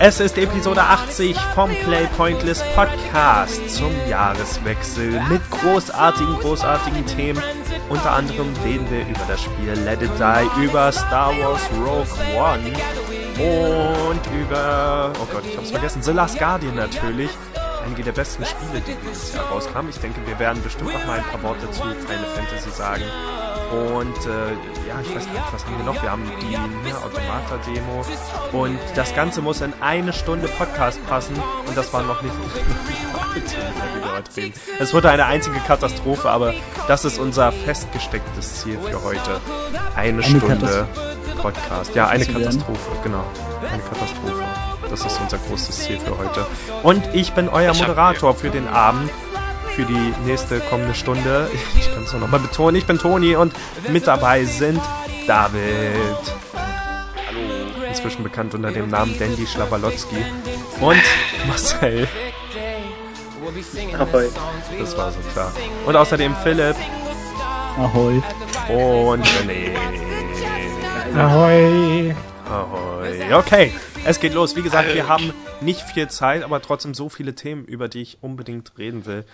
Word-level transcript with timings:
Es 0.00 0.18
ist 0.18 0.36
Episode 0.36 0.82
80 0.82 1.36
vom 1.54 1.70
Play 1.70 2.06
Pointless 2.16 2.62
Podcast 2.74 3.76
zum 3.76 3.92
Jahreswechsel 4.08 5.20
mit 5.28 5.48
großartigen, 5.50 6.34
großartigen 6.40 7.06
Themen. 7.06 7.42
Unter 7.88 8.12
anderem 8.12 8.52
reden 8.64 8.90
wir 8.90 9.02
über 9.02 9.24
das 9.28 9.42
Spiel 9.42 9.72
Let 9.84 10.02
It 10.02 10.10
Die, 10.18 10.64
über 10.64 10.90
Star 10.90 11.30
Wars 11.38 11.62
Rogue 11.78 12.08
One 12.36 12.72
und 13.38 14.20
über, 14.40 15.12
oh 15.20 15.26
Gott, 15.32 15.44
ich 15.46 15.56
hab's 15.56 15.70
vergessen, 15.70 16.02
The 16.02 16.12
Last 16.12 16.38
Guardian 16.38 16.74
natürlich. 16.74 17.30
Einige 17.84 18.02
der 18.02 18.12
besten 18.12 18.44
Spiele, 18.44 18.80
die 18.80 18.96
dieses 19.06 19.34
Jahr 19.34 19.44
rauskamen. 19.46 19.90
Ich 19.90 19.98
denke, 19.98 20.20
wir 20.26 20.38
werden 20.38 20.62
bestimmt 20.62 20.92
noch 20.92 21.06
mal 21.06 21.18
ein 21.18 21.24
paar 21.24 21.42
Worte 21.42 21.70
zu 21.70 21.82
Final 21.82 22.24
Fantasy 22.34 22.70
sagen. 22.70 23.04
Und 23.70 24.16
äh, 24.26 24.52
ja, 24.88 25.00
ich 25.02 25.14
weiß 25.14 25.26
nicht, 25.26 25.42
was 25.52 25.64
haben 25.64 25.78
wir 25.78 25.84
noch? 25.84 26.02
Wir 26.02 26.10
haben 26.10 26.22
die 26.40 26.46
Nier 26.46 26.98
Automata-Demo. 26.98 28.04
Und 28.52 28.78
das 28.94 29.14
Ganze 29.14 29.40
muss 29.42 29.60
in 29.60 29.72
eine 29.80 30.12
Stunde 30.12 30.48
Podcast 30.48 31.04
passen. 31.06 31.34
Und 31.66 31.76
das 31.76 31.92
war 31.92 32.02
noch 32.02 32.22
nicht 32.22 32.34
Es 34.78 34.94
wurde 34.94 35.10
eine 35.10 35.26
einzige 35.26 35.58
Katastrophe, 35.60 36.30
aber 36.30 36.54
das 36.86 37.04
ist 37.04 37.18
unser 37.18 37.50
festgestecktes 37.50 38.62
Ziel 38.62 38.78
für 38.78 39.02
heute. 39.02 39.40
Eine, 39.96 40.22
eine 40.22 40.22
Stunde 40.22 40.88
Podcast. 41.40 41.94
Ja, 41.94 42.08
eine 42.08 42.24
Katastrophe, 42.24 42.90
genau. 43.02 43.24
Eine 43.70 43.82
Katastrophe. 43.82 44.44
Das 44.88 45.04
ist 45.04 45.20
unser 45.20 45.38
großes 45.38 45.78
Ziel 45.80 45.98
für 45.98 46.16
heute. 46.16 46.46
Und 46.82 47.02
ich 47.12 47.32
bin 47.32 47.48
euer 47.48 47.74
Moderator 47.74 48.34
für 48.34 48.50
den 48.50 48.68
Abend 48.68 49.10
für 49.74 49.84
die 49.84 50.14
nächste 50.24 50.60
kommende 50.60 50.94
Stunde. 50.94 51.50
Ich 51.78 51.92
kann 51.92 52.04
es 52.04 52.12
nur 52.12 52.20
nochmal 52.20 52.40
betonen, 52.40 52.76
ich 52.76 52.86
bin 52.86 52.98
Toni 52.98 53.36
und 53.36 53.52
mit 53.88 54.06
dabei 54.06 54.44
sind 54.44 54.80
David. 55.26 55.92
Hallo. 57.28 57.86
Inzwischen 57.88 58.22
bekannt 58.22 58.54
unter 58.54 58.70
dem 58.70 58.88
Namen 58.88 59.18
Dandy 59.18 59.46
Schlawalotski. 59.46 60.16
Und 60.80 61.02
Marcel. 61.48 62.08
Ahoi. 63.98 64.28
Das 64.78 64.96
war 64.96 65.12
so 65.12 65.18
klar. 65.32 65.52
Und 65.86 65.96
außerdem 65.96 66.34
Philipp. 66.42 66.76
Ahoi. 67.78 68.22
Und 68.68 69.24
René. 69.24 69.76
Ahoi. 71.16 72.14
Ahoi. 72.48 73.34
Okay, 73.34 73.72
es 74.04 74.20
geht 74.20 74.34
los. 74.34 74.56
Wie 74.56 74.62
gesagt, 74.62 74.94
wir 74.94 75.08
haben 75.08 75.32
nicht 75.60 75.82
viel 75.82 76.08
Zeit, 76.08 76.42
aber 76.42 76.60
trotzdem 76.62 76.94
so 76.94 77.08
viele 77.08 77.34
Themen, 77.34 77.64
über 77.64 77.88
die 77.88 78.02
ich 78.02 78.18
unbedingt 78.20 78.72
reden 78.78 79.06
will. 79.06 79.24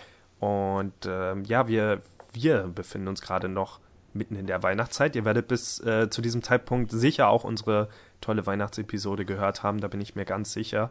Und 0.41 0.95
ähm, 1.07 1.45
ja, 1.45 1.69
wir, 1.69 2.03
wir 2.33 2.63
befinden 2.75 3.09
uns 3.09 3.21
gerade 3.21 3.49
noch 3.49 3.79
mitten 4.13 4.35
in 4.35 4.47
der 4.47 4.63
Weihnachtszeit. 4.63 5.15
Ihr 5.15 5.25
werdet 5.25 5.49
bis 5.49 5.81
äh, 5.81 6.11
zu 6.11 6.23
diesem 6.23 6.43
Zeitpunkt 6.43 6.91
sicher 6.91 7.29
auch 7.29 7.45
unsere 7.45 7.89
tolle 8.21 8.47
Weihnachtsepisode 8.47 9.25
gehört 9.25 9.63
haben, 9.63 9.81
da 9.81 9.89
bin 9.89 10.01
ich 10.01 10.17
mir 10.17 10.25
ganz 10.25 10.53
sicher. 10.53 10.91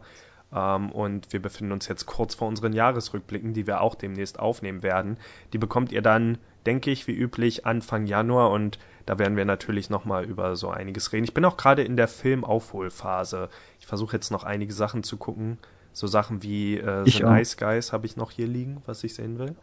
Ähm, 0.52 0.90
und 0.90 1.32
wir 1.32 1.40
befinden 1.40 1.72
uns 1.72 1.88
jetzt 1.88 2.06
kurz 2.06 2.34
vor 2.34 2.48
unseren 2.48 2.72
Jahresrückblicken, 2.72 3.52
die 3.54 3.66
wir 3.66 3.80
auch 3.80 3.94
demnächst 3.94 4.38
aufnehmen 4.38 4.82
werden. 4.82 5.18
Die 5.52 5.58
bekommt 5.58 5.92
ihr 5.92 6.02
dann, 6.02 6.38
denke 6.66 6.90
ich, 6.90 7.06
wie 7.06 7.14
üblich 7.14 7.66
Anfang 7.66 8.06
Januar 8.06 8.50
und 8.50 8.78
da 9.06 9.18
werden 9.18 9.36
wir 9.36 9.44
natürlich 9.44 9.90
nochmal 9.90 10.24
über 10.24 10.56
so 10.56 10.70
einiges 10.70 11.12
reden. 11.12 11.24
Ich 11.24 11.34
bin 11.34 11.44
auch 11.44 11.56
gerade 11.56 11.82
in 11.82 11.96
der 11.96 12.08
Filmaufholphase. 12.08 13.48
Ich 13.80 13.86
versuche 13.86 14.16
jetzt 14.16 14.30
noch 14.30 14.44
einige 14.44 14.72
Sachen 14.72 15.02
zu 15.02 15.16
gucken, 15.16 15.58
so 15.92 16.06
Sachen 16.06 16.42
wie 16.42 16.76
äh, 16.78 17.04
The 17.04 17.22
Nice 17.22 17.56
Guys 17.56 17.92
habe 17.92 18.06
ich 18.06 18.16
noch 18.16 18.30
hier 18.30 18.46
liegen, 18.46 18.82
was 18.86 19.04
ich 19.04 19.14
sehen 19.14 19.38
will. 19.38 19.54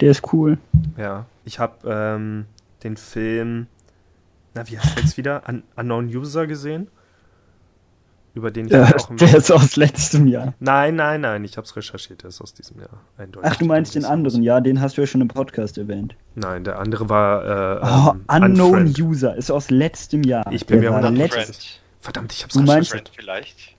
Der 0.00 0.10
ist 0.10 0.32
cool. 0.32 0.58
Ja, 0.96 1.26
ich 1.44 1.58
habe 1.58 1.74
ähm, 1.84 2.46
den 2.82 2.96
Film, 2.96 3.66
na 4.54 4.68
wie 4.68 4.78
heißt 4.78 4.96
der 4.96 5.04
jetzt 5.04 5.16
wieder? 5.16 5.42
Un 5.48 5.62
Unknown 5.76 6.06
User 6.06 6.46
gesehen. 6.46 6.88
Über 8.32 8.52
den 8.52 8.66
ich 8.66 8.72
ja, 8.72 8.84
auch 8.84 9.16
Der 9.16 9.34
ist 9.34 9.50
aus 9.50 9.74
letztem 9.74 10.28
Jahr. 10.28 10.54
Nein, 10.60 10.94
nein, 10.94 11.20
nein, 11.22 11.42
ich 11.44 11.56
habe 11.56 11.64
es 11.64 11.74
recherchiert, 11.74 12.22
der 12.22 12.28
ist 12.28 12.40
aus 12.40 12.54
diesem 12.54 12.78
Jahr. 12.78 13.00
Eindeutig. 13.18 13.50
Ach, 13.50 13.56
du 13.56 13.64
meinst 13.64 13.96
den 13.96 14.04
anderen, 14.04 14.44
ja, 14.44 14.60
den 14.60 14.80
hast 14.80 14.96
du 14.96 15.00
ja 15.00 15.06
schon 15.08 15.20
im 15.20 15.26
Podcast 15.28 15.78
erwähnt. 15.78 16.14
Nein, 16.36 16.62
der 16.62 16.78
andere 16.78 17.08
war 17.08 17.44
äh, 17.44 17.80
oh, 17.82 18.12
ähm, 18.12 18.44
Unknown 18.44 18.74
Unfriend. 18.74 19.00
User 19.00 19.36
ist 19.36 19.50
aus 19.50 19.70
letztem 19.70 20.22
Jahr. 20.22 20.50
Ich 20.52 20.64
bin 20.64 20.80
der 20.80 20.92
mir 20.92 20.96
100 20.98 21.80
Verdammt, 21.98 22.32
ich 22.32 22.44
hab's 22.44 22.54
du 22.54 22.62
meinst, 22.62 23.10
vielleicht. 23.14 23.76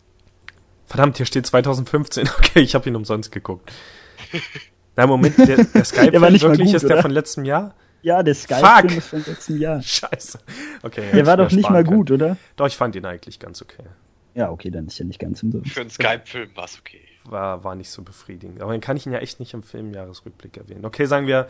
Verdammt, 0.92 1.16
hier 1.16 1.26
steht 1.26 1.48
2015. 1.48 2.30
Okay, 2.38 2.60
ich 2.60 2.76
habe 2.76 2.90
ihn 2.90 2.98
umsonst 2.98 3.32
geguckt. 3.32 3.72
Na, 4.98 5.08
Moment, 5.08 5.38
der, 5.38 5.64
der 5.64 5.86
Skype 5.86 6.12
der 6.12 6.20
war 6.20 6.30
nicht 6.30 6.42
wirklich, 6.42 6.68
gut, 6.68 6.76
ist 6.76 6.84
der 6.84 6.92
oder? 6.92 7.02
von 7.02 7.12
letztem 7.12 7.46
Jahr? 7.46 7.74
Ja, 8.02 8.22
der 8.24 8.36
Skype-Film 8.36 8.98
ist 8.98 9.08
von 9.08 9.24
letztem 9.26 9.58
Jahr. 9.58 9.82
Scheiße. 9.82 10.40
Okay. 10.84 11.04
Der 11.14 11.26
war 11.26 11.38
doch 11.38 11.50
nicht 11.50 11.70
mal 11.70 11.86
gut, 11.86 12.10
können. 12.10 12.22
oder? 12.22 12.38
Doch, 12.58 12.68
ich 12.68 12.76
fand 12.76 12.98
ihn 12.98 13.06
eigentlich 13.06 13.40
ganz 13.40 13.62
okay. 13.62 13.86
Ja, 14.34 14.52
okay, 14.52 14.70
dann 14.70 14.88
ist 14.88 15.00
ja 15.00 15.06
nicht 15.06 15.20
ganz 15.20 15.42
umsonst. 15.44 15.72
Für 15.72 15.80
einen 15.80 15.90
Skype-Film 15.90 16.50
war 16.56 16.66
es 16.66 16.78
okay. 16.78 17.00
War, 17.24 17.64
war 17.64 17.76
nicht 17.76 17.90
so 17.90 18.02
befriedigend. 18.02 18.62
Aber 18.62 18.74
dann 18.74 18.82
kann 18.82 18.98
ich 18.98 19.06
ihn 19.06 19.14
ja 19.14 19.20
echt 19.20 19.40
nicht 19.40 19.54
im 19.54 19.64
Filmjahresrückblick 19.64 20.58
erwähnen. 20.58 20.84
Okay, 20.84 21.06
sagen 21.06 21.26
wir, 21.26 21.48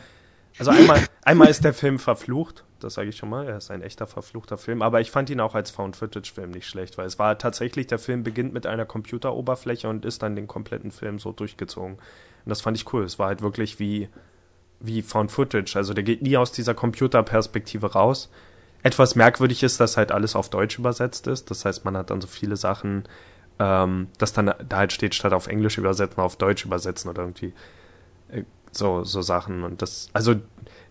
also 0.60 0.70
einmal, 0.70 1.04
einmal 1.24 1.48
ist 1.48 1.64
der 1.64 1.74
Film 1.74 1.98
verflucht 1.98 2.64
das 2.84 2.96
sage 2.96 3.10
ich 3.10 3.18
schon 3.18 3.30
mal. 3.30 3.48
Er 3.48 3.58
ist 3.58 3.72
ein 3.72 3.82
echter 3.82 4.08
verfluchter 4.08 4.58
Film, 4.58 4.82
aber 4.82 5.02
ich 5.02 5.12
fand 5.12 5.30
ihn 5.30 5.40
auch 5.40 5.56
als 5.56 5.72
Found-Footage-Film 5.72 6.52
nicht 6.52 6.68
schlecht, 6.68 6.98
weil 6.98 7.06
es 7.08 7.20
war 7.20 7.38
tatsächlich, 7.38 7.88
der 7.88 8.00
Film 8.00 8.24
beginnt 8.24 8.54
mit 8.54 8.66
einer 8.66 8.86
Computeroberfläche 8.86 9.88
und 9.88 10.06
ist 10.06 10.22
dann 10.24 10.36
den 10.36 10.48
kompletten 10.48 10.92
Film 10.92 11.20
so 11.20 11.32
durchgezogen. 11.32 11.94
Und 11.96 12.50
das 12.50 12.62
fand 12.62 12.78
ich 12.78 12.92
cool. 12.94 13.04
Es 13.04 13.20
war 13.20 13.28
halt 13.28 13.42
wirklich 13.42 13.80
wie, 13.80 14.10
wie 14.80 15.02
Found-Footage. 15.02 15.76
Also 15.76 15.94
der 15.94 16.04
geht 16.04 16.22
nie 16.22 16.38
aus 16.38 16.52
dieser 16.52 16.74
Computerperspektive 16.74 17.94
raus. 17.94 18.30
Etwas 18.84 19.16
merkwürdig 19.16 19.64
ist, 19.64 19.80
dass 19.80 19.98
halt 19.98 20.12
alles 20.12 20.36
auf 20.36 20.50
Deutsch 20.50 20.80
übersetzt 20.80 21.28
ist. 21.28 21.52
Das 21.52 21.66
heißt, 21.66 21.86
man 21.86 21.96
hat 21.96 22.10
dann 22.10 22.22
so 22.22 22.28
viele 22.28 22.58
Sachen, 22.58 23.04
ähm, 23.60 24.08
dass 24.18 24.34
dann 24.34 24.54
da 24.68 24.78
halt 24.78 24.92
steht, 24.92 25.14
statt 25.14 25.34
auf 25.34 25.48
Englisch 25.48 25.78
übersetzen, 25.78 26.20
auf 26.20 26.36
Deutsch 26.36 26.66
übersetzen 26.66 27.10
oder 27.10 27.22
irgendwie 27.22 27.54
äh, 28.30 28.44
so, 28.72 29.04
so 29.04 29.22
Sachen. 29.22 29.64
Und 29.64 29.82
das, 29.84 30.10
also 30.14 30.36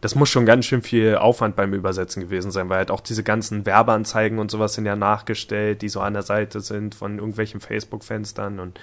das 0.00 0.15
muss 0.15 0.31
schon 0.31 0.47
ganz 0.47 0.65
schön 0.65 0.83
viel 0.83 1.16
Aufwand 1.16 1.56
beim 1.56 1.75
Übersetzen 1.75 2.22
gewesen 2.22 2.50
sein, 2.50 2.69
weil 2.69 2.78
halt 2.78 2.91
auch 2.91 3.00
diese 3.00 3.22
ganzen 3.22 3.66
Werbeanzeigen 3.66 4.38
und 4.38 4.50
sowas 4.50 4.75
sind 4.75 4.87
ja 4.87 4.97
nachgestellt, 4.97 5.83
die 5.83 5.88
so 5.88 6.00
an 6.00 6.15
der 6.15 6.22
Seite 6.22 6.61
sind 6.61 6.94
von 6.94 7.19
irgendwelchen 7.19 7.61
Facebook-Fenstern 7.61 8.61
und 8.61 8.81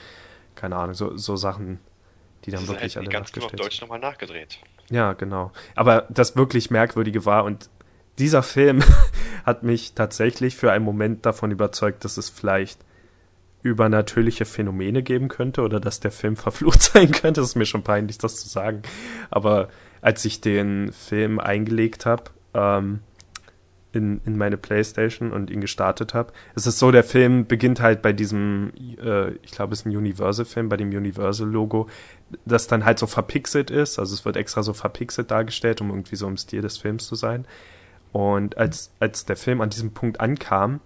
keine 0.55 0.75
Ahnung, 0.75 0.93
so, 0.93 1.17
so 1.17 1.35
Sachen, 1.35 1.79
die 2.45 2.51
dann 2.51 2.61
das 2.61 2.69
wirklich 2.69 2.95
halt 2.95 3.07
alle 3.07 3.13
ganz 3.13 3.27
nachgestellt 3.29 3.51
sind. 3.51 3.59
Deutsch 3.59 3.81
nochmal 3.81 3.99
nachgedreht. 3.99 4.59
Ja, 4.89 5.13
genau. 5.13 5.51
Aber 5.75 6.05
das 6.09 6.35
wirklich 6.35 6.71
Merkwürdige 6.71 7.25
war 7.25 7.43
und 7.45 7.69
dieser 8.19 8.43
Film 8.43 8.83
hat 9.45 9.63
mich 9.63 9.93
tatsächlich 9.93 10.55
für 10.55 10.71
einen 10.71 10.85
Moment 10.85 11.25
davon 11.25 11.51
überzeugt, 11.51 12.05
dass 12.05 12.17
es 12.17 12.29
vielleicht 12.29 12.79
übernatürliche 13.63 14.45
Phänomene 14.45 15.03
geben 15.03 15.27
könnte 15.27 15.61
oder 15.61 15.79
dass 15.79 15.99
der 15.99 16.11
Film 16.11 16.35
verflucht 16.37 16.81
sein 16.81 17.11
könnte. 17.11 17.41
Das 17.41 17.49
ist 17.49 17.55
mir 17.55 17.65
schon 17.65 17.83
peinlich, 17.83 18.17
das 18.17 18.37
zu 18.37 18.47
sagen. 18.47 18.83
Aber 19.31 19.69
als 20.01 20.23
ich 20.25 20.41
den 20.41 20.91
Film 20.91 21.39
eingelegt 21.39 22.05
habe 22.05 22.23
ähm, 22.53 22.99
in, 23.93 24.21
in 24.25 24.37
meine 24.37 24.57
Playstation 24.57 25.31
und 25.31 25.49
ihn 25.49 25.61
gestartet 25.61 26.13
habe. 26.13 26.31
Es 26.55 26.67
ist 26.67 26.79
so, 26.79 26.91
der 26.91 27.03
Film 27.03 27.47
beginnt 27.47 27.81
halt 27.81 28.01
bei 28.01 28.13
diesem, 28.13 28.71
äh, 29.01 29.31
ich 29.41 29.51
glaube, 29.51 29.73
es 29.73 29.81
ist 29.81 29.85
ein 29.85 29.95
Universal-Film, 29.95 30.69
bei 30.69 30.77
dem 30.77 30.89
Universal-Logo, 30.89 31.87
das 32.45 32.67
dann 32.67 32.85
halt 32.85 32.99
so 32.99 33.07
verpixelt 33.07 33.71
ist. 33.71 33.99
Also 33.99 34.13
es 34.13 34.25
wird 34.25 34.37
extra 34.37 34.63
so 34.63 34.73
verpixelt 34.73 35.31
dargestellt, 35.31 35.81
um 35.81 35.89
irgendwie 35.89 36.15
so 36.15 36.27
im 36.27 36.37
Stil 36.37 36.61
des 36.61 36.77
Films 36.77 37.07
zu 37.07 37.15
sein. 37.15 37.45
Und 38.11 38.57
als, 38.57 38.91
als 38.99 39.25
der 39.25 39.37
Film 39.37 39.61
an 39.61 39.69
diesem 39.69 39.91
Punkt 39.91 40.19
ankam, 40.19 40.79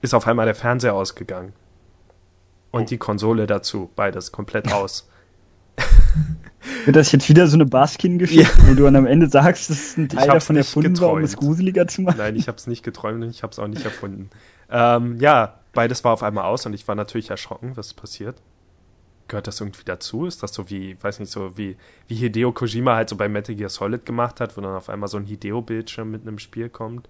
ist 0.00 0.14
auf 0.14 0.26
einmal 0.26 0.46
der 0.46 0.54
Fernseher 0.54 0.94
ausgegangen. 0.94 1.52
Und 2.70 2.82
oh. 2.82 2.86
die 2.86 2.98
Konsole 2.98 3.46
dazu, 3.46 3.90
beides 3.94 4.32
komplett 4.32 4.72
aus. 4.72 5.08
Wird 6.84 6.96
das 6.96 7.12
jetzt 7.12 7.28
wieder 7.28 7.46
so 7.46 7.56
eine 7.56 7.66
Baskin-Geschichte, 7.66 8.60
ja. 8.62 8.68
wo 8.68 8.74
du 8.74 8.84
dann 8.84 8.96
am 8.96 9.06
Ende 9.06 9.28
sagst, 9.28 9.70
das 9.70 9.78
ist 9.78 9.98
ein 9.98 10.08
Teil 10.08 10.28
davon 10.28 10.56
erfunden 10.56 10.98
war, 11.00 11.12
um 11.12 11.22
es 11.22 11.36
gruseliger 11.36 11.86
zu 11.86 12.02
machen? 12.02 12.18
Nein, 12.18 12.36
ich 12.36 12.48
habe 12.48 12.56
es 12.56 12.66
nicht 12.66 12.82
geträumt 12.82 13.22
und 13.22 13.30
ich 13.30 13.42
habe 13.42 13.52
es 13.52 13.58
auch 13.58 13.68
nicht 13.68 13.84
erfunden. 13.84 14.30
Ähm, 14.70 15.18
ja, 15.20 15.60
beides 15.72 16.04
war 16.04 16.12
auf 16.12 16.22
einmal 16.22 16.44
aus 16.44 16.66
und 16.66 16.72
ich 16.72 16.86
war 16.88 16.94
natürlich 16.94 17.30
erschrocken, 17.30 17.76
was 17.76 17.94
passiert. 17.94 18.36
Gehört 19.28 19.46
das 19.46 19.60
irgendwie 19.60 19.84
dazu? 19.84 20.26
Ist 20.26 20.42
das 20.42 20.52
so 20.52 20.68
wie, 20.68 20.96
weiß 21.02 21.20
nicht, 21.20 21.32
so 21.32 21.56
wie, 21.56 21.76
wie 22.08 22.14
Hideo 22.14 22.52
Kojima 22.52 22.94
halt 22.94 23.08
so 23.08 23.16
bei 23.16 23.28
Metal 23.28 23.54
Gear 23.54 23.70
Solid 23.70 24.04
gemacht 24.04 24.40
hat, 24.40 24.56
wo 24.56 24.60
dann 24.60 24.74
auf 24.74 24.88
einmal 24.88 25.08
so 25.08 25.16
ein 25.16 25.24
Hideo-Bildschirm 25.24 26.10
mit 26.10 26.22
einem 26.22 26.38
Spiel 26.38 26.68
kommt. 26.68 27.08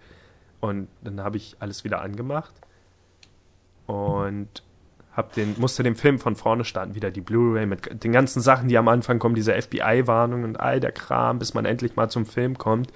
Und 0.60 0.88
dann 1.02 1.20
habe 1.20 1.36
ich 1.36 1.56
alles 1.58 1.84
wieder 1.84 2.00
angemacht. 2.02 2.54
Und 3.86 4.62
hab 5.14 5.32
den, 5.32 5.54
musste 5.58 5.82
den 5.82 5.94
Film 5.94 6.18
von 6.18 6.34
vorne 6.34 6.64
starten, 6.64 6.94
wieder 6.94 7.10
die 7.10 7.20
Blu-ray 7.20 7.66
mit 7.66 8.02
den 8.02 8.12
ganzen 8.12 8.40
Sachen, 8.40 8.68
die 8.68 8.76
am 8.76 8.88
Anfang 8.88 9.20
kommen, 9.20 9.36
diese 9.36 9.54
FBI-Warnung 9.54 10.42
und 10.42 10.58
all 10.58 10.80
der 10.80 10.92
Kram, 10.92 11.38
bis 11.38 11.54
man 11.54 11.64
endlich 11.64 11.94
mal 11.94 12.10
zum 12.10 12.26
Film 12.26 12.58
kommt. 12.58 12.92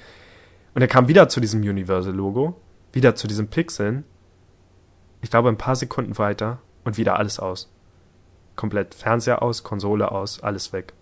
Und 0.75 0.83
er 0.83 0.89
kam 0.89 1.09
wieder 1.09 1.29
zu 1.29 1.41
diesem 1.41 1.61
Universal-Logo, 1.61 2.61
wieder 2.93 3.15
zu 3.15 3.29
diesen 3.29 3.49
Pixeln. 3.49 4.05
Ich 5.23 5.31
glaube, 5.31 5.49
ein 5.49 5.59
paar 5.59 5.77
Sekunden 5.77 6.19
weiter 6.19 6.59
und 6.85 6.99
wieder 6.99 7.19
alles 7.19 7.39
aus. 7.39 7.73
Komplett 8.57 8.95
Fernseher 8.95 9.41
aus, 9.41 9.63
Konsole 9.63 10.11
aus, 10.11 10.43
alles 10.43 10.73
weg. 10.73 10.95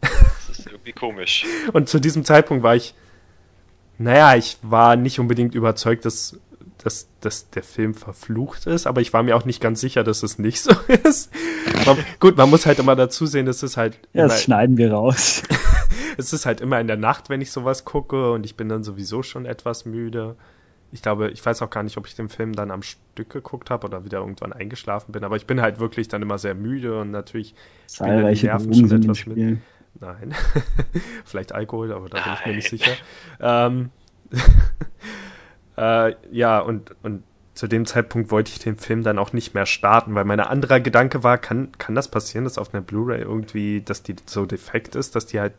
Das 0.00 0.58
ist 0.58 0.66
irgendwie 0.66 0.92
komisch. 0.92 1.46
und 1.72 1.88
zu 1.88 2.00
diesem 2.00 2.24
Zeitpunkt 2.24 2.64
war 2.64 2.74
ich 2.74 2.94
Naja, 3.98 4.34
ich 4.34 4.58
war 4.62 4.96
nicht 4.96 5.20
unbedingt 5.20 5.54
überzeugt, 5.54 6.04
dass, 6.04 6.40
dass, 6.82 7.08
dass 7.20 7.50
der 7.50 7.62
Film 7.62 7.94
verflucht 7.94 8.66
ist, 8.66 8.86
aber 8.86 9.00
ich 9.00 9.12
war 9.12 9.22
mir 9.22 9.36
auch 9.36 9.44
nicht 9.44 9.60
ganz 9.60 9.80
sicher, 9.80 10.02
dass 10.04 10.22
es 10.22 10.38
nicht 10.38 10.60
so 10.62 10.72
ist. 11.04 11.30
Man, 11.86 11.96
gut, 12.18 12.36
man 12.36 12.50
muss 12.50 12.66
halt 12.66 12.78
immer 12.78 12.96
dazu 12.96 13.26
sehen, 13.26 13.46
dass 13.46 13.62
es 13.62 13.76
halt. 13.76 13.98
Ja, 14.12 14.24
das 14.24 14.42
schneiden 14.42 14.76
wir 14.76 14.92
raus. 14.92 15.42
es 16.18 16.32
ist 16.32 16.46
halt 16.46 16.60
immer 16.60 16.80
in 16.80 16.86
der 16.86 16.96
Nacht, 16.96 17.30
wenn 17.30 17.40
ich 17.40 17.52
sowas 17.52 17.84
gucke 17.84 18.32
und 18.32 18.44
ich 18.44 18.56
bin 18.56 18.68
dann 18.68 18.82
sowieso 18.82 19.22
schon 19.22 19.46
etwas 19.46 19.84
müde. 19.84 20.36
Ich 20.90 21.00
glaube, 21.00 21.30
ich 21.30 21.44
weiß 21.44 21.62
auch 21.62 21.70
gar 21.70 21.82
nicht, 21.82 21.96
ob 21.96 22.06
ich 22.06 22.14
den 22.14 22.28
Film 22.28 22.52
dann 22.52 22.70
am 22.70 22.82
Stück 22.82 23.30
geguckt 23.30 23.70
habe 23.70 23.86
oder 23.86 24.04
wieder 24.04 24.18
irgendwann 24.18 24.52
eingeschlafen 24.52 25.12
bin, 25.12 25.24
aber 25.24 25.36
ich 25.36 25.46
bin 25.46 25.62
halt 25.62 25.80
wirklich 25.80 26.08
dann 26.08 26.20
immer 26.20 26.36
sehr 26.36 26.54
müde 26.54 27.00
und 27.00 27.10
natürlich 27.10 27.54
spielen 27.90 28.34
die 28.34 28.44
Nerven 28.44 28.74
schon 28.74 28.90
etwas 28.90 29.26
mit. 29.26 29.58
Nein. 30.00 30.34
Vielleicht 31.24 31.52
Alkohol, 31.52 31.92
aber 31.92 32.08
da 32.08 32.22
bin 32.22 32.32
ich 32.34 32.46
mir 32.46 32.54
nicht 32.56 32.68
sicher. 32.68 32.92
Ähm, 33.40 33.90
äh, 35.82 36.14
ja, 36.30 36.60
und, 36.60 36.94
und 37.02 37.24
zu 37.54 37.66
dem 37.66 37.86
Zeitpunkt 37.86 38.30
wollte 38.30 38.50
ich 38.52 38.60
den 38.60 38.76
Film 38.76 39.02
dann 39.02 39.18
auch 39.18 39.32
nicht 39.32 39.54
mehr 39.54 39.66
starten, 39.66 40.14
weil 40.14 40.24
mein 40.24 40.40
anderer 40.40 40.80
Gedanke 40.80 41.22
war, 41.22 41.38
kann, 41.38 41.72
kann 41.78 41.94
das 41.94 42.08
passieren, 42.08 42.44
dass 42.44 42.58
auf 42.58 42.72
einer 42.72 42.82
Blu-ray 42.82 43.20
irgendwie, 43.20 43.82
dass 43.82 44.02
die 44.02 44.16
so 44.26 44.46
defekt 44.46 44.94
ist, 44.94 45.16
dass 45.16 45.26
die 45.26 45.40
halt 45.40 45.54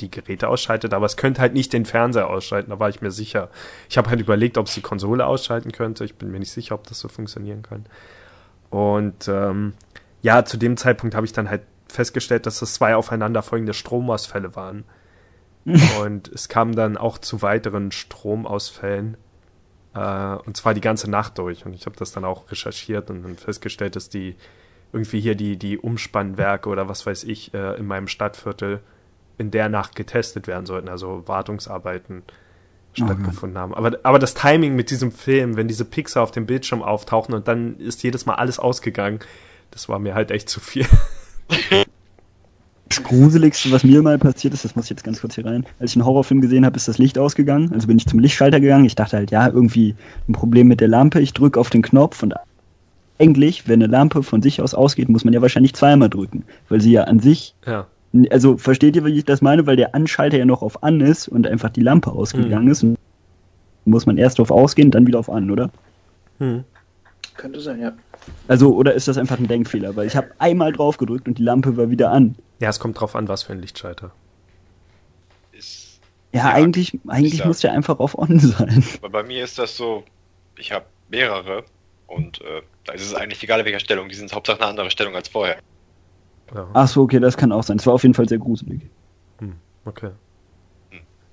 die 0.00 0.10
Geräte 0.10 0.48
ausschaltet, 0.48 0.92
aber 0.92 1.06
es 1.06 1.16
könnte 1.16 1.40
halt 1.40 1.54
nicht 1.54 1.72
den 1.72 1.86
Fernseher 1.86 2.28
ausschalten, 2.28 2.70
da 2.70 2.78
war 2.78 2.88
ich 2.88 3.00
mir 3.00 3.10
sicher. 3.10 3.48
Ich 3.88 3.96
habe 3.96 4.10
halt 4.10 4.20
überlegt, 4.20 4.58
ob 4.58 4.66
es 4.66 4.74
die 4.74 4.82
Konsole 4.82 5.24
ausschalten 5.24 5.72
könnte. 5.72 6.04
Ich 6.04 6.16
bin 6.16 6.30
mir 6.30 6.38
nicht 6.38 6.52
sicher, 6.52 6.74
ob 6.74 6.86
das 6.86 7.00
so 7.00 7.08
funktionieren 7.08 7.62
kann. 7.62 7.86
Und 8.68 9.28
ähm, 9.28 9.72
ja, 10.20 10.44
zu 10.44 10.58
dem 10.58 10.76
Zeitpunkt 10.76 11.14
habe 11.14 11.24
ich 11.24 11.32
dann 11.32 11.48
halt 11.48 11.62
festgestellt, 11.88 12.44
dass 12.44 12.58
das 12.58 12.74
zwei 12.74 12.94
aufeinanderfolgende 12.96 13.72
Stromausfälle 13.72 14.54
waren. 14.54 14.84
und 16.00 16.28
es 16.28 16.48
kam 16.48 16.74
dann 16.74 16.96
auch 16.96 17.18
zu 17.18 17.42
weiteren 17.42 17.90
Stromausfällen. 17.90 19.16
Äh, 19.96 20.36
und 20.46 20.56
zwar 20.56 20.74
die 20.74 20.80
ganze 20.80 21.10
Nacht 21.10 21.38
durch. 21.38 21.64
Und 21.64 21.74
ich 21.74 21.86
habe 21.86 21.96
das 21.96 22.12
dann 22.12 22.24
auch 22.24 22.50
recherchiert 22.50 23.10
und 23.10 23.22
dann 23.22 23.36
festgestellt, 23.36 23.96
dass 23.96 24.08
die 24.08 24.36
irgendwie 24.92 25.20
hier 25.20 25.34
die, 25.34 25.56
die 25.56 25.78
Umspannwerke 25.78 26.68
oder 26.68 26.88
was 26.88 27.06
weiß 27.06 27.24
ich 27.24 27.52
äh, 27.54 27.76
in 27.76 27.86
meinem 27.86 28.08
Stadtviertel 28.08 28.80
in 29.38 29.50
der 29.50 29.68
Nacht 29.68 29.96
getestet 29.96 30.46
werden 30.46 30.66
sollten, 30.66 30.88
also 30.88 31.26
Wartungsarbeiten 31.26 32.22
stattgefunden 32.94 33.58
haben. 33.58 33.74
Aber, 33.74 33.98
aber 34.04 34.18
das 34.18 34.32
Timing 34.32 34.74
mit 34.74 34.90
diesem 34.90 35.12
Film, 35.12 35.56
wenn 35.56 35.68
diese 35.68 35.84
Pixar 35.84 36.22
auf 36.22 36.30
dem 36.30 36.46
Bildschirm 36.46 36.82
auftauchen 36.82 37.34
und 37.34 37.46
dann 37.46 37.78
ist 37.78 38.02
jedes 38.02 38.24
Mal 38.24 38.36
alles 38.36 38.58
ausgegangen, 38.58 39.20
das 39.70 39.88
war 39.90 39.98
mir 39.98 40.14
halt 40.14 40.30
echt 40.30 40.48
zu 40.48 40.60
viel. 40.60 40.86
Das 42.88 43.02
Gruseligste, 43.02 43.72
was 43.72 43.82
mir 43.82 44.00
mal 44.00 44.16
passiert 44.16 44.54
ist, 44.54 44.64
das 44.64 44.76
muss 44.76 44.84
ich 44.84 44.90
jetzt 44.90 45.02
ganz 45.02 45.20
kurz 45.20 45.34
hier 45.34 45.44
rein. 45.44 45.66
Als 45.80 45.90
ich 45.90 45.96
einen 45.96 46.04
Horrorfilm 46.04 46.40
gesehen 46.40 46.64
habe, 46.64 46.76
ist 46.76 46.86
das 46.86 46.98
Licht 46.98 47.18
ausgegangen. 47.18 47.72
Also 47.72 47.88
bin 47.88 47.96
ich 47.96 48.06
zum 48.06 48.20
Lichtschalter 48.20 48.60
gegangen. 48.60 48.84
Ich 48.84 48.94
dachte 48.94 49.16
halt, 49.16 49.32
ja, 49.32 49.48
irgendwie 49.48 49.96
ein 50.28 50.32
Problem 50.32 50.68
mit 50.68 50.80
der 50.80 50.88
Lampe. 50.88 51.20
Ich 51.20 51.32
drücke 51.32 51.58
auf 51.58 51.68
den 51.68 51.82
Knopf 51.82 52.22
und 52.22 52.34
eigentlich, 53.18 53.66
wenn 53.66 53.82
eine 53.82 53.90
Lampe 53.90 54.22
von 54.22 54.42
sich 54.42 54.60
aus 54.60 54.74
ausgeht, 54.74 55.08
muss 55.08 55.24
man 55.24 55.34
ja 55.34 55.42
wahrscheinlich 55.42 55.74
zweimal 55.74 56.10
drücken, 56.10 56.44
weil 56.68 56.80
sie 56.80 56.92
ja 56.92 57.04
an 57.04 57.18
sich. 57.18 57.54
Ja. 57.66 57.86
Also 58.30 58.56
versteht 58.56 58.94
ihr, 58.94 59.04
wie 59.04 59.18
ich 59.18 59.24
das 59.24 59.42
meine? 59.42 59.66
Weil 59.66 59.76
der 59.76 59.94
Anschalter 59.94 60.38
ja 60.38 60.44
noch 60.44 60.62
auf 60.62 60.82
an 60.82 61.00
ist 61.00 61.26
und 61.28 61.46
einfach 61.46 61.70
die 61.70 61.82
Lampe 61.82 62.12
ausgegangen 62.12 62.66
mhm. 62.66 62.70
ist. 62.70 62.82
Und 62.84 62.98
muss 63.84 64.06
man 64.06 64.18
erst 64.18 64.38
auf 64.40 64.50
ausgehen, 64.50 64.90
dann 64.90 65.06
wieder 65.06 65.18
auf 65.18 65.30
an, 65.30 65.50
oder? 65.50 65.70
Mhm. 66.38 66.64
Könnte 67.36 67.60
sein, 67.60 67.80
ja. 67.80 67.92
Also, 68.48 68.74
oder 68.74 68.94
ist 68.94 69.08
das 69.08 69.18
einfach 69.18 69.38
ein 69.38 69.48
Denkfehler? 69.48 69.94
Weil 69.96 70.06
ich 70.06 70.16
habe 70.16 70.28
einmal 70.38 70.72
drauf 70.72 70.96
gedrückt 70.96 71.28
und 71.28 71.38
die 71.38 71.42
Lampe 71.42 71.76
war 71.76 71.90
wieder 71.90 72.10
an. 72.10 72.34
Ja, 72.60 72.68
es 72.68 72.80
kommt 72.80 73.00
drauf 73.00 73.14
an, 73.16 73.28
was 73.28 73.42
für 73.42 73.52
ein 73.52 73.60
Lichtschalter. 73.60 74.12
Ist, 75.52 76.00
ja, 76.32 76.48
ja, 76.48 76.54
eigentlich, 76.54 76.98
eigentlich 77.06 77.44
muss 77.44 77.60
der 77.60 77.72
einfach 77.72 77.98
auf 77.98 78.16
on 78.16 78.38
sein. 78.38 78.84
Aber 78.98 79.10
bei 79.10 79.22
mir 79.22 79.44
ist 79.44 79.58
das 79.58 79.76
so, 79.76 80.04
ich 80.56 80.72
habe 80.72 80.86
mehrere 81.08 81.64
und 82.06 82.40
äh, 82.40 82.62
da 82.84 82.92
ist 82.92 83.02
es 83.02 83.14
eigentlich 83.14 83.42
egal, 83.42 83.64
welcher 83.64 83.80
Stellung. 83.80 84.08
Die 84.08 84.14
sind 84.14 84.32
Hauptsache 84.32 84.60
eine 84.60 84.68
andere 84.68 84.90
Stellung 84.90 85.14
als 85.14 85.28
vorher. 85.28 85.58
Ja. 86.54 86.68
Ach 86.74 86.88
so, 86.88 87.02
okay, 87.02 87.20
das 87.20 87.36
kann 87.36 87.52
auch 87.52 87.62
sein. 87.62 87.78
Es 87.78 87.86
war 87.86 87.94
auf 87.94 88.02
jeden 88.02 88.14
Fall 88.14 88.28
sehr 88.28 88.38
gruselig. 88.38 88.80
Hm, 89.38 89.56
okay. 89.84 90.10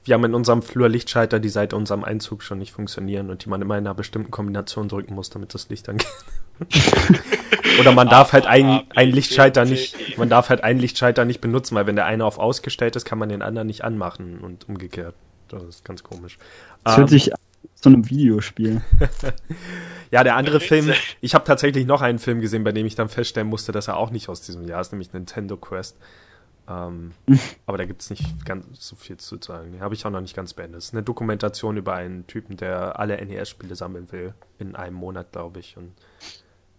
Wir 0.06 0.16
haben 0.16 0.24
in 0.26 0.34
unserem 0.36 0.62
Flur 0.62 0.90
Lichtschalter, 0.90 1.40
die 1.40 1.50
seit 1.50 1.74
unserem 1.74 2.04
Einzug 2.04 2.44
schon 2.44 2.60
nicht 2.60 2.74
funktionieren 2.74 3.30
und 3.30 3.46
die 3.46 3.50
man 3.50 3.62
immer 3.62 3.78
in 3.78 3.86
einer 3.86 3.94
bestimmten 3.94 4.32
Kombination 4.32 4.90
drücken 4.90 5.16
muss, 5.16 5.30
damit 5.30 5.54
das 5.54 5.70
Licht 5.70 5.88
angeht. 5.88 6.08
Oder 7.80 7.94
man 7.94 8.10
darf 8.10 8.34
halt 8.34 8.46
ein, 8.46 8.84
ein 8.96 9.10
Lichtschalter 9.10 9.66
nicht, 9.66 10.18
man 10.18 10.30
darf 10.30 10.50
halt 10.50 10.64
einen 10.64 10.80
Lichtschalter 10.80 11.26
nicht 11.26 11.42
benutzen, 11.42 11.76
weil 11.76 11.88
wenn 11.88 11.96
der 11.96 12.06
eine 12.06 12.26
auf 12.26 12.38
ausgestellt 12.38 12.96
ist, 12.96 13.06
kann 13.06 13.18
man 13.18 13.30
den 13.30 13.42
anderen 13.42 13.68
nicht 13.68 13.84
anmachen 13.84 14.40
und 14.40 14.68
umgekehrt. 14.68 15.16
Das 15.48 15.64
ist 15.64 15.86
ganz 15.86 16.04
komisch. 16.04 16.38
Das 16.84 16.98
hört 16.98 17.10
um, 17.10 17.14
ähm, 17.14 17.20
sich 17.20 17.34
an 17.34 17.40
so 17.76 17.90
einem 17.90 18.10
Videospiel. 18.10 18.82
ja, 20.12 20.24
der 20.24 20.36
andere 20.36 20.60
Film, 20.60 20.92
ich 21.22 21.34
habe 21.34 21.46
tatsächlich 21.46 21.86
noch 21.86 22.02
einen 22.02 22.20
Film 22.20 22.42
gesehen, 22.42 22.64
bei 22.64 22.72
dem 22.72 22.86
ich 22.86 22.96
dann 22.96 23.10
feststellen 23.10 23.48
musste, 23.48 23.72
dass 23.72 23.88
er 23.88 23.98
auch 23.98 24.12
nicht 24.12 24.30
aus 24.30 24.42
diesem 24.42 24.68
Jahr 24.68 24.82
ist, 24.82 24.92
nämlich 24.92 25.14
Nintendo 25.14 25.58
Quest. 25.58 25.98
Ähm, 26.68 27.12
aber 27.66 27.78
da 27.78 27.86
gibt 27.86 28.02
es 28.02 28.10
nicht 28.10 28.46
ganz 28.46 28.66
so 28.88 28.96
viel 28.96 29.18
zu 29.18 29.38
sagen. 29.42 29.80
Habe 29.80 29.94
ich 29.94 30.06
auch 30.06 30.12
noch 30.12 30.22
nicht 30.22 30.36
ganz 30.36 30.54
beendet. 30.54 30.80
Es 30.80 30.86
ist 30.86 30.94
eine 30.94 31.04
Dokumentation 31.04 31.78
über 31.78 31.94
einen 31.94 32.28
Typen, 32.28 32.58
der 32.58 33.00
alle 33.00 33.24
NES-Spiele 33.24 33.76
sammeln 33.76 34.12
will. 34.12 34.34
In 34.60 34.76
einem 34.76 34.96
Monat, 34.96 35.32
glaube 35.32 35.60
ich. 35.60 35.78
Und 35.78 35.92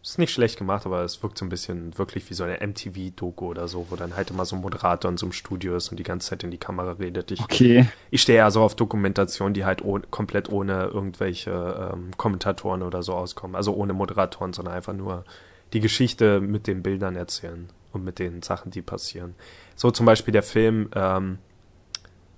ist 0.04 0.18
nicht 0.18 0.32
schlecht 0.32 0.58
gemacht, 0.58 0.84
aber 0.84 1.02
es 1.02 1.22
wirkt 1.22 1.38
so 1.38 1.46
ein 1.46 1.48
bisschen 1.48 1.96
wirklich 1.96 2.28
wie 2.28 2.34
so 2.34 2.44
eine 2.44 2.64
MTV-Doku 2.66 3.46
oder 3.46 3.68
so, 3.68 3.86
wo 3.88 3.96
dann 3.96 4.16
halt 4.16 4.30
immer 4.30 4.44
so 4.44 4.54
ein 4.54 4.60
Moderator 4.60 5.10
in 5.10 5.16
so 5.16 5.24
einem 5.24 5.32
Studio 5.32 5.76
ist 5.76 5.88
und 5.88 5.96
die 5.96 6.02
ganze 6.02 6.28
Zeit 6.28 6.44
in 6.44 6.50
die 6.50 6.58
Kamera 6.58 6.92
redet. 6.92 7.30
Ich, 7.30 7.40
okay. 7.40 7.88
ich 8.10 8.20
stehe 8.20 8.38
ja 8.38 8.50
so 8.50 8.62
auf 8.62 8.76
Dokumentationen, 8.76 9.54
die 9.54 9.64
halt 9.64 9.82
oh, 9.82 9.98
komplett 10.10 10.50
ohne 10.50 10.84
irgendwelche 10.84 11.90
ähm, 11.92 12.10
Kommentatoren 12.18 12.82
oder 12.82 13.02
so 13.02 13.14
auskommen. 13.14 13.56
Also 13.56 13.74
ohne 13.74 13.94
Moderatoren, 13.94 14.52
sondern 14.52 14.74
einfach 14.74 14.92
nur 14.92 15.24
die 15.72 15.80
Geschichte 15.80 16.40
mit 16.40 16.66
den 16.66 16.82
Bildern 16.82 17.16
erzählen 17.16 17.70
und 17.92 18.04
mit 18.04 18.18
den 18.18 18.42
Sachen, 18.42 18.70
die 18.70 18.82
passieren. 18.82 19.34
So 19.76 19.90
zum 19.90 20.06
Beispiel 20.06 20.32
der 20.32 20.42
Film, 20.42 20.88
ähm, 20.94 21.38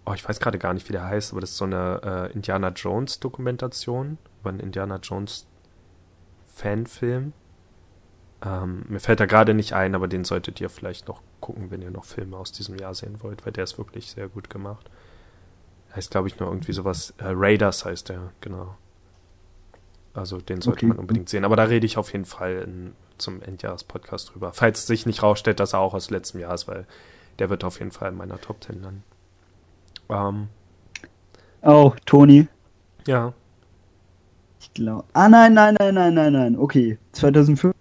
oh, 0.04 0.12
ich 0.14 0.26
weiß 0.26 0.40
gerade 0.40 0.58
gar 0.58 0.74
nicht, 0.74 0.88
wie 0.88 0.92
der 0.92 1.04
heißt, 1.04 1.32
aber 1.32 1.40
das 1.40 1.50
ist 1.50 1.56
so 1.58 1.64
eine 1.64 2.00
äh, 2.02 2.32
Indiana 2.32 2.68
Jones 2.68 3.20
Dokumentation 3.20 4.18
über 4.40 4.50
einen 4.50 4.60
Indiana 4.60 4.96
Jones 5.02 5.46
Fanfilm. 6.54 7.32
Ähm, 8.42 8.84
mir 8.88 9.00
fällt 9.00 9.20
er 9.20 9.26
gerade 9.26 9.54
nicht 9.54 9.72
ein, 9.72 9.94
aber 9.94 10.08
den 10.08 10.24
solltet 10.24 10.60
ihr 10.60 10.70
vielleicht 10.70 11.08
noch 11.08 11.22
gucken, 11.40 11.70
wenn 11.70 11.82
ihr 11.82 11.90
noch 11.90 12.04
Filme 12.04 12.36
aus 12.36 12.52
diesem 12.52 12.76
Jahr 12.76 12.94
sehen 12.94 13.22
wollt, 13.22 13.44
weil 13.44 13.52
der 13.52 13.64
ist 13.64 13.78
wirklich 13.78 14.10
sehr 14.10 14.28
gut 14.28 14.50
gemacht. 14.50 14.90
Heißt, 15.94 16.10
glaube 16.10 16.28
ich, 16.28 16.38
nur 16.38 16.48
irgendwie 16.50 16.72
sowas. 16.72 17.14
Äh, 17.18 17.28
Raiders 17.28 17.84
heißt 17.84 18.10
der, 18.10 18.32
genau. 18.40 18.76
Also 20.12 20.40
den 20.40 20.60
sollte 20.60 20.78
okay. 20.78 20.86
man 20.86 20.98
unbedingt 20.98 21.28
sehen. 21.28 21.44
Aber 21.44 21.56
da 21.56 21.64
rede 21.64 21.86
ich 21.86 21.98
auf 21.98 22.12
jeden 22.12 22.24
Fall 22.24 22.56
in, 22.66 22.92
zum 23.18 23.42
Endjahres-Podcast 23.42 24.34
drüber. 24.34 24.52
Falls 24.52 24.86
sich 24.86 25.06
nicht 25.06 25.22
rausstellt, 25.22 25.60
dass 25.60 25.74
er 25.74 25.80
auch 25.80 25.94
aus 25.94 26.10
letztem 26.10 26.40
Jahr 26.40 26.54
ist, 26.54 26.68
weil 26.68 26.86
der 27.38 27.50
wird 27.50 27.64
auf 27.64 27.78
jeden 27.78 27.90
Fall 27.90 28.10
in 28.10 28.16
meiner 28.16 28.40
Top 28.40 28.62
10 28.62 28.82
landen. 28.82 29.04
Ähm, 30.08 30.48
oh, 31.62 31.92
Toni. 32.04 32.48
Ja. 33.06 33.32
Ich 34.60 34.72
glaube. 34.74 35.04
Ah, 35.12 35.28
nein, 35.28 35.54
nein, 35.54 35.74
nein, 35.78 35.94
nein, 35.94 36.14
nein, 36.14 36.32
nein. 36.32 36.58
Okay. 36.58 36.98
2015 37.12 37.74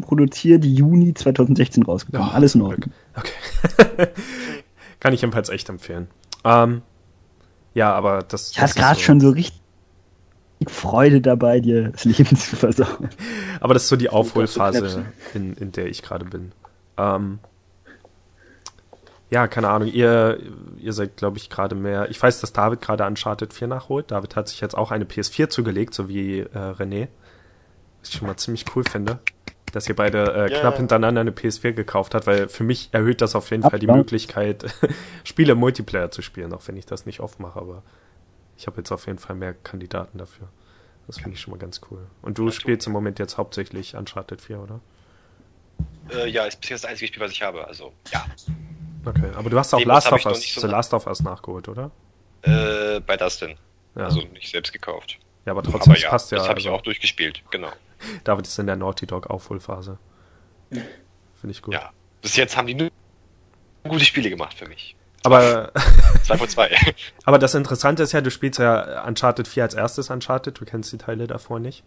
produziert, 0.00 0.64
Juni 0.64 1.14
2016 1.14 1.82
rausgekommen. 1.82 2.28
Oh, 2.28 2.34
Alles 2.34 2.54
in 2.54 2.62
Ordnung. 2.62 2.92
Okay. 3.14 4.08
Kann 5.00 5.12
ich 5.12 5.20
jedenfalls 5.20 5.48
echt 5.48 5.68
empfehlen. 5.68 6.08
Ähm, 6.44 6.82
ja, 7.74 7.92
aber 7.92 8.22
das. 8.22 8.52
Ich 8.52 8.60
hatte 8.60 8.74
gerade 8.74 8.96
so 8.96 9.02
schon 9.02 9.20
so 9.20 9.30
richtig 9.30 9.60
Freude 10.66 11.20
dabei, 11.20 11.60
dir 11.60 11.90
das 11.90 12.04
Leben 12.04 12.36
zu 12.36 12.56
versauen. 12.56 13.10
Aber 13.60 13.74
das 13.74 13.84
ist 13.84 13.88
so 13.90 13.96
die 13.96 14.08
Aufholphase, 14.08 15.06
in, 15.34 15.52
in 15.54 15.72
der 15.72 15.86
ich 15.86 16.02
gerade 16.02 16.24
bin. 16.24 16.52
Ähm, 16.96 17.38
ja, 19.30 19.48
keine 19.48 19.68
Ahnung, 19.68 19.88
ihr, 19.88 20.38
ihr 20.78 20.92
seid, 20.92 21.16
glaube 21.16 21.38
ich, 21.38 21.50
gerade 21.50 21.74
mehr. 21.74 22.08
Ich 22.10 22.22
weiß, 22.22 22.40
dass 22.40 22.52
David 22.52 22.80
gerade 22.80 23.04
Uncharted 23.04 23.52
4 23.52 23.66
nachholt. 23.66 24.10
David 24.10 24.36
hat 24.36 24.48
sich 24.48 24.60
jetzt 24.60 24.76
auch 24.76 24.92
eine 24.92 25.04
PS4 25.04 25.48
zugelegt, 25.48 25.94
so 25.94 26.08
wie 26.08 26.40
äh, 26.40 26.46
René. 26.52 27.08
Was 28.00 28.10
ich 28.10 28.16
schon 28.16 28.28
mal 28.28 28.36
ziemlich 28.36 28.64
cool 28.76 28.84
finde, 28.84 29.18
dass 29.72 29.88
ihr 29.88 29.96
beide 29.96 30.32
äh, 30.32 30.50
yeah. 30.50 30.60
knapp 30.60 30.76
hintereinander 30.76 31.22
eine 31.22 31.32
PS4 31.32 31.72
gekauft 31.72 32.14
habt, 32.14 32.28
weil 32.28 32.48
für 32.48 32.62
mich 32.62 32.90
erhöht 32.92 33.20
das 33.20 33.34
auf 33.34 33.50
jeden 33.50 33.64
Fall 33.64 33.80
die. 33.80 33.88
Möglichkeit, 33.88 34.64
Spiele 35.24 35.56
Multiplayer 35.56 36.10
zu 36.12 36.22
spielen, 36.22 36.52
auch 36.52 36.62
wenn 36.68 36.76
ich 36.76 36.86
das 36.86 37.04
nicht 37.04 37.18
oft 37.18 37.40
mache, 37.40 37.58
aber 37.58 37.82
ich 38.56 38.66
habe 38.68 38.76
jetzt 38.78 38.92
auf 38.92 39.06
jeden 39.06 39.18
Fall 39.18 39.34
mehr 39.34 39.54
Kandidaten 39.54 40.18
dafür. 40.18 40.48
Das 41.08 41.18
finde 41.18 41.34
ich 41.34 41.40
schon 41.40 41.52
mal 41.52 41.58
ganz 41.58 41.80
cool. 41.90 42.06
Und 42.22 42.38
du 42.38 42.46
ja, 42.46 42.52
spielst 42.52 42.86
im 42.86 42.92
Moment 42.92 43.18
jetzt 43.18 43.38
hauptsächlich 43.38 43.96
Uncharted 43.96 44.40
4, 44.40 44.60
oder? 44.60 44.80
Äh, 46.12 46.28
ja, 46.28 46.44
ist 46.44 46.60
bisher 46.60 46.76
das 46.76 46.84
einzige 46.84 47.08
Spiel, 47.08 47.22
was 47.22 47.32
ich 47.32 47.42
habe, 47.42 47.66
also 47.66 47.92
ja. 48.12 48.24
Okay, 49.06 49.30
aber 49.34 49.50
du 49.50 49.58
hast 49.58 49.72
auch 49.72 49.84
Last 49.84 50.12
of 50.12 50.24
Us, 50.26 50.54
so 50.54 50.60
The 50.60 50.66
Last 50.66 50.92
of 50.92 51.06
Us 51.06 51.22
nachgeholt, 51.22 51.68
oder? 51.68 51.90
Äh, 52.42 53.00
bei 53.00 53.16
Dustin. 53.16 53.56
Ja. 53.94 54.04
Also 54.04 54.20
nicht 54.20 54.50
selbst 54.50 54.72
gekauft. 54.72 55.18
Ja, 55.44 55.52
aber 55.52 55.62
trotzdem 55.62 55.92
aber 55.92 56.00
ja, 56.00 56.10
passt 56.10 56.32
ja. 56.32 56.38
Das 56.38 56.48
habe 56.48 56.56
also, 56.56 56.68
ich 56.68 56.74
auch 56.74 56.82
durchgespielt, 56.82 57.42
genau. 57.50 57.70
David 58.24 58.46
ist 58.46 58.58
in 58.58 58.66
der 58.66 58.76
Naughty 58.76 59.06
Dog 59.06 59.28
Aufholphase. 59.28 59.98
Finde 60.70 61.52
ich 61.52 61.62
gut. 61.62 61.74
Ja, 61.74 61.92
bis 62.20 62.36
jetzt 62.36 62.56
haben 62.56 62.66
die 62.66 62.74
nur 62.74 62.90
gute 63.84 64.04
Spiele 64.04 64.28
gemacht 64.28 64.54
für 64.54 64.66
mich. 64.66 64.96
Aber, 65.22 65.72
2 66.24 66.38
von 66.38 66.48
2. 66.48 66.70
aber 67.24 67.38
das 67.38 67.54
Interessante 67.54 68.02
ist 68.02 68.12
ja, 68.12 68.20
du 68.20 68.30
spielst 68.30 68.60
ja 68.60 69.04
Uncharted 69.06 69.48
4 69.48 69.62
als 69.64 69.74
erstes 69.74 70.10
Uncharted, 70.10 70.60
du 70.60 70.64
kennst 70.64 70.92
die 70.92 70.98
Teile 70.98 71.26
davor 71.26 71.58
nicht. 71.58 71.82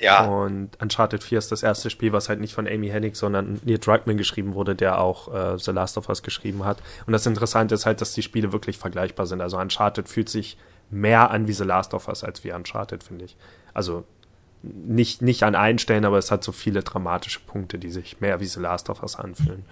Ja, 0.00 0.26
Und 0.26 0.70
Uncharted 0.80 1.24
4 1.24 1.38
ist 1.38 1.50
das 1.50 1.62
erste 1.62 1.90
Spiel, 1.90 2.12
was 2.12 2.28
halt 2.28 2.40
nicht 2.40 2.54
von 2.54 2.68
Amy 2.68 2.88
Hennig, 2.88 3.16
sondern 3.16 3.60
Neil 3.64 3.78
Druckmann 3.78 4.16
geschrieben 4.16 4.54
wurde, 4.54 4.76
der 4.76 5.00
auch 5.00 5.34
äh, 5.34 5.58
The 5.58 5.72
Last 5.72 5.98
of 5.98 6.08
Us 6.08 6.22
geschrieben 6.22 6.64
hat. 6.64 6.78
Und 7.06 7.12
das 7.12 7.26
Interessante 7.26 7.74
ist 7.74 7.84
halt, 7.84 8.00
dass 8.00 8.12
die 8.12 8.22
Spiele 8.22 8.52
wirklich 8.52 8.78
vergleichbar 8.78 9.26
sind. 9.26 9.40
Also 9.40 9.58
Uncharted 9.58 10.08
fühlt 10.08 10.28
sich 10.28 10.56
mehr 10.90 11.30
an 11.30 11.48
wie 11.48 11.52
The 11.52 11.64
Last 11.64 11.94
of 11.94 12.06
Us 12.08 12.22
als 12.22 12.44
wie 12.44 12.52
Uncharted, 12.52 13.02
finde 13.02 13.24
ich. 13.24 13.36
Also 13.74 14.04
nicht, 14.62 15.20
nicht 15.22 15.42
an 15.42 15.54
allen 15.54 15.78
Stellen, 15.78 16.04
aber 16.04 16.18
es 16.18 16.30
hat 16.30 16.44
so 16.44 16.52
viele 16.52 16.82
dramatische 16.82 17.40
Punkte, 17.40 17.78
die 17.78 17.90
sich 17.90 18.20
mehr 18.20 18.40
wie 18.40 18.46
The 18.46 18.60
Last 18.60 18.90
of 18.90 19.02
Us 19.02 19.16
anfühlen. 19.16 19.64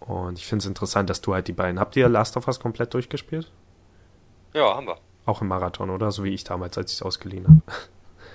Und 0.00 0.38
ich 0.38 0.46
finde 0.46 0.62
es 0.62 0.66
interessant, 0.66 1.10
dass 1.10 1.20
du 1.20 1.34
halt 1.34 1.48
die 1.48 1.52
beiden. 1.52 1.78
Habt 1.80 1.96
ihr 1.96 2.08
Last 2.08 2.36
of 2.36 2.46
Us 2.46 2.60
komplett 2.60 2.94
durchgespielt? 2.94 3.50
ja, 4.54 4.74
haben 4.74 4.86
wir. 4.86 4.96
Auch 5.26 5.42
im 5.42 5.48
Marathon, 5.48 5.90
oder? 5.90 6.10
So 6.10 6.24
wie 6.24 6.32
ich 6.32 6.44
damals, 6.44 6.78
als 6.78 6.92
ich 6.92 6.98
es 6.98 7.02
ausgeliehen 7.02 7.46
habe. 7.46 7.62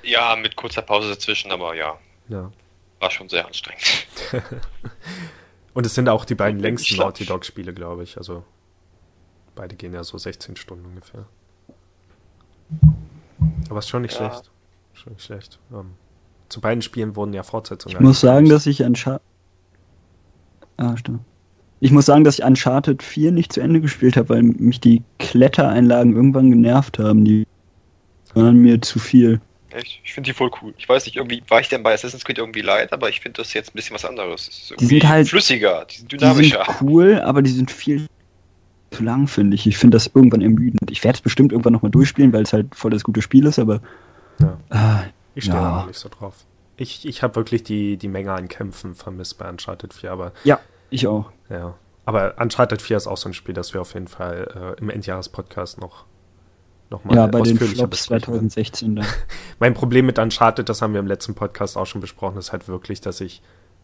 Ja, 0.04 0.36
mit 0.36 0.56
kurzer 0.56 0.82
Pause 0.82 1.10
dazwischen, 1.10 1.52
aber 1.52 1.76
ja, 1.76 1.98
Ja. 2.30 2.52
war 3.00 3.12
schon 3.12 3.30
sehr 3.30 3.46
anstrengend. 3.46 4.08
Und 5.74 5.86
es 5.86 5.96
sind 5.96 6.08
auch 6.10 6.26
die 6.26 6.36
beiden 6.36 6.60
längsten 6.60 6.98
Naughty 6.98 7.26
Dog 7.26 7.46
Spiele, 7.46 7.74
glaube 7.74 8.04
ich. 8.04 8.18
Also 8.18 8.44
beide 9.56 9.76
gehen 9.76 9.94
ja 9.94 10.04
so 10.04 10.18
16 10.18 10.56
Stunden 10.56 10.86
ungefähr. 10.86 11.26
Aber 13.70 13.80
ist 13.80 13.90
schon 13.90 14.04
nicht 14.04 14.14
Ja. 14.20 14.30
schlecht. 14.30 14.52
Schon 14.94 15.14
nicht 15.14 15.26
schlecht. 15.26 15.60
Ähm, 15.74 15.92
zu 16.50 16.62
beiden 16.62 16.82
Spielen 16.82 17.16
wurden 17.16 17.34
ja 17.34 17.42
Fortsetzungen. 17.44 17.96
Ich 17.98 18.02
muss 18.02 18.20
sagen, 18.22 18.48
dass 18.50 18.68
ich 18.68 18.84
Uncharted. 18.84 19.22
Ah, 20.78 20.96
stimmt. 20.98 21.22
Ich 21.80 21.92
muss 21.92 22.06
sagen, 22.06 22.24
dass 22.24 22.40
ich 22.40 22.46
Uncharted 22.46 23.02
4 23.04 23.32
nicht 23.32 23.52
zu 23.52 23.60
Ende 23.62 23.82
gespielt 23.82 24.16
habe, 24.16 24.30
weil 24.30 24.44
mich 24.44 24.80
die 24.80 25.02
Klettereinlagen 25.20 26.16
irgendwann 26.16 26.50
genervt 26.52 27.00
haben. 27.00 27.26
Die 27.26 27.46
waren 28.36 28.58
mir 28.58 28.82
zu 28.82 29.00
viel. 29.00 29.42
Echt? 29.74 30.00
Ich 30.04 30.14
finde 30.14 30.30
die 30.30 30.34
voll 30.34 30.52
cool. 30.62 30.74
Ich 30.78 30.88
weiß 30.88 31.06
nicht, 31.06 31.16
irgendwie 31.16 31.42
war 31.48 31.60
ich 31.60 31.70
denn 31.70 31.82
bei 31.84 31.94
Assassin's 31.94 32.24
Creed 32.26 32.38
irgendwie 32.38 32.62
leid, 32.62 32.94
aber 32.94 33.10
ich 33.10 33.22
finde 33.22 33.42
das 33.42 33.54
jetzt 33.54 33.70
ein 33.72 33.76
bisschen 33.76 33.96
was 33.96 34.06
anderes. 34.06 34.74
Die 34.80 34.86
sind 34.86 35.08
halt- 35.08 35.28
flüssiger, 35.28 35.86
die 35.86 35.96
sind 35.98 36.12
Die 36.12 36.18
dynamischer. 36.18 36.66
sind 36.66 36.82
cool, 36.82 37.20
aber 37.22 37.42
die 37.42 37.52
sind 37.52 37.72
viel 37.72 38.08
zu 38.92 39.04
lang, 39.04 39.28
finde 39.28 39.56
ich. 39.56 39.66
Ich 39.66 39.78
finde 39.78 39.96
das 39.96 40.12
irgendwann 40.14 40.42
ermüdend. 40.42 40.92
Ich 40.92 41.04
werde 41.04 41.16
es 41.16 41.22
bestimmt 41.22 41.52
irgendwann 41.52 41.74
nochmal 41.74 41.92
durchspielen, 41.92 42.32
weil 42.34 42.44
es 42.44 42.54
halt 42.54 42.76
voll 42.76 42.92
das 42.92 43.04
gute 43.04 43.22
Spiel 43.24 43.46
ist, 43.48 43.58
aber. 43.60 43.82
Ja. 44.40 44.58
Ah, 44.70 45.04
Ich 45.36 45.46
stehe 45.46 45.58
Ja. 45.58 45.64
da 45.64 45.76
noch 45.78 45.88
nicht 45.88 45.98
so 46.00 46.10
drauf. 46.10 46.36
Ich, 46.78 47.08
ich 47.08 47.24
habe 47.24 47.36
wirklich 47.36 47.64
die, 47.64 47.98
die 47.98 48.08
Menge 48.08 48.32
an 48.34 48.48
Kämpfen 48.48 48.94
vermisst 48.94 49.38
bei 49.40 49.50
Uncharted 49.50 49.94
4, 49.94 50.12
aber 50.12 50.32
ja, 50.44 50.60
ich 50.92 51.08
auch. 51.08 51.32
ja. 51.50 51.74
Aber 52.06 52.36
Uncharted 52.40 52.82
4 52.82 52.98
ist 52.98 53.08
auch 53.08 53.18
so 53.18 53.30
ein 53.30 53.34
Spiel, 53.34 53.54
das 53.56 53.74
wir 53.74 53.82
auf 53.82 53.94
jeden 53.96 54.08
Fall 54.08 54.76
äh, 54.78 54.82
im 54.82 54.90
Endjahres-Podcast 54.90 55.80
noch, 55.80 56.06
noch 56.94 57.04
mal 57.04 57.16
Ja, 57.16 57.28
bei 57.28 57.42
den 57.42 57.58
Flops 57.58 57.90
besprechen 57.90 58.34
werden. 58.34 58.50
2016 58.50 58.96
da. 58.96 59.04
Mein 59.60 59.74
Problem 59.74 60.06
mit 60.06 60.18
Uncharted, 60.20 60.70
das 60.70 60.82
haben 60.82 60.94
wir 60.94 61.02
im 61.02 61.08
letzten 61.08 61.36
Podcast 61.36 61.76
auch 61.76 61.86
schon 61.86 62.00
besprochen, 62.00 62.38
ist 62.38 62.54
halt 62.54 62.70
wirklich, 62.70 63.02
dass 63.02 63.20
ich, 63.20 63.42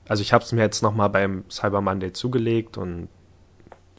also 0.08 0.22
ich 0.22 0.32
habe 0.32 0.44
es 0.46 0.51
mir 0.54 0.62
jetzt 0.62 0.82
nochmal 0.82 1.10
beim 1.10 1.44
Cyber 1.50 1.82
Monday 1.82 2.13
zugelegt 2.13 2.78
und 2.78 3.10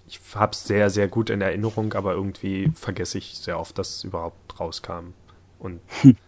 ich 0.07 0.21
habe 0.35 0.53
es 0.53 0.65
sehr, 0.65 0.91
sehr 0.91 1.07
gut 1.07 1.31
in 1.31 1.41
Erinnerung, 1.41 1.93
aber 1.93 2.15
irgendwie 2.15 2.73
vergesse 2.75 3.19
ich 3.19 3.39
sehr 3.39 3.61
oft, 3.61 3.79
dass 3.79 3.97
es 3.97 4.05
überhaupt 4.05 4.59
rauskam. 4.59 5.13
Und 5.61 5.81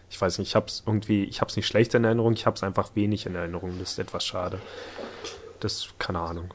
ich 0.09 0.21
weiß 0.21 0.37
nicht, 0.37 0.49
ich 0.49 0.55
habe 0.55 0.67
es 0.67 0.83
irgendwie, 0.85 1.23
ich 1.23 1.41
habe 1.41 1.49
es 1.49 1.55
nicht 1.55 1.67
schlecht 1.67 1.93
in 1.95 2.03
Erinnerung, 2.03 2.33
ich 2.33 2.45
habe 2.45 2.55
es 2.55 2.63
einfach 2.63 2.95
wenig 2.95 3.25
in 3.25 3.35
Erinnerung. 3.35 3.73
Das 3.79 3.91
ist 3.93 3.99
etwas 3.99 4.23
schade. 4.25 4.59
Das, 5.59 5.89
keine 5.97 6.19
Ahnung. 6.19 6.53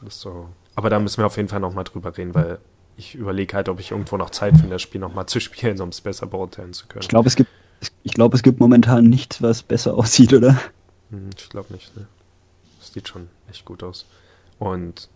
Das 0.00 0.14
ist 0.14 0.20
so. 0.20 0.48
Aber 0.76 0.88
da 0.88 0.98
müssen 0.98 1.18
wir 1.18 1.26
auf 1.26 1.36
jeden 1.36 1.48
Fall 1.48 1.60
nochmal 1.60 1.84
drüber 1.84 2.16
reden, 2.16 2.34
weil 2.34 2.58
ich 2.96 3.14
überlege 3.14 3.54
halt, 3.56 3.68
ob 3.68 3.80
ich 3.80 3.90
irgendwo 3.92 4.16
noch 4.16 4.30
Zeit 4.30 4.54
finde, 4.56 4.70
das 4.74 4.82
Spiel 4.82 5.00
nochmal 5.00 5.26
zu 5.26 5.40
spielen, 5.40 5.80
um 5.80 5.88
es 5.90 6.00
besser 6.00 6.26
beurteilen 6.26 6.72
zu 6.72 6.86
können. 6.86 7.02
Ich 7.02 7.08
glaube, 7.08 7.28
es 7.28 7.36
gibt. 7.36 7.50
Ich 8.02 8.12
glaube, 8.12 8.36
es 8.36 8.42
gibt 8.42 8.60
momentan 8.60 9.04
nichts, 9.08 9.40
was 9.40 9.62
besser 9.62 9.94
aussieht, 9.94 10.34
oder? 10.34 10.60
Hm, 11.10 11.30
Ich 11.36 11.48
glaube 11.48 11.72
nicht, 11.72 11.96
ne? 11.96 12.06
Das 12.78 12.92
sieht 12.92 13.08
schon 13.08 13.28
echt 13.50 13.64
gut 13.64 13.82
aus. 13.82 14.04
Und 14.58 15.08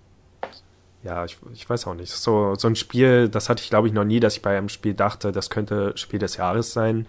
ja, 1.03 1.25
ich, 1.27 1.37
ich 1.53 1.69
weiß 1.69 1.87
auch 1.87 1.95
nicht. 1.95 2.11
So, 2.11 2.55
so 2.55 2.67
ein 2.67 2.77
Spiel, 2.77 3.29
das 3.29 3.51
hatte 3.51 3.63
ich 3.63 3.69
glaube 3.69 3.89
ich 3.89 3.93
noch 3.93 4.05
nie, 4.05 4.21
dass 4.21 4.37
ich 4.37 4.43
bei 4.43 4.57
einem 4.57 4.71
Spiel 4.71 4.95
dachte, 4.95 5.31
das 5.33 5.51
könnte 5.51 5.93
Spiel 5.99 6.19
des 6.19 6.39
Jahres 6.39 6.73
sein, 6.73 7.05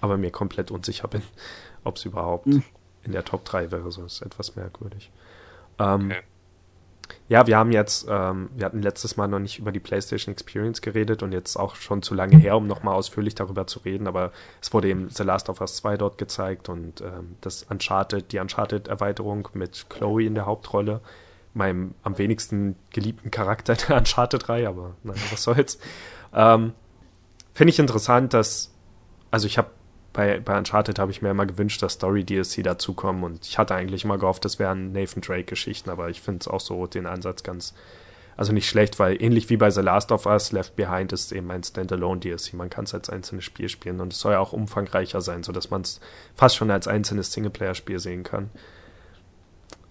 aber 0.00 0.16
mir 0.16 0.30
komplett 0.30 0.70
unsicher 0.70 1.08
bin, 1.08 1.22
ob 1.84 1.96
es 1.96 2.04
überhaupt 2.04 2.46
Hm. 2.46 2.62
in 3.02 3.10
der 3.12 3.24
Top 3.24 3.44
3 3.44 3.72
wäre. 3.72 3.90
So 3.90 4.04
ist 4.04 4.22
etwas 4.22 4.54
merkwürdig. 4.54 5.10
Ähm, 5.80 6.12
Okay. 6.12 6.20
Ja, 7.28 7.46
wir 7.46 7.56
haben 7.56 7.72
jetzt, 7.72 8.06
ähm, 8.08 8.50
wir 8.54 8.66
hatten 8.66 8.82
letztes 8.82 9.16
Mal 9.16 9.28
noch 9.28 9.38
nicht 9.38 9.58
über 9.58 9.72
die 9.72 9.80
PlayStation 9.80 10.32
Experience 10.32 10.82
geredet 10.82 11.22
und 11.22 11.32
jetzt 11.32 11.56
auch 11.56 11.76
schon 11.76 12.02
zu 12.02 12.14
lange 12.14 12.36
her, 12.36 12.56
um 12.56 12.66
nochmal 12.66 12.94
ausführlich 12.94 13.34
darüber 13.34 13.66
zu 13.66 13.80
reden, 13.80 14.06
aber 14.06 14.32
es 14.60 14.72
wurde 14.72 14.88
eben 14.88 15.08
The 15.10 15.22
Last 15.22 15.48
of 15.48 15.60
Us 15.60 15.76
2 15.76 15.96
dort 15.96 16.18
gezeigt 16.18 16.68
und 16.68 17.00
ähm, 17.00 17.36
das 17.40 17.64
Uncharted, 17.64 18.32
die 18.32 18.38
Uncharted-Erweiterung 18.38 19.48
mit 19.54 19.86
Chloe 19.88 20.24
in 20.24 20.34
der 20.34 20.46
Hauptrolle, 20.46 21.00
meinem 21.54 21.94
am 22.02 22.18
wenigsten 22.18 22.76
geliebten 22.90 23.30
Charakter 23.30 23.74
der 23.74 23.96
Uncharted-Reihe, 23.96 24.68
aber 24.68 24.94
naja, 25.02 25.20
was 25.30 25.42
soll's. 25.42 25.78
Ähm, 26.34 26.72
Finde 27.52 27.70
ich 27.72 27.78
interessant, 27.78 28.34
dass, 28.34 28.72
also 29.30 29.46
ich 29.46 29.58
habe 29.58 29.70
bei, 30.12 30.40
bei 30.40 30.58
Uncharted 30.58 30.98
habe 30.98 31.10
ich 31.10 31.22
mir 31.22 31.30
immer 31.30 31.46
gewünscht, 31.46 31.82
dass 31.82 31.94
Story-DLC 31.94 32.64
dazukommen 32.64 33.22
und 33.22 33.46
ich 33.46 33.58
hatte 33.58 33.74
eigentlich 33.74 34.04
immer 34.04 34.18
gehofft, 34.18 34.44
das 34.44 34.58
wären 34.58 34.92
Nathan 34.92 35.22
Drake-Geschichten, 35.22 35.90
aber 35.90 36.08
ich 36.08 36.20
finde 36.20 36.40
es 36.40 36.48
auch 36.48 36.60
so 36.60 36.86
den 36.86 37.06
Ansatz 37.06 37.42
ganz, 37.42 37.74
also 38.36 38.52
nicht 38.52 38.68
schlecht, 38.68 38.98
weil 38.98 39.22
ähnlich 39.22 39.50
wie 39.50 39.56
bei 39.56 39.70
The 39.70 39.82
Last 39.82 40.10
of 40.10 40.26
Us, 40.26 40.50
Left 40.50 40.74
Behind 40.74 41.12
ist 41.12 41.30
eben 41.30 41.50
ein 41.50 41.62
Standalone-DLC. 41.62 42.54
Man 42.54 42.70
kann 42.70 42.84
es 42.84 42.94
als 42.94 43.10
einzelnes 43.10 43.44
Spiel 43.44 43.68
spielen 43.68 44.00
und 44.00 44.12
es 44.12 44.20
soll 44.20 44.32
ja 44.32 44.40
auch 44.40 44.52
umfangreicher 44.52 45.20
sein, 45.20 45.42
sodass 45.42 45.70
man 45.70 45.82
es 45.82 46.00
fast 46.34 46.56
schon 46.56 46.70
als 46.70 46.88
einzelnes 46.88 47.32
Singleplayer-Spiel 47.32 47.98
sehen 47.98 48.24
kann. 48.24 48.50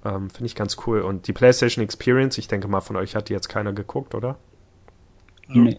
Ähm, 0.03 0.29
finde 0.29 0.47
ich 0.47 0.55
ganz 0.55 0.77
cool. 0.85 1.01
Und 1.01 1.27
die 1.27 1.33
PlayStation 1.33 1.83
Experience, 1.83 2.38
ich 2.38 2.47
denke 2.47 2.67
mal, 2.67 2.81
von 2.81 2.95
euch 2.95 3.15
hat 3.15 3.29
die 3.29 3.33
jetzt 3.33 3.49
keiner 3.49 3.73
geguckt, 3.73 4.15
oder? 4.15 4.38
Nee. 5.47 5.77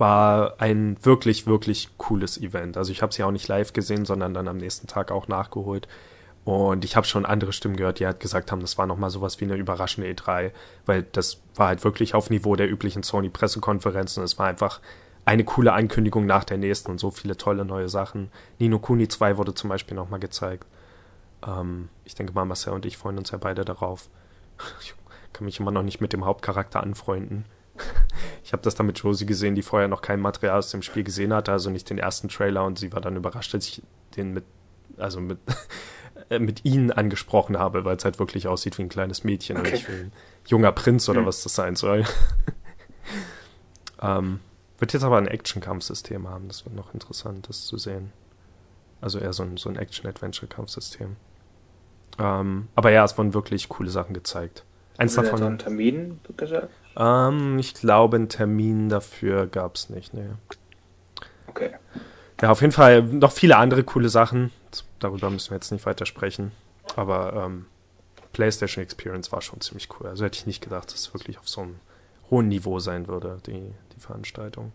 War 0.00 0.54
ein 0.58 0.96
wirklich, 1.04 1.46
wirklich 1.46 1.90
cooles 1.98 2.38
Event. 2.38 2.78
Also 2.78 2.90
ich 2.90 3.02
habe 3.02 3.12
sie 3.12 3.22
auch 3.22 3.30
nicht 3.30 3.46
live 3.48 3.74
gesehen, 3.74 4.06
sondern 4.06 4.32
dann 4.32 4.48
am 4.48 4.56
nächsten 4.56 4.86
Tag 4.86 5.12
auch 5.12 5.28
nachgeholt. 5.28 5.86
Und 6.44 6.86
ich 6.86 6.96
habe 6.96 7.06
schon 7.06 7.26
andere 7.26 7.52
Stimmen 7.52 7.76
gehört, 7.76 8.00
die 8.00 8.06
halt 8.06 8.18
gesagt 8.18 8.50
haben, 8.50 8.60
das 8.60 8.78
war 8.78 8.86
nochmal 8.86 9.10
sowas 9.10 9.40
wie 9.40 9.44
eine 9.44 9.56
überraschende 9.56 10.10
E3, 10.10 10.52
weil 10.86 11.02
das 11.02 11.42
war 11.54 11.68
halt 11.68 11.84
wirklich 11.84 12.14
auf 12.14 12.30
Niveau 12.30 12.56
der 12.56 12.70
üblichen 12.70 13.02
Sony-Pressekonferenzen. 13.02 14.24
Es 14.24 14.38
war 14.38 14.46
einfach 14.46 14.80
eine 15.26 15.44
coole 15.44 15.74
Ankündigung 15.74 16.24
nach 16.24 16.44
der 16.44 16.56
nächsten 16.56 16.90
und 16.90 16.98
so 16.98 17.10
viele 17.10 17.36
tolle 17.36 17.66
neue 17.66 17.90
Sachen. 17.90 18.30
Nino 18.58 18.78
Kuni 18.78 19.06
2 19.06 19.36
wurde 19.36 19.54
zum 19.54 19.68
Beispiel 19.68 19.96
nochmal 19.96 20.18
gezeigt. 20.18 20.66
Ähm, 21.46 21.90
ich 22.06 22.14
denke 22.14 22.32
mal, 22.32 22.46
Marcel 22.46 22.72
und 22.72 22.86
ich 22.86 22.96
freuen 22.96 23.18
uns 23.18 23.30
ja 23.30 23.38
beide 23.38 23.64
darauf. 23.64 24.08
Ich 24.80 24.94
kann 25.32 25.44
mich 25.44 25.60
immer 25.60 25.70
noch 25.70 25.84
nicht 25.84 26.00
mit 26.00 26.12
dem 26.12 26.24
Hauptcharakter 26.24 26.82
anfreunden. 26.82 27.44
Ich 28.44 28.52
habe 28.52 28.62
das 28.64 28.74
dann 28.74 28.86
mit 28.86 28.98
Josie 28.98 29.26
gesehen, 29.26 29.54
die 29.54 29.62
vorher 29.62 29.86
noch 29.88 30.02
kein 30.02 30.20
Material 30.20 30.58
aus 30.58 30.70
dem 30.72 30.82
Spiel 30.82 31.04
gesehen 31.04 31.32
hatte, 31.32 31.52
also 31.52 31.70
nicht 31.70 31.88
den 31.88 31.98
ersten 31.98 32.28
Trailer 32.28 32.64
und 32.64 32.78
sie 32.80 32.92
war 32.92 33.00
dann 33.00 33.14
überrascht, 33.16 33.54
als 33.54 33.68
ich 33.68 33.82
den 34.16 34.32
mit, 34.32 34.44
also 34.96 35.20
mit, 35.20 35.38
äh, 36.30 36.38
mit 36.40 36.64
ihnen 36.64 36.90
angesprochen 36.90 37.58
habe, 37.58 37.84
weil 37.84 37.96
es 37.96 38.04
halt 38.04 38.18
wirklich 38.18 38.48
aussieht 38.48 38.76
wie 38.78 38.82
ein 38.82 38.88
kleines 38.88 39.22
Mädchen 39.24 39.56
und 39.56 39.62
Okay. 39.66 39.72
nicht 39.72 39.88
wie 39.88 39.92
ein 39.92 40.12
junger 40.46 40.72
Prinz 40.72 41.08
oder 41.08 41.20
Hm. 41.20 41.26
was 41.26 41.42
das 41.44 41.54
sein 41.54 41.76
soll. 41.76 42.04
ähm, 44.02 44.40
wird 44.78 44.92
jetzt 44.92 45.04
aber 45.04 45.18
ein 45.18 45.26
Action-Kampfsystem 45.28 46.28
haben, 46.28 46.48
das 46.48 46.64
wird 46.64 46.74
noch 46.74 46.94
interessant, 46.94 47.48
das 47.48 47.66
zu 47.66 47.76
sehen. 47.78 48.12
Also 49.00 49.18
eher 49.18 49.32
so 49.32 49.42
ein, 49.42 49.56
so 49.56 49.68
ein 49.68 49.76
Action-Adventure-Kampfsystem. 49.76 51.16
Ähm, 52.18 52.68
aber 52.74 52.90
ja, 52.90 53.04
es 53.04 53.16
wurden 53.16 53.34
wirklich 53.34 53.68
coole 53.68 53.90
Sachen 53.90 54.14
gezeigt. 54.14 54.64
Eins 54.98 55.16
Haben 55.16 55.24
wir 55.24 55.30
da 55.30 55.36
davon. 55.36 55.38
so 55.38 55.46
einen 55.46 55.58
Termin 55.58 56.20
gesagt? 56.36 56.68
Ähm, 56.96 57.58
ich 57.58 57.74
glaube, 57.74 58.16
einen 58.16 58.28
Termin 58.28 58.88
dafür 58.88 59.46
gab's 59.46 59.90
nicht. 59.90 60.14
Nee. 60.14 60.28
Okay. 61.46 61.70
Ja, 62.40 62.50
auf 62.50 62.60
jeden 62.60 62.72
Fall 62.72 63.02
noch 63.02 63.32
viele 63.32 63.56
andere 63.56 63.84
coole 63.84 64.08
Sachen. 64.08 64.50
Darüber 64.98 65.30
müssen 65.30 65.50
wir 65.50 65.56
jetzt 65.56 65.72
nicht 65.72 65.86
weiter 65.86 66.06
sprechen. 66.06 66.52
Aber 66.96 67.34
ähm, 67.34 67.66
PlayStation 68.32 68.82
Experience 68.82 69.32
war 69.32 69.42
schon 69.42 69.60
ziemlich 69.60 69.88
cool. 69.98 70.08
Also 70.08 70.24
hätte 70.24 70.38
ich 70.38 70.46
nicht 70.46 70.62
gedacht, 70.62 70.92
dass 70.92 71.00
es 71.00 71.14
wirklich 71.14 71.38
auf 71.38 71.48
so 71.48 71.62
einem 71.62 71.76
hohen 72.30 72.48
Niveau 72.48 72.78
sein 72.78 73.08
würde, 73.08 73.38
die, 73.46 73.72
die 73.94 74.00
Veranstaltung. 74.00 74.72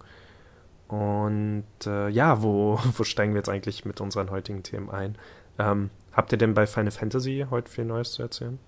Und 0.88 1.66
äh, 1.86 2.10
ja, 2.10 2.42
wo, 2.44 2.80
wo 2.98 3.04
steigen 3.04 3.34
wir 3.34 3.40
jetzt 3.40 3.50
eigentlich 3.50 3.86
mit 3.86 4.02
unseren 4.02 4.30
heutigen 4.30 4.64
Themen 4.64 4.90
ein? 4.90 5.18
Ähm, 5.58 5.90
habt 6.12 6.32
ihr 6.32 6.38
denn 6.38 6.54
bei 6.54 6.68
Final 6.68 6.92
Fantasy 6.92 7.48
heute 7.50 7.72
viel 7.72 7.86
Neues 7.86 8.12
zu 8.12 8.22
erzählen? 8.22 8.60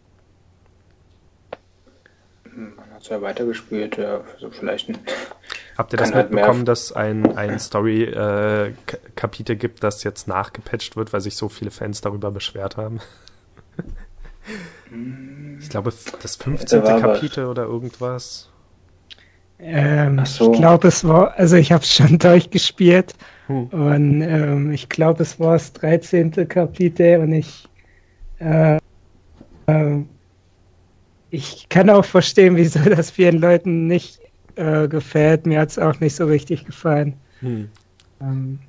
Man 2.57 2.73
hat 2.93 3.03
es 3.03 3.09
ja 3.09 3.21
weitergespielt, 3.21 3.97
ja, 3.97 4.21
so 4.39 4.49
vielleicht 4.49 4.89
ein. 4.89 4.97
Habt 5.77 5.93
ihr 5.93 5.97
das 5.97 6.11
halt 6.13 6.31
mitbekommen, 6.31 6.65
dass 6.65 6.91
ein, 6.91 7.37
ein 7.37 7.59
Story-Kapitel 7.59 9.55
gibt, 9.55 9.83
das 9.83 10.03
jetzt 10.03 10.27
nachgepatcht 10.27 10.95
wird, 10.95 11.13
weil 11.13 11.21
sich 11.21 11.35
so 11.35 11.49
viele 11.49 11.69
Fans 11.69 12.01
darüber 12.01 12.31
beschwert 12.31 12.75
haben? 12.77 12.99
Ich 15.59 15.69
glaube, 15.69 15.93
das 16.21 16.35
15. 16.37 16.81
Da 16.81 16.87
war 16.87 16.95
was. 16.95 17.01
Kapitel 17.01 17.45
oder 17.45 17.63
irgendwas. 17.63 18.49
Ähm, 19.59 20.25
so. 20.25 20.51
Ich 20.51 20.57
glaube, 20.59 20.87
es 20.87 21.07
war, 21.07 21.35
also 21.35 21.57
ich 21.57 21.71
habe 21.71 21.83
es 21.83 21.93
schon 21.93 22.17
durchgespielt 22.19 23.13
Hm. 23.47 23.67
und 23.67 24.21
ähm, 24.21 24.71
ich 24.71 24.89
glaube, 24.89 25.23
es 25.23 25.39
war 25.39 25.53
das 25.53 25.71
13. 25.73 26.31
Kapitel 26.49 27.19
und 27.21 27.31
ich, 27.31 27.67
äh, 28.39 28.77
äh, 29.67 30.03
ich 31.29 31.67
kann 31.69 31.89
auch 31.89 32.05
verstehen, 32.05 32.55
wieso 32.55 32.79
das 32.89 33.11
vielen 33.11 33.39
Leuten 33.39 33.87
nicht 33.87 34.19
äh, 34.55 34.87
gefällt. 34.87 35.45
Mir 35.45 35.59
hat 35.61 35.69
es 35.69 35.79
auch 35.79 35.99
nicht 35.99 36.15
so 36.15 36.25
richtig 36.25 36.65
gefallen. 36.65 37.13
Hm. 37.41 37.69
Ähm, 38.21 38.59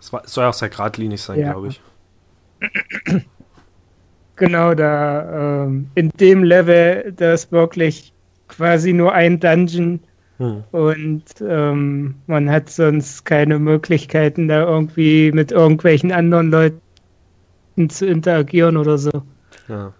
Es 0.00 0.12
war- 0.12 0.24
es 0.24 0.32
soll 0.34 0.44
ja 0.44 0.50
auch 0.50 0.54
sehr 0.54 0.68
geradlinig 0.70 1.20
sein, 1.20 1.40
Ja. 1.40 1.52
glaube 1.52 1.68
ich. 1.68 1.80
Genau, 4.36 4.74
da 4.74 5.62
ähm, 5.64 5.88
in 5.94 6.08
dem 6.10 6.42
Level, 6.42 7.12
da 7.16 7.34
ist 7.34 7.52
wirklich 7.52 8.12
quasi 8.48 8.92
nur 8.92 9.12
ein 9.12 9.38
Dungeon 9.38 10.00
Hm. 10.38 10.64
und 10.72 11.22
ähm, 11.40 12.16
man 12.26 12.50
hat 12.50 12.68
sonst 12.68 13.24
keine 13.24 13.60
Möglichkeiten, 13.60 14.48
da 14.48 14.64
irgendwie 14.64 15.30
mit 15.30 15.52
irgendwelchen 15.52 16.10
anderen 16.10 16.50
Leuten 16.50 16.80
zu 17.88 18.06
interagieren 18.06 18.76
oder 18.76 18.98
so. 18.98 19.12
Ja. 19.68 19.92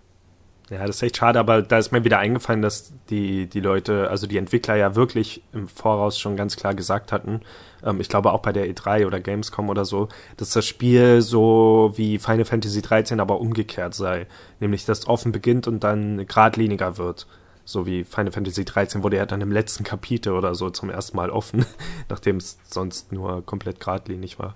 Ja, 0.74 0.84
das 0.86 0.96
ist 0.96 1.02
echt 1.02 1.18
schade, 1.18 1.38
aber 1.38 1.62
da 1.62 1.78
ist 1.78 1.92
mir 1.92 2.02
wieder 2.02 2.18
eingefallen, 2.18 2.60
dass 2.60 2.92
die, 3.08 3.46
die 3.46 3.60
Leute, 3.60 4.10
also 4.10 4.26
die 4.26 4.38
Entwickler 4.38 4.74
ja 4.74 4.96
wirklich 4.96 5.44
im 5.52 5.68
Voraus 5.68 6.18
schon 6.18 6.34
ganz 6.36 6.56
klar 6.56 6.74
gesagt 6.74 7.12
hatten, 7.12 7.42
ähm, 7.84 8.00
ich 8.00 8.08
glaube 8.08 8.32
auch 8.32 8.40
bei 8.40 8.52
der 8.52 8.66
E3 8.66 9.06
oder 9.06 9.20
Gamescom 9.20 9.68
oder 9.68 9.84
so, 9.84 10.08
dass 10.36 10.50
das 10.50 10.66
Spiel 10.66 11.22
so 11.22 11.92
wie 11.94 12.18
Final 12.18 12.44
Fantasy 12.44 12.82
13 12.82 13.20
aber 13.20 13.40
umgekehrt 13.40 13.94
sei. 13.94 14.26
Nämlich, 14.58 14.84
dass 14.84 15.06
offen 15.06 15.30
beginnt 15.30 15.68
und 15.68 15.84
dann 15.84 16.26
geradliniger 16.26 16.98
wird. 16.98 17.28
So 17.64 17.86
wie 17.86 18.02
Final 18.02 18.32
Fantasy 18.32 18.64
13 18.64 19.04
wurde 19.04 19.16
ja 19.18 19.26
dann 19.26 19.42
im 19.42 19.52
letzten 19.52 19.84
Kapitel 19.84 20.32
oder 20.32 20.56
so 20.56 20.70
zum 20.70 20.90
ersten 20.90 21.16
Mal 21.16 21.30
offen, 21.30 21.64
nachdem 22.08 22.38
es 22.38 22.58
sonst 22.68 23.12
nur 23.12 23.46
komplett 23.46 23.78
geradlinig 23.78 24.40
war. 24.40 24.54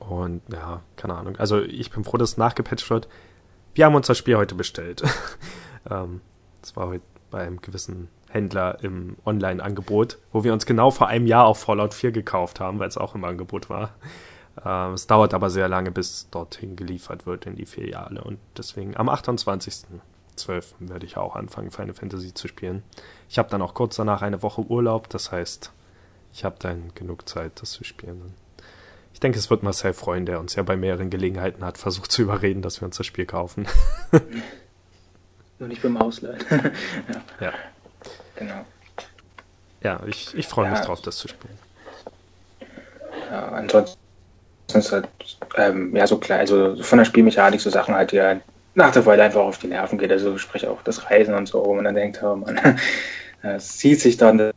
Und 0.00 0.42
ja, 0.52 0.82
keine 0.96 1.14
Ahnung. 1.14 1.36
Also 1.36 1.60
ich 1.60 1.92
bin 1.92 2.02
froh, 2.02 2.16
dass 2.16 2.32
es 2.32 2.36
nachgepatcht 2.38 2.90
wird. 2.90 3.06
Wir 3.74 3.86
haben 3.86 3.94
uns 3.94 4.06
das 4.06 4.18
Spiel 4.18 4.36
heute 4.36 4.54
bestellt. 4.54 5.02
ähm, 5.90 6.20
das 6.60 6.76
war 6.76 6.88
heute 6.88 7.04
bei 7.30 7.42
einem 7.42 7.60
gewissen 7.60 8.08
Händler 8.28 8.82
im 8.82 9.16
Online-Angebot, 9.24 10.18
wo 10.32 10.44
wir 10.44 10.52
uns 10.52 10.66
genau 10.66 10.90
vor 10.90 11.08
einem 11.08 11.26
Jahr 11.26 11.46
auch 11.46 11.56
Fallout 11.56 11.94
4 11.94 12.12
gekauft 12.12 12.60
haben, 12.60 12.78
weil 12.78 12.88
es 12.88 12.98
auch 12.98 13.14
im 13.14 13.24
Angebot 13.24 13.70
war. 13.70 13.94
Ähm, 14.64 14.94
es 14.94 15.06
dauert 15.06 15.34
aber 15.34 15.50
sehr 15.50 15.68
lange, 15.68 15.90
bis 15.90 16.28
dorthin 16.30 16.76
geliefert 16.76 17.26
wird 17.26 17.46
in 17.46 17.56
die 17.56 17.66
Filiale. 17.66 18.22
Und 18.22 18.38
deswegen 18.56 18.96
am 18.96 19.08
28.12. 19.08 20.64
werde 20.80 21.06
ich 21.06 21.16
auch 21.16 21.36
anfangen, 21.36 21.70
Final 21.70 21.94
Fantasy 21.94 22.34
zu 22.34 22.48
spielen. 22.48 22.82
Ich 23.28 23.38
habe 23.38 23.50
dann 23.50 23.62
auch 23.62 23.74
kurz 23.74 23.96
danach 23.96 24.22
eine 24.22 24.42
Woche 24.42 24.62
Urlaub, 24.62 25.08
das 25.08 25.32
heißt, 25.32 25.72
ich 26.32 26.44
habe 26.44 26.56
dann 26.58 26.92
genug 26.94 27.28
Zeit, 27.28 27.60
das 27.60 27.72
zu 27.72 27.84
spielen. 27.84 28.34
Ich 29.12 29.20
denke, 29.20 29.38
es 29.38 29.50
wird 29.50 29.62
Marcel 29.62 29.92
freuen, 29.92 30.24
der 30.24 30.40
uns 30.40 30.54
ja 30.54 30.62
bei 30.62 30.76
mehreren 30.76 31.10
Gelegenheiten 31.10 31.64
hat 31.64 31.78
versucht 31.78 32.10
zu 32.10 32.22
überreden, 32.22 32.62
dass 32.62 32.80
wir 32.80 32.86
uns 32.86 32.96
das 32.96 33.06
Spiel 33.06 33.26
kaufen. 33.26 33.66
Nur 35.58 35.68
nicht 35.68 35.82
beim 35.82 35.96
Ausleihen. 35.98 36.38
ja, 36.50 37.46
ja. 37.46 37.52
genau. 38.36 38.64
Ja, 39.82 40.00
ich, 40.06 40.34
ich 40.34 40.46
freue 40.46 40.70
mich 40.70 40.78
Ja. 40.78 40.84
drauf, 40.84 41.02
das 41.02 41.16
zu 41.16 41.28
spielen. 41.28 41.58
Ja, 43.30 43.48
ansonsten 43.48 43.98
ist 44.72 44.92
halt, 44.92 45.08
ähm, 45.56 45.94
ja, 45.94 46.06
so 46.06 46.16
klein, 46.18 46.40
also 46.40 46.76
von 46.82 46.98
der 46.98 47.04
Spielmechanik 47.04 47.60
so 47.60 47.70
Sachen 47.70 47.94
halt, 47.94 48.12
die 48.12 48.20
halt 48.20 48.42
nach 48.74 48.92
der 48.92 49.04
Weile 49.04 49.22
einfach 49.24 49.40
auf 49.40 49.58
die 49.58 49.66
Nerven 49.66 49.98
geht. 49.98 50.12
Also 50.12 50.38
sprich 50.38 50.66
auch 50.66 50.82
das 50.82 51.10
Reisen 51.10 51.34
und 51.34 51.46
so, 51.46 51.64
wo 51.64 51.74
man 51.74 51.84
dann 51.84 51.94
denkt, 51.94 52.22
oh 52.22 52.36
Mann, 52.36 52.58
es 53.42 53.78
zieht 53.78 54.00
sich 54.00 54.16
dann 54.16 54.52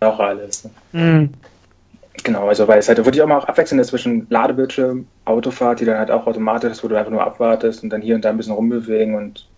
auch 0.00 0.18
alles. 0.18 0.64
Ne? 0.64 0.70
Hm. 0.92 1.34
Genau, 2.24 2.46
also 2.48 2.68
weil 2.68 2.78
es 2.78 2.88
halt 2.88 2.98
wirklich 2.98 3.22
auch 3.22 3.26
mal 3.26 3.38
auch 3.38 3.48
abwechselnd 3.48 3.80
ist 3.80 3.88
zwischen 3.88 4.26
Ladebildschirm, 4.30 5.06
Autofahrt, 5.24 5.80
die 5.80 5.84
dann 5.84 5.98
halt 5.98 6.10
auch 6.10 6.26
automatisch 6.26 6.70
ist, 6.70 6.84
wo 6.84 6.88
du 6.88 6.96
einfach 6.96 7.10
nur 7.10 7.24
abwartest 7.24 7.82
und 7.82 7.90
dann 7.90 8.02
hier 8.02 8.14
und 8.14 8.24
da 8.24 8.30
ein 8.30 8.36
bisschen 8.36 8.52
rumbewegen 8.52 9.14
und 9.14 9.48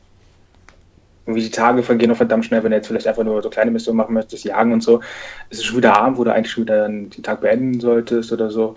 irgendwie 1.26 1.42
die 1.42 1.50
Tage 1.50 1.82
vergehen 1.82 2.10
auch 2.10 2.16
verdammt 2.16 2.44
schnell, 2.44 2.62
wenn 2.62 2.70
du 2.70 2.76
jetzt 2.76 2.86
vielleicht 2.86 3.06
einfach 3.06 3.24
nur 3.24 3.42
so 3.42 3.50
kleine 3.50 3.70
Missionen 3.70 3.96
machen 3.96 4.14
möchtest, 4.14 4.44
jagen 4.44 4.72
und 4.72 4.82
so. 4.82 5.00
Es 5.50 5.58
ist 5.58 5.64
schon 5.64 5.78
wieder 5.78 5.96
Abend, 5.96 6.18
wo 6.18 6.24
du 6.24 6.32
eigentlich 6.32 6.52
schon 6.52 6.64
wieder 6.64 6.86
den 6.86 7.10
Tag 7.10 7.40
beenden 7.40 7.80
solltest 7.80 8.32
oder 8.32 8.50
so. 8.50 8.74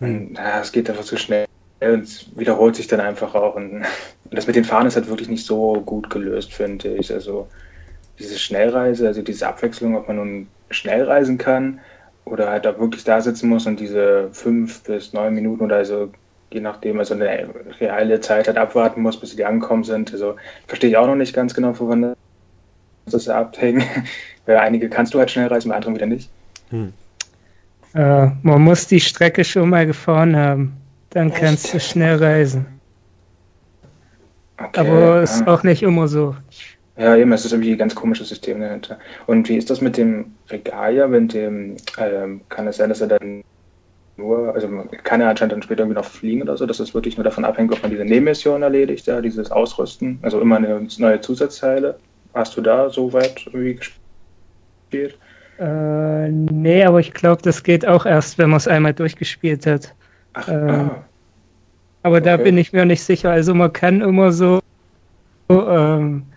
Und 0.00 0.34
ja, 0.34 0.60
es 0.60 0.72
geht 0.72 0.90
einfach 0.90 1.04
zu 1.04 1.16
schnell 1.16 1.46
und 1.80 2.02
es 2.02 2.26
wiederholt 2.36 2.76
sich 2.76 2.86
dann 2.86 3.00
einfach 3.00 3.34
auch. 3.34 3.54
Und, 3.54 3.72
und 3.72 3.84
das 4.30 4.46
mit 4.46 4.56
den 4.56 4.64
Fahren 4.64 4.86
ist 4.86 4.96
halt 4.96 5.08
wirklich 5.08 5.28
nicht 5.28 5.46
so 5.46 5.80
gut 5.80 6.10
gelöst, 6.10 6.52
finde 6.52 6.88
ich. 6.88 7.12
Also 7.12 7.48
diese 8.18 8.38
Schnellreise, 8.38 9.06
also 9.06 9.22
diese 9.22 9.46
Abwechslung, 9.46 9.96
ob 9.96 10.08
man 10.08 10.16
nun 10.16 10.48
schnell 10.70 11.04
reisen 11.04 11.38
kann 11.38 11.80
oder 12.26 12.50
halt 12.50 12.66
auch 12.66 12.78
wirklich 12.78 13.04
da 13.04 13.20
sitzen 13.20 13.48
muss 13.48 13.66
und 13.66 13.80
diese 13.80 14.28
fünf 14.32 14.82
bis 14.82 15.12
neun 15.12 15.32
Minuten 15.32 15.64
oder 15.64 15.84
so, 15.84 16.10
je 16.50 16.60
nachdem, 16.60 16.98
also 16.98 17.14
eine 17.14 17.48
reale 17.80 18.20
Zeit 18.20 18.48
halt 18.48 18.58
abwarten 18.58 19.00
muss, 19.00 19.18
bis 19.18 19.30
sie 19.30 19.44
angekommen 19.44 19.84
sind. 19.84 20.12
Also 20.12 20.36
verstehe 20.66 20.90
ich 20.90 20.96
auch 20.96 21.06
noch 21.06 21.14
nicht 21.14 21.34
ganz 21.34 21.54
genau, 21.54 21.78
wovon 21.78 22.14
das 23.06 23.28
abhängt. 23.28 23.84
Weil 24.46 24.58
einige 24.58 24.88
kannst 24.88 25.14
du 25.14 25.18
halt 25.18 25.30
schnell 25.30 25.46
reisen, 25.46 25.70
bei 25.70 25.76
anderen 25.76 25.94
wieder 25.94 26.06
nicht. 26.06 26.28
Hm. 26.70 26.92
Äh, 27.94 28.26
man 28.42 28.62
muss 28.62 28.86
die 28.86 29.00
Strecke 29.00 29.44
schon 29.44 29.70
mal 29.70 29.86
gefahren 29.86 30.36
haben. 30.36 30.76
Dann 31.10 31.30
Echt? 31.30 31.40
kannst 31.40 31.74
du 31.74 31.80
schnell 31.80 32.16
reisen. 32.16 32.66
Okay, 34.58 34.80
Aber 34.80 35.22
ist 35.22 35.40
ja. 35.40 35.46
auch 35.46 35.62
nicht 35.62 35.82
immer 35.82 36.08
so. 36.08 36.34
Ja, 36.96 37.14
eben, 37.16 37.32
es 37.32 37.44
ist 37.44 37.52
irgendwie 37.52 37.72
ein 37.72 37.78
ganz 37.78 37.94
komisches 37.94 38.28
System 38.30 38.60
dahinter. 38.60 38.98
Und 39.26 39.48
wie 39.48 39.56
ist 39.58 39.68
das 39.68 39.80
mit 39.82 39.96
dem 39.98 40.38
Regalia, 40.48 41.10
wenn 41.10 41.28
dem, 41.28 41.76
ähm, 41.98 42.46
kann 42.48 42.66
es 42.66 42.78
sein, 42.78 42.88
dass 42.88 43.02
er 43.02 43.08
dann 43.08 43.42
nur, 44.18 44.54
also 44.54 44.68
kann 45.04 45.20
er 45.20 45.28
anscheinend 45.30 45.52
dann 45.54 45.62
später 45.62 45.82
irgendwie 45.82 45.98
noch 46.00 46.06
fliegen 46.06 46.42
oder 46.42 46.56
so, 46.56 46.66
dass 46.66 46.80
es 46.80 46.94
wirklich 46.94 47.16
nur 47.16 47.24
davon 47.24 47.44
abhängt, 47.44 47.72
ob 47.72 47.82
man 47.82 47.90
diese 47.90 48.04
Nebenmission 48.04 48.62
erledigt, 48.62 49.06
ja, 49.06 49.20
dieses 49.20 49.50
Ausrüsten, 49.50 50.20
also 50.22 50.40
immer 50.40 50.56
eine 50.56 50.86
neue 50.98 51.20
Zusatzteile. 51.20 52.00
Hast 52.34 52.56
du 52.56 52.62
da 52.62 52.90
so 52.90 53.12
weit 53.12 53.46
irgendwie 53.46 53.80
gespielt? 54.90 55.18
Äh, 55.58 56.28
nee, 56.30 56.84
aber 56.84 57.00
ich 57.00 57.12
glaube, 57.14 57.42
das 57.42 57.62
geht 57.62 57.86
auch 57.86 58.04
erst, 58.06 58.38
wenn 58.38 58.50
man 58.50 58.58
es 58.58 58.68
einmal 58.68 58.94
durchgespielt 58.94 59.66
hat. 59.66 59.96
Ach, 60.34 60.48
Ähm, 60.48 60.90
ah, 60.90 61.08
Aber 62.02 62.20
da 62.20 62.34
Okay. 62.34 62.44
bin 62.44 62.58
ich 62.58 62.72
mir 62.72 62.84
nicht 62.86 63.02
sicher. 63.04 63.30
Also 63.30 63.54
man 63.54 63.72
kann 63.72 64.00
immer 64.00 64.32
so, 64.32 64.60
so, 65.50 65.68
ähm, 65.68 66.32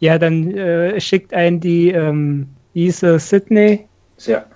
ja, 0.00 0.18
dann 0.18 0.50
äh, 0.56 1.00
schickt 1.00 1.32
ein 1.32 1.60
die, 1.60 1.90
ähm, 1.90 2.48
er, 2.74 3.18
Sydney. 3.18 3.86
sehr. 4.16 4.46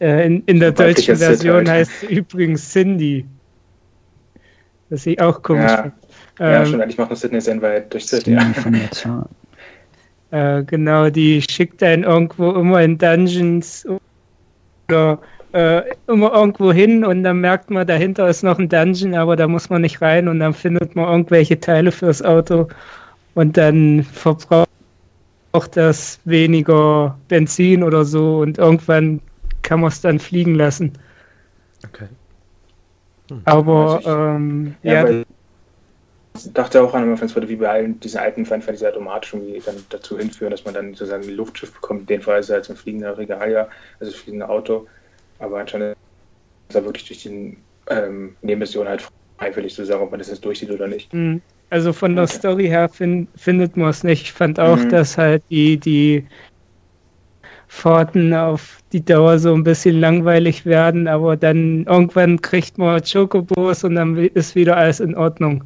Äh, 0.00 0.26
in, 0.26 0.42
in 0.44 0.60
der 0.60 0.72
deutschen 0.72 1.16
Sid 1.16 1.24
Version 1.26 1.56
halt. 1.56 1.68
heißt 1.68 2.00
sie 2.00 2.06
übrigens 2.06 2.70
Cindy. 2.70 3.24
Was 4.90 5.06
ich 5.06 5.20
auch 5.20 5.42
komisch 5.42 5.70
Ja. 5.70 5.82
finde. 5.82 5.96
Ja, 6.38 6.60
Ähm, 6.60 6.66
schon, 6.66 6.80
eigentlich 6.82 6.98
macht 6.98 7.10
nur 7.10 7.16
Sydney 7.16 7.40
Zen 7.40 7.62
weit 7.62 7.92
durch 7.92 8.06
Sid, 8.06 8.26
ja. 8.26 8.52
Äh, 10.30 10.64
genau, 10.64 11.08
die 11.08 11.40
schickt 11.42 11.82
einen 11.82 12.02
irgendwo 12.04 12.50
immer 12.52 12.82
in 12.82 12.98
Dungeons 12.98 13.86
oder 14.88 15.18
äh, 15.52 15.82
immer 16.08 16.32
irgendwo 16.34 16.72
hin 16.72 17.04
und 17.04 17.22
dann 17.22 17.40
merkt 17.40 17.70
man, 17.70 17.86
dahinter 17.86 18.28
ist 18.28 18.42
noch 18.42 18.58
ein 18.58 18.68
Dungeon, 18.68 19.14
aber 19.14 19.36
da 19.36 19.48
muss 19.48 19.70
man 19.70 19.82
nicht 19.82 20.02
rein 20.02 20.28
und 20.28 20.40
dann 20.40 20.52
findet 20.52 20.94
man 20.94 21.08
irgendwelche 21.08 21.58
Teile 21.58 21.90
fürs 21.90 22.22
Auto 22.22 22.68
und 23.34 23.56
dann 23.56 24.02
verbraucht 24.02 24.68
das 25.52 26.20
weniger 26.24 27.18
Benzin 27.28 27.82
oder 27.82 28.04
so 28.04 28.38
und 28.38 28.58
irgendwann 28.58 29.20
kann 29.62 29.80
man 29.80 29.88
es 29.88 30.00
dann 30.00 30.18
fliegen 30.18 30.54
lassen. 30.54 30.92
Okay. 31.88 32.08
Aber 33.44 33.94
Weiß 33.94 34.00
ich. 34.00 34.06
ähm, 34.06 34.74
Ja, 34.82 35.08
ja, 35.08 35.24
ich 36.36 36.52
dachte 36.52 36.82
auch 36.82 36.94
an, 36.94 37.12
es 37.12 37.34
würde 37.34 37.48
wie 37.48 37.56
bei 37.56 37.68
allen 37.68 37.98
diesen 38.00 38.18
alten 38.18 38.44
Final 38.44 38.62
Fantasy 38.62 38.86
automatisch 38.86 39.32
irgendwie 39.32 39.60
dann 39.64 39.76
dazu 39.88 40.18
hinführen, 40.18 40.50
dass 40.50 40.64
man 40.64 40.74
dann 40.74 40.92
sozusagen 40.92 41.24
ein 41.24 41.34
Luftschiff 41.34 41.72
bekommt. 41.72 42.02
In 42.02 42.06
dem 42.06 42.22
Fall 42.22 42.40
ist 42.40 42.46
es 42.46 42.52
halt 42.52 42.64
so 42.66 42.74
ein 42.74 42.76
fliegender 42.76 43.16
Regalia, 43.16 43.68
also 43.98 44.12
ein 44.12 44.18
fliegender 44.18 44.50
Auto. 44.50 44.86
Aber 45.38 45.58
anscheinend 45.58 45.96
ist 46.68 46.74
er 46.74 46.84
wirklich 46.84 47.06
durch 47.06 47.22
die 47.22 47.56
ähm, 47.88 48.36
Nebenmission 48.42 48.88
halt 48.88 49.08
freiwillig 49.38 49.74
zu 49.74 49.84
sagen, 49.84 50.02
ob 50.02 50.10
man 50.10 50.18
das 50.18 50.28
jetzt 50.28 50.44
durchsieht 50.44 50.70
oder 50.70 50.86
nicht. 50.86 51.12
Mm, 51.12 51.36
Also 51.70 51.92
von 51.92 52.14
der 52.14 52.24
Okay. 52.24 52.34
Story 52.34 52.66
her 52.66 52.88
fin 52.88 53.28
findet 53.36 53.76
man 53.76 53.88
es 53.90 54.04
nicht. 54.04 54.22
Ich 54.22 54.32
fand 54.32 54.60
auch, 54.60 54.78
Mhm. 54.78 54.88
dass 54.88 55.18
halt 55.18 55.42
die, 55.50 55.78
die 55.78 56.26
Fahrten 57.68 58.32
auf 58.32 58.78
die 58.92 59.04
Dauer 59.04 59.38
so 59.38 59.52
ein 59.52 59.64
bisschen 59.64 59.98
langweilig 59.98 60.64
werden, 60.64 61.08
aber 61.08 61.36
dann 61.36 61.84
irgendwann 61.84 62.40
kriegt 62.40 62.78
man 62.78 63.02
Chocobos 63.02 63.82
und 63.84 63.96
dann 63.96 64.16
ist 64.16 64.54
wieder 64.54 64.76
alles 64.76 65.00
in 65.00 65.16
Ordnung. 65.16 65.64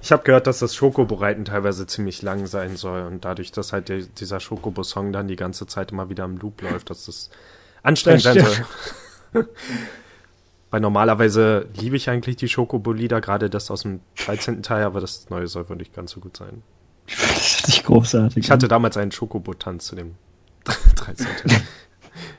Ich 0.00 0.12
habe 0.12 0.22
gehört, 0.22 0.46
dass 0.46 0.60
das 0.60 0.74
Schokobo-Reiten 0.74 1.44
teilweise 1.44 1.86
ziemlich 1.86 2.22
lang 2.22 2.46
sein 2.46 2.76
soll 2.76 3.02
und 3.02 3.24
dadurch, 3.24 3.52
dass 3.52 3.72
halt 3.72 3.88
der, 3.88 3.98
dieser 3.98 4.40
Schokobo-Song 4.40 5.12
dann 5.12 5.28
die 5.28 5.36
ganze 5.36 5.66
Zeit 5.66 5.92
immer 5.92 6.08
wieder 6.08 6.24
im 6.24 6.38
Loop 6.38 6.62
läuft, 6.62 6.88
dass 6.90 7.06
das 7.06 7.30
anstrengend 7.82 8.24
Das 8.24 8.34
sein 8.34 8.44
soll. 9.34 9.44
Weil 10.70 10.80
normalerweise 10.80 11.66
liebe 11.74 11.96
ich 11.96 12.10
eigentlich 12.10 12.36
die 12.36 12.48
Schokobo-Lieder, 12.48 13.20
gerade 13.20 13.48
das 13.48 13.70
aus 13.70 13.82
dem 13.82 14.00
13. 14.26 14.62
Teil, 14.62 14.84
aber 14.84 15.00
das 15.00 15.30
neue 15.30 15.46
soll 15.46 15.68
wohl 15.68 15.76
nicht 15.76 15.94
ganz 15.94 16.10
so 16.10 16.20
gut 16.20 16.36
sein. 16.36 16.62
Das 17.06 17.54
finde 17.54 17.70
ich 17.70 17.84
großartig. 17.84 18.44
Ich 18.44 18.50
hatte 18.50 18.68
damals 18.68 18.96
einen 18.98 19.10
Schokobo-Tanz 19.12 19.86
zu 19.86 19.96
dem 19.96 20.16
13. 20.96 21.26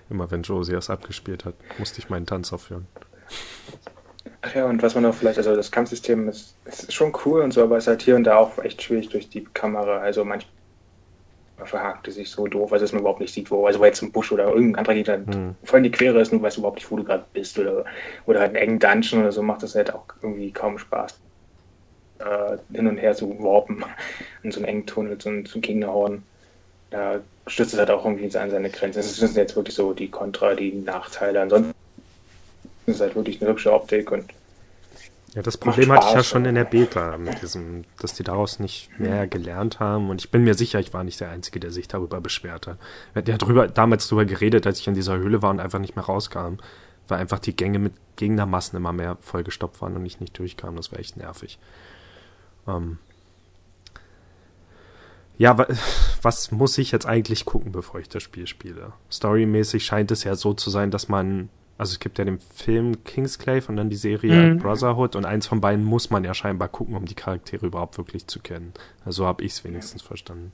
Immer 0.09 0.29
wenn 0.29 0.43
Josie 0.43 0.73
das 0.73 0.89
abgespielt 0.89 1.45
hat, 1.45 1.55
musste 1.79 1.99
ich 1.99 2.09
meinen 2.09 2.25
Tanz 2.25 2.53
aufführen. 2.53 2.87
Ach 4.41 4.55
ja, 4.55 4.65
und 4.65 4.81
was 4.83 4.95
man 4.95 5.03
noch 5.03 5.15
vielleicht, 5.15 5.37
also 5.37 5.55
das 5.55 5.71
Kampfsystem 5.71 6.29
ist, 6.29 6.55
ist 6.65 6.93
schon 6.93 7.13
cool 7.25 7.41
und 7.41 7.51
so, 7.51 7.63
aber 7.63 7.77
es 7.77 7.85
ist 7.85 7.87
halt 7.87 8.01
hier 8.03 8.15
und 8.15 8.23
da 8.23 8.37
auch 8.37 8.57
echt 8.59 8.81
schwierig 8.81 9.09
durch 9.09 9.29
die 9.29 9.43
Kamera. 9.43 9.97
Also 9.97 10.23
manchmal 10.23 10.53
verhakt 11.65 12.07
es 12.07 12.15
sich 12.15 12.29
so 12.29 12.47
doof, 12.47 12.71
also 12.73 12.83
dass 12.83 12.91
man 12.93 13.01
überhaupt 13.01 13.19
nicht 13.19 13.33
sieht, 13.33 13.51
wo, 13.51 13.65
also 13.65 13.79
wo 13.79 13.85
jetzt 13.85 14.01
ein 14.01 14.11
Busch 14.11 14.31
oder 14.31 14.47
irgendein 14.47 14.75
anderer 14.75 14.95
Gegner 14.95 15.15
Hm. 15.15 15.55
voll 15.63 15.77
in 15.79 15.83
die 15.83 15.91
Quere 15.91 16.19
ist, 16.19 16.31
nur 16.31 16.41
weißt 16.41 16.57
du 16.57 16.61
überhaupt 16.61 16.77
nicht, 16.77 16.89
wo 16.91 16.97
du 16.97 17.03
gerade 17.03 17.25
bist 17.33 17.57
oder, 17.59 17.85
oder 18.25 18.39
halt 18.39 18.49
einen 18.49 18.57
engen 18.57 18.79
Dungeon 18.79 19.21
oder 19.21 19.31
so, 19.31 19.41
macht 19.41 19.63
das 19.63 19.75
halt 19.75 19.93
auch 19.93 20.05
irgendwie 20.21 20.51
kaum 20.51 20.77
Spaß. 20.77 21.19
Äh, 22.19 22.57
hin 22.73 22.87
und 22.87 22.97
her 22.97 23.15
zu 23.15 23.29
warpen 23.39 23.83
in 24.43 24.51
so 24.51 24.59
einem 24.59 24.69
engen 24.69 24.85
Tunnel 24.85 25.17
zum, 25.17 25.45
zum 25.45 25.61
Gegnerhorn. 25.61 26.23
Da 26.89 27.21
stößt 27.47 27.73
es 27.73 27.79
halt 27.79 27.91
auch 27.91 28.03
irgendwie 28.05 28.35
an 28.37 28.49
seine 28.49 28.69
Grenzen. 28.69 28.99
Das 28.99 29.15
sind 29.15 29.37
jetzt 29.37 29.55
wirklich 29.55 29.75
so 29.75 29.93
die 29.93 30.09
Kontra, 30.09 30.55
die 30.55 30.73
Nachteile. 30.73 31.41
Ansonsten 31.41 31.71
ist 32.85 32.95
es 32.95 33.01
halt 33.01 33.15
wirklich 33.15 33.41
eine 33.41 33.51
hübsche 33.51 33.71
Optik 33.71 34.11
und 34.11 34.33
Ja, 35.35 35.43
das 35.43 35.57
Problem 35.57 35.91
hatte 35.91 36.07
ich 36.07 36.13
ja 36.13 36.23
schon 36.23 36.45
in 36.45 36.55
der 36.55 36.63
Beta, 36.65 37.17
mit 37.17 37.41
diesem, 37.41 37.83
dass 37.99 38.15
die 38.15 38.23
daraus 38.23 38.59
nicht 38.59 38.89
mehr 38.99 39.27
gelernt 39.27 39.79
haben. 39.79 40.09
Und 40.09 40.21
ich 40.21 40.31
bin 40.31 40.43
mir 40.43 40.55
sicher, 40.55 40.79
ich 40.79 40.93
war 40.93 41.03
nicht 41.03 41.19
der 41.19 41.29
Einzige, 41.29 41.59
der 41.59 41.71
sich 41.71 41.87
darüber 41.87 42.19
beschwert 42.19 42.65
hat. 42.65 42.79
Wir 43.13 43.21
hatten 43.21 43.31
ja 43.31 43.37
drüber, 43.37 43.67
damals 43.67 44.07
drüber 44.07 44.25
geredet, 44.25 44.65
als 44.65 44.79
ich 44.79 44.87
in 44.87 44.95
dieser 44.95 45.17
Höhle 45.17 45.41
war 45.41 45.51
und 45.51 45.59
einfach 45.59 45.79
nicht 45.79 45.95
mehr 45.95 46.05
rauskam. 46.05 46.55
Weil 47.07 47.19
einfach 47.19 47.39
die 47.39 47.55
Gänge 47.55 47.79
mit 47.79 47.93
Gegnermassen 48.15 48.77
immer 48.77 48.91
mehr 48.91 49.17
vollgestopft 49.21 49.81
waren 49.81 49.95
und 49.95 50.05
ich 50.05 50.19
nicht 50.19 50.37
durchkam. 50.37 50.75
Das 50.75 50.91
war 50.91 50.99
echt 50.99 51.17
nervig. 51.17 51.59
Ähm 52.67 52.97
ja, 55.37 55.57
wa 55.57 55.67
was 56.21 56.51
muss 56.51 56.77
ich 56.77 56.91
jetzt 56.91 57.05
eigentlich 57.05 57.45
gucken, 57.45 57.71
bevor 57.71 58.01
ich 58.01 58.09
das 58.09 58.23
Spiel 58.23 58.45
spiele? 58.45 58.91
Storymäßig 59.09 59.85
scheint 59.85 60.11
es 60.11 60.25
ja 60.25 60.35
so 60.35 60.53
zu 60.53 60.69
sein, 60.69 60.91
dass 60.91 61.07
man, 61.07 61.47
also 61.79 61.93
es 61.93 61.99
gibt 61.99 62.19
ja 62.19 62.25
den 62.25 62.39
Film 62.39 63.03
Kingsclave 63.05 63.67
und 63.69 63.77
dann 63.77 63.89
die 63.89 63.95
Serie 63.97 64.49
Mhm. 64.53 64.57
Brotherhood 64.57 65.15
und 65.15 65.25
eins 65.25 65.47
von 65.47 65.61
beiden 65.61 65.85
muss 65.85 66.11
man 66.11 66.23
ja 66.25 66.33
scheinbar 66.35 66.67
gucken, 66.69 66.95
um 66.95 67.05
die 67.05 67.15
Charaktere 67.15 67.65
überhaupt 67.67 67.97
wirklich 67.97 68.27
zu 68.27 68.41
kennen. 68.41 68.73
Also 69.05 69.25
habe 69.25 69.43
ich 69.43 69.53
es 69.53 69.63
wenigstens 69.63 70.03
verstanden. 70.03 70.53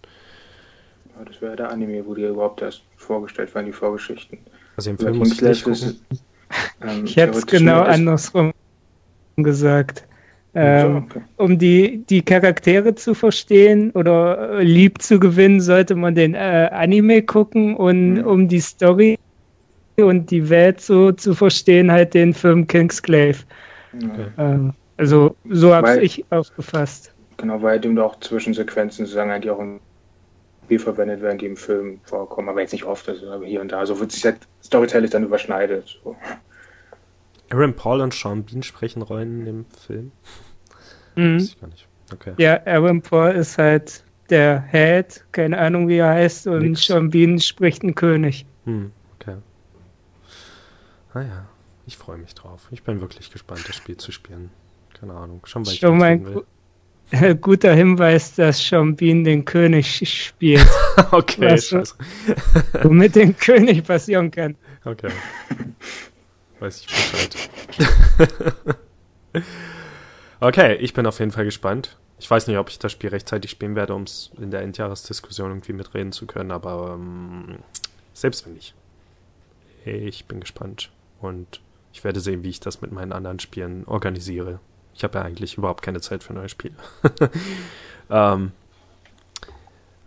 ja, 1.18 1.26
das 1.26 1.42
wäre 1.42 1.56
der 1.56 1.72
Anime, 1.72 2.06
wo 2.06 2.14
die 2.16 2.24
überhaupt 2.24 2.62
erst 2.62 2.84
vorgestellt 2.96 3.54
werden, 3.56 3.68
die 3.68 3.74
Vorgeschichten. 3.74 4.40
Also 4.78 4.90
im 4.92 4.98
Film 5.00 5.18
muss 5.18 5.34
ich 5.34 5.44
nicht 5.44 5.64
gucken. 5.64 5.90
ist, 5.90 6.04
ähm, 6.82 7.06
Ich 7.06 7.18
hätte 7.18 7.38
es 7.38 7.46
genau 7.48 7.82
andersrum 7.84 8.54
gesagt. 9.38 10.08
So, 10.54 10.60
Ähm, 10.60 10.98
okay. 10.98 11.22
um 11.38 11.60
die, 11.60 12.06
die 12.06 12.22
Charaktere 12.24 12.96
zu 12.96 13.14
verstehen 13.14 13.92
oder 13.92 14.60
äh, 14.60 14.64
lieb 14.64 15.02
zu 15.02 15.20
gewinnen, 15.20 15.60
sollte 15.62 15.96
man 15.96 16.16
den 16.16 16.34
äh, 16.34 16.70
Anime 16.72 17.24
gucken 17.24 17.76
und 17.76 18.20
Mhm. 18.20 18.26
um 18.26 18.48
die 18.48 18.62
Story 18.62 19.18
und 20.04 20.30
die 20.32 20.50
Welt 20.50 20.82
so 20.82 21.12
zu 21.12 21.34
verstehen, 21.34 21.92
halt 21.92 22.14
den 22.14 22.34
Film 22.34 22.68
Kingsclave. 22.68 23.38
Ja. 23.94 24.28
Ähm, 24.38 24.74
also 24.98 25.36
so 25.50 25.74
habe 25.74 26.02
ich 26.02 26.26
aufgefasst. 26.32 27.14
Genau, 27.38 27.62
weil 27.62 27.80
dem 27.80 27.98
auch 27.98 28.20
Zwischensequenzen 28.20 29.06
sozusagen 29.06 29.32
eigentlich 29.32 29.52
auch 29.52 29.60
im 29.60 29.80
Spiel 30.66 30.80
verwendet 30.80 31.22
werden, 31.22 31.38
die 31.38 31.46
im 31.46 31.58
Film 31.58 32.00
vorkommen, 32.04 32.50
aber 32.50 32.62
jetzt 32.62 32.72
nicht 32.72 32.86
oft, 32.86 33.08
also 33.08 33.30
aber 33.30 33.46
hier 33.46 33.62
und 33.62 33.72
da. 33.72 33.86
So 33.86 34.00
wird 34.00 34.12
sich 34.12 34.26
halt 34.26 34.38
storytelling 34.64 35.10
dann 35.10 35.24
überschneidet. 35.24 36.00
So. 36.04 36.16
Aaron 37.52 37.74
Paul 37.74 38.02
und 38.02 38.14
Sean 38.14 38.44
Bean 38.44 38.64
sprechen 38.64 39.02
Rollen 39.02 39.40
in 39.42 39.46
dem 39.46 39.66
Film? 39.86 40.12
Mhm. 41.16 41.36
Weiß 41.36 41.44
ich 41.44 41.62
gar 41.62 41.68
nicht. 41.68 41.88
Okay. 42.14 42.34
Ja, 42.38 42.66
Aaron 42.66 43.02
Paul 43.02 43.32
ist 43.32 43.58
halt 43.58 44.04
der 44.30 44.60
Held, 44.60 45.24
keine 45.32 45.58
Ahnung 45.58 45.88
wie 45.88 45.98
er 45.98 46.10
heißt, 46.10 46.48
und 46.48 46.64
Nix. 46.64 46.86
Sean 46.86 47.10
Bean 47.10 47.40
spricht 47.40 47.84
einen 47.84 47.96
König. 47.96 48.46
Hm, 48.66 48.86
okay. 48.86 48.92
Naja, 51.16 51.48
ich 51.88 51.96
freue 51.98 52.18
mich 52.18 52.36
drauf. 52.36 52.68
Ich 52.72 52.84
bin 52.84 53.00
wirklich 53.00 53.32
gespannt, 53.32 53.64
das 53.68 53.76
Spiel 53.78 53.96
zu 53.96 54.12
spielen. 54.12 54.52
Keine 55.00 55.14
Ahnung. 55.14 55.42
Schon 55.46 55.66
weil 55.66 55.74
ich 55.74 55.80
Schon 55.80 55.98
mal 55.98 56.10
ein 56.12 56.24
gu- 56.26 56.44
guter 57.42 57.74
Hinweis, 57.74 58.36
dass 58.36 58.70
Bean 58.70 59.24
den 59.24 59.46
König 59.46 60.08
spielt, 60.10 60.68
okay, 61.12 61.52
Was- 61.54 61.68
scheiße. 61.68 61.96
womit 62.84 63.16
dem 63.16 63.36
König 63.38 63.86
passieren 63.86 64.30
kann. 64.30 64.58
Okay. 64.84 65.10
Weiß 66.60 66.82
ich 66.82 66.88
Bescheid. 66.88 67.36
okay, 70.42 70.76
ich 70.76 70.94
bin 70.94 71.06
auf 71.06 71.20
jeden 71.20 71.32
Fall 71.32 71.46
gespannt. 71.46 71.98
Ich 72.20 72.30
weiß 72.30 72.48
nicht, 72.48 72.58
ob 72.58 72.70
ich 72.70 72.80
das 72.80 72.92
Spiel 72.92 73.10
rechtzeitig 73.10 73.52
spielen 73.52 73.76
werde, 73.76 73.94
um 73.94 74.04
es 74.04 74.32
in 74.38 74.52
der 74.52 74.62
Endjahresdiskussion 74.62 75.50
irgendwie 75.52 75.74
mitreden 75.74 76.12
zu 76.12 76.26
können, 76.26 76.52
aber 76.52 76.96
ähm, 77.00 77.60
selbst 78.14 78.46
wenn 78.46 78.54
nicht. 78.54 78.74
Ich 79.86 80.26
bin 80.26 80.40
gespannt 80.40 80.90
und 81.22 81.62
ich 81.94 82.04
werde 82.04 82.20
sehen, 82.20 82.44
wie 82.44 82.50
ich 82.50 82.60
das 82.60 82.82
mit 82.82 82.92
meinen 82.92 83.14
anderen 83.14 83.40
Spielen 83.40 83.86
organisiere. 83.86 84.60
Ich 84.94 85.04
habe 85.04 85.18
ja 85.20 85.26
eigentlich 85.26 85.58
überhaupt 85.58 85.82
keine 85.82 86.02
Zeit 86.02 86.24
für 86.24 86.34
neue 86.34 86.50
Spiele. 86.50 86.76
ähm, 88.10 88.52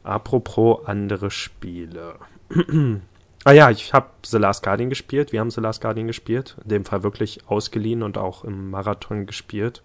apropos 0.02 0.86
andere 0.86 1.30
Spiele. 1.30 2.16
Ah 3.44 3.52
ja, 3.52 3.70
ich 3.70 3.94
habe 3.94 4.08
The 4.26 4.36
Last 4.36 4.62
Guardian 4.62 4.90
gespielt. 4.90 5.32
Wir 5.32 5.40
haben 5.40 5.50
The 5.50 5.60
Last 5.60 5.80
Guardian 5.80 6.06
gespielt. 6.06 6.56
In 6.64 6.68
dem 6.68 6.84
Fall 6.84 7.02
wirklich 7.02 7.48
ausgeliehen 7.48 8.02
und 8.02 8.18
auch 8.18 8.44
im 8.44 8.70
Marathon 8.70 9.26
gespielt. 9.26 9.82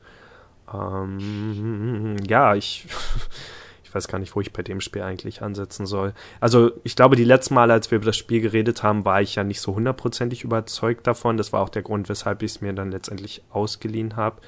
Ähm, 0.74 2.18
ja, 2.28 2.56
ich, 2.56 2.88
weiß 3.94 4.08
gar 4.08 4.20
nicht, 4.20 4.36
wo 4.36 4.42
ich 4.42 4.54
bei 4.54 4.64
dem 4.64 4.82
Spiel 4.82 5.02
eigentlich 5.02 5.42
ansetzen 5.42 5.86
soll. 5.86 6.14
Also 6.40 6.72
ich 6.84 6.96
glaube, 6.96 7.16
die 7.16 7.24
letzten 7.24 7.54
Male, 7.56 7.74
als 7.74 7.92
wir 7.92 7.98
über 7.98 8.06
das 8.06 8.18
Spiel 8.18 8.42
geredet 8.42 8.84
haben, 8.84 9.06
war 9.06 9.22
ich 9.22 9.36
ja 9.36 9.44
nicht 9.44 9.62
so 9.62 9.76
hundertprozentig 9.76 10.44
überzeugt 10.44 11.08
davon. 11.08 11.38
Das 11.38 11.54
war 11.54 11.62
auch 11.62 11.70
der 11.70 11.82
Grund, 11.82 12.10
weshalb 12.10 12.44
ich 12.44 12.52
es 12.52 12.62
mir 12.62 12.74
dann 12.74 12.92
letztendlich 12.92 13.44
ausgeliehen 13.52 14.16
habe. 14.16 14.42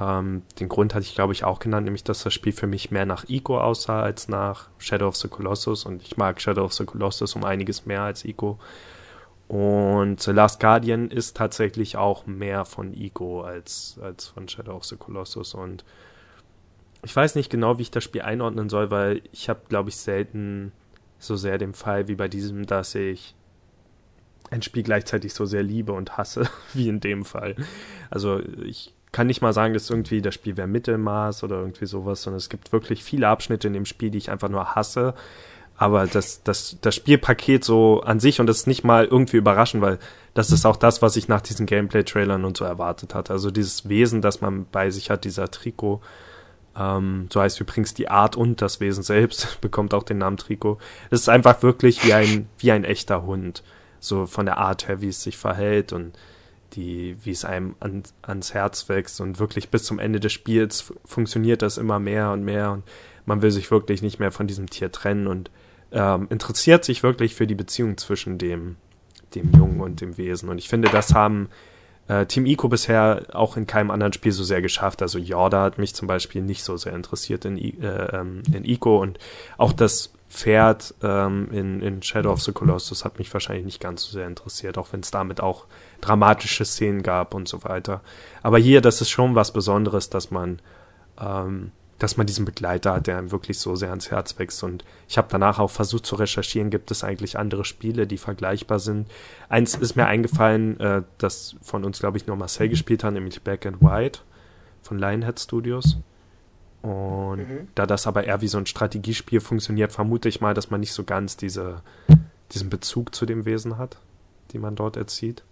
Ähm, 0.00 0.42
den 0.58 0.68
Grund 0.68 0.94
hatte 0.94 1.04
ich, 1.04 1.14
glaube 1.14 1.32
ich, 1.32 1.44
auch 1.44 1.58
genannt, 1.58 1.84
nämlich, 1.84 2.04
dass 2.04 2.22
das 2.22 2.32
Spiel 2.32 2.52
für 2.52 2.66
mich 2.66 2.90
mehr 2.90 3.06
nach 3.06 3.28
Ico 3.28 3.60
aussah 3.60 4.02
als 4.02 4.28
nach 4.28 4.68
Shadow 4.78 5.08
of 5.08 5.16
the 5.16 5.28
Colossus. 5.28 5.84
Und 5.84 6.02
ich 6.02 6.16
mag 6.16 6.40
Shadow 6.40 6.64
of 6.64 6.72
the 6.72 6.84
Colossus 6.84 7.34
um 7.34 7.44
einiges 7.44 7.86
mehr 7.86 8.02
als 8.02 8.24
Ico. 8.24 8.58
Und 9.48 10.20
The 10.22 10.30
Last 10.30 10.60
Guardian 10.60 11.10
ist 11.10 11.36
tatsächlich 11.36 11.96
auch 11.98 12.26
mehr 12.26 12.64
von 12.64 12.94
Ico 12.94 13.42
als, 13.42 13.98
als 14.00 14.28
von 14.28 14.48
Shadow 14.48 14.76
of 14.76 14.84
the 14.84 14.96
Colossus. 14.96 15.54
Und 15.54 15.84
ich 17.02 17.14
weiß 17.14 17.34
nicht 17.34 17.50
genau, 17.50 17.78
wie 17.78 17.82
ich 17.82 17.90
das 17.90 18.04
Spiel 18.04 18.22
einordnen 18.22 18.68
soll, 18.68 18.90
weil 18.90 19.22
ich 19.32 19.48
habe, 19.48 19.60
glaube 19.68 19.90
ich, 19.90 19.96
selten 19.96 20.72
so 21.18 21.36
sehr 21.36 21.58
den 21.58 21.74
Fall 21.74 22.08
wie 22.08 22.14
bei 22.14 22.28
diesem, 22.28 22.66
dass 22.66 22.94
ich 22.94 23.34
ein 24.50 24.62
Spiel 24.62 24.82
gleichzeitig 24.82 25.34
so 25.34 25.46
sehr 25.46 25.62
liebe 25.62 25.92
und 25.92 26.16
hasse, 26.16 26.48
wie 26.74 26.88
in 26.88 27.00
dem 27.00 27.24
Fall. 27.24 27.56
Also 28.10 28.40
ich 28.64 28.94
kann 29.10 29.26
nicht 29.26 29.42
mal 29.42 29.52
sagen, 29.52 29.74
dass 29.74 29.90
irgendwie 29.90 30.22
das 30.22 30.34
Spiel 30.34 30.56
wäre 30.56 30.68
Mittelmaß 30.68 31.44
oder 31.44 31.56
irgendwie 31.56 31.86
sowas, 31.86 32.22
sondern 32.22 32.38
es 32.38 32.48
gibt 32.48 32.72
wirklich 32.72 33.04
viele 33.04 33.28
Abschnitte 33.28 33.66
in 33.66 33.74
dem 33.74 33.84
Spiel, 33.84 34.10
die 34.10 34.18
ich 34.18 34.30
einfach 34.30 34.48
nur 34.48 34.74
hasse. 34.74 35.14
Aber 35.76 36.06
das, 36.06 36.42
das, 36.44 36.78
das 36.80 36.94
Spielpaket 36.94 37.64
so 37.64 38.02
an 38.02 38.20
sich, 38.20 38.40
und 38.40 38.46
das 38.46 38.58
ist 38.58 38.66
nicht 38.66 38.84
mal 38.84 39.04
irgendwie 39.04 39.38
überraschend, 39.38 39.82
weil 39.82 39.98
das 40.32 40.50
ist 40.50 40.64
auch 40.64 40.76
das, 40.76 41.02
was 41.02 41.16
ich 41.16 41.28
nach 41.28 41.40
diesen 41.40 41.66
Gameplay-Trailern 41.66 42.44
und 42.44 42.56
so 42.56 42.64
erwartet 42.64 43.14
hatte. 43.14 43.32
Also 43.32 43.50
dieses 43.50 43.88
Wesen, 43.88 44.22
das 44.22 44.40
man 44.40 44.66
bei 44.70 44.90
sich 44.90 45.10
hat, 45.10 45.24
dieser 45.24 45.50
Trikot, 45.50 46.00
ähm, 46.78 47.28
so 47.32 47.40
heißt 47.40 47.60
übrigens 47.60 47.94
die 47.94 48.08
Art 48.08 48.36
und 48.36 48.62
das 48.62 48.80
Wesen 48.80 49.02
selbst, 49.02 49.58
bekommt 49.60 49.94
auch 49.94 50.02
den 50.02 50.18
Namen 50.18 50.36
Trikot. 50.36 50.78
Es 51.10 51.20
ist 51.20 51.28
einfach 51.28 51.62
wirklich 51.62 52.04
wie 52.04 52.14
ein, 52.14 52.48
wie 52.58 52.72
ein 52.72 52.84
echter 52.84 53.24
Hund. 53.24 53.62
So 54.00 54.26
von 54.26 54.46
der 54.46 54.58
Art 54.58 54.88
her, 54.88 55.00
wie 55.00 55.08
es 55.08 55.22
sich 55.22 55.36
verhält 55.36 55.92
und 55.92 56.18
die, 56.72 57.16
wie 57.22 57.30
es 57.30 57.44
einem 57.44 57.76
an, 57.80 58.02
ans 58.22 58.54
Herz 58.54 58.88
wächst 58.88 59.20
und 59.20 59.38
wirklich 59.38 59.68
bis 59.68 59.84
zum 59.84 59.98
Ende 59.98 60.20
des 60.20 60.32
Spiels 60.32 60.92
funktioniert 61.04 61.62
das 61.62 61.78
immer 61.78 61.98
mehr 61.98 62.30
und 62.30 62.44
mehr 62.44 62.72
und 62.72 62.84
man 63.26 63.42
will 63.42 63.50
sich 63.50 63.70
wirklich 63.70 64.02
nicht 64.02 64.18
mehr 64.18 64.32
von 64.32 64.46
diesem 64.46 64.68
Tier 64.68 64.90
trennen 64.90 65.26
und 65.26 65.50
ähm, 65.92 66.26
interessiert 66.30 66.84
sich 66.84 67.02
wirklich 67.02 67.34
für 67.34 67.46
die 67.46 67.54
Beziehung 67.54 67.98
zwischen 67.98 68.38
dem, 68.38 68.76
dem 69.34 69.52
Jungen 69.52 69.80
und 69.80 70.00
dem 70.00 70.16
Wesen. 70.16 70.48
Und 70.48 70.58
ich 70.58 70.68
finde, 70.68 70.88
das 70.88 71.14
haben 71.14 71.48
äh, 72.12 72.26
Team 72.26 72.46
Ico 72.46 72.68
bisher 72.68 73.22
auch 73.32 73.56
in 73.56 73.66
keinem 73.66 73.90
anderen 73.90 74.12
Spiel 74.12 74.32
so 74.32 74.44
sehr 74.44 74.60
geschafft. 74.60 75.02
Also 75.02 75.18
Yorda 75.18 75.62
hat 75.62 75.78
mich 75.78 75.94
zum 75.94 76.08
Beispiel 76.08 76.42
nicht 76.42 76.62
so 76.62 76.76
sehr 76.76 76.94
interessiert 76.94 77.44
in, 77.44 77.56
äh, 77.56 77.86
ähm, 78.12 78.42
in 78.52 78.64
Ico 78.64 79.00
und 79.00 79.18
auch 79.56 79.72
das 79.72 80.12
Pferd 80.28 80.94
ähm, 81.02 81.48
in, 81.52 81.82
in 81.82 82.02
Shadow 82.02 82.32
of 82.32 82.42
the 82.42 82.52
Colossus 82.52 83.04
hat 83.04 83.18
mich 83.18 83.32
wahrscheinlich 83.32 83.66
nicht 83.66 83.80
ganz 83.80 84.04
so 84.04 84.12
sehr 84.12 84.26
interessiert, 84.26 84.78
auch 84.78 84.88
wenn 84.92 85.00
es 85.00 85.10
damit 85.10 85.40
auch 85.40 85.66
dramatische 86.00 86.64
Szenen 86.64 87.02
gab 87.02 87.34
und 87.34 87.48
so 87.48 87.64
weiter. 87.64 88.00
Aber 88.42 88.58
hier, 88.58 88.80
das 88.80 89.00
ist 89.02 89.10
schon 89.10 89.34
was 89.34 89.52
Besonderes, 89.52 90.08
dass 90.08 90.30
man 90.30 90.60
ähm, 91.20 91.72
dass 92.02 92.16
man 92.16 92.26
diesen 92.26 92.44
Begleiter 92.44 92.94
hat, 92.94 93.06
der 93.06 93.16
einem 93.16 93.30
wirklich 93.30 93.60
so 93.60 93.76
sehr 93.76 93.90
ans 93.90 94.10
Herz 94.10 94.36
wächst. 94.36 94.64
Und 94.64 94.84
ich 95.08 95.18
habe 95.18 95.28
danach 95.30 95.60
auch 95.60 95.70
versucht 95.70 96.04
zu 96.04 96.16
recherchieren, 96.16 96.68
gibt 96.68 96.90
es 96.90 97.04
eigentlich 97.04 97.38
andere 97.38 97.64
Spiele, 97.64 98.08
die 98.08 98.18
vergleichbar 98.18 98.80
sind. 98.80 99.08
Eins 99.48 99.76
ist 99.76 99.94
mir 99.94 100.06
eingefallen, 100.06 100.80
äh, 100.80 101.02
das 101.18 101.54
von 101.62 101.84
uns, 101.84 102.00
glaube 102.00 102.16
ich, 102.16 102.26
nur 102.26 102.34
Marcel 102.34 102.68
gespielt 102.68 103.04
hat, 103.04 103.14
nämlich 103.14 103.40
Black 103.42 103.66
and 103.66 103.80
White 103.80 104.18
von 104.82 104.98
Lionhead 104.98 105.38
Studios. 105.38 105.98
Und 106.82 107.38
Mhm. 107.38 107.68
da 107.76 107.86
das 107.86 108.08
aber 108.08 108.24
eher 108.24 108.40
wie 108.40 108.48
so 108.48 108.58
ein 108.58 108.66
Strategiespiel 108.66 109.40
funktioniert, 109.40 109.92
vermute 109.92 110.28
ich 110.28 110.40
mal, 110.40 110.54
dass 110.54 110.70
man 110.70 110.80
nicht 110.80 110.92
so 110.94 111.04
ganz 111.04 111.36
diese, 111.36 111.82
diesen 112.50 112.68
Bezug 112.68 113.14
zu 113.14 113.26
dem 113.26 113.44
Wesen 113.44 113.78
hat, 113.78 113.98
die 114.50 114.58
man 114.58 114.74
dort 114.74 114.96
erzieht. 114.96 115.44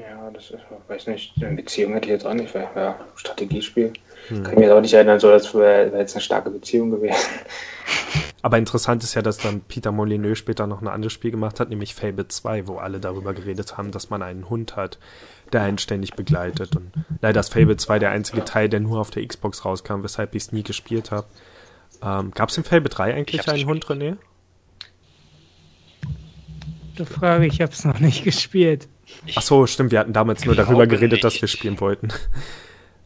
Ja, 0.00 0.30
das 0.30 0.50
ist, 0.50 0.60
weiß 0.88 1.08
nicht, 1.08 1.34
eine 1.42 1.56
Beziehung 1.56 1.92
hätte 1.92 2.06
ich 2.06 2.12
jetzt 2.12 2.26
auch 2.26 2.32
nicht, 2.32 2.54
weil 2.54 2.68
ja, 2.74 2.98
Strategiespiel. 3.16 3.92
Hm. 4.28 4.42
Kann 4.42 4.52
ich 4.52 4.58
mich 4.58 4.66
jetzt 4.66 4.74
auch 4.74 4.80
nicht 4.80 4.94
erinnern, 4.94 5.20
so 5.20 5.28
das 5.30 5.54
wäre 5.54 5.92
wär 5.92 6.00
jetzt 6.00 6.14
eine 6.14 6.22
starke 6.22 6.50
Beziehung 6.50 6.90
gewesen. 6.90 7.16
Aber 8.42 8.56
interessant 8.56 9.04
ist 9.04 9.14
ja, 9.14 9.20
dass 9.20 9.36
dann 9.36 9.60
Peter 9.60 9.92
Molyneux 9.92 10.38
später 10.38 10.66
noch 10.66 10.80
ein 10.80 10.88
anderes 10.88 11.12
Spiel 11.12 11.30
gemacht 11.30 11.60
hat, 11.60 11.68
nämlich 11.68 11.94
Fable 11.94 12.26
2, 12.26 12.66
wo 12.66 12.78
alle 12.78 12.98
darüber 12.98 13.34
geredet 13.34 13.76
haben, 13.76 13.90
dass 13.90 14.08
man 14.08 14.22
einen 14.22 14.48
Hund 14.48 14.76
hat, 14.76 14.98
der 15.52 15.62
einen 15.62 15.76
ständig 15.76 16.14
begleitet. 16.14 16.74
Und 16.76 16.90
leider 17.20 17.40
ist 17.40 17.52
Fable 17.52 17.76
2 17.76 17.98
der 17.98 18.10
einzige 18.10 18.44
Teil, 18.44 18.70
der 18.70 18.80
nur 18.80 19.00
auf 19.00 19.10
der 19.10 19.26
Xbox 19.26 19.66
rauskam, 19.66 20.02
weshalb 20.02 20.34
ich 20.34 20.44
es 20.44 20.52
nie 20.52 20.62
gespielt 20.62 21.10
habe. 21.10 21.26
Ähm, 22.02 22.30
Gab 22.30 22.48
es 22.48 22.56
in 22.56 22.64
Fable 22.64 22.88
3 22.88 23.14
eigentlich 23.14 23.46
einen 23.46 23.66
Hund, 23.66 23.84
René? 23.84 24.16
Die 26.98 27.04
Frage, 27.04 27.46
ich 27.46 27.60
habe 27.60 27.72
es 27.72 27.84
noch 27.84 28.00
nicht 28.00 28.24
gespielt. 28.24 28.88
Ach 29.36 29.42
so, 29.42 29.66
stimmt, 29.66 29.92
wir 29.92 29.98
hatten 30.00 30.12
damals 30.12 30.44
nur 30.44 30.54
darüber 30.54 30.86
geredet, 30.86 31.24
dass 31.24 31.34
nicht. 31.34 31.42
wir 31.42 31.48
spielen 31.48 31.80
wollten. 31.80 32.08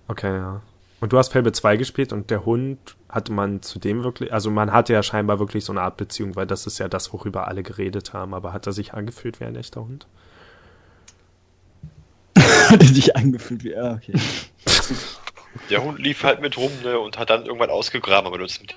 Okay, 0.06 0.36
ja. 0.36 0.60
Und 1.00 1.14
du 1.14 1.18
hast 1.18 1.32
Fable 1.32 1.52
2 1.52 1.78
gespielt 1.78 2.12
und 2.12 2.28
der 2.30 2.44
Hund 2.44 2.78
hatte 3.08 3.32
man 3.32 3.62
zu 3.62 3.78
dem 3.78 4.04
wirklich, 4.04 4.30
also 4.34 4.50
man 4.50 4.70
hatte 4.70 4.92
ja 4.92 5.02
scheinbar 5.02 5.38
wirklich 5.38 5.64
so 5.64 5.72
eine 5.72 5.80
Art 5.80 5.96
Beziehung, 5.96 6.36
weil 6.36 6.46
das 6.46 6.66
ist 6.66 6.78
ja 6.78 6.88
das, 6.88 7.10
worüber 7.14 7.48
alle 7.48 7.62
geredet 7.62 8.12
haben, 8.12 8.34
aber 8.34 8.52
hat 8.52 8.66
er 8.66 8.74
sich 8.74 8.92
angefühlt 8.92 9.40
wie 9.40 9.44
ein 9.44 9.56
echter 9.56 9.80
Hund? 9.80 10.06
Hat 12.36 12.82
er 12.82 12.88
sich 12.88 13.16
angefühlt 13.16 13.64
wie, 13.64 13.70
ja, 13.70 13.94
okay. 13.94 14.12
Der 15.70 15.82
Hund 15.82 15.98
lief 16.00 16.22
halt 16.22 16.40
mit 16.42 16.56
rum 16.58 16.70
ne, 16.82 16.98
und 16.98 17.16
hat 17.18 17.30
dann 17.30 17.46
irgendwann 17.46 17.70
ausgegraben, 17.70 18.26
aber 18.26 18.36
du 18.38 18.44
hast 18.44 18.60
mit 18.60 18.74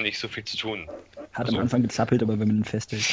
nicht 0.00 0.18
so 0.18 0.26
viel 0.26 0.44
zu 0.44 0.56
tun. 0.56 0.88
Hat 1.32 1.46
Also- 1.46 1.56
am 1.58 1.62
Anfang 1.62 1.82
gezappelt, 1.82 2.22
aber 2.22 2.32
wenn 2.38 2.48
man 2.48 2.56
ihn 2.58 2.64
festhält. 2.64 3.04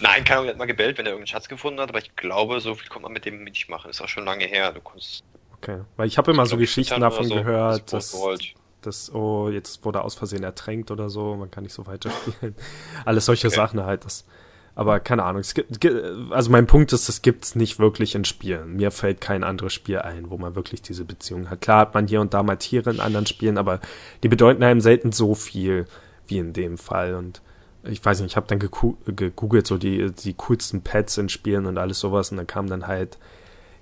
Nein, 0.00 0.24
keine 0.24 0.38
Ahnung, 0.38 0.48
er 0.48 0.52
hat 0.52 0.58
mal 0.58 0.66
gebellt, 0.66 0.98
wenn 0.98 1.06
er 1.06 1.12
irgendeinen 1.12 1.28
Schatz 1.28 1.48
gefunden 1.48 1.80
hat, 1.80 1.88
aber 1.88 1.98
ich 1.98 2.14
glaube, 2.16 2.60
so 2.60 2.74
viel 2.74 2.88
kommt 2.88 3.04
man 3.04 3.12
mit 3.12 3.24
dem 3.24 3.44
nicht 3.44 3.68
machen. 3.68 3.90
Ist 3.90 4.00
auch 4.00 4.08
schon 4.08 4.24
lange 4.24 4.44
her. 4.44 4.72
Du 4.72 4.80
konntest 4.80 5.24
Okay, 5.56 5.80
weil 5.96 6.06
ich 6.06 6.18
habe 6.18 6.30
immer 6.30 6.46
so 6.46 6.56
Geschichten 6.56 7.00
davon 7.00 7.24
so, 7.26 7.34
gehört, 7.34 7.92
das 7.92 8.12
dass, 8.12 8.38
dass, 8.82 9.14
oh, 9.14 9.48
jetzt 9.48 9.84
wurde 9.84 10.00
er 10.00 10.04
aus 10.04 10.14
Versehen 10.14 10.44
ertränkt 10.44 10.90
oder 10.90 11.08
so, 11.08 11.34
man 11.34 11.50
kann 11.50 11.64
nicht 11.64 11.72
so 11.72 11.86
weiterspielen. 11.86 12.54
Alles 13.04 13.24
solche 13.24 13.48
Okay. 13.48 13.56
Sachen 13.56 13.84
halt. 13.84 14.04
Das, 14.04 14.26
aber 14.74 15.00
keine 15.00 15.24
Ahnung. 15.24 15.40
Es 15.40 15.54
gibt, 15.54 15.84
also 16.30 16.50
mein 16.50 16.66
Punkt 16.66 16.92
ist, 16.92 17.08
es 17.08 17.22
gibt's 17.22 17.54
nicht 17.54 17.78
wirklich 17.78 18.14
in 18.14 18.24
Spielen. 18.26 18.76
Mir 18.76 18.90
fällt 18.90 19.20
kein 19.22 19.42
anderes 19.42 19.72
Spiel 19.72 20.00
ein, 20.00 20.30
wo 20.30 20.36
man 20.36 20.54
wirklich 20.54 20.82
diese 20.82 21.04
Beziehung 21.04 21.48
hat. 21.48 21.62
Klar 21.62 21.80
hat 21.80 21.94
man 21.94 22.06
hier 22.06 22.20
und 22.20 22.34
da 22.34 22.42
mal 22.42 22.56
Tiere 22.56 22.90
in 22.90 23.00
anderen 23.00 23.26
Spielen, 23.26 23.56
aber 23.56 23.80
die 24.22 24.28
bedeuten 24.28 24.62
einem 24.62 24.82
selten 24.82 25.12
so 25.12 25.34
viel 25.34 25.86
wie 26.26 26.38
in 26.38 26.52
dem 26.52 26.76
Fall. 26.76 27.14
Und 27.14 27.40
ich 27.88 28.04
weiß 28.04 28.20
nicht, 28.20 28.32
ich 28.32 28.36
habe 28.36 28.46
dann 28.46 28.58
gegoogelt, 28.58 29.66
so 29.66 29.78
die, 29.78 30.10
die 30.12 30.34
coolsten 30.34 30.82
Pets 30.82 31.18
in 31.18 31.28
Spielen 31.28 31.66
und 31.66 31.78
alles 31.78 32.00
sowas, 32.00 32.30
und 32.30 32.36
dann 32.36 32.46
kam 32.46 32.68
dann 32.68 32.86
halt 32.86 33.18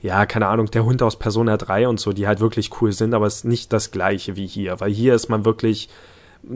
ja, 0.05 0.27
keine 0.27 0.49
Ahnung, 0.49 0.71
der 0.71 0.85
Hund 0.85 1.03
aus 1.03 1.19
Persona 1.19 1.57
3 1.57 1.89
und 1.89 1.99
so, 1.99 2.13
die 2.13 2.27
halt 2.27 2.39
wirklich 2.39 2.83
cool 2.83 2.93
sind, 2.93 3.15
aber 3.15 3.27
es 3.27 3.37
ist 3.37 3.45
nicht 3.47 3.73
das 3.73 3.91
gleiche 3.91 4.37
wie 4.37 4.47
hier, 4.47 4.79
weil 4.81 4.93
hier 4.93 5.15
ist 5.15 5.31
man 5.31 5.47
wirklich, 5.47 5.89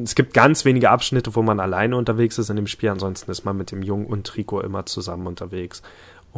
es 0.05 0.15
gibt 0.15 0.35
ganz 0.35 0.67
wenige 0.67 0.91
Abschnitte, 0.91 1.35
wo 1.35 1.41
man 1.41 1.59
alleine 1.59 1.97
unterwegs 1.97 2.37
ist 2.37 2.51
in 2.51 2.57
dem 2.57 2.67
Spiel, 2.67 2.91
ansonsten 2.91 3.31
ist 3.31 3.47
man 3.47 3.57
mit 3.57 3.71
dem 3.71 3.83
Jungen 3.83 4.05
und 4.05 4.27
Trico 4.27 4.61
immer 4.61 4.85
zusammen 4.85 5.27
unterwegs. 5.27 5.81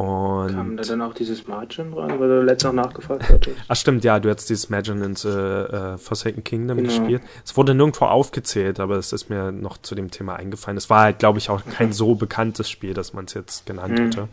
Kam 0.00 0.76
da 0.76 0.82
Und, 0.82 0.90
dann 0.90 1.02
auch 1.02 1.14
dieses 1.14 1.46
Margin 1.46 1.92
dran, 1.92 2.18
weil 2.18 2.28
du 2.28 2.42
letztens 2.42 2.74
noch 2.74 2.84
nachgefragt 2.84 3.28
hattest? 3.28 3.56
ach 3.68 3.76
stimmt, 3.76 4.04
ja, 4.04 4.18
du 4.20 4.30
hast 4.30 4.48
dieses 4.48 4.64
Imagine 4.66 5.04
ins 5.04 5.24
äh, 5.24 5.28
äh, 5.30 5.98
Forsaken 5.98 6.42
Kingdom 6.44 6.78
Genau. 6.78 6.88
gespielt. 6.88 7.22
Es 7.44 7.56
wurde 7.56 7.74
nirgendwo 7.74 8.06
aufgezählt, 8.06 8.80
aber 8.80 8.96
es 8.96 9.12
ist 9.12 9.28
mir 9.30 9.52
noch 9.52 9.78
zu 9.78 9.94
dem 9.94 10.10
Thema 10.10 10.36
eingefallen. 10.36 10.76
Es 10.78 10.88
war 10.90 11.02
halt, 11.02 11.18
glaube 11.18 11.38
ich, 11.38 11.50
auch 11.50 11.62
kein 11.64 11.92
so 11.92 12.14
bekanntes 12.14 12.70
Spiel, 12.70 12.94
dass 12.94 13.12
man 13.12 13.26
es 13.26 13.34
jetzt 13.34 13.66
genannt 13.66 13.98
Mhm. 13.98 14.04
hätte. 14.04 14.28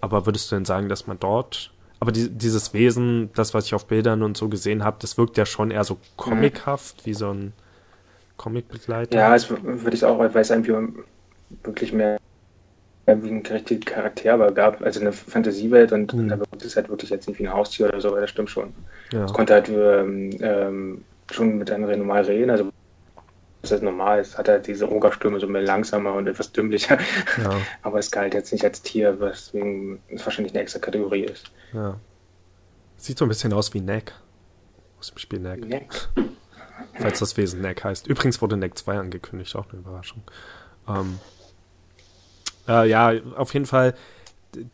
Aber 0.00 0.26
würdest 0.26 0.50
du 0.50 0.56
denn 0.56 0.64
sagen, 0.64 0.88
dass 0.88 1.06
man 1.06 1.18
dort 1.20 1.72
aber 2.02 2.12
die, 2.12 2.30
dieses 2.30 2.72
Wesen, 2.72 3.28
das, 3.34 3.52
was 3.52 3.66
ich 3.66 3.74
auf 3.74 3.84
Bildern 3.86 4.22
und 4.22 4.34
so 4.36 4.48
gesehen 4.48 4.84
habe, 4.84 4.96
das 5.00 5.18
wirkt 5.18 5.36
ja 5.36 5.44
schon 5.44 5.70
eher 5.70 5.84
so 5.84 5.98
comichaft, 6.16 7.04
wie 7.04 7.12
so 7.12 7.30
ein 7.30 7.52
Comic-Begleiter. 8.38 9.18
Ja, 9.18 9.34
w- 9.36 9.82
würde 9.84 9.94
ich 9.96 10.04
auch, 10.04 10.18
weil 10.18 10.34
es 10.34 10.48
irgendwie 10.50 10.72
wirklich 11.62 11.92
mehr 11.92 12.16
mehr 13.06 13.22
wie 13.22 13.28
ein 13.30 13.44
richtiger 13.46 13.92
Charakter 13.94 14.34
aber 14.34 14.52
gab, 14.52 14.82
also 14.82 15.00
eine 15.00 15.12
Fantasiewelt 15.12 15.92
und 15.92 16.12
Mhm. 16.12 16.28
da 16.28 16.38
wirkt 16.38 16.64
es 16.64 16.76
halt 16.76 16.88
wirklich 16.88 17.10
jetzt 17.10 17.26
nicht 17.28 17.38
wie 17.40 17.46
ein 17.48 17.52
Haustier 17.52 17.88
oder 17.88 18.00
so, 18.00 18.12
weil 18.12 18.20
das 18.22 18.30
stimmt 18.30 18.50
schon. 18.50 18.72
ja. 19.12 19.24
Es 19.24 19.32
konnte 19.32 19.54
halt 19.54 19.68
ähm, 19.68 20.30
ähm, 20.40 21.04
schon 21.30 21.58
mit 21.58 21.70
anderen 21.70 21.98
normal 22.00 22.22
reden, 22.24 22.50
also 22.50 22.70
das 23.62 23.72
ist 23.72 23.82
normal, 23.82 24.20
es 24.20 24.38
hat 24.38 24.48
halt 24.48 24.66
diese 24.66 24.86
Rogerstürme 24.86 25.38
so 25.38 25.46
mehr 25.46 25.60
langsamer 25.62 26.14
und 26.14 26.26
etwas 26.26 26.50
dümmlicher, 26.52 26.98
ja, 27.42 27.50
aber 27.82 27.98
es 27.98 28.10
galt 28.10 28.32
jetzt 28.34 28.52
nicht 28.52 28.64
als 28.64 28.80
Tier, 28.82 29.20
weswegen 29.20 29.98
es 30.08 30.24
wahrscheinlich 30.24 30.54
eine 30.54 30.62
extra 30.62 30.78
Kategorie 30.78 31.24
ist. 31.24 31.50
ja. 31.72 31.96
Sieht 32.96 33.16
so 33.16 33.24
ein 33.24 33.28
bisschen 33.28 33.54
aus 33.54 33.72
wie 33.72 33.80
Neck. 33.80 34.12
Aus 34.98 35.10
dem 35.10 35.16
Spiel 35.16 35.38
Neck. 35.40 35.64
Ja. 35.66 35.78
Falls 36.98 37.18
das 37.18 37.34
Wesen 37.38 37.62
Neck 37.62 37.82
heißt. 37.82 38.06
Übrigens 38.06 38.42
wurde 38.42 38.58
Neck 38.58 38.76
2 38.76 38.98
angekündigt, 38.98 39.56
auch 39.56 39.70
eine 39.70 39.78
Überraschung. 39.80 40.22
Ähm, 40.86 41.18
äh, 42.68 42.88
ja, 42.88 43.12
auf 43.36 43.52
jeden 43.54 43.66
Fall, 43.66 43.94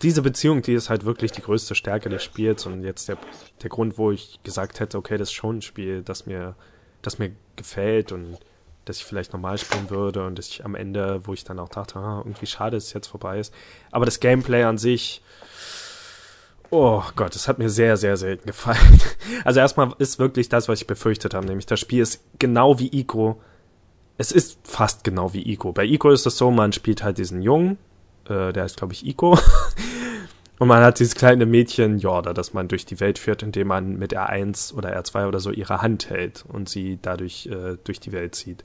diese 0.02 0.22
Beziehung, 0.22 0.62
die 0.62 0.74
ist 0.74 0.88
halt 0.88 1.04
wirklich 1.04 1.32
die 1.32 1.42
größte 1.42 1.74
Stärke 1.74 2.08
des 2.08 2.22
Spiels 2.22 2.66
und 2.66 2.82
jetzt 2.82 3.08
der, 3.08 3.18
der 3.62 3.70
Grund, 3.70 3.98
wo 3.98 4.10
ich 4.10 4.40
gesagt 4.42 4.80
hätte, 4.80 4.96
okay, 4.96 5.18
das 5.18 5.28
ist 5.28 5.34
schon 5.34 5.58
ein 5.58 5.62
Spiel, 5.62 6.02
das 6.02 6.26
mir, 6.26 6.54
das 7.02 7.18
mir 7.18 7.32
gefällt 7.56 8.12
und 8.12 8.38
das 8.86 8.98
ich 8.98 9.04
vielleicht 9.04 9.32
normal 9.32 9.58
spielen 9.58 9.90
würde 9.90 10.24
und 10.24 10.38
dass 10.38 10.48
ich 10.48 10.64
am 10.64 10.74
Ende, 10.74 11.20
wo 11.24 11.34
ich 11.34 11.44
dann 11.44 11.58
auch 11.58 11.68
dachte, 11.68 11.98
ah, 11.98 12.22
irgendwie 12.24 12.46
schade, 12.46 12.76
dass 12.76 12.84
es 12.84 12.92
jetzt 12.92 13.08
vorbei 13.08 13.38
ist. 13.40 13.52
Aber 13.90 14.04
das 14.04 14.20
Gameplay 14.20 14.62
an 14.62 14.78
sich, 14.78 15.22
Oh 16.70 17.02
Gott, 17.14 17.36
es 17.36 17.46
hat 17.46 17.58
mir 17.58 17.70
sehr, 17.70 17.96
sehr 17.96 18.16
selten 18.16 18.46
gefallen. 18.46 19.00
Also 19.44 19.60
erstmal 19.60 19.92
ist 19.98 20.18
wirklich 20.18 20.48
das, 20.48 20.68
was 20.68 20.80
ich 20.80 20.86
befürchtet 20.86 21.34
habe, 21.34 21.46
nämlich 21.46 21.66
das 21.66 21.80
Spiel 21.80 22.02
ist 22.02 22.22
genau 22.38 22.78
wie 22.78 22.88
Ico. 22.92 23.40
Es 24.18 24.32
ist 24.32 24.58
fast 24.64 25.04
genau 25.04 25.32
wie 25.34 25.50
Ico. 25.52 25.72
Bei 25.72 25.84
Ico 25.84 26.10
ist 26.10 26.26
es 26.26 26.38
so, 26.38 26.50
man 26.50 26.72
spielt 26.72 27.02
halt 27.02 27.18
diesen 27.18 27.42
Jungen, 27.42 27.78
äh, 28.28 28.52
der 28.52 28.62
heißt 28.62 28.76
glaube 28.76 28.92
ich 28.92 29.06
Ico. 29.06 29.38
Und 30.58 30.68
man 30.68 30.82
hat 30.82 31.00
dieses 31.00 31.14
kleine 31.14 31.44
Mädchen 31.44 31.98
Jorda, 31.98 32.32
das 32.32 32.54
man 32.54 32.68
durch 32.68 32.86
die 32.86 32.98
Welt 32.98 33.18
führt, 33.18 33.42
indem 33.42 33.68
man 33.68 33.98
mit 33.98 34.16
R1 34.16 34.72
oder 34.74 34.98
R2 34.98 35.28
oder 35.28 35.38
so 35.38 35.50
ihre 35.50 35.82
Hand 35.82 36.08
hält 36.08 36.44
und 36.48 36.70
sie 36.70 36.98
dadurch 37.02 37.46
äh, 37.46 37.76
durch 37.84 38.00
die 38.00 38.12
Welt 38.12 38.34
zieht. 38.34 38.64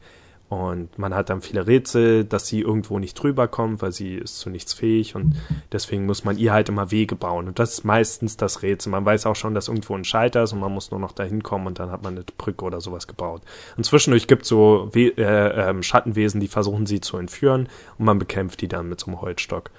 Und 0.52 1.00
man 1.00 1.16
hat 1.16 1.30
dann 1.30 1.42
viele 1.42 1.66
Rätsel, 1.66 2.26
dass 2.26 2.46
sie 2.46 2.60
irgendwo 2.60 3.00
nicht 3.00 3.14
drüber 3.14 3.48
kommt, 3.48 3.82
weil 3.82 3.94
sie 3.94 4.16
ist 4.16 4.38
zu 4.40 4.50
nichts 4.50 4.74
fähig 4.74 5.16
und 5.16 5.34
deswegen 5.72 6.06
muss 6.06 6.26
man 6.26 6.38
ihr 6.38 6.52
halt 6.52 6.68
immer 6.68 6.92
Wege 6.92 7.16
bauen. 7.16 7.48
Und 7.48 7.58
das 7.58 7.72
ist 7.72 7.84
meistens 7.86 8.36
das 8.36 8.62
Rätsel. 8.62 8.92
Man 8.92 9.06
weiß 9.06 9.28
auch 9.28 9.38
schon, 9.38 9.54
dass 9.54 9.70
irgendwo 9.70 9.96
ein 9.96 10.04
Schalter 10.04 10.44
ist 10.44 10.52
und 10.52 10.60
man 10.60 10.74
muss 10.74 10.92
nur 10.92 11.00
noch 11.00 11.14
dahin 11.14 11.42
kommen 11.42 11.68
und 11.68 11.80
dann 11.80 11.90
hat 11.90 12.04
man 12.04 12.16
eine 12.16 12.26
Brücke 12.38 12.66
oder 12.66 12.82
sowas 12.82 13.08
gebaut. 13.08 13.44
Und 13.78 13.86
zwischendurch 13.86 14.28
gibt 14.28 14.42
es 14.42 14.50
so 14.50 14.90
We 14.92 15.14
äh, 15.18 15.70
ähm, 15.70 15.84
Schattenwesen, 15.84 16.42
die 16.42 16.50
versuchen 16.50 16.86
sie 16.86 17.00
zu 17.00 17.16
entführen 17.16 17.70
und 17.98 18.04
man 18.04 18.20
bekämpft 18.20 18.60
die 18.60 18.68
dann 18.68 18.90
mit 18.90 19.00
so 19.00 19.06
einem 19.08 19.22
Holzstock. 19.22 19.72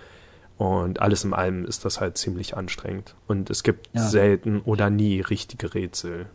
Und 0.57 1.03
alles 1.03 1.23
in 1.23 1.35
allem 1.35 1.67
ist 1.67 1.85
das 1.85 2.01
halt 2.01 2.17
ziemlich 2.17 2.57
anstrengend. 2.57 3.15
Und 3.29 3.51
es 3.51 3.63
gibt 3.63 3.91
Ja. 3.93 4.01
selten 4.09 4.63
oder 4.65 4.89
nie 4.89 5.21
richtige 5.21 5.75
Rätsel. 5.75 6.29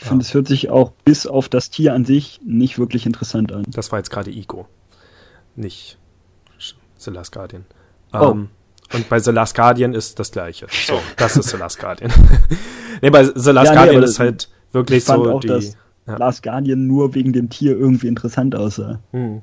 Ich 0.00 0.08
finde, 0.08 0.24
es 0.24 0.32
hört 0.32 0.48
sich 0.48 0.70
auch 0.70 0.92
bis 1.04 1.26
auf 1.26 1.50
das 1.50 1.68
Tier 1.68 1.92
an 1.92 2.06
sich 2.06 2.40
nicht 2.42 2.78
wirklich 2.78 3.04
interessant 3.04 3.52
an. 3.52 3.64
Das 3.68 3.92
war 3.92 3.98
jetzt 3.98 4.10
gerade 4.10 4.30
Ico, 4.30 4.66
nicht 5.56 5.98
The 6.96 7.10
Last 7.10 7.32
Guardian. 7.32 7.66
Oh. 8.12 8.30
Ähm, 8.30 8.48
und 8.94 9.08
bei 9.10 9.20
The 9.20 9.30
Last 9.30 9.54
Guardian 9.54 9.92
ist 9.92 10.18
das 10.18 10.32
gleiche. 10.32 10.66
So, 10.70 10.98
das 11.16 11.36
ist 11.36 11.50
The 11.50 11.58
Last 11.58 11.78
Guardian. 11.78 12.10
nee, 13.02 13.10
bei 13.10 13.24
The 13.24 13.50
Last 13.50 13.66
Ja, 13.66 13.72
nee, 13.72 13.76
Guardian 13.76 13.96
aber 13.96 14.04
ist 14.04 14.18
halt 14.18 14.48
wirklich 14.72 14.98
ich 14.98 15.04
fand 15.04 15.24
so 15.24 15.32
auch, 15.32 15.40
die. 15.40 15.48
dass 15.48 15.76
ja. 16.06 16.16
Last 16.16 16.42
Guardian 16.42 16.86
nur 16.86 17.14
wegen 17.14 17.34
dem 17.34 17.50
Tier 17.50 17.76
irgendwie 17.76 18.08
interessant 18.08 18.54
aussah. 18.54 19.00
Hm. 19.12 19.42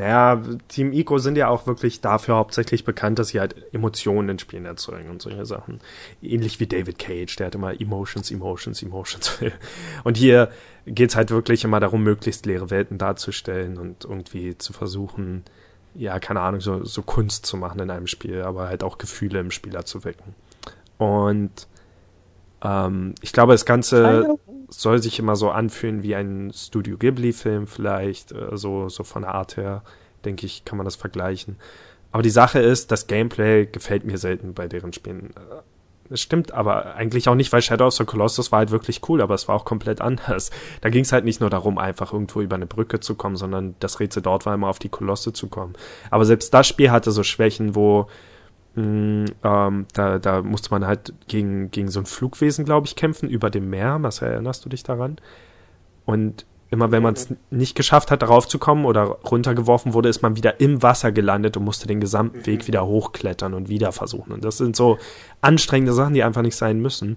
Naja, 0.00 0.40
Team 0.68 0.94
Ico 0.94 1.18
sind 1.18 1.36
ja 1.36 1.48
auch 1.48 1.66
wirklich 1.66 2.00
dafür 2.00 2.36
hauptsächlich 2.36 2.84
bekannt, 2.84 3.18
dass 3.18 3.28
sie 3.28 3.38
halt 3.38 3.54
Emotionen 3.74 4.30
in 4.30 4.38
Spielen 4.38 4.64
erzeugen 4.64 5.10
und 5.10 5.20
solche 5.20 5.44
Sachen. 5.44 5.78
Ähnlich 6.22 6.58
wie 6.58 6.66
David 6.66 6.98
Cage, 6.98 7.36
der 7.36 7.48
hat 7.48 7.54
immer 7.54 7.78
Emotions, 7.78 8.30
Emotions, 8.30 8.82
Emotions. 8.82 9.38
Und 10.04 10.16
hier 10.16 10.50
geht's 10.86 11.16
halt 11.16 11.30
wirklich 11.30 11.64
immer 11.64 11.80
darum, 11.80 12.02
möglichst 12.02 12.46
leere 12.46 12.70
Welten 12.70 12.96
darzustellen 12.96 13.76
und 13.76 14.06
irgendwie 14.06 14.56
zu 14.56 14.72
versuchen, 14.72 15.44
ja, 15.94 16.18
keine 16.18 16.40
Ahnung, 16.40 16.62
so, 16.62 16.82
so 16.82 17.02
Kunst 17.02 17.44
zu 17.44 17.58
machen 17.58 17.80
in 17.80 17.90
einem 17.90 18.06
Spiel, 18.06 18.40
aber 18.40 18.68
halt 18.68 18.82
auch 18.82 18.96
Gefühle 18.96 19.38
im 19.40 19.50
Spieler 19.50 19.84
zu 19.84 20.04
wecken. 20.04 20.34
Und 20.96 21.68
ähm, 22.62 23.14
ich 23.22 23.32
glaube, 23.32 23.52
das 23.52 23.64
Ganze 23.64 24.36
soll 24.68 25.02
sich 25.02 25.18
immer 25.18 25.36
so 25.36 25.50
anfühlen 25.50 26.02
wie 26.02 26.14
ein 26.14 26.52
Studio 26.54 26.96
Ghibli-Film 26.96 27.66
vielleicht, 27.66 28.32
äh, 28.32 28.56
so, 28.56 28.88
so 28.88 29.04
von 29.04 29.22
der 29.22 29.34
Art 29.34 29.56
her, 29.56 29.82
denke 30.24 30.46
ich, 30.46 30.64
kann 30.64 30.76
man 30.78 30.84
das 30.84 30.96
vergleichen. 30.96 31.56
Aber 32.12 32.22
die 32.22 32.30
Sache 32.30 32.58
ist, 32.60 32.90
das 32.90 33.06
Gameplay 33.06 33.66
gefällt 33.66 34.04
mir 34.04 34.18
selten 34.18 34.54
bei 34.54 34.68
deren 34.68 34.92
Spielen. 34.92 35.30
Äh, 35.36 35.62
Das 36.08 36.20
stimmt 36.20 36.52
aber 36.52 36.96
eigentlich 36.96 37.28
auch 37.28 37.36
nicht, 37.36 37.52
weil 37.52 37.62
Shadow 37.62 37.86
of 37.86 37.94
the 37.94 38.04
Colossus 38.04 38.50
war 38.50 38.58
halt 38.60 38.72
wirklich 38.72 39.00
cool, 39.08 39.20
aber 39.22 39.34
es 39.34 39.46
war 39.48 39.54
auch 39.54 39.64
komplett 39.64 40.00
anders. 40.08 40.50
Da 40.80 40.88
ging 40.90 41.02
es 41.04 41.12
halt 41.12 41.24
nicht 41.24 41.40
nur 41.40 41.50
darum, 41.50 41.78
einfach 41.78 42.12
irgendwo 42.12 42.40
über 42.40 42.56
eine 42.56 42.66
Brücke 42.66 43.00
zu 43.00 43.14
kommen, 43.14 43.36
sondern 43.36 43.76
das 43.80 44.00
Rätsel 44.00 44.22
dort 44.22 44.44
war 44.46 44.54
immer 44.54 44.68
auf 44.68 44.80
die 44.80 44.88
Kolosse 44.88 45.32
zu 45.32 45.48
kommen. 45.48 45.74
Aber 46.10 46.24
selbst 46.24 46.52
das 46.52 46.66
Spiel 46.66 46.90
hatte 46.90 47.12
so 47.12 47.22
Schwächen, 47.22 47.74
wo 47.76 48.08
mh, 48.74 49.26
ähm, 49.42 49.86
da, 49.92 50.18
da 50.18 50.42
musste 50.42 50.70
man 50.70 50.86
halt 50.86 51.12
gegen, 51.28 51.70
gegen 51.70 51.88
so 51.88 52.00
ein 52.00 52.06
Flugwesen, 52.06 52.64
glaube 52.64 52.86
ich, 52.86 52.96
kämpfen 52.96 53.28
über 53.28 53.50
dem 53.50 53.70
Meer. 53.70 53.98
Was 54.00 54.22
erinnerst 54.22 54.64
du 54.64 54.68
dich 54.68 54.82
daran? 54.82 55.16
Und 56.06 56.46
immer 56.70 56.92
wenn 56.92 57.02
man 57.02 57.14
es 57.14 57.34
nicht 57.50 57.74
geschafft 57.74 58.10
hat, 58.10 58.22
darauf 58.22 58.46
zu 58.46 58.58
kommen 58.58 58.84
oder 58.84 59.02
runtergeworfen 59.02 59.92
wurde, 59.92 60.08
ist 60.08 60.22
man 60.22 60.36
wieder 60.36 60.60
im 60.60 60.82
Wasser 60.82 61.10
gelandet 61.10 61.56
und 61.56 61.64
musste 61.64 61.88
den 61.88 62.00
gesamten 62.00 62.46
Weg 62.46 62.68
wieder 62.68 62.86
hochklettern 62.86 63.54
und 63.54 63.68
wieder 63.68 63.92
versuchen. 63.92 64.32
Und 64.32 64.44
das 64.44 64.58
sind 64.58 64.76
so 64.76 64.98
anstrengende 65.40 65.92
Sachen, 65.92 66.14
die 66.14 66.22
einfach 66.22 66.42
nicht 66.42 66.56
sein 66.56 66.80
müssen. 66.80 67.16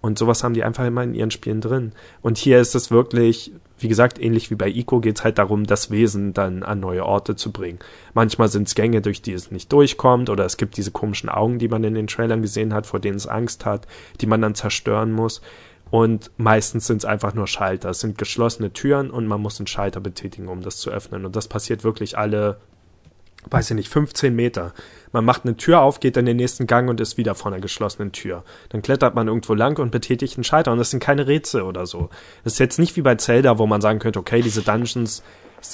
Und 0.00 0.18
sowas 0.18 0.42
haben 0.42 0.54
die 0.54 0.64
einfach 0.64 0.86
immer 0.86 1.02
in 1.02 1.14
ihren 1.14 1.30
Spielen 1.30 1.60
drin. 1.60 1.92
Und 2.22 2.38
hier 2.38 2.58
ist 2.58 2.74
es 2.74 2.90
wirklich, 2.90 3.52
wie 3.78 3.88
gesagt, 3.88 4.18
ähnlich 4.18 4.50
wie 4.50 4.54
bei 4.54 4.68
Ico 4.68 5.00
geht 5.00 5.18
es 5.18 5.24
halt 5.24 5.38
darum, 5.38 5.66
das 5.66 5.90
Wesen 5.90 6.32
dann 6.32 6.62
an 6.62 6.80
neue 6.80 7.04
Orte 7.04 7.36
zu 7.36 7.52
bringen. 7.52 7.78
Manchmal 8.14 8.48
sind 8.48 8.68
es 8.68 8.74
Gänge, 8.74 9.02
durch 9.02 9.20
die 9.20 9.32
es 9.32 9.50
nicht 9.50 9.70
durchkommt, 9.72 10.30
oder 10.30 10.46
es 10.46 10.56
gibt 10.56 10.76
diese 10.78 10.90
komischen 10.90 11.28
Augen, 11.28 11.58
die 11.58 11.68
man 11.68 11.84
in 11.84 11.94
den 11.94 12.06
Trailern 12.06 12.40
gesehen 12.40 12.72
hat, 12.72 12.86
vor 12.86 12.98
denen 13.00 13.16
es 13.16 13.26
Angst 13.26 13.66
hat, 13.66 13.86
die 14.20 14.26
man 14.26 14.40
dann 14.40 14.54
zerstören 14.54 15.12
muss. 15.12 15.42
Und 15.90 16.30
meistens 16.36 16.86
sind 16.86 16.98
es 16.98 17.04
einfach 17.04 17.34
nur 17.34 17.46
Schalter. 17.46 17.90
Es 17.90 18.00
sind 18.00 18.16
geschlossene 18.16 18.72
Türen 18.72 19.10
und 19.10 19.26
man 19.26 19.40
muss 19.40 19.58
einen 19.58 19.66
Schalter 19.66 20.00
betätigen, 20.00 20.48
um 20.48 20.62
das 20.62 20.76
zu 20.76 20.90
öffnen. 20.90 21.24
Und 21.26 21.36
das 21.36 21.48
passiert 21.48 21.84
wirklich 21.84 22.16
alle, 22.16 22.58
weiß 23.50 23.70
ich 23.70 23.76
nicht, 23.76 23.88
15 23.88 24.34
Meter. 24.34 24.72
Man 25.12 25.24
macht 25.24 25.44
eine 25.44 25.56
Tür 25.56 25.80
auf, 25.80 26.00
geht 26.00 26.16
in 26.16 26.26
den 26.26 26.36
nächsten 26.36 26.66
Gang 26.66 26.88
und 26.88 27.00
ist 27.00 27.16
wieder 27.16 27.34
vor 27.34 27.50
einer 27.50 27.60
geschlossenen 27.60 28.12
Tür. 28.12 28.44
Dann 28.68 28.82
klettert 28.82 29.14
man 29.14 29.28
irgendwo 29.28 29.54
lang 29.54 29.78
und 29.78 29.90
betätigt 29.90 30.36
einen 30.36 30.44
Schalter. 30.44 30.72
Und 30.72 30.78
das 30.78 30.90
sind 30.90 31.02
keine 31.02 31.26
Rätsel 31.26 31.62
oder 31.62 31.86
so. 31.86 32.10
Das 32.44 32.54
ist 32.54 32.58
jetzt 32.58 32.78
nicht 32.78 32.96
wie 32.96 33.02
bei 33.02 33.16
Zelda, 33.16 33.58
wo 33.58 33.66
man 33.66 33.80
sagen 33.80 33.98
könnte, 33.98 34.18
okay, 34.18 34.42
diese 34.42 34.62
Dungeons 34.62 35.22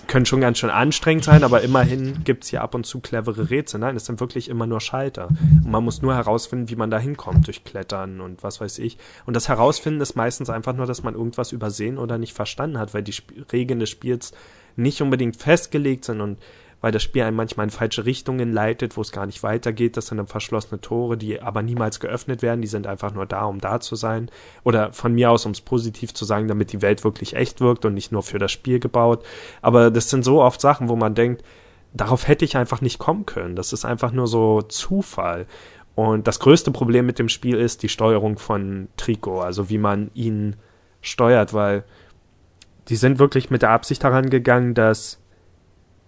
können 0.08 0.26
schon 0.26 0.40
ganz 0.40 0.58
schön 0.58 0.70
anstrengend 0.70 1.24
sein, 1.24 1.44
aber 1.44 1.62
immerhin 1.62 2.24
gibt's 2.24 2.48
hier 2.48 2.62
ab 2.62 2.74
und 2.74 2.86
zu 2.86 3.00
clevere 3.00 3.50
Rätsel. 3.50 3.80
Nein, 3.80 3.96
es 3.96 4.06
sind 4.06 4.20
wirklich 4.20 4.48
immer 4.48 4.66
nur 4.66 4.80
Schalter. 4.80 5.28
Und 5.28 5.70
man 5.70 5.84
muss 5.84 6.02
nur 6.02 6.14
herausfinden, 6.14 6.68
wie 6.68 6.76
man 6.76 6.90
da 6.90 6.98
hinkommt, 6.98 7.46
durch 7.46 7.62
Klettern 7.64 8.20
und 8.20 8.42
was 8.42 8.60
weiß 8.60 8.78
ich. 8.80 8.98
Und 9.26 9.34
das 9.34 9.48
Herausfinden 9.48 10.00
ist 10.00 10.16
meistens 10.16 10.50
einfach 10.50 10.74
nur, 10.74 10.86
dass 10.86 11.02
man 11.02 11.14
irgendwas 11.14 11.52
übersehen 11.52 11.98
oder 11.98 12.18
nicht 12.18 12.32
verstanden 12.32 12.78
hat, 12.78 12.94
weil 12.94 13.02
die 13.02 13.12
Sp 13.14 13.46
Regeln 13.52 13.80
des 13.80 13.90
Spiels 13.90 14.32
nicht 14.74 15.00
unbedingt 15.00 15.36
festgelegt 15.36 16.04
sind 16.04 16.20
und 16.20 16.38
weil 16.80 16.92
das 16.92 17.02
Spiel 17.02 17.22
einen 17.22 17.36
manchmal 17.36 17.64
in 17.64 17.70
falsche 17.70 18.04
Richtungen 18.04 18.52
leitet, 18.52 18.96
wo 18.96 19.00
es 19.00 19.12
gar 19.12 19.26
nicht 19.26 19.42
weitergeht. 19.42 19.96
Das 19.96 20.06
sind 20.06 20.18
dann 20.18 20.26
verschlossene 20.26 20.80
Tore, 20.80 21.16
die 21.16 21.40
aber 21.40 21.62
niemals 21.62 22.00
geöffnet 22.00 22.42
werden. 22.42 22.60
Die 22.60 22.68
sind 22.68 22.86
einfach 22.86 23.12
nur 23.14 23.26
da, 23.26 23.44
um 23.44 23.60
da 23.60 23.80
zu 23.80 23.96
sein. 23.96 24.30
Oder 24.62 24.92
von 24.92 25.14
mir 25.14 25.30
aus, 25.30 25.46
um 25.46 25.52
es 25.52 25.60
positiv 25.60 26.12
zu 26.14 26.24
sagen, 26.24 26.48
damit 26.48 26.72
die 26.72 26.82
Welt 26.82 27.02
wirklich 27.02 27.34
echt 27.34 27.60
wirkt 27.60 27.84
und 27.84 27.94
nicht 27.94 28.12
nur 28.12 28.22
für 28.22 28.38
das 28.38 28.52
Spiel 28.52 28.78
gebaut. 28.78 29.24
Aber 29.62 29.90
das 29.90 30.10
sind 30.10 30.24
so 30.24 30.42
oft 30.42 30.60
Sachen, 30.60 30.88
wo 30.88 30.96
man 30.96 31.14
denkt, 31.14 31.42
darauf 31.94 32.28
hätte 32.28 32.44
ich 32.44 32.56
einfach 32.56 32.80
nicht 32.80 32.98
kommen 32.98 33.26
können. 33.26 33.56
Das 33.56 33.72
ist 33.72 33.84
einfach 33.84 34.12
nur 34.12 34.26
so 34.26 34.62
Zufall. 34.62 35.46
Und 35.94 36.28
das 36.28 36.40
größte 36.40 36.70
Problem 36.72 37.06
mit 37.06 37.18
dem 37.18 37.30
Spiel 37.30 37.56
ist 37.56 37.82
die 37.82 37.88
Steuerung 37.88 38.38
von 38.38 38.88
Trico, 38.98 39.40
also 39.40 39.70
wie 39.70 39.78
man 39.78 40.10
ihn 40.12 40.56
steuert, 41.00 41.54
weil 41.54 41.84
die 42.88 42.96
sind 42.96 43.18
wirklich 43.18 43.50
mit 43.50 43.62
der 43.62 43.70
Absicht 43.70 44.04
daran 44.04 44.28
gegangen, 44.28 44.74
dass 44.74 45.22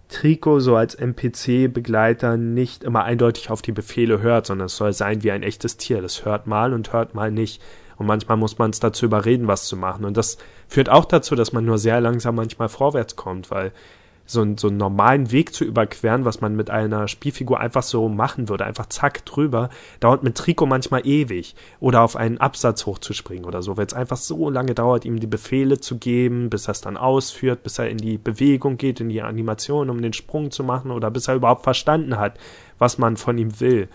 Trico 0.09 0.59
so 0.59 0.75
als 0.75 0.95
NPC-Begleiter 0.95 2.35
nicht 2.35 2.83
immer 2.83 3.03
eindeutig 3.03 3.51
auf 3.51 3.61
die 3.61 3.71
Befehle 3.71 4.21
hört, 4.21 4.47
sondern 4.47 4.65
es 4.65 4.75
soll 4.75 4.91
sein 4.91 5.23
wie 5.23 5.31
ein 5.31 5.43
echtes 5.43 5.77
Tier. 5.77 6.01
Das 6.01 6.25
hört 6.25 6.47
mal 6.47 6.73
und 6.73 6.91
hört 6.91 7.13
mal 7.13 7.31
nicht. 7.31 7.61
Und 7.97 8.07
manchmal 8.07 8.37
muss 8.37 8.57
man 8.57 8.71
es 8.71 8.79
dazu 8.79 9.05
überreden, 9.05 9.47
was 9.47 9.67
zu 9.67 9.77
machen. 9.77 10.05
Und 10.05 10.17
das 10.17 10.37
führt 10.67 10.89
auch 10.89 11.05
dazu, 11.05 11.35
dass 11.35 11.53
man 11.53 11.65
nur 11.65 11.77
sehr 11.77 12.01
langsam 12.01 12.35
manchmal 12.35 12.69
vorwärts 12.69 13.15
kommt, 13.15 13.51
weil 13.51 13.71
so, 14.29 14.41
einen, 14.41 14.57
so 14.57 14.67
einen 14.67 14.77
normalen 14.77 15.31
Weg 15.31 15.53
zu 15.53 15.65
überqueren, 15.65 16.23
was 16.23 16.39
man 16.39 16.55
mit 16.55 16.69
einer 16.69 17.07
Spielfigur 17.07 17.59
einfach 17.59 17.81
so 17.81 18.09
machen 18.09 18.47
würde, 18.47 18.65
einfach 18.65 18.85
zack 18.85 19.25
drüber, 19.25 19.69
dauert 19.99 20.23
mit 20.23 20.35
Trico 20.35 20.67
manchmal 20.67 21.05
ewig. 21.07 21.55
Oder 21.79 22.01
auf 22.01 22.15
einen 22.15 22.37
Absatz 22.37 22.85
hochzuspringen 22.85 23.45
oder 23.45 23.63
so, 23.63 23.75
weil 23.75 23.87
es 23.87 23.93
einfach 23.93 24.17
so 24.17 24.49
lange 24.49 24.75
dauert, 24.75 25.03
ihm 25.05 25.19
die 25.19 25.27
Befehle 25.27 25.79
zu 25.79 25.97
geben, 25.97 26.49
bis 26.51 26.67
er 26.67 26.73
es 26.73 26.81
dann 26.81 26.95
ausführt, 26.95 27.63
bis 27.63 27.79
er 27.79 27.89
in 27.89 27.97
die 27.97 28.19
Bewegung 28.19 28.77
geht, 28.77 28.99
in 28.99 29.09
die 29.09 29.21
Animation, 29.21 29.89
um 29.89 30.01
den 30.01 30.13
Sprung 30.13 30.51
zu 30.51 30.63
machen 30.63 30.91
oder 30.91 31.09
bis 31.09 31.27
er 31.27 31.35
überhaupt 31.35 31.63
verstanden 31.63 32.19
hat, 32.19 32.37
was 32.77 32.99
man 32.99 33.17
von 33.17 33.37
ihm 33.37 33.59
will. 33.59 33.87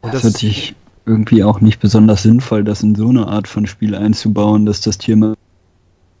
Und 0.00 0.14
das, 0.14 0.22
das 0.22 0.32
hört 0.32 0.38
sich 0.38 0.76
irgendwie 1.06 1.42
auch 1.42 1.60
nicht 1.60 1.80
besonders 1.80 2.22
sinnvoll, 2.22 2.62
das 2.62 2.84
in 2.84 2.94
so 2.94 3.08
eine 3.08 3.26
Art 3.26 3.48
von 3.48 3.66
Spiel 3.66 3.96
einzubauen, 3.96 4.64
dass 4.64 4.80
das 4.80 4.98
Tier 4.98 5.34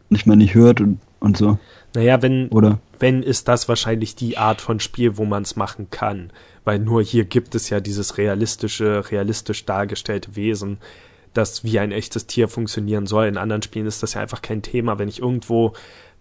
manchmal 0.08 0.36
nicht 0.36 0.54
hört 0.54 0.80
und, 0.80 0.98
und 1.20 1.36
so. 1.36 1.58
Naja, 1.94 2.20
wenn, 2.22 2.48
Oder? 2.48 2.78
Wenn 2.98 3.22
ist 3.22 3.48
das 3.48 3.68
wahrscheinlich 3.68 4.14
die 4.14 4.38
Art 4.38 4.60
von 4.60 4.80
Spiel, 4.80 5.16
wo 5.16 5.24
man 5.24 5.42
es 5.42 5.56
machen 5.56 5.90
kann. 5.90 6.32
Weil 6.64 6.78
nur 6.78 7.02
hier 7.02 7.24
gibt 7.24 7.54
es 7.54 7.70
ja 7.70 7.80
dieses 7.80 8.18
realistische, 8.18 9.10
realistisch 9.10 9.64
dargestellte 9.64 10.36
Wesen, 10.36 10.78
das 11.32 11.64
wie 11.64 11.78
ein 11.78 11.92
echtes 11.92 12.26
Tier 12.26 12.48
funktionieren 12.48 13.06
soll. 13.06 13.26
In 13.26 13.38
anderen 13.38 13.62
Spielen 13.62 13.86
ist 13.86 14.02
das 14.02 14.14
ja 14.14 14.20
einfach 14.20 14.42
kein 14.42 14.62
Thema. 14.62 14.98
Wenn 14.98 15.08
ich 15.08 15.20
irgendwo 15.20 15.74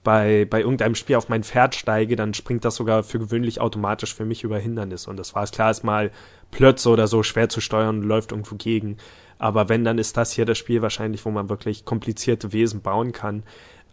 bei, 0.03 0.45
bei 0.49 0.61
irgendeinem 0.61 0.95
Spiel 0.95 1.15
auf 1.15 1.29
mein 1.29 1.43
Pferd 1.43 1.75
steige, 1.75 2.15
dann 2.15 2.33
springt 2.33 2.63
das 2.63 2.75
sogar 2.75 3.03
für 3.03 3.19
gewöhnlich 3.19 3.59
automatisch 3.59 4.13
für 4.13 4.25
mich 4.25 4.43
über 4.43 4.59
Hindernisse. 4.59 5.09
Und 5.09 5.17
das 5.17 5.35
war 5.35 5.43
es 5.43 5.51
klar, 5.51 5.71
ist 5.71 5.83
mal 5.83 6.11
Plötze 6.51 6.89
oder 6.89 7.07
so 7.07 7.23
schwer 7.23 7.49
zu 7.49 7.59
steuern 7.59 7.99
und 7.99 8.03
läuft 8.03 8.31
irgendwo 8.31 8.55
gegen. 8.55 8.97
Aber 9.37 9.67
wenn, 9.67 9.83
dann 9.83 9.97
ist 9.97 10.15
das 10.15 10.31
hier 10.31 10.45
das 10.45 10.57
Spiel 10.57 10.81
wahrscheinlich, 10.81 11.25
wo 11.25 11.31
man 11.31 11.49
wirklich 11.49 11.85
komplizierte 11.85 12.53
Wesen 12.53 12.81
bauen 12.81 13.11
kann. 13.11 13.43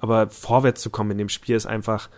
Aber 0.01 0.29
vorwärts 0.29 0.83
zu 0.83 0.91
kommen 0.91 1.13
in 1.13 1.19
dem 1.19 1.29
Spiel 1.29 1.57
ist 1.57 1.67
einfach 1.67 2.11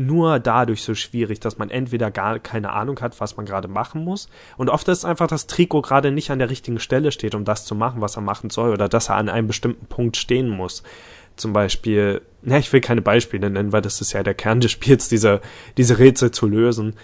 nur 0.00 0.38
dadurch 0.38 0.82
so 0.82 0.94
schwierig, 0.94 1.40
dass 1.40 1.58
man 1.58 1.70
entweder 1.70 2.10
gar 2.10 2.38
keine 2.38 2.72
Ahnung 2.72 3.00
hat, 3.00 3.20
was 3.20 3.36
man 3.36 3.46
gerade 3.46 3.68
machen 3.68 4.04
muss. 4.04 4.28
Und 4.56 4.68
oft 4.68 4.88
ist 4.88 5.04
einfach, 5.04 5.26
dass 5.26 5.46
Trikot 5.46 5.82
gerade 5.82 6.10
nicht 6.10 6.30
an 6.30 6.38
der 6.38 6.50
richtigen 6.50 6.80
Stelle 6.80 7.12
steht, 7.12 7.34
um 7.34 7.44
das 7.44 7.64
zu 7.64 7.74
machen, 7.74 8.00
was 8.00 8.16
er 8.16 8.22
machen 8.22 8.50
soll, 8.50 8.72
oder 8.72 8.88
dass 8.88 9.10
er 9.10 9.16
an 9.16 9.28
einem 9.28 9.46
bestimmten 9.46 9.86
Punkt 9.86 10.16
stehen 10.16 10.48
muss. 10.48 10.82
Zum 11.36 11.52
Beispiel, 11.52 12.22
na, 12.42 12.58
ich 12.58 12.72
will 12.72 12.80
keine 12.80 13.02
Beispiele 13.02 13.50
nennen, 13.50 13.72
weil 13.72 13.82
das 13.82 14.00
ist 14.00 14.12
ja 14.12 14.22
der 14.22 14.34
Kern 14.34 14.60
des 14.60 14.70
Spiels, 14.70 15.08
diese, 15.08 15.40
diese 15.76 15.98
Rätsel 15.98 16.30
zu 16.30 16.46
lösen. 16.46 16.94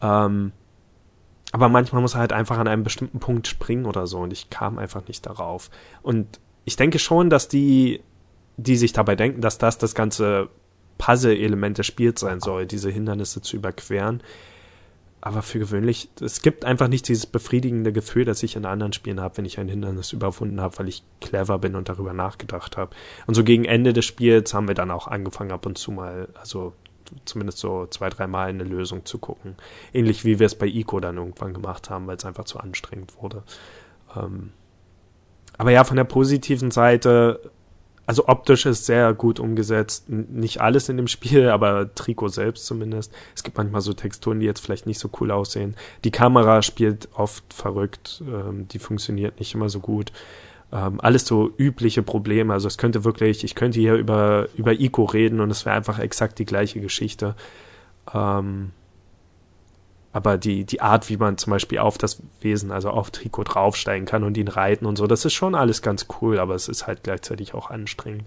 Ähm, 0.00 0.52
aber 1.52 1.68
manchmal 1.68 2.02
muss 2.02 2.14
er 2.14 2.20
halt 2.20 2.32
einfach 2.32 2.58
an 2.58 2.68
einem 2.68 2.82
bestimmten 2.82 3.20
Punkt 3.20 3.46
springen 3.46 3.86
oder 3.86 4.06
so, 4.06 4.20
und 4.20 4.32
ich 4.32 4.50
kam 4.50 4.78
einfach 4.78 5.06
nicht 5.08 5.26
darauf. 5.26 5.70
Und 6.02 6.40
ich 6.64 6.76
denke 6.76 6.98
schon, 6.98 7.30
dass 7.30 7.48
die 7.48 8.00
die 8.56 8.76
sich 8.76 8.92
dabei 8.92 9.16
denken, 9.16 9.40
dass 9.40 9.58
das 9.58 9.78
das 9.78 9.94
ganze 9.94 10.48
Puzzle-Element 10.98 11.78
des 11.78 11.86
Spiels 11.86 12.20
sein 12.20 12.40
soll, 12.40 12.66
diese 12.66 12.90
Hindernisse 12.90 13.42
zu 13.42 13.56
überqueren. 13.56 14.22
Aber 15.20 15.40
für 15.40 15.58
gewöhnlich, 15.58 16.10
es 16.20 16.42
gibt 16.42 16.66
einfach 16.66 16.88
nicht 16.88 17.08
dieses 17.08 17.24
befriedigende 17.24 17.94
Gefühl, 17.94 18.26
das 18.26 18.42
ich 18.42 18.56
in 18.56 18.66
anderen 18.66 18.92
Spielen 18.92 19.20
habe, 19.20 19.38
wenn 19.38 19.46
ich 19.46 19.58
ein 19.58 19.68
Hindernis 19.68 20.12
überwunden 20.12 20.60
habe, 20.60 20.78
weil 20.78 20.88
ich 20.88 21.02
clever 21.22 21.58
bin 21.58 21.76
und 21.76 21.88
darüber 21.88 22.12
nachgedacht 22.12 22.76
habe. 22.76 22.94
Und 23.26 23.34
so 23.34 23.42
gegen 23.42 23.64
Ende 23.64 23.94
des 23.94 24.04
Spiels 24.04 24.52
haben 24.52 24.68
wir 24.68 24.74
dann 24.74 24.90
auch 24.90 25.08
angefangen, 25.08 25.52
ab 25.52 25.64
und 25.64 25.78
zu 25.78 25.92
mal, 25.92 26.28
also 26.38 26.74
zumindest 27.24 27.58
so 27.58 27.86
zwei, 27.86 28.10
drei 28.10 28.26
Mal 28.26 28.50
eine 28.50 28.64
Lösung 28.64 29.06
zu 29.06 29.18
gucken. 29.18 29.56
Ähnlich 29.94 30.26
wie 30.26 30.38
wir 30.38 30.46
es 30.46 30.56
bei 30.56 30.66
Ico 30.66 31.00
dann 31.00 31.16
irgendwann 31.16 31.54
gemacht 31.54 31.88
haben, 31.88 32.06
weil 32.06 32.16
es 32.16 32.24
einfach 32.26 32.44
zu 32.44 32.58
anstrengend 32.58 33.14
wurde. 33.20 33.44
Ähm 34.14 34.52
aber 35.56 35.70
ja, 35.70 35.84
von 35.84 35.96
der 35.96 36.04
positiven 36.04 36.70
Seite 36.70 37.50
also 38.06 38.28
optisch 38.28 38.66
ist 38.66 38.86
sehr 38.86 39.14
gut 39.14 39.40
umgesetzt. 39.40 40.08
Nicht 40.08 40.60
alles 40.60 40.88
in 40.88 40.96
dem 40.96 41.08
Spiel, 41.08 41.48
aber 41.50 41.94
Trikot 41.94 42.28
selbst 42.28 42.66
zumindest. 42.66 43.12
Es 43.34 43.42
gibt 43.42 43.56
manchmal 43.56 43.80
so 43.80 43.92
Texturen, 43.92 44.40
die 44.40 44.46
jetzt 44.46 44.60
vielleicht 44.60 44.86
nicht 44.86 44.98
so 44.98 45.10
cool 45.20 45.30
aussehen. 45.30 45.76
Die 46.04 46.10
Kamera 46.10 46.62
spielt 46.62 47.08
oft 47.14 47.52
verrückt, 47.52 48.22
ähm, 48.26 48.68
die 48.68 48.78
funktioniert 48.78 49.38
nicht 49.38 49.54
immer 49.54 49.68
so 49.68 49.80
gut. 49.80 50.12
Ähm, 50.72 51.00
alles 51.00 51.26
so 51.26 51.50
übliche 51.56 52.02
Probleme. 52.02 52.52
Also 52.52 52.68
es 52.68 52.78
könnte 52.78 53.04
wirklich, 53.04 53.44
ich 53.44 53.54
könnte 53.54 53.80
hier 53.80 53.94
über, 53.94 54.48
über 54.56 54.72
Ico 54.72 55.04
reden 55.04 55.40
und 55.40 55.50
es 55.50 55.64
wäre 55.64 55.76
einfach 55.76 55.98
exakt 55.98 56.38
die 56.38 56.46
gleiche 56.46 56.80
Geschichte. 56.80 57.36
Ähm, 58.12 58.72
aber 60.14 60.38
die, 60.38 60.64
die 60.64 60.80
Art, 60.80 61.10
wie 61.10 61.16
man 61.16 61.38
zum 61.38 61.50
Beispiel 61.50 61.80
auf 61.80 61.98
das 61.98 62.22
Wesen, 62.40 62.70
also 62.70 62.88
auf 62.88 63.10
Trikot 63.10 63.42
draufsteigen 63.42 64.06
kann 64.06 64.22
und 64.22 64.36
ihn 64.36 64.46
reiten 64.46 64.86
und 64.86 64.96
so, 64.96 65.08
das 65.08 65.24
ist 65.24 65.32
schon 65.32 65.56
alles 65.56 65.82
ganz 65.82 66.06
cool, 66.22 66.38
aber 66.38 66.54
es 66.54 66.68
ist 66.68 66.86
halt 66.86 67.02
gleichzeitig 67.02 67.52
auch 67.52 67.68
anstrengend. 67.68 68.22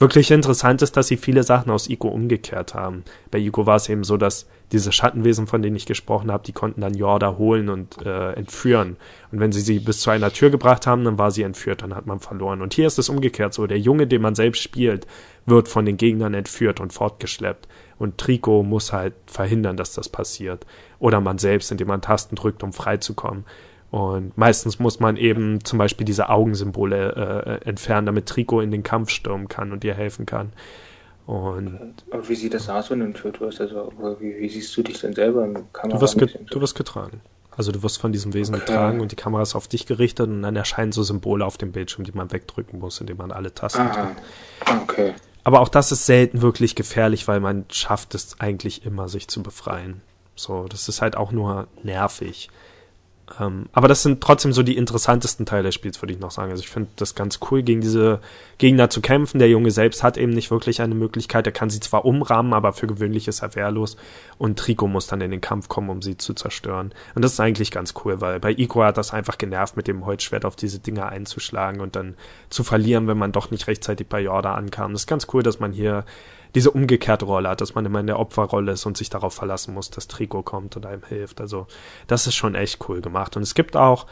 Wirklich 0.00 0.32
interessant 0.32 0.82
ist, 0.82 0.96
dass 0.96 1.06
sie 1.06 1.16
viele 1.16 1.44
Sachen 1.44 1.70
aus 1.70 1.88
Ico 1.88 2.08
umgekehrt 2.08 2.74
haben. 2.74 3.04
Bei 3.30 3.38
Ico 3.38 3.66
war 3.66 3.76
es 3.76 3.88
eben 3.88 4.02
so, 4.02 4.16
dass 4.16 4.48
diese 4.72 4.90
Schattenwesen, 4.90 5.46
von 5.46 5.62
denen 5.62 5.76
ich 5.76 5.86
gesprochen 5.86 6.32
habe, 6.32 6.42
die 6.42 6.52
konnten 6.52 6.80
dann 6.80 6.94
Jorda 6.94 7.36
holen 7.38 7.68
und 7.68 8.04
äh, 8.04 8.32
entführen. 8.32 8.96
Und 9.30 9.38
wenn 9.38 9.52
sie 9.52 9.60
sie 9.60 9.78
bis 9.78 10.00
zu 10.00 10.10
einer 10.10 10.32
Tür 10.32 10.50
gebracht 10.50 10.88
haben, 10.88 11.04
dann 11.04 11.18
war 11.18 11.30
sie 11.30 11.44
entführt, 11.44 11.82
dann 11.82 11.94
hat 11.94 12.06
man 12.06 12.18
verloren. 12.18 12.62
Und 12.62 12.74
hier 12.74 12.88
ist 12.88 12.98
es 12.98 13.08
umgekehrt 13.08 13.54
so. 13.54 13.68
Der 13.68 13.78
Junge, 13.78 14.08
den 14.08 14.22
man 14.22 14.34
selbst 14.34 14.60
spielt, 14.60 15.06
wird 15.46 15.68
von 15.68 15.84
den 15.84 15.98
Gegnern 15.98 16.34
entführt 16.34 16.80
und 16.80 16.92
fortgeschleppt. 16.92 17.68
Und 17.98 18.18
Trico 18.18 18.64
muss 18.64 18.92
halt 18.92 19.14
verhindern, 19.26 19.76
dass 19.76 19.92
das 19.92 20.08
passiert. 20.08 20.66
Oder 21.02 21.20
man 21.20 21.38
selbst, 21.38 21.72
indem 21.72 21.88
man 21.88 22.00
Tasten 22.00 22.36
drückt, 22.36 22.62
um 22.62 22.72
freizukommen. 22.72 23.44
Und 23.90 24.38
meistens 24.38 24.78
muss 24.78 25.00
man 25.00 25.16
eben 25.16 25.64
zum 25.64 25.78
Beispiel 25.78 26.04
diese 26.04 26.28
Augensymbole 26.28 27.60
äh, 27.64 27.68
entfernen, 27.68 28.06
damit 28.06 28.26
Trico 28.26 28.60
in 28.60 28.70
den 28.70 28.84
Kampf 28.84 29.10
stürmen 29.10 29.48
kann 29.48 29.72
und 29.72 29.82
ihr 29.82 29.94
helfen 29.94 30.26
kann. 30.26 30.52
Und 31.26 31.92
Aber 32.12 32.28
wie 32.28 32.36
sieht 32.36 32.54
das 32.54 32.68
aus, 32.68 32.88
wenn 32.90 33.00
du 33.00 33.04
entführt 33.06 33.40
wirst? 33.40 33.60
Also, 33.60 33.92
wie, 34.20 34.38
wie 34.38 34.48
siehst 34.48 34.76
du 34.76 34.82
dich 34.82 35.00
denn 35.00 35.12
selber 35.12 35.44
im 35.44 35.72
Kamera? 35.72 35.96
du 35.96 36.00
wirst, 36.00 36.18
ge 36.18 36.28
du 36.50 36.60
wirst 36.60 36.76
getragen. 36.76 37.20
Also 37.56 37.72
du 37.72 37.82
wirst 37.82 37.98
von 37.98 38.12
diesem 38.12 38.32
Wesen 38.32 38.54
Okay. 38.54 38.64
getragen 38.64 39.00
und 39.00 39.10
die 39.10 39.16
Kamera 39.16 39.42
ist 39.42 39.56
auf 39.56 39.66
dich 39.66 39.86
gerichtet 39.86 40.28
und 40.28 40.42
dann 40.42 40.56
erscheinen 40.56 40.92
so 40.92 41.02
Symbole 41.02 41.44
auf 41.44 41.58
dem 41.58 41.72
Bildschirm, 41.72 42.04
die 42.04 42.12
man 42.12 42.32
wegdrücken 42.32 42.78
muss, 42.78 43.00
indem 43.00 43.18
man 43.18 43.30
alle 43.30 43.52
Tasten 43.52 43.82
drückt. 43.82 44.22
Aha. 44.66 44.80
Okay. 44.84 45.14
Aber 45.44 45.60
auch 45.60 45.68
das 45.68 45.92
ist 45.92 46.06
selten 46.06 46.40
wirklich 46.40 46.76
gefährlich, 46.76 47.28
weil 47.28 47.40
man 47.40 47.64
schafft 47.70 48.14
es 48.14 48.40
eigentlich 48.40 48.86
immer, 48.86 49.08
sich 49.08 49.26
zu 49.28 49.42
befreien. 49.42 50.00
So, 50.34 50.66
das 50.68 50.88
ist 50.88 51.02
halt 51.02 51.16
auch 51.16 51.32
nur 51.32 51.68
nervig. 51.82 52.48
Ähm, 53.40 53.66
aber 53.72 53.88
das 53.88 54.02
sind 54.02 54.20
trotzdem 54.20 54.52
so 54.52 54.62
die 54.62 54.76
interessantesten 54.76 55.46
Teile 55.46 55.64
des 55.64 55.74
Spiels, 55.74 56.02
würde 56.02 56.12
ich 56.12 56.20
noch 56.20 56.30
sagen. 56.30 56.50
Also 56.50 56.62
ich 56.62 56.68
finde 56.68 56.90
das 56.96 57.14
ganz 57.14 57.38
cool, 57.50 57.62
gegen 57.62 57.80
diese 57.80 58.20
Gegner 58.58 58.90
zu 58.90 59.00
kämpfen. 59.00 59.38
Der 59.38 59.48
Junge 59.48 59.70
selbst 59.70 60.02
hat 60.02 60.16
eben 60.16 60.32
nicht 60.32 60.50
wirklich 60.50 60.82
eine 60.82 60.94
Möglichkeit. 60.94 61.46
Er 61.46 61.52
kann 61.52 61.70
sie 61.70 61.80
zwar 61.80 62.04
umrahmen, 62.04 62.52
aber 62.52 62.72
für 62.72 62.86
gewöhnlich 62.86 63.28
ist 63.28 63.42
er 63.42 63.54
wehrlos. 63.54 63.96
Und 64.38 64.58
Trico 64.58 64.86
muss 64.88 65.06
dann 65.06 65.20
in 65.20 65.30
den 65.30 65.40
Kampf 65.40 65.68
kommen, 65.68 65.90
um 65.90 66.02
sie 66.02 66.16
zu 66.16 66.34
zerstören. 66.34 66.92
Und 67.14 67.22
das 67.22 67.34
ist 67.34 67.40
eigentlich 67.40 67.70
ganz 67.70 67.94
cool, 68.04 68.20
weil 68.20 68.40
bei 68.40 68.52
Ico 68.52 68.82
hat 68.82 68.98
das 68.98 69.12
einfach 69.12 69.38
genervt, 69.38 69.76
mit 69.76 69.88
dem 69.88 70.04
Holzschwert 70.04 70.44
auf 70.44 70.56
diese 70.56 70.80
Dinger 70.80 71.08
einzuschlagen 71.08 71.80
und 71.80 71.96
dann 71.96 72.16
zu 72.50 72.64
verlieren, 72.64 73.06
wenn 73.06 73.18
man 73.18 73.32
doch 73.32 73.50
nicht 73.50 73.66
rechtzeitig 73.66 74.08
bei 74.08 74.20
Yorda 74.20 74.54
ankam. 74.54 74.92
Das 74.92 75.02
ist 75.02 75.06
ganz 75.08 75.28
cool, 75.32 75.42
dass 75.42 75.60
man 75.60 75.72
hier 75.72 76.04
diese 76.54 76.70
umgekehrte 76.70 77.24
Rolle 77.24 77.48
hat, 77.48 77.60
dass 77.60 77.74
man 77.74 77.86
immer 77.86 78.00
in 78.00 78.06
der 78.06 78.18
Opferrolle 78.18 78.72
ist 78.72 78.84
und 78.86 78.96
sich 78.96 79.10
darauf 79.10 79.34
verlassen 79.34 79.74
muss, 79.74 79.90
dass 79.90 80.08
Trico 80.08 80.42
kommt 80.42 80.76
und 80.76 80.86
einem 80.86 81.02
hilft. 81.04 81.40
Also 81.40 81.66
das 82.06 82.26
ist 82.26 82.34
schon 82.34 82.54
echt 82.54 82.88
cool 82.88 83.00
gemacht. 83.00 83.36
Und 83.36 83.42
es 83.42 83.54
gibt 83.54 83.76
auch, 83.76 84.06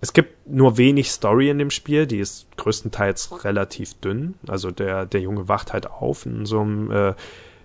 es 0.00 0.12
gibt 0.12 0.48
nur 0.48 0.76
wenig 0.76 1.10
Story 1.10 1.50
in 1.50 1.58
dem 1.58 1.70
Spiel, 1.70 2.06
die 2.06 2.18
ist 2.18 2.48
größtenteils 2.56 3.44
relativ 3.44 3.94
dünn. 3.94 4.34
Also 4.48 4.72
der, 4.72 5.06
der 5.06 5.20
Junge 5.20 5.48
wacht 5.48 5.72
halt 5.72 5.88
auf 5.88 6.26
in 6.26 6.46
so 6.46 6.60
einem, 6.60 6.90
äh, 6.90 7.14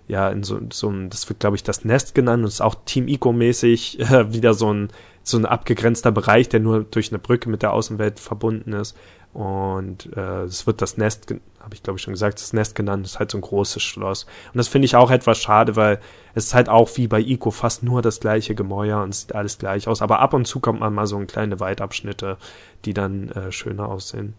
ja, 0.06 0.28
in 0.30 0.44
so, 0.44 0.60
so 0.72 0.88
einem, 0.88 1.10
das 1.10 1.28
wird 1.28 1.40
glaube 1.40 1.56
ich 1.56 1.64
das 1.64 1.84
Nest 1.84 2.14
genannt 2.14 2.44
und 2.44 2.48
ist 2.48 2.60
auch 2.60 2.76
Team 2.84 3.08
Ico-mäßig 3.08 3.98
äh, 4.10 4.32
wieder 4.32 4.54
so 4.54 4.72
ein, 4.72 4.90
so 5.24 5.36
ein 5.36 5.44
abgegrenzter 5.44 6.12
Bereich, 6.12 6.48
der 6.48 6.60
nur 6.60 6.84
durch 6.84 7.10
eine 7.10 7.18
Brücke 7.18 7.50
mit 7.50 7.62
der 7.62 7.72
Außenwelt 7.72 8.20
verbunden 8.20 8.72
ist. 8.72 8.96
Und 9.38 10.16
äh, 10.16 10.42
es 10.42 10.66
wird 10.66 10.82
das 10.82 10.96
Nest, 10.96 11.32
habe 11.60 11.72
ich 11.72 11.84
glaube 11.84 11.96
ich 11.96 12.02
schon 12.02 12.12
gesagt, 12.12 12.40
das 12.40 12.52
Nest 12.52 12.74
genannt, 12.74 13.06
ist 13.06 13.20
halt 13.20 13.30
so 13.30 13.38
ein 13.38 13.42
großes 13.42 13.80
Schloss. 13.80 14.24
Und 14.24 14.58
das 14.58 14.66
finde 14.66 14.86
ich 14.86 14.96
auch 14.96 15.12
etwas 15.12 15.38
schade, 15.38 15.76
weil 15.76 16.00
es 16.34 16.46
ist 16.46 16.54
halt 16.54 16.68
auch 16.68 16.90
wie 16.96 17.06
bei 17.06 17.20
Ico 17.20 17.52
fast 17.52 17.84
nur 17.84 18.02
das 18.02 18.18
gleiche 18.18 18.56
Gemäuer 18.56 19.00
und 19.00 19.14
sieht 19.14 19.36
alles 19.36 19.58
gleich 19.58 19.86
aus. 19.86 20.02
Aber 20.02 20.18
ab 20.18 20.34
und 20.34 20.48
zu 20.48 20.58
kommt 20.58 20.80
man 20.80 20.92
mal 20.92 21.06
so 21.06 21.20
in 21.20 21.28
kleine 21.28 21.60
Waldabschnitte, 21.60 22.36
die 22.84 22.94
dann 22.94 23.28
äh, 23.28 23.52
schöner 23.52 23.88
aussehen. 23.88 24.34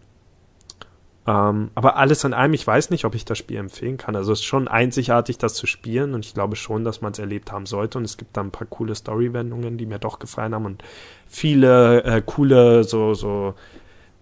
Ähm, 1.26 1.70
aber 1.74 1.96
alles 1.96 2.22
in 2.24 2.34
allem, 2.34 2.52
ich 2.52 2.66
weiß 2.66 2.90
nicht, 2.90 3.06
ob 3.06 3.14
ich 3.14 3.24
das 3.24 3.38
Spiel 3.38 3.56
empfehlen 3.56 3.96
kann. 3.96 4.16
Also 4.16 4.32
es 4.32 4.40
ist 4.40 4.44
schon 4.44 4.68
einzigartig, 4.68 5.38
das 5.38 5.54
zu 5.54 5.66
spielen 5.66 6.12
und 6.12 6.26
ich 6.26 6.34
glaube 6.34 6.56
schon, 6.56 6.84
dass 6.84 7.00
man 7.00 7.12
es 7.12 7.18
erlebt 7.18 7.52
haben 7.52 7.64
sollte. 7.64 7.96
Und 7.96 8.04
es 8.04 8.18
gibt 8.18 8.36
da 8.36 8.42
ein 8.42 8.50
paar 8.50 8.66
coole 8.66 8.94
Story-Wendungen, 8.94 9.78
die 9.78 9.86
mir 9.86 9.98
doch 9.98 10.18
gefallen 10.18 10.54
haben 10.54 10.66
und 10.66 10.84
viele 11.26 12.04
äh, 12.04 12.20
coole 12.20 12.84
so 12.84 13.14
so 13.14 13.54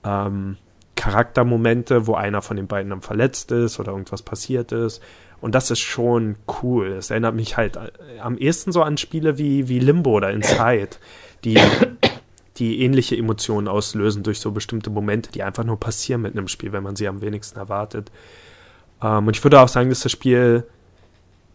ähm, 0.04 0.56
Charaktermomente, 0.99 2.09
wo 2.09 2.14
einer 2.14 2.42
von 2.42 2.57
den 2.57 2.66
beiden 2.66 2.90
dann 2.90 3.03
verletzt 3.03 3.53
ist 3.53 3.78
oder 3.78 3.92
irgendwas 3.92 4.22
passiert 4.22 4.72
ist. 4.72 5.01
Und 5.40 5.55
das 5.55 5.70
ist 5.70 5.78
schon 5.78 6.34
cool. 6.61 6.88
Es 6.88 7.11
erinnert 7.11 7.36
mich 7.36 7.57
halt 7.57 7.76
äh, 7.76 8.18
am 8.20 8.36
ehesten 8.36 8.72
so 8.72 8.82
an 8.82 8.96
Spiele 8.96 9.38
wie, 9.38 9.68
wie 9.68 9.78
Limbo 9.78 10.11
oder 10.11 10.32
Inside, 10.32 10.90
die, 11.44 11.57
die 12.57 12.82
ähnliche 12.82 13.16
Emotionen 13.16 13.68
auslösen 13.68 14.24
durch 14.24 14.40
so 14.40 14.51
bestimmte 14.51 14.90
Momente, 14.90 15.30
die 15.30 15.44
einfach 15.44 15.62
nur 15.62 15.78
passieren 15.78 16.22
mit 16.22 16.36
einem 16.36 16.49
Spiel, 16.49 16.72
wenn 16.72 16.82
man 16.82 16.96
sie 16.96 17.07
am 17.07 17.20
wenigsten 17.20 17.61
erwartet. 17.61 18.11
Ähm, 19.01 19.28
und 19.28 19.36
ich 19.36 19.44
würde 19.44 19.61
auch 19.61 19.68
sagen, 19.68 19.90
dass 19.90 20.01
das 20.01 20.11
Spiel 20.11 20.64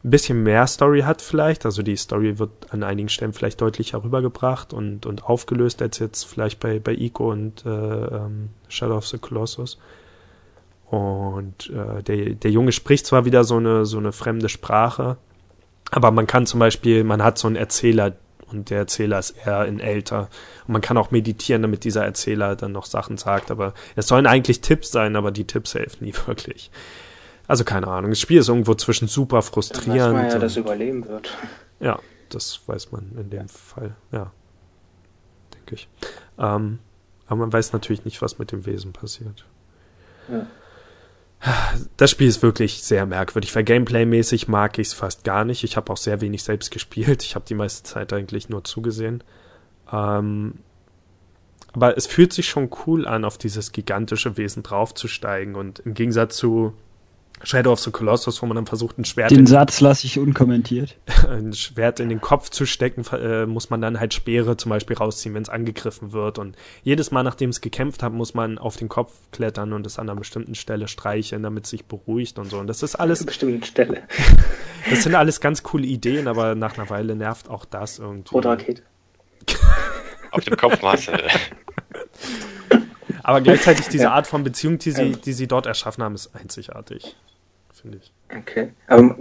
ein 0.03 0.09
bisschen 0.09 0.43
mehr 0.43 0.67
Story 0.67 1.01
hat 1.01 1.21
vielleicht. 1.21 1.65
Also 1.65 1.81
die 1.81 1.95
Story 1.95 2.37
wird 2.39 2.73
an 2.73 2.83
einigen 2.83 3.09
Stellen 3.09 3.33
vielleicht 3.33 3.61
deutlicher 3.61 4.03
rübergebracht 4.03 4.73
und, 4.73 5.05
und 5.05 5.23
aufgelöst 5.23 5.81
als 5.81 5.99
jetzt 5.99 6.25
vielleicht 6.25 6.59
bei, 6.59 6.79
bei 6.79 6.93
Ico 6.93 7.31
und 7.31 7.65
äh, 7.65 7.69
ähm, 7.69 8.49
Shadow 8.67 8.97
of 8.97 9.07
the 9.07 9.17
Colossus. 9.17 9.77
Und 10.89 11.69
äh, 11.69 12.03
der, 12.03 12.35
der 12.35 12.51
Junge 12.51 12.71
spricht 12.71 13.05
zwar 13.05 13.25
wieder 13.25 13.43
so 13.45 13.57
eine, 13.57 13.85
so 13.85 13.97
eine 13.97 14.11
fremde 14.11 14.49
Sprache, 14.49 15.17
aber 15.89 16.11
man 16.11 16.27
kann 16.27 16.45
zum 16.45 16.59
Beispiel, 16.59 17.03
man 17.03 17.23
hat 17.23 17.37
so 17.37 17.47
einen 17.47 17.55
Erzähler 17.55 18.13
und 18.51 18.69
der 18.69 18.79
Erzähler 18.79 19.19
ist 19.19 19.31
eher 19.45 19.65
in 19.65 19.79
älter. 19.79 20.29
Und 20.67 20.73
man 20.73 20.81
kann 20.81 20.97
auch 20.97 21.11
meditieren, 21.11 21.61
damit 21.61 21.83
dieser 21.83 22.05
Erzähler 22.05 22.55
dann 22.55 22.71
noch 22.71 22.85
Sachen 22.85 23.17
sagt. 23.17 23.51
Aber 23.51 23.73
es 23.95 24.07
sollen 24.07 24.27
eigentlich 24.27 24.61
Tipps 24.61 24.91
sein, 24.91 25.15
aber 25.15 25.31
die 25.31 25.45
Tipps 25.45 25.73
helfen 25.73 26.05
nie 26.05 26.13
wirklich. 26.25 26.71
Also 27.53 27.65
keine 27.65 27.87
Ahnung. 27.87 28.09
Das 28.09 28.19
Spiel 28.19 28.39
ist 28.39 28.49
irgendwo 28.49 28.73
zwischen 28.73 29.07
super 29.07 29.35
Dann 29.35 29.43
weiß 29.43 29.49
frustrierend. 29.53 30.13
man 30.13 30.27
ja, 30.27 30.39
dass 30.39 30.57
überleben 30.57 31.07
wird. 31.07 31.29
ja, 31.79 31.99
das 32.29 32.61
weiß 32.65 32.91
man 32.91 33.11
in 33.15 33.29
dem 33.29 33.47
Fall, 33.47 33.95
ja. 34.11 34.31
Denke 35.53 35.75
ich. 35.75 35.87
Ähm, 36.39 36.79
aber 37.27 37.35
man 37.41 37.53
weiß 37.53 37.71
natürlich 37.73 38.05
nicht, 38.05 38.23
was 38.23 38.39
mit 38.39 38.51
dem 38.51 38.65
Wesen 38.65 38.91
passiert. 38.91 39.45
Ja. 40.31 40.47
Das 41.95 42.09
Spiel 42.09 42.27
ist 42.27 42.41
wirklich 42.41 42.81
sehr 42.81 43.05
merkwürdig, 43.05 43.55
weil 43.55 43.63
Gameplay-mäßig 43.63 44.47
mag 44.47 44.79
ich 44.79 44.87
es 44.87 44.93
fast 44.93 45.23
gar 45.23 45.45
nicht. 45.45 45.63
Ich 45.63 45.77
habe 45.77 45.93
auch 45.93 45.97
sehr 45.97 46.21
wenig 46.21 46.41
selbst 46.41 46.71
gespielt. 46.71 47.21
Ich 47.21 47.35
habe 47.35 47.45
die 47.47 47.53
meiste 47.53 47.83
Zeit 47.83 48.13
eigentlich 48.13 48.49
nur 48.49 48.63
zugesehen. 48.63 49.23
Ähm, 49.91 50.55
aber 51.73 51.95
es 51.99 52.07
fühlt 52.07 52.33
sich 52.33 52.49
schon 52.49 52.71
cool 52.87 53.07
an, 53.07 53.23
auf 53.23 53.37
dieses 53.37 53.71
gigantische 53.71 54.37
Wesen 54.37 54.63
draufzusteigen. 54.63 55.53
Und 55.53 55.77
im 55.81 55.93
Gegensatz 55.93 56.35
zu 56.37 56.73
Shadow 57.43 57.73
of 57.73 57.79
the 57.79 57.91
Colossus, 57.91 58.41
wo 58.41 58.45
man 58.45 58.55
dann 58.55 58.65
versucht, 58.65 58.97
ein 58.97 59.05
Schwert 59.05 59.31
Den 59.31 59.39
in 59.39 59.47
Satz 59.47 59.81
lasse 59.81 60.07
ich 60.07 60.17
unkommentiert. 60.17 60.95
ein 61.29 61.53
Schwert 61.53 61.99
in 61.99 62.09
den 62.09 62.21
Kopf 62.21 62.49
zu 62.49 62.65
stecken, 62.65 63.03
äh, 63.13 63.45
muss 63.45 63.69
man 63.69 63.81
dann 63.81 63.99
halt 63.99 64.13
Speere 64.13 64.55
zum 64.57 64.69
Beispiel 64.69 64.95
rausziehen, 64.95 65.35
wenn 65.35 65.43
es 65.43 65.49
angegriffen 65.49 66.13
wird. 66.13 66.39
Und 66.39 66.55
jedes 66.83 67.11
Mal, 67.11 67.23
nachdem 67.23 67.49
es 67.49 67.59
gekämpft 67.61 68.01
hat, 68.01 68.13
muss 68.13 68.33
man 68.33 68.57
auf 68.57 68.77
den 68.77 68.87
Kopf 68.89 69.13
klettern 69.31 69.73
und 69.73 69.85
es 69.85 69.99
an 69.99 70.09
einer 70.09 70.17
bestimmten 70.17 70.55
Stelle 70.55 70.87
streicheln, 70.87 71.43
damit 71.43 71.65
es 71.65 71.71
sich 71.71 71.85
beruhigt 71.85 72.39
und 72.39 72.49
so. 72.49 72.59
Und 72.59 72.67
das 72.67 72.81
ist 72.81 72.95
An 72.95 73.01
alles, 73.01 73.19
einer 73.19 73.27
bestimmten 73.27 73.63
Stelle. 73.63 74.03
das 74.89 75.03
sind 75.03 75.13
alles 75.15 75.41
ganz 75.41 75.63
coole 75.63 75.85
Ideen, 75.85 76.27
aber 76.29 76.55
nach 76.55 76.77
einer 76.77 76.89
Weile 76.89 77.15
nervt 77.15 77.49
auch 77.49 77.65
das 77.65 77.99
irgendwie. 77.99 78.33
Rote 78.33 78.47
Rakete. 78.49 78.81
Auf 80.31 80.43
dem 80.45 80.55
Kopf 80.57 80.81
hast 80.81 81.09
du. 81.09 81.13
Aber 83.21 83.41
gleichzeitig 83.41 83.87
diese 83.87 84.05
Ja. 84.05 84.11
Art 84.13 84.27
von 84.27 84.43
Beziehung, 84.43 84.79
die 84.79 84.91
sie, 84.91 85.01
Ähm. 85.01 85.21
die 85.21 85.33
sie 85.33 85.47
dort 85.47 85.65
erschaffen 85.65 86.03
haben, 86.03 86.15
ist 86.15 86.31
einzigartig. 86.35 87.15
Finde 87.83 87.99
ich. 88.01 88.11
Okay. 88.35 88.71
Aber 88.87 89.15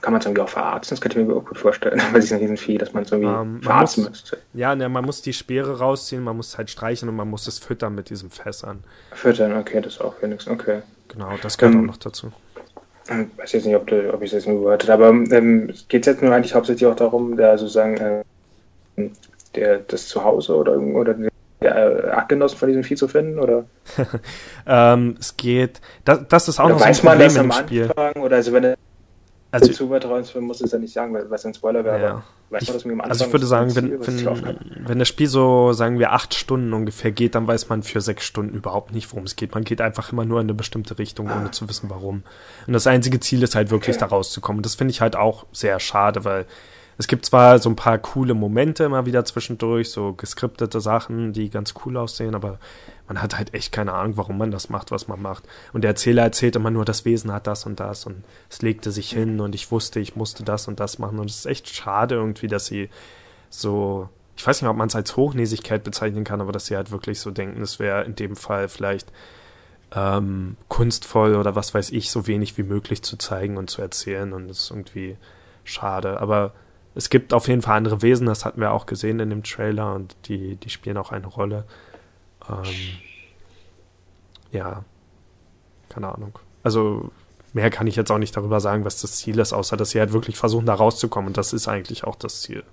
kann 0.00 0.12
man 0.12 0.18
es 0.20 0.26
irgendwie 0.26 0.42
auch 0.42 0.48
verarzten? 0.48 0.94
Das 0.96 1.00
könnte 1.00 1.20
ich 1.20 1.26
mir 1.28 1.34
auch 1.36 1.44
gut 1.44 1.58
vorstellen. 1.58 2.02
Weil 2.10 2.18
es 2.18 2.24
ist 2.24 2.32
ein 2.32 2.40
Riesenvieh, 2.40 2.76
dass 2.78 2.92
man 2.92 3.04
es 3.04 3.12
irgendwie 3.12 3.30
Ähm, 3.30 3.52
man 3.52 3.62
verarzten 3.62 4.02
muss- 4.02 4.10
müsste. 4.10 4.38
Ja, 4.54 4.74
ne, 4.74 4.88
man 4.88 5.04
muss 5.04 5.22
die 5.22 5.32
Speere 5.32 5.78
rausziehen, 5.78 6.24
man 6.24 6.36
muss 6.36 6.58
halt 6.58 6.70
streichen 6.70 7.08
und 7.08 7.14
man 7.14 7.28
muss 7.30 7.46
es 7.46 7.60
füttern 7.60 7.94
mit 7.94 8.10
diesen 8.10 8.30
Fässern. 8.30 8.82
Füttern, 9.12 9.56
okay, 9.56 9.80
das 9.80 9.94
ist 9.94 10.00
auch 10.00 10.20
wenigstens. 10.22 10.52
Okay. 10.52 10.82
Genau, 11.08 11.34
das 11.40 11.56
gehört 11.56 11.76
Ähm, 11.76 11.82
auch 11.82 11.86
noch 11.86 11.96
dazu. 11.98 12.32
Ich 13.08 13.38
weiß 13.38 13.52
jetzt 13.52 13.66
nicht, 13.66 13.76
ob, 13.76 13.86
du, 13.86 14.12
ob 14.12 14.20
ich 14.22 14.32
das 14.32 14.44
jetzt 14.44 14.52
nur 14.52 14.64
gehört 14.64 14.88
habe, 14.88 15.06
aber 15.06 15.16
ähm, 15.30 15.72
geht 15.88 16.04
es 16.04 16.12
jetzt 16.12 16.22
nur 16.22 16.34
eigentlich 16.34 16.54
hauptsächlich 16.56 16.88
auch 16.88 16.96
darum, 16.96 17.36
da 17.36 17.56
sozusagen 17.56 18.24
äh, 18.96 19.10
der, 19.54 19.78
das 19.78 20.08
Zuhause 20.08 20.56
oder, 20.56 20.72
irgendwo- 20.72 20.98
oder 21.00 21.14
der 21.14 21.30
äh, 21.60 22.10
Artgenossen 22.10 22.58
von 22.58 22.68
diesem 22.68 22.84
Vieh 22.84 22.96
zu 22.96 23.08
finden? 23.08 23.38
Oder, 23.38 23.64
Ähm, 24.66 25.16
es 25.18 25.36
geht, 25.36 25.80
das, 26.04 26.20
das 26.28 26.48
ist 26.48 26.60
auch 26.60 26.64
oder 26.66 26.74
noch 26.74 26.80
so 26.80 26.84
ein 26.84 26.90
weiß 26.90 27.02
man 27.02 27.12
Problem 27.18 27.28
das 27.28 27.38
am 27.38 27.52
Spiel. 27.52 27.82
Anfang? 27.96 28.22
Oder 28.22 28.36
also 28.36 28.52
wenn 28.52 28.64
er 28.64 28.76
Also, 29.52 29.72
zu 29.72 29.88
weit 29.90 30.04
raus 30.04 30.34
will, 30.34 30.42
muss 30.42 30.60
es 30.60 30.72
ja 30.72 30.78
nicht 30.78 30.92
sagen, 30.92 31.14
weil 31.14 31.30
was 31.30 31.46
ein 31.46 31.54
Spoiler 31.54 31.84
wäre. 31.84 32.00
Ja. 32.02 32.22
Weiß 32.50 32.62
ich, 32.62 32.68
man 32.68 32.76
das 32.76 32.84
irgendwie 32.84 32.92
am 32.94 33.00
Anfang? 33.00 33.10
also 33.12 33.24
ich 33.26 33.32
würde 33.32 33.46
sagen, 33.46 33.74
wenn, 33.74 34.02
Ziel, 34.02 34.26
wenn, 34.26 34.88
wenn 34.88 34.98
das 34.98 35.08
Spiel 35.08 35.28
so, 35.28 35.72
sagen 35.72 35.98
wir, 35.98 36.12
acht 36.12 36.34
Stunden 36.34 36.72
ungefähr 36.74 37.10
geht, 37.10 37.34
dann 37.34 37.46
weiß 37.46 37.68
man 37.68 37.82
für 37.82 38.00
sechs 38.00 38.24
Stunden 38.24 38.54
überhaupt 38.54 38.92
nicht, 38.92 39.10
worum 39.12 39.24
es 39.24 39.34
geht. 39.34 39.54
Man 39.54 39.64
geht 39.64 39.80
einfach 39.80 40.12
immer 40.12 40.24
nur 40.24 40.40
in 40.40 40.46
eine 40.46 40.54
bestimmte 40.54 40.98
Richtung, 40.98 41.30
ohne 41.30 41.50
zu 41.52 41.68
wissen, 41.68 41.88
warum. 41.90 42.22
Und 42.66 42.72
das 42.72 42.86
einzige 42.86 43.18
Ziel 43.18 43.42
ist 43.42 43.54
halt 43.54 43.70
wirklich, 43.70 43.96
Okay. 43.96 44.04
da 44.04 44.14
rauszukommen. 44.14 44.62
Das 44.62 44.74
finde 44.74 44.90
ich 44.92 45.00
halt 45.00 45.16
auch 45.16 45.46
sehr 45.52 45.80
schade, 45.80 46.24
weil 46.24 46.44
es 46.98 47.08
gibt 47.08 47.26
zwar 47.26 47.58
so 47.58 47.68
ein 47.68 47.76
paar 47.76 47.98
coole 47.98 48.34
Momente 48.34 48.84
immer 48.84 49.04
wieder 49.04 49.24
zwischendurch, 49.24 49.90
so 49.90 50.14
geskriptete 50.14 50.80
Sachen, 50.80 51.32
die 51.32 51.50
ganz 51.50 51.74
cool 51.84 51.96
aussehen, 51.96 52.34
aber 52.34 52.58
man 53.06 53.20
hat 53.20 53.36
halt 53.36 53.52
echt 53.52 53.70
keine 53.70 53.92
Ahnung, 53.92 54.16
warum 54.16 54.38
man 54.38 54.50
das 54.50 54.70
macht, 54.70 54.90
was 54.90 55.06
man 55.06 55.20
macht. 55.20 55.44
Und 55.72 55.82
der 55.82 55.90
Erzähler 55.90 56.22
erzählt 56.22 56.56
immer 56.56 56.70
nur, 56.70 56.84
das 56.84 57.04
Wesen 57.04 57.32
hat 57.32 57.46
das 57.46 57.66
und 57.66 57.80
das 57.80 58.06
und 58.06 58.24
es 58.48 58.62
legte 58.62 58.90
sich 58.90 59.10
hin 59.10 59.40
und 59.40 59.54
ich 59.54 59.70
wusste, 59.70 60.00
ich 60.00 60.16
musste 60.16 60.42
das 60.42 60.68
und 60.68 60.80
das 60.80 60.98
machen. 60.98 61.18
Und 61.18 61.28
es 61.30 61.40
ist 61.40 61.46
echt 61.46 61.68
schade 61.68 62.14
irgendwie, 62.14 62.48
dass 62.48 62.66
sie 62.66 62.88
so, 63.50 64.08
ich 64.36 64.46
weiß 64.46 64.62
nicht, 64.62 64.70
ob 64.70 64.76
man 64.76 64.88
es 64.88 64.96
als 64.96 65.16
Hochnäsigkeit 65.16 65.84
bezeichnen 65.84 66.24
kann, 66.24 66.40
aber 66.40 66.52
dass 66.52 66.66
sie 66.66 66.76
halt 66.76 66.90
wirklich 66.90 67.20
so 67.20 67.30
denken, 67.30 67.60
es 67.60 67.78
wäre 67.78 68.04
in 68.04 68.16
dem 68.16 68.36
Fall 68.36 68.68
vielleicht 68.68 69.12
ähm, 69.94 70.56
kunstvoll 70.68 71.36
oder 71.36 71.54
was 71.54 71.74
weiß 71.74 71.90
ich, 71.90 72.10
so 72.10 72.26
wenig 72.26 72.56
wie 72.56 72.64
möglich 72.64 73.02
zu 73.02 73.18
zeigen 73.18 73.58
und 73.58 73.68
zu 73.68 73.82
erzählen. 73.82 74.32
Und 74.32 74.48
das 74.48 74.60
ist 74.60 74.70
irgendwie 74.70 75.16
schade. 75.62 76.20
Aber 76.20 76.52
es 76.96 77.10
gibt 77.10 77.34
auf 77.34 77.46
jeden 77.46 77.60
Fall 77.60 77.76
andere 77.76 78.00
Wesen, 78.00 78.26
das 78.26 78.46
hatten 78.46 78.60
wir 78.60 78.72
auch 78.72 78.86
gesehen 78.86 79.20
in 79.20 79.28
dem 79.28 79.42
Trailer 79.42 79.94
und 79.94 80.16
die, 80.28 80.56
die 80.56 80.70
spielen 80.70 80.96
auch 80.96 81.12
eine 81.12 81.26
Rolle. 81.26 81.64
Ähm, 82.48 82.64
ja, 84.50 84.82
keine 85.90 86.12
Ahnung. 86.12 86.38
Also 86.62 87.10
mehr 87.52 87.68
kann 87.68 87.86
ich 87.86 87.96
jetzt 87.96 88.10
auch 88.10 88.18
nicht 88.18 88.34
darüber 88.34 88.60
sagen, 88.60 88.86
was 88.86 89.02
das 89.02 89.16
Ziel 89.16 89.38
ist, 89.38 89.52
außer 89.52 89.76
dass 89.76 89.90
sie 89.90 90.00
halt 90.00 90.14
wirklich 90.14 90.38
versuchen, 90.38 90.64
da 90.64 90.74
rauszukommen. 90.74 91.28
Und 91.28 91.36
das 91.36 91.52
ist 91.52 91.68
eigentlich 91.68 92.04
auch 92.04 92.16
das 92.16 92.40
Ziel. 92.40 92.64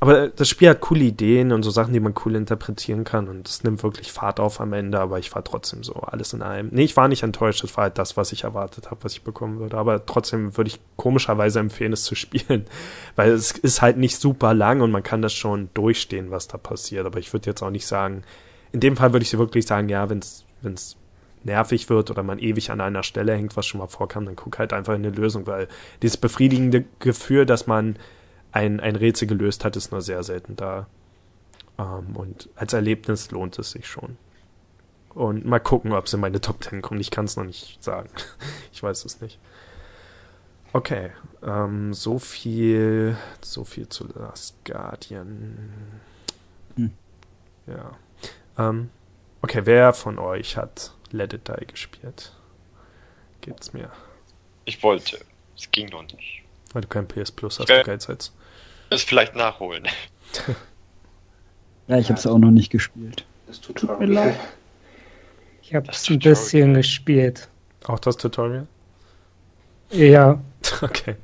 Aber 0.00 0.28
das 0.28 0.48
Spiel 0.48 0.70
hat 0.70 0.80
coole 0.80 1.04
Ideen 1.04 1.52
und 1.52 1.62
so 1.62 1.70
Sachen, 1.70 1.92
die 1.92 2.00
man 2.00 2.14
cool 2.24 2.34
interpretieren 2.34 3.04
kann. 3.04 3.28
Und 3.28 3.46
es 3.46 3.62
nimmt 3.62 3.82
wirklich 3.82 4.10
Fahrt 4.10 4.40
auf 4.40 4.60
am 4.60 4.72
Ende, 4.72 4.98
aber 4.98 5.18
ich 5.18 5.34
war 5.34 5.44
trotzdem 5.44 5.82
so 5.82 5.94
alles 5.94 6.32
in 6.32 6.40
allem. 6.40 6.68
Nee, 6.70 6.84
ich 6.84 6.96
war 6.96 7.08
nicht 7.08 7.22
enttäuscht, 7.22 7.62
das 7.62 7.76
war 7.76 7.84
halt 7.84 7.98
das, 7.98 8.16
was 8.16 8.32
ich 8.32 8.44
erwartet 8.44 8.90
habe, 8.90 9.04
was 9.04 9.12
ich 9.12 9.22
bekommen 9.22 9.58
würde. 9.58 9.76
Aber 9.76 10.06
trotzdem 10.06 10.56
würde 10.56 10.68
ich 10.68 10.80
komischerweise 10.96 11.60
empfehlen, 11.60 11.92
es 11.92 12.04
zu 12.04 12.14
spielen. 12.14 12.64
Weil 13.16 13.32
es 13.32 13.52
ist 13.52 13.82
halt 13.82 13.98
nicht 13.98 14.16
super 14.16 14.54
lang 14.54 14.80
und 14.80 14.90
man 14.90 15.02
kann 15.02 15.20
das 15.20 15.34
schon 15.34 15.68
durchstehen, 15.74 16.30
was 16.30 16.48
da 16.48 16.56
passiert. 16.56 17.04
Aber 17.04 17.18
ich 17.18 17.32
würde 17.32 17.50
jetzt 17.50 17.62
auch 17.62 17.70
nicht 17.70 17.86
sagen, 17.86 18.22
in 18.72 18.80
dem 18.80 18.96
Fall 18.96 19.12
würde 19.12 19.24
ich 19.24 19.36
wirklich 19.36 19.66
sagen, 19.66 19.88
ja, 19.88 20.08
wenn 20.08 20.20
es 20.20 20.96
nervig 21.44 21.88
wird 21.88 22.10
oder 22.10 22.22
man 22.22 22.38
ewig 22.38 22.70
an 22.70 22.80
einer 22.80 23.02
Stelle 23.02 23.34
hängt, 23.34 23.56
was 23.56 23.66
schon 23.66 23.80
mal 23.80 23.86
vorkam, 23.86 24.24
dann 24.26 24.36
guck 24.36 24.58
halt 24.58 24.72
einfach 24.72 24.94
in 24.94 25.04
eine 25.04 25.14
Lösung, 25.14 25.46
weil 25.46 25.68
dieses 26.02 26.16
befriedigende 26.16 26.84
Gefühl, 26.98 27.46
dass 27.46 27.66
man 27.66 27.96
ein, 28.52 28.80
ein 28.80 28.96
Rätsel 28.96 29.28
gelöst 29.28 29.64
hat, 29.64 29.76
ist 29.76 29.92
nur 29.92 30.02
sehr 30.02 30.22
selten 30.22 30.56
da. 30.56 30.86
Ähm, 31.78 32.16
und 32.16 32.48
als 32.56 32.72
Erlebnis 32.72 33.30
lohnt 33.30 33.58
es 33.58 33.70
sich 33.70 33.86
schon. 33.86 34.16
Und 35.14 35.44
mal 35.44 35.58
gucken, 35.58 35.92
ob 35.92 36.06
es 36.06 36.12
in 36.12 36.20
meine 36.20 36.40
Top 36.40 36.62
10 36.62 36.82
kommt. 36.82 37.00
Ich 37.00 37.10
kann 37.10 37.24
es 37.24 37.36
noch 37.36 37.44
nicht 37.44 37.82
sagen. 37.82 38.10
ich 38.72 38.82
weiß 38.82 39.04
es 39.04 39.20
nicht. 39.20 39.38
Okay, 40.72 41.10
ähm, 41.42 41.92
so 41.92 42.20
viel, 42.20 43.16
so 43.40 43.64
viel 43.64 43.88
zu 43.88 44.06
Last 44.14 44.54
Guardian. 44.64 46.00
Hm. 46.76 46.92
Ja. 47.66 47.96
Ähm, 48.56 48.90
okay, 49.42 49.62
wer 49.64 49.92
von 49.92 50.18
euch 50.20 50.56
hat 50.56 50.94
Let 51.10 51.32
It 51.32 51.48
Die 51.48 51.66
gespielt? 51.66 52.32
Geht's 53.40 53.72
mir? 53.72 53.90
Ich 54.64 54.80
wollte. 54.84 55.18
Es 55.56 55.68
ging 55.72 55.88
noch 55.88 56.02
nicht. 56.02 56.42
Weil 56.72 56.82
du 56.82 56.88
kein 56.88 57.08
PS 57.08 57.32
Plus 57.32 57.58
hast, 57.58 57.68
du 57.68 57.82
Geizhals. 57.82 58.32
Das 58.90 59.02
vielleicht 59.02 59.36
nachholen. 59.36 59.88
ja, 61.86 61.98
ich 61.98 62.08
habe 62.08 62.18
es 62.18 62.26
auch 62.26 62.38
noch 62.38 62.50
nicht 62.50 62.70
gespielt. 62.70 63.24
Das 63.46 63.60
Tutorial. 63.60 64.34
Ich 65.62 65.74
habe 65.74 65.88
es 65.90 66.08
ein 66.10 66.18
bisschen 66.18 66.74
gespielt. 66.74 67.48
Auch 67.86 67.98
das 67.98 68.16
Tutorial? 68.16 68.66
Ja. 69.90 70.40
Okay. 70.82 71.16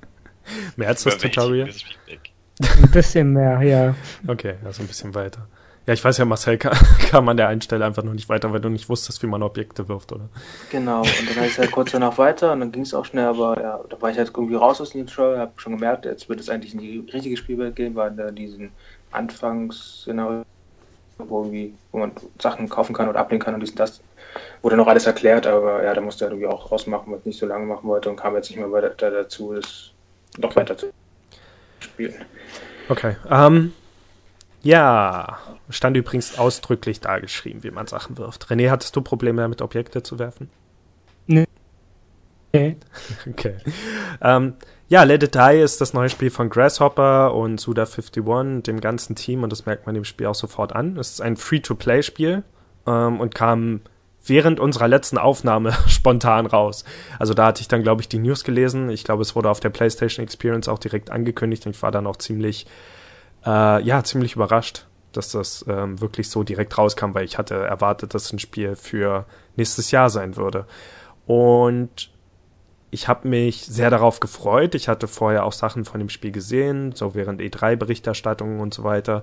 Mehr 0.76 0.88
als 0.88 1.04
das 1.04 1.18
Tutorial? 1.18 1.68
Ein 1.68 2.90
bisschen 2.90 3.32
mehr, 3.32 3.60
ja. 3.62 3.94
Okay, 4.26 4.54
also 4.64 4.82
ein 4.82 4.86
bisschen 4.86 5.14
weiter. 5.14 5.46
Ja, 5.87 5.95
ich 5.95 6.05
weiß 6.05 6.18
ja, 6.18 6.24
Marcel 6.24 6.59
kam, 6.59 6.72
kam 7.11 7.28
an 7.28 7.37
der 7.37 7.47
einen 7.47 7.61
Stelle 7.61 7.84
einfach 7.84 8.03
noch 8.03 8.12
nicht 8.12 8.28
weiter, 8.28 8.53
weil 8.53 8.61
du 8.61 8.68
nicht 8.68 8.89
wusstest, 8.89 9.22
wie 9.22 9.28
man 9.28 9.43
Objekte 9.45 9.89
wirft, 9.89 10.12
oder? 10.12 10.28
Genau, 10.70 11.01
und 11.01 11.37
dann 11.37 11.45
ich 11.45 11.59
halt 11.59 11.70
kurz 11.70 11.93
danach 11.93 12.18
weiter 12.18 12.53
und 12.53 12.61
dann 12.61 12.72
ging 12.72 12.82
es 12.82 12.93
auch 12.93 13.05
schnell, 13.05 13.26
aber 13.26 13.61
ja, 13.61 13.80
da 13.89 14.03
war 14.03 14.11
ich 14.11 14.18
halt 14.18 14.32
irgendwie 14.34 14.57
raus 14.57 14.80
aus 14.80 14.91
dem 14.91 15.07
Show, 15.07 15.37
habe 15.37 15.53
schon 15.57 15.74
gemerkt, 15.74 16.05
jetzt 16.05 16.28
wird 16.28 16.41
es 16.41 16.49
eigentlich 16.49 16.74
in 16.74 16.80
die 16.80 17.07
richtige 17.12 17.37
Spielwelt 17.37 17.76
gehen, 17.76 17.95
weil 17.95 18.11
da 18.11 18.32
diesen 18.32 18.72
Anfangsszenario, 19.12 20.43
wo, 21.18 21.53
wo 21.93 21.99
man 21.99 22.11
Sachen 22.41 22.68
kaufen 22.68 22.93
kann 22.93 23.09
oder 23.09 23.20
ablehnen 23.20 23.43
kann 23.43 23.55
und 23.55 23.61
dies 23.61 23.70
und 23.70 23.78
das, 23.78 24.01
wurde 24.62 24.76
noch 24.76 24.89
alles 24.89 25.07
erklärt, 25.07 25.47
aber 25.47 25.84
ja, 25.84 25.95
da 25.95 26.01
musste 26.01 26.24
er 26.24 26.32
irgendwie 26.32 26.49
auch 26.49 26.72
rausmachen, 26.72 27.12
was 27.12 27.20
ich 27.20 27.26
nicht 27.26 27.39
so 27.39 27.47
lange 27.47 27.64
machen 27.64 27.89
wollte 27.89 28.11
und 28.11 28.16
kam 28.16 28.34
jetzt 28.34 28.51
nicht 28.51 28.59
mehr 28.59 28.72
weiter 28.72 29.11
dazu, 29.11 29.55
das 29.55 29.93
noch 30.37 30.51
okay. 30.51 30.61
weiter 30.61 30.76
zu 30.76 30.91
spielen. 31.78 32.24
Okay, 32.89 33.14
ähm. 33.30 33.57
Um 33.57 33.86
ja, 34.62 35.38
stand 35.70 35.96
übrigens 35.96 36.38
ausdrücklich 36.38 37.00
da 37.00 37.18
geschrieben, 37.18 37.62
wie 37.62 37.70
man 37.70 37.86
Sachen 37.86 38.18
wirft. 38.18 38.46
René, 38.46 38.70
hattest 38.70 38.96
du 38.96 39.00
Probleme 39.00 39.42
damit, 39.42 39.62
Objekte 39.62 40.02
zu 40.02 40.18
werfen? 40.18 40.50
Nee. 41.26 41.46
Okay. 43.28 43.57
Ähm, 44.22 44.54
ja, 44.88 45.02
Let 45.02 45.22
It 45.22 45.34
Die 45.34 45.61
ist 45.61 45.80
das 45.80 45.92
neue 45.92 46.09
Spiel 46.09 46.30
von 46.30 46.48
Grasshopper 46.48 47.34
und 47.34 47.61
Suda51, 47.61 48.62
dem 48.62 48.80
ganzen 48.80 49.14
Team, 49.14 49.42
und 49.42 49.50
das 49.50 49.66
merkt 49.66 49.84
man 49.84 49.94
dem 49.94 50.04
Spiel 50.04 50.26
auch 50.26 50.34
sofort 50.34 50.72
an. 50.72 50.96
Es 50.96 51.11
ist 51.11 51.20
ein 51.20 51.36
Free-to-Play-Spiel 51.36 52.44
ähm, 52.86 53.20
und 53.20 53.34
kam 53.34 53.80
während 54.24 54.61
unserer 54.61 54.88
letzten 54.88 55.18
Aufnahme 55.18 55.72
spontan 55.86 56.46
raus. 56.46 56.84
Also 57.18 57.34
da 57.34 57.46
hatte 57.46 57.61
ich 57.61 57.68
dann, 57.68 57.82
glaube 57.82 58.02
ich, 58.02 58.09
die 58.09 58.18
News 58.18 58.44
gelesen. 58.44 58.88
Ich 58.90 59.04
glaube, 59.04 59.22
es 59.22 59.36
wurde 59.36 59.50
auf 59.50 59.61
der 59.61 59.70
PlayStation 59.70 60.22
Experience 60.24 60.68
auch 60.68 60.78
direkt 60.78 61.11
angekündigt 61.11 61.66
und 61.66 61.76
ich 61.76 61.82
war 61.82 61.90
dann 61.90 62.07
auch 62.07 62.16
ziemlich 62.16 62.66
äh, 63.47 63.82
ja, 63.82 64.03
ziemlich 64.05 64.34
überrascht, 64.34 64.86
dass 65.12 65.30
das 65.30 65.64
ähm, 65.68 66.01
wirklich 66.01 66.28
so 66.28 66.42
direkt 66.42 66.76
rauskam, 66.76 67.14
weil 67.14 67.24
ich 67.24 67.38
hatte 67.38 67.55
erwartet, 67.55 68.14
dass 68.14 68.32
ein 68.32 68.38
Spiel 68.38 68.76
für 68.76 69.24
nächstes 69.57 69.90
Jahr 69.90 70.11
sein 70.11 70.36
würde. 70.36 70.66
Und 71.26 72.11
ich 72.90 73.09
habe 73.09 73.28
mich 73.28 73.64
sehr 73.64 73.90
darauf 73.90 74.20
gefreut. 74.20 74.74
Ich 74.74 74.88
hatte 74.88 75.09
vorher 75.09 75.44
auch 75.44 75.53
Sachen 75.53 75.84
von 75.84 76.01
dem 76.01 76.09
Spiel 76.09 76.32
gesehen, 76.32 76.92
so 76.92 77.14
während 77.14 77.40
E3-Berichterstattungen 77.40 78.61
und 78.61 78.74
so 78.74 78.84
weiter. 78.84 79.22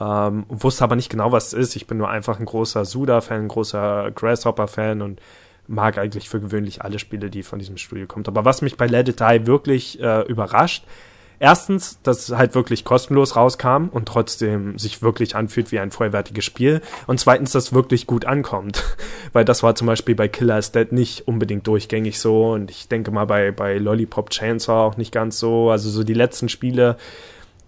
Ähm, 0.00 0.44
wusste 0.48 0.84
aber 0.84 0.96
nicht 0.96 1.10
genau, 1.10 1.32
was 1.32 1.48
es 1.48 1.52
ist. 1.52 1.76
Ich 1.76 1.86
bin 1.86 1.98
nur 1.98 2.08
einfach 2.08 2.40
ein 2.40 2.46
großer 2.46 2.84
Suda-Fan, 2.84 3.42
ein 3.42 3.48
großer 3.48 4.10
Grasshopper-Fan 4.12 5.02
und 5.02 5.20
mag 5.66 5.98
eigentlich 5.98 6.28
für 6.28 6.40
gewöhnlich 6.40 6.82
alle 6.82 6.98
Spiele, 6.98 7.30
die 7.30 7.42
von 7.42 7.58
diesem 7.58 7.76
Studio 7.76 8.06
kommt. 8.06 8.28
Aber 8.28 8.44
was 8.44 8.62
mich 8.62 8.76
bei 8.76 8.86
Let 8.86 9.08
It 9.08 9.20
Die 9.20 9.46
wirklich 9.46 10.00
äh, 10.00 10.22
überrascht, 10.22 10.84
erstens, 11.42 11.98
dass 12.04 12.28
es 12.28 12.36
halt 12.36 12.54
wirklich 12.54 12.84
kostenlos 12.84 13.34
rauskam 13.34 13.88
und 13.90 14.06
trotzdem 14.06 14.78
sich 14.78 15.02
wirklich 15.02 15.34
anfühlt 15.34 15.72
wie 15.72 15.80
ein 15.80 15.90
vollwertiges 15.90 16.44
Spiel. 16.44 16.80
Und 17.08 17.18
zweitens, 17.18 17.50
dass 17.50 17.64
es 17.64 17.72
wirklich 17.72 18.06
gut 18.06 18.24
ankommt. 18.26 18.84
Weil 19.32 19.44
das 19.44 19.64
war 19.64 19.74
zum 19.74 19.88
Beispiel 19.88 20.14
bei 20.14 20.28
Killer 20.28 20.58
is 20.58 20.70
Dead 20.70 20.92
nicht 20.92 21.26
unbedingt 21.26 21.66
durchgängig 21.66 22.20
so. 22.20 22.52
Und 22.52 22.70
ich 22.70 22.86
denke 22.86 23.10
mal 23.10 23.26
bei, 23.26 23.50
bei 23.50 23.76
Lollipop 23.76 24.30
Chainsaw 24.30 24.86
auch 24.86 24.96
nicht 24.96 25.10
ganz 25.10 25.40
so. 25.40 25.70
Also 25.70 25.90
so 25.90 26.04
die 26.04 26.14
letzten 26.14 26.48
Spiele, 26.48 26.96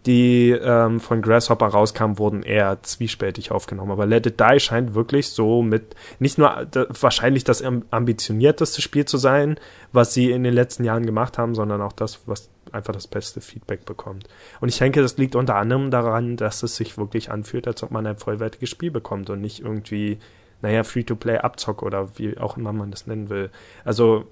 die 0.07 0.51
ähm, 0.51 1.01
von 1.01 1.21
Grasshopper 1.21 1.67
rauskamen, 1.67 2.21
wurden 2.21 2.45
eher 2.45 2.81
zwiespältig 2.85 3.51
aufgenommen. 3.51 3.91
Aber 3.91 4.07
Let 4.07 4.27
It 4.27 4.39
Die 4.39 4.61
scheint 4.61 4.95
wirklich 4.95 5.31
so 5.31 5.63
mit 5.63 5.97
nicht 6.21 6.39
nur 6.39 6.69
wahrscheinlich 7.01 7.43
das 7.43 7.61
ambitionierteste 7.91 8.83
Spiel 8.83 9.05
zu 9.05 9.19
sein, 9.19 9.59
was 9.91 10.15
sie 10.15 10.31
in 10.31 10.45
den 10.45 10.55
letzten 10.55 10.85
Jahren 10.85 11.07
gemacht 11.07 11.39
haben, 11.39 11.57
sondern 11.57 11.83
auch 11.83 11.93
das, 11.93 12.21
was 12.27 12.54
einfach 12.73 12.93
das 12.93 13.07
beste 13.07 13.41
Feedback 13.41 13.85
bekommt. 13.85 14.29
Und 14.61 14.69
ich 14.69 14.79
denke, 14.79 15.03
das 15.03 15.17
liegt 15.17 15.37
unter 15.37 15.57
anderem 15.57 15.91
daran, 15.91 16.37
dass 16.37 16.63
es 16.63 16.77
sich 16.77 16.97
wirklich 16.99 17.31
anfühlt, 17.31 17.67
als 17.67 17.83
ob 17.83 17.91
man 17.91 18.07
ein 18.07 18.17
vollwertiges 18.17 18.71
Spiel 18.71 18.91
bekommt 18.91 19.31
und 19.31 19.41
nicht 19.41 19.61
irgendwie, 19.61 20.19
naja, 20.63 20.85
Free-to-Play 20.85 21.39
Abzock 21.39 21.83
oder 21.83 22.19
wie 22.19 22.39
auch 22.39 22.57
immer 22.57 22.73
man 22.73 22.91
das 22.91 23.07
nennen 23.07 23.31
will. 23.31 23.51
Also, 23.85 24.27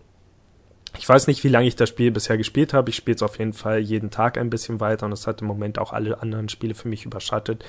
ich 0.98 1.08
weiß 1.08 1.26
nicht, 1.26 1.42
wie 1.42 1.48
lange 1.48 1.66
ich 1.66 1.76
das 1.76 1.88
Spiel 1.88 2.10
bisher 2.10 2.36
gespielt 2.36 2.74
habe. 2.74 2.90
Ich 2.90 2.96
spiele 2.96 3.14
es 3.14 3.22
auf 3.22 3.38
jeden 3.38 3.54
Fall 3.54 3.78
jeden 3.78 4.10
Tag 4.10 4.36
ein 4.36 4.50
bisschen 4.50 4.80
weiter 4.80 5.06
und 5.06 5.12
es 5.12 5.26
hat 5.26 5.40
im 5.40 5.46
Moment 5.46 5.78
auch 5.78 5.92
alle 5.92 6.20
anderen 6.20 6.48
Spiele 6.48 6.74
für 6.74 6.88
mich 6.88 7.06
überschattet. 7.06 7.64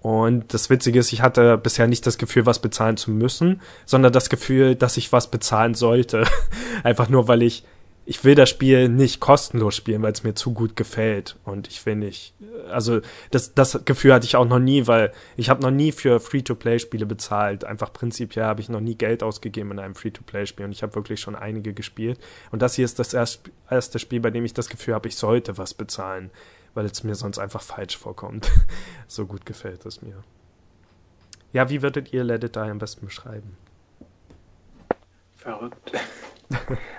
Und 0.00 0.54
das 0.54 0.70
Witzige 0.70 1.00
ist, 1.00 1.12
ich 1.12 1.20
hatte 1.20 1.58
bisher 1.58 1.86
nicht 1.86 2.06
das 2.06 2.16
Gefühl, 2.16 2.46
was 2.46 2.58
bezahlen 2.58 2.96
zu 2.96 3.10
müssen, 3.10 3.60
sondern 3.84 4.12
das 4.12 4.30
Gefühl, 4.30 4.74
dass 4.74 4.96
ich 4.96 5.12
was 5.12 5.30
bezahlen 5.30 5.74
sollte. 5.74 6.24
Einfach 6.82 7.08
nur, 7.08 7.28
weil 7.28 7.42
ich 7.42 7.64
ich 8.10 8.24
will 8.24 8.34
das 8.34 8.50
Spiel 8.50 8.88
nicht 8.88 9.20
kostenlos 9.20 9.76
spielen, 9.76 10.02
weil 10.02 10.10
es 10.10 10.24
mir 10.24 10.34
zu 10.34 10.52
gut 10.52 10.74
gefällt. 10.74 11.36
Und 11.44 11.68
ich 11.68 11.86
will 11.86 11.94
nicht, 11.94 12.34
also 12.68 13.02
das, 13.30 13.54
das 13.54 13.84
Gefühl 13.84 14.12
hatte 14.12 14.26
ich 14.26 14.34
auch 14.34 14.46
noch 14.46 14.58
nie, 14.58 14.88
weil 14.88 15.12
ich 15.36 15.48
habe 15.48 15.62
noch 15.62 15.70
nie 15.70 15.92
für 15.92 16.18
Free-to-Play-Spiele 16.18 17.06
bezahlt. 17.06 17.64
Einfach 17.64 17.92
prinzipiell 17.92 18.46
habe 18.46 18.62
ich 18.62 18.68
noch 18.68 18.80
nie 18.80 18.96
Geld 18.96 19.22
ausgegeben 19.22 19.70
in 19.70 19.78
einem 19.78 19.94
Free-to-Play-Spiel 19.94 20.64
und 20.64 20.72
ich 20.72 20.82
habe 20.82 20.96
wirklich 20.96 21.20
schon 21.20 21.36
einige 21.36 21.72
gespielt. 21.72 22.18
Und 22.50 22.62
das 22.62 22.74
hier 22.74 22.84
ist 22.84 22.98
das 22.98 23.14
erste 23.14 23.98
Spiel, 24.00 24.18
bei 24.18 24.32
dem 24.32 24.44
ich 24.44 24.54
das 24.54 24.68
Gefühl 24.68 24.94
habe, 24.94 25.06
ich 25.06 25.14
sollte 25.14 25.56
was 25.56 25.72
bezahlen, 25.72 26.32
weil 26.74 26.86
es 26.86 27.04
mir 27.04 27.14
sonst 27.14 27.38
einfach 27.38 27.62
falsch 27.62 27.96
vorkommt. 27.96 28.50
so 29.06 29.24
gut 29.24 29.46
gefällt 29.46 29.86
es 29.86 30.02
mir. 30.02 30.24
Ja, 31.52 31.70
wie 31.70 31.80
würdet 31.80 32.12
ihr 32.12 32.24
Let 32.24 32.42
It 32.42 32.56
Die 32.56 32.58
am 32.58 32.78
besten 32.78 33.06
beschreiben? 33.06 33.56
Verrückt. 35.36 35.92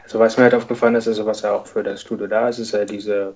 Also 0.03 0.19
was 0.19 0.37
mir 0.37 0.43
halt 0.43 0.55
aufgefallen 0.55 0.95
ist, 0.95 1.07
also 1.07 1.25
was 1.25 1.41
ja 1.41 1.53
auch 1.53 1.65
für 1.65 1.83
das 1.83 2.01
Studio 2.01 2.27
da 2.27 2.49
ist, 2.49 2.59
ist 2.59 2.73
ja 2.73 2.85
diese 2.85 3.33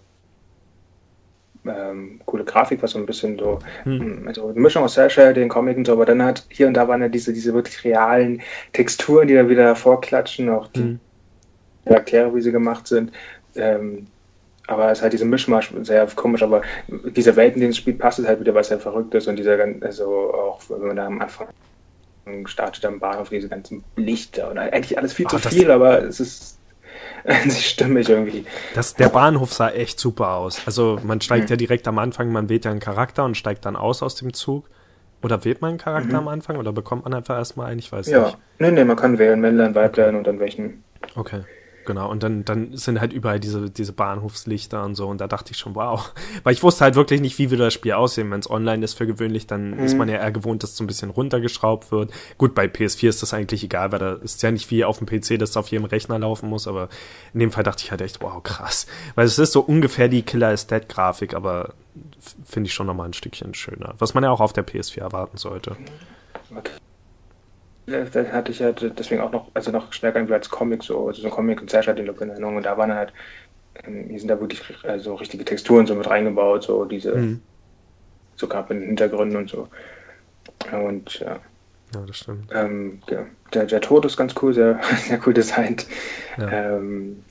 ähm, 1.66 2.22
coole 2.26 2.43
Grafik, 2.43 2.82
was 2.84 2.91
so 2.91 2.99
ein 2.99 3.05
bisschen 3.05 3.38
so, 3.39 3.59
hm. 3.84 4.26
also 4.28 4.49
eine 4.49 4.59
Mischung 4.59 4.84
aus 4.84 4.93
Cell 4.93 5.34
den 5.34 5.49
Comic 5.49 5.78
und 5.78 5.88
so, 5.88 5.93
aber 5.93 6.05
dann 6.05 6.24
hat 6.24 6.45
hier 6.49 6.68
und 6.68 6.76
da 6.76 6.88
waren 6.88 7.01
ja 7.01 7.09
diese, 7.09 7.34
diese 7.34 7.53
wirklich 7.53 7.84
realen 7.84 8.41
Texturen, 8.74 9.28
die 9.28 9.36
da 9.36 9.49
wieder 9.49 9.76
vorklatschen, 9.76 10.49
auch 10.49 10.68
die 10.68 10.82
hm. 10.82 10.99
Charaktere, 11.86 12.34
wie 12.36 12.41
sie 12.41 12.51
gemacht 12.51 12.88
sind. 12.88 13.11
Ähm, 13.55 14.07
aber 14.68 14.91
es 14.91 14.97
ist 14.97 15.01
halt 15.03 15.13
diese 15.13 15.26
Mischmasch 15.26 15.72
sehr 15.84 16.05
komisch, 16.07 16.41
aber 16.41 16.63
diese 16.88 17.36
Welten, 17.36 17.59
die 17.59 17.68
ins 17.68 17.78
Spiel 17.78 17.93
passt, 17.93 18.26
halt 18.26 18.39
wieder 18.39 18.55
was 18.55 18.70
sehr 18.70 18.80
Verrücktes 18.80 19.28
und 19.28 19.36
dieser, 19.36 19.57
also 19.82 20.34
auch, 20.34 20.61
wenn 20.70 20.88
man 20.88 20.95
da 20.95 21.05
am 21.05 21.22
Anfang 21.22 21.47
startet 22.45 22.86
am 22.86 22.99
Bahnhof 22.99 23.30
diese 23.30 23.49
ganzen 23.49 23.84
Lichter 23.95 24.49
und 24.51 24.57
eigentlich 24.57 24.97
alles 24.97 25.13
viel 25.13 25.26
Ach, 25.30 25.39
zu 25.39 25.49
viel, 25.49 25.71
aber 25.71 26.03
es 26.03 26.19
ist 26.19 26.59
sich 27.47 27.69
stimmig 27.69 28.09
irgendwie. 28.09 28.45
Das, 28.73 28.93
der 28.93 29.09
Bahnhof 29.09 29.53
sah 29.53 29.69
echt 29.69 29.99
super 29.99 30.34
aus. 30.36 30.61
Also 30.65 30.99
man 31.03 31.21
steigt 31.21 31.49
ja 31.49 31.55
direkt 31.55 31.88
am 31.88 31.97
Anfang, 31.99 32.32
man 32.32 32.49
wählt 32.49 32.65
ja 32.65 32.71
einen 32.71 32.80
Charakter 32.80 33.23
und 33.26 33.36
steigt 33.36 33.65
dann 33.65 33.76
aus 33.76 34.03
aus 34.03 34.15
dem 34.15 34.34
Zug. 34.34 34.69
Oder 35.23 35.43
wählt 35.43 35.61
man 35.61 35.69
einen 35.69 35.78
Charakter 35.80 36.17
am 36.19 36.28
Anfang 36.28 36.57
oder 36.57 36.71
bekommt 36.71 37.05
man 37.05 37.13
einfach 37.13 37.36
erstmal 37.36 37.67
einen? 37.67 37.80
Ich 37.80 37.91
weiß 37.91 38.07
Ja, 38.07 38.26
nicht. 38.26 38.38
nee, 38.59 38.71
nee, 38.71 38.84
man 38.84 38.95
kann 38.95 39.17
wählen, 39.17 39.39
Männlein, 39.41 39.73
Weiblein 39.73 40.15
und 40.15 40.28
dann 40.28 40.39
welchen. 40.39 40.84
Okay. 41.15 41.41
Genau, 41.86 42.09
und 42.09 42.23
dann, 42.23 42.45
dann 42.45 42.75
sind 42.75 42.99
halt 42.99 43.13
überall 43.13 43.39
diese, 43.39 43.69
diese 43.69 43.93
Bahnhofslichter 43.93 44.83
und 44.83 44.95
so, 44.95 45.07
und 45.07 45.21
da 45.21 45.27
dachte 45.27 45.51
ich 45.51 45.57
schon, 45.57 45.75
wow. 45.75 46.13
Weil 46.43 46.53
ich 46.53 46.63
wusste 46.63 46.83
halt 46.83 46.95
wirklich 46.95 47.21
nicht, 47.21 47.38
wie 47.38 47.49
würde 47.51 47.65
das 47.65 47.73
Spiel 47.73 47.93
aussehen. 47.93 48.31
Wenn 48.31 48.39
es 48.39 48.49
online 48.49 48.83
ist 48.83 48.95
für 48.95 49.07
gewöhnlich, 49.07 49.47
dann 49.47 49.73
ist 49.79 49.97
man 49.97 50.09
ja 50.09 50.15
eher 50.15 50.31
gewohnt, 50.31 50.63
dass 50.63 50.71
es 50.71 50.77
so 50.77 50.83
ein 50.83 50.88
bisschen 50.88 51.09
runtergeschraubt 51.09 51.91
wird. 51.91 52.11
Gut, 52.38 52.55
bei 52.55 52.65
PS4 52.65 53.09
ist 53.09 53.21
das 53.21 53.33
eigentlich 53.33 53.63
egal, 53.63 53.91
weil 53.91 53.99
da 53.99 54.13
ist 54.13 54.41
ja 54.43 54.51
nicht 54.51 54.69
wie 54.71 54.83
auf 54.83 54.97
dem 54.97 55.07
PC, 55.07 55.39
dass 55.39 55.51
es 55.51 55.57
auf 55.57 55.67
jedem 55.69 55.86
Rechner 55.86 56.19
laufen 56.19 56.49
muss, 56.49 56.67
aber 56.67 56.89
in 57.33 57.39
dem 57.39 57.51
Fall 57.51 57.63
dachte 57.63 57.83
ich 57.83 57.91
halt 57.91 58.01
echt, 58.01 58.21
wow, 58.21 58.41
krass. 58.41 58.88
Weil 59.15 59.25
es 59.25 59.39
ist 59.39 59.51
so 59.51 59.61
ungefähr 59.61 60.07
die 60.07 60.23
Killer-Estate-Grafik, 60.23 61.33
aber 61.33 61.73
finde 62.45 62.67
ich 62.67 62.73
schon 62.73 62.88
nochmal 62.88 63.07
ein 63.07 63.13
Stückchen 63.13 63.53
schöner. 63.53 63.93
Was 63.99 64.13
man 64.13 64.23
ja 64.23 64.31
auch 64.31 64.41
auf 64.41 64.53
der 64.53 64.65
PS4 64.65 64.99
erwarten 64.99 65.38
sollte. 65.38 65.77
Das 67.88 68.11
das 68.11 68.27
hatte 68.31 68.51
ich 68.51 68.59
ja 68.59 68.71
deswegen 68.71 69.21
auch 69.21 69.31
noch, 69.31 69.51
also 69.53 69.71
noch 69.71 69.93
stärker 69.93 70.17
irgendwie 70.19 70.33
als 70.33 70.49
Comic, 70.49 70.83
so, 70.83 71.07
also 71.07 71.21
so 71.21 71.27
ein 71.27 71.33
Comic 71.33 71.61
und 71.61 71.69
Sasha 71.69 71.93
den 71.93 72.05
Look 72.07 72.21
in 72.21 72.29
Erinnerung. 72.29 72.57
Und 72.57 72.63
da 72.65 72.77
waren 72.77 72.93
halt, 72.93 73.13
ähm, 73.83 74.09
hier 74.09 74.19
sind 74.19 74.29
da 74.29 74.39
wirklich 74.39 74.61
also 74.86 75.15
richtige 75.15 75.45
Texturen 75.45 75.88
so 75.88 75.95
mit 75.95 76.09
reingebaut, 76.09 76.63
so 76.63 76.86
diese, 76.86 77.13
Mhm. 77.15 77.41
so 78.36 78.47
gab 78.47 78.71
in 78.71 78.79
den 78.79 78.88
Hintergründen 78.89 79.38
und 79.38 79.49
so. 79.49 79.69
Und 80.71 81.19
ja, 81.19 81.39
Ja, 81.93 82.01
das 82.05 82.17
stimmt. 82.17 82.51
ähm, 82.51 83.01
ja, 83.09 83.25
der, 83.53 83.65
der 83.65 83.81
Tod 83.81 84.05
ist 84.05 84.17
ganz 84.17 84.33
cool, 84.41 84.53
sehr, 84.53 84.79
sehr 85.07 85.19
cool 85.25 85.33
designt. 85.33 85.88
Ja. 86.38 86.77
Ähm, 86.77 87.23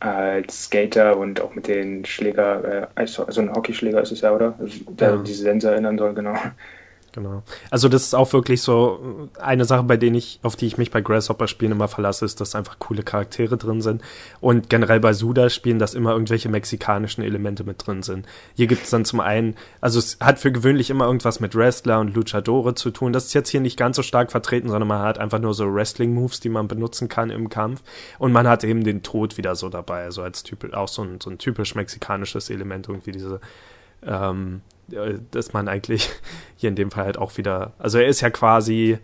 als 0.00 0.64
Skater 0.64 1.16
und 1.16 1.40
auch 1.40 1.54
mit 1.54 1.68
den 1.68 2.04
Schläger, 2.04 2.82
äh, 2.82 2.86
also 2.94 3.24
ein 3.40 3.52
Hockeyschläger 3.54 4.00
ist 4.02 4.12
es 4.12 4.20
ja, 4.20 4.32
oder? 4.34 4.54
Also, 4.58 4.84
der 4.90 5.10
Ja. 5.10 5.22
diese 5.22 5.42
Sense 5.42 5.70
erinnern 5.70 5.98
soll, 5.98 6.14
genau. 6.14 6.34
Genau. 7.16 7.42
Also 7.70 7.88
das 7.88 8.02
ist 8.02 8.14
auch 8.14 8.34
wirklich 8.34 8.60
so 8.60 9.30
eine 9.40 9.64
Sache, 9.64 9.84
bei 9.84 9.96
denen 9.96 10.16
ich, 10.16 10.38
auf 10.42 10.54
die 10.54 10.66
ich 10.66 10.76
mich 10.76 10.90
bei 10.90 11.00
Grasshopper-Spielen 11.00 11.72
immer 11.72 11.88
verlasse, 11.88 12.26
ist, 12.26 12.42
dass 12.42 12.54
einfach 12.54 12.78
coole 12.78 13.02
Charaktere 13.02 13.56
drin 13.56 13.80
sind. 13.80 14.02
Und 14.42 14.68
generell 14.68 15.00
bei 15.00 15.14
Suda-Spielen, 15.14 15.78
dass 15.78 15.94
immer 15.94 16.12
irgendwelche 16.12 16.50
mexikanischen 16.50 17.24
Elemente 17.24 17.64
mit 17.64 17.86
drin 17.86 18.02
sind. 18.02 18.26
Hier 18.54 18.66
gibt 18.66 18.82
es 18.82 18.90
dann 18.90 19.06
zum 19.06 19.20
einen, 19.20 19.56
also 19.80 19.98
es 19.98 20.18
hat 20.20 20.38
für 20.38 20.52
gewöhnlich 20.52 20.90
immer 20.90 21.06
irgendwas 21.06 21.40
mit 21.40 21.54
Wrestler 21.54 22.00
und 22.00 22.14
Luchadore 22.14 22.74
zu 22.74 22.90
tun. 22.90 23.14
Das 23.14 23.24
ist 23.24 23.32
jetzt 23.32 23.48
hier 23.48 23.62
nicht 23.62 23.78
ganz 23.78 23.96
so 23.96 24.02
stark 24.02 24.30
vertreten, 24.30 24.68
sondern 24.68 24.86
man 24.86 25.00
hat 25.00 25.16
einfach 25.16 25.38
nur 25.38 25.54
so 25.54 25.72
Wrestling-Moves, 25.72 26.40
die 26.40 26.50
man 26.50 26.68
benutzen 26.68 27.08
kann 27.08 27.30
im 27.30 27.48
Kampf. 27.48 27.82
Und 28.18 28.32
man 28.32 28.46
hat 28.46 28.62
eben 28.62 28.84
den 28.84 29.02
Tod 29.02 29.38
wieder 29.38 29.54
so 29.54 29.70
dabei, 29.70 30.04
also 30.04 30.20
als 30.20 30.42
typisch, 30.42 30.74
auch 30.74 30.88
so 30.88 31.00
ein, 31.00 31.18
so 31.22 31.30
ein 31.30 31.38
typisch 31.38 31.74
mexikanisches 31.74 32.50
Element, 32.50 32.90
irgendwie 32.90 33.12
diese 33.12 33.40
ähm, 34.02 34.60
äh, 34.60 34.75
dass 35.30 35.52
man 35.52 35.68
eigentlich 35.68 36.10
hier 36.56 36.68
in 36.68 36.76
dem 36.76 36.90
Fall 36.90 37.04
halt 37.04 37.18
auch 37.18 37.36
wieder, 37.36 37.72
also 37.78 37.98
er 37.98 38.06
ist 38.06 38.20
ja 38.20 38.30
quasi, 38.30 38.98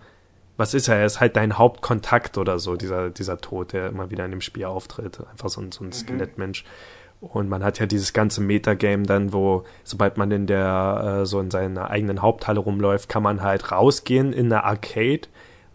was 0.57 0.75
ist 0.75 0.89
er? 0.89 0.97
Er 0.97 1.07
ist 1.07 1.21
halt 1.21 1.37
dein 1.37 1.59
Hauptkontakt 1.59 2.39
oder 2.39 2.59
so, 2.59 2.77
dieser, 2.77 3.11
dieser 3.11 3.41
Tod, 3.41 3.73
der 3.73 3.89
immer 3.89 4.11
wieder 4.11 4.25
in 4.25 4.31
dem 4.31 4.41
Spiel 4.41 4.65
auftritt. 4.65 5.19
Einfach 5.31 5.49
so 5.49 5.61
ein, 5.61 5.73
so 5.73 5.85
ein 5.85 5.93
Skelettmensch. 5.93 6.65
Und 7.21 7.49
man 7.49 7.63
hat 7.63 7.79
ja 7.79 7.87
dieses 7.87 8.13
ganze 8.13 8.41
Metagame 8.41 9.05
dann, 9.05 9.33
wo, 9.33 9.65
sobald 9.85 10.17
man 10.17 10.31
in 10.33 10.47
der, 10.47 11.21
äh, 11.23 11.27
so 11.27 11.39
in 11.41 11.51
seiner 11.51 11.89
eigenen 11.91 12.21
Haupthalle 12.21 12.59
rumläuft, 12.61 13.09
kann 13.09 13.23
man 13.23 13.43
halt 13.43 13.71
rausgehen 13.71 14.33
in 14.33 14.47
eine 14.47 14.65
Arcade 14.65 15.29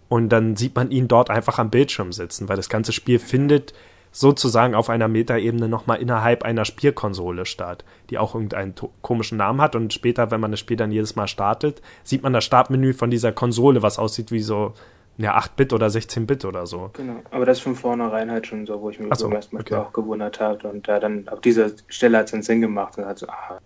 und 0.09 0.29
dann 0.29 0.55
sieht 0.55 0.75
man 0.75 0.91
ihn 0.91 1.07
dort 1.07 1.29
einfach 1.29 1.57
am 1.57 1.69
Bildschirm 1.69 2.11
sitzen, 2.11 2.49
weil 2.49 2.57
das 2.57 2.69
ganze 2.69 2.91
Spiel 2.91 3.19
findet 3.19 3.73
sozusagen 4.11 4.75
auf 4.75 4.89
einer 4.89 5.07
Metaebene 5.07 5.67
nochmal 5.67 6.01
innerhalb 6.01 6.43
einer 6.43 6.65
Spielkonsole 6.65 7.45
statt, 7.45 7.85
die 8.09 8.17
auch 8.17 8.33
irgendeinen 8.33 8.73
komischen 9.01 9.37
Namen 9.37 9.61
hat 9.61 9.75
und 9.75 9.93
später, 9.93 10.31
wenn 10.31 10.39
man 10.39 10.51
das 10.51 10.59
Spiel 10.59 10.77
dann 10.77 10.91
jedes 10.91 11.15
Mal 11.15 11.27
startet, 11.27 11.81
sieht 12.03 12.23
man 12.23 12.33
das 12.33 12.43
Startmenü 12.43 12.93
von 12.93 13.09
dieser 13.11 13.31
Konsole, 13.31 13.81
was 13.81 13.99
aussieht 13.99 14.31
wie 14.31 14.41
so, 14.41 14.73
ja, 15.17 15.37
8-Bit 15.37 15.73
oder 15.73 15.87
16-Bit 15.87 16.45
oder 16.45 16.67
so. 16.67 16.91
Genau, 16.93 17.21
aber 17.31 17.45
das 17.45 17.57
ist 17.57 17.63
von 17.63 17.75
vornherein 17.75 18.29
halt 18.29 18.47
schon 18.47 18.65
so, 18.65 18.81
wo 18.81 18.89
ich 18.89 18.99
mich 18.99 19.13
so, 19.15 19.25
beim 19.25 19.35
ersten 19.35 19.55
Mal 19.55 19.61
okay. 19.61 19.75
auch 19.75 19.93
gewundert 19.93 20.39
habe 20.39 20.67
und 20.67 20.87
da 20.87 20.99
dann 20.99 21.27
auf 21.27 21.41
dieser 21.41 21.71
Stelle 21.87 22.19
hat 22.19 22.25
es 22.25 22.31
dann 22.31 22.43
Sinn 22.43 22.61
gemacht 22.61 22.97
und 22.97 23.05
hat 23.05 23.19
so, 23.19 23.27
ah, 23.27 23.59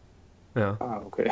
Ja, 0.55 0.77
ah, 0.79 1.01
okay. 1.05 1.29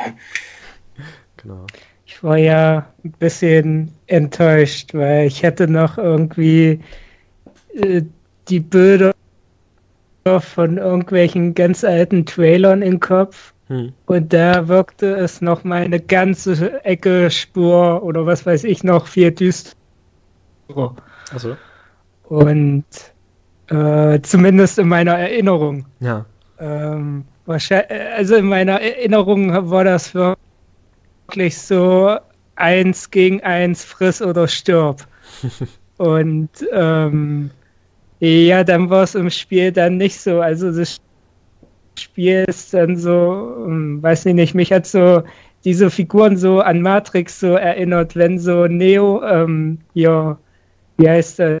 genau. 1.36 1.66
Ich 2.04 2.22
war 2.24 2.36
ja 2.36 2.86
ein 3.04 3.12
bisschen 3.12 3.94
enttäuscht, 4.06 4.94
weil 4.94 5.26
ich 5.26 5.42
hätte 5.42 5.68
noch 5.68 5.96
irgendwie 5.96 6.80
äh, 7.74 8.02
die 8.50 8.60
Bilder 8.60 9.12
von 10.40 10.76
irgendwelchen 10.76 11.54
ganz 11.54 11.82
alten 11.84 12.26
Trailern 12.26 12.82
im 12.82 13.00
Kopf 13.00 13.54
Hm. 13.68 13.92
und 14.06 14.32
da 14.32 14.66
wirkte 14.66 15.14
es 15.14 15.40
noch 15.40 15.62
mal 15.62 15.82
eine 15.82 16.00
ganze 16.00 16.84
Ecke 16.84 17.30
Spur 17.30 18.02
oder 18.02 18.26
was 18.26 18.44
weiß 18.44 18.64
ich 18.64 18.82
noch 18.82 19.06
viel 19.06 19.30
düsterer. 19.30 19.76
Also, 21.32 21.56
Und 22.24 22.84
äh, 23.68 24.20
zumindest 24.22 24.78
in 24.80 24.88
meiner 24.88 25.12
Erinnerung. 25.18 25.86
ja. 26.00 26.26
Ähm, 26.58 27.24
wahrscheinlich, 27.46 27.90
also 28.16 28.34
in 28.34 28.46
meiner 28.46 28.80
Erinnerung 28.80 29.70
war 29.70 29.84
das 29.84 30.14
wirklich 30.14 31.56
so 31.56 32.16
eins 32.56 33.10
gegen 33.10 33.40
eins 33.42 33.84
friss 33.84 34.20
oder 34.20 34.46
stirb. 34.48 35.06
Und 35.96 36.50
ähm, 36.72 37.50
ja, 38.20 38.64
dann 38.64 38.90
war 38.90 39.02
es 39.02 39.14
im 39.14 39.30
Spiel 39.30 39.72
dann 39.72 39.96
nicht 39.96 40.20
so. 40.20 40.40
Also 40.40 40.70
das 40.70 40.98
Spiel 41.98 42.44
ist 42.46 42.74
dann 42.74 42.96
so, 42.96 43.64
ähm, 43.66 44.02
weiß 44.02 44.26
ich 44.26 44.34
nicht, 44.34 44.54
mich 44.54 44.72
hat 44.72 44.86
so 44.86 45.22
diese 45.64 45.90
Figuren 45.90 46.36
so 46.36 46.60
an 46.60 46.82
Matrix 46.82 47.40
so 47.40 47.54
erinnert, 47.54 48.16
wenn 48.16 48.38
so 48.38 48.66
Neo, 48.66 49.22
ähm, 49.22 49.78
ja, 49.94 50.38
wie 50.98 51.08
heißt 51.08 51.40
er? 51.40 51.60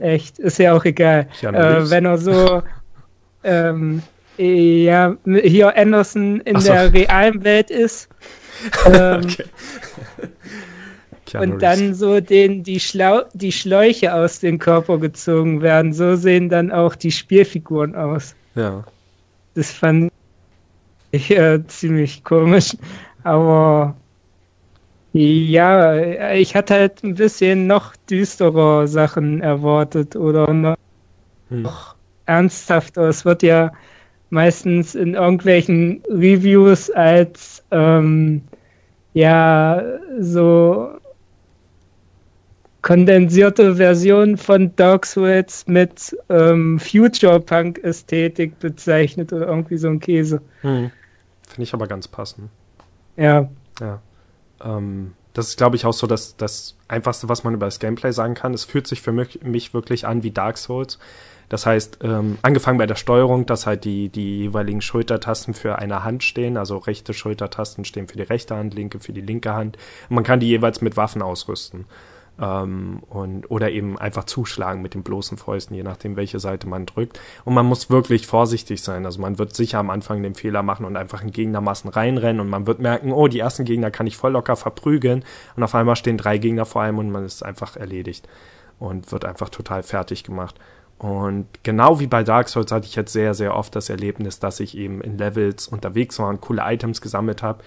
Echt, 0.00 0.38
ist 0.38 0.58
ja 0.58 0.74
auch 0.74 0.84
egal. 0.84 1.28
Äh, 1.42 1.90
wenn 1.90 2.06
er 2.06 2.18
so, 2.18 2.62
ähm, 3.44 4.02
ja, 4.36 5.16
hier 5.24 5.76
Anderson 5.76 6.40
in 6.40 6.58
so. 6.58 6.72
der 6.72 6.92
realen 6.92 7.42
Welt 7.44 7.70
ist. 7.70 8.08
Ähm, 8.86 9.22
Okay. 9.24 9.44
Keanu 11.32 11.54
und 11.54 11.62
dann 11.62 11.94
so 11.94 12.20
den, 12.20 12.62
die, 12.62 12.78
Schlau 12.78 13.22
die 13.32 13.52
Schläuche 13.52 14.14
aus 14.14 14.40
dem 14.40 14.58
Körper 14.58 14.98
gezogen 14.98 15.62
werden. 15.62 15.92
So 15.92 16.16
sehen 16.16 16.48
dann 16.48 16.70
auch 16.70 16.94
die 16.94 17.10
Spielfiguren 17.10 17.94
aus. 17.94 18.34
Ja. 18.54 18.84
Das 19.54 19.70
fand 19.70 20.12
ich 21.10 21.30
äh, 21.30 21.66
ziemlich 21.66 22.22
komisch. 22.24 22.76
Aber 23.24 23.96
ja, 25.14 26.32
ich 26.32 26.54
hatte 26.54 26.74
halt 26.74 27.02
ein 27.04 27.14
bisschen 27.14 27.66
noch 27.66 27.94
düsterer 28.08 28.86
Sachen 28.86 29.40
erwartet 29.42 30.16
oder 30.16 30.52
noch 30.52 30.76
Hm. 31.48 31.68
ernsthafter. 32.26 33.08
Es 33.08 33.24
wird 33.24 33.42
ja 33.42 33.72
meistens 34.30 34.94
in 34.94 35.14
irgendwelchen 35.14 36.02
Reviews 36.08 36.90
als 36.90 37.62
ähm, 37.70 38.42
ja 39.12 39.82
so 40.18 40.88
kondensierte 42.82 43.76
Version 43.76 44.36
von 44.36 44.74
Dark 44.76 45.06
Souls 45.06 45.66
mit 45.66 46.16
ähm, 46.28 46.78
Future 46.78 47.40
Punk 47.40 47.78
Ästhetik 47.78 48.58
bezeichnet 48.58 49.32
oder 49.32 49.46
irgendwie 49.46 49.78
so 49.78 49.88
ein 49.88 50.00
Käse. 50.00 50.42
Hm. 50.62 50.90
Finde 51.48 51.62
ich 51.62 51.74
aber 51.74 51.86
ganz 51.86 52.08
passend. 52.08 52.50
Ja, 53.16 53.48
Ja. 53.80 54.00
Ähm, 54.62 55.14
das 55.34 55.48
ist, 55.48 55.56
glaube 55.56 55.76
ich, 55.76 55.86
auch 55.86 55.94
so 55.94 56.06
das, 56.06 56.36
das 56.36 56.76
Einfachste, 56.88 57.28
was 57.28 57.42
man 57.42 57.54
über 57.54 57.66
das 57.66 57.78
Gameplay 57.78 58.12
sagen 58.12 58.34
kann. 58.34 58.52
Es 58.52 58.64
fühlt 58.64 58.86
sich 58.86 59.00
für 59.00 59.12
mich, 59.12 59.40
mich 59.42 59.72
wirklich 59.72 60.06
an 60.06 60.22
wie 60.22 60.30
Dark 60.30 60.58
Souls. 60.58 60.98
Das 61.48 61.66
heißt, 61.66 61.98
ähm, 62.02 62.38
angefangen 62.42 62.78
bei 62.78 62.86
der 62.86 62.96
Steuerung, 62.96 63.46
dass 63.46 63.66
halt 63.66 63.84
die, 63.84 64.08
die 64.08 64.40
jeweiligen 64.40 64.80
Schultertasten 64.80 65.54
für 65.54 65.78
eine 65.78 66.04
Hand 66.04 66.22
stehen. 66.22 66.56
Also 66.56 66.78
rechte 66.78 67.14
Schultertasten 67.14 67.84
stehen 67.84 68.08
für 68.08 68.16
die 68.16 68.22
rechte 68.22 68.56
Hand, 68.56 68.74
linke 68.74 69.00
für 69.00 69.12
die 69.12 69.20
linke 69.20 69.54
Hand. 69.54 69.78
Und 70.08 70.16
man 70.16 70.24
kann 70.24 70.40
die 70.40 70.48
jeweils 70.48 70.80
mit 70.80 70.96
Waffen 70.96 71.22
ausrüsten. 71.22 71.86
Ähm, 72.40 73.02
und, 73.10 73.50
oder 73.50 73.70
eben 73.70 73.98
einfach 73.98 74.24
zuschlagen 74.24 74.80
mit 74.80 74.94
den 74.94 75.02
bloßen 75.02 75.36
Fäusten, 75.36 75.74
je 75.74 75.82
nachdem, 75.82 76.16
welche 76.16 76.40
Seite 76.40 76.66
man 76.66 76.86
drückt. 76.86 77.20
Und 77.44 77.54
man 77.54 77.66
muss 77.66 77.90
wirklich 77.90 78.26
vorsichtig 78.26 78.82
sein. 78.82 79.04
Also 79.04 79.20
man 79.20 79.38
wird 79.38 79.54
sicher 79.54 79.78
am 79.78 79.90
Anfang 79.90 80.22
den 80.22 80.34
Fehler 80.34 80.62
machen 80.62 80.86
und 80.86 80.96
einfach 80.96 81.22
in 81.22 81.30
Gegnermassen 81.30 81.90
reinrennen 81.90 82.40
und 82.40 82.48
man 82.48 82.66
wird 82.66 82.80
merken, 82.80 83.12
oh, 83.12 83.28
die 83.28 83.40
ersten 83.40 83.64
Gegner 83.64 83.90
kann 83.90 84.06
ich 84.06 84.16
voll 84.16 84.32
locker 84.32 84.56
verprügeln 84.56 85.24
und 85.56 85.62
auf 85.62 85.74
einmal 85.74 85.96
stehen 85.96 86.16
drei 86.16 86.38
Gegner 86.38 86.64
vor 86.64 86.82
einem 86.82 86.98
und 86.98 87.10
man 87.10 87.24
ist 87.24 87.44
einfach 87.44 87.76
erledigt 87.76 88.26
und 88.78 89.12
wird 89.12 89.24
einfach 89.24 89.50
total 89.50 89.82
fertig 89.82 90.24
gemacht. 90.24 90.58
Und 91.02 91.46
genau 91.64 91.98
wie 91.98 92.06
bei 92.06 92.22
Dark 92.22 92.48
Souls 92.48 92.70
hatte 92.70 92.86
ich 92.86 92.94
jetzt 92.94 93.12
sehr, 93.12 93.34
sehr 93.34 93.56
oft 93.56 93.74
das 93.74 93.90
Erlebnis, 93.90 94.38
dass 94.38 94.60
ich 94.60 94.76
eben 94.76 95.00
in 95.00 95.18
Levels 95.18 95.66
unterwegs 95.66 96.18
war 96.20 96.28
und 96.28 96.40
coole 96.40 96.62
Items 96.64 97.00
gesammelt 97.00 97.42
habe. 97.42 97.64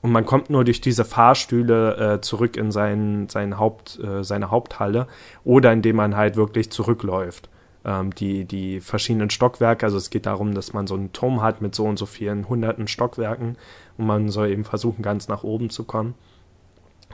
Und 0.00 0.12
man 0.12 0.24
kommt 0.24 0.48
nur 0.48 0.64
durch 0.64 0.80
diese 0.80 1.04
Fahrstühle 1.04 2.14
äh, 2.14 2.20
zurück 2.20 2.56
in 2.56 2.70
sein, 2.70 3.28
sein 3.28 3.58
Haupt, 3.58 3.98
äh, 3.98 4.22
seine 4.22 4.50
Haupthalle 4.50 5.08
oder 5.44 5.72
indem 5.72 5.96
man 5.96 6.16
halt 6.16 6.36
wirklich 6.36 6.70
zurückläuft. 6.70 7.48
Ähm, 7.84 8.14
die, 8.14 8.44
die 8.44 8.80
verschiedenen 8.80 9.30
Stockwerke, 9.30 9.86
also 9.86 9.98
es 9.98 10.10
geht 10.10 10.26
darum, 10.26 10.54
dass 10.54 10.72
man 10.72 10.86
so 10.86 10.94
einen 10.94 11.12
Turm 11.12 11.42
hat 11.42 11.60
mit 11.60 11.74
so 11.74 11.84
und 11.84 11.98
so 11.98 12.06
vielen 12.06 12.48
hunderten 12.48 12.86
Stockwerken 12.86 13.56
und 13.96 14.06
man 14.06 14.28
soll 14.28 14.50
eben 14.50 14.64
versuchen, 14.64 15.02
ganz 15.02 15.28
nach 15.28 15.42
oben 15.42 15.70
zu 15.70 15.84
kommen. 15.84 16.14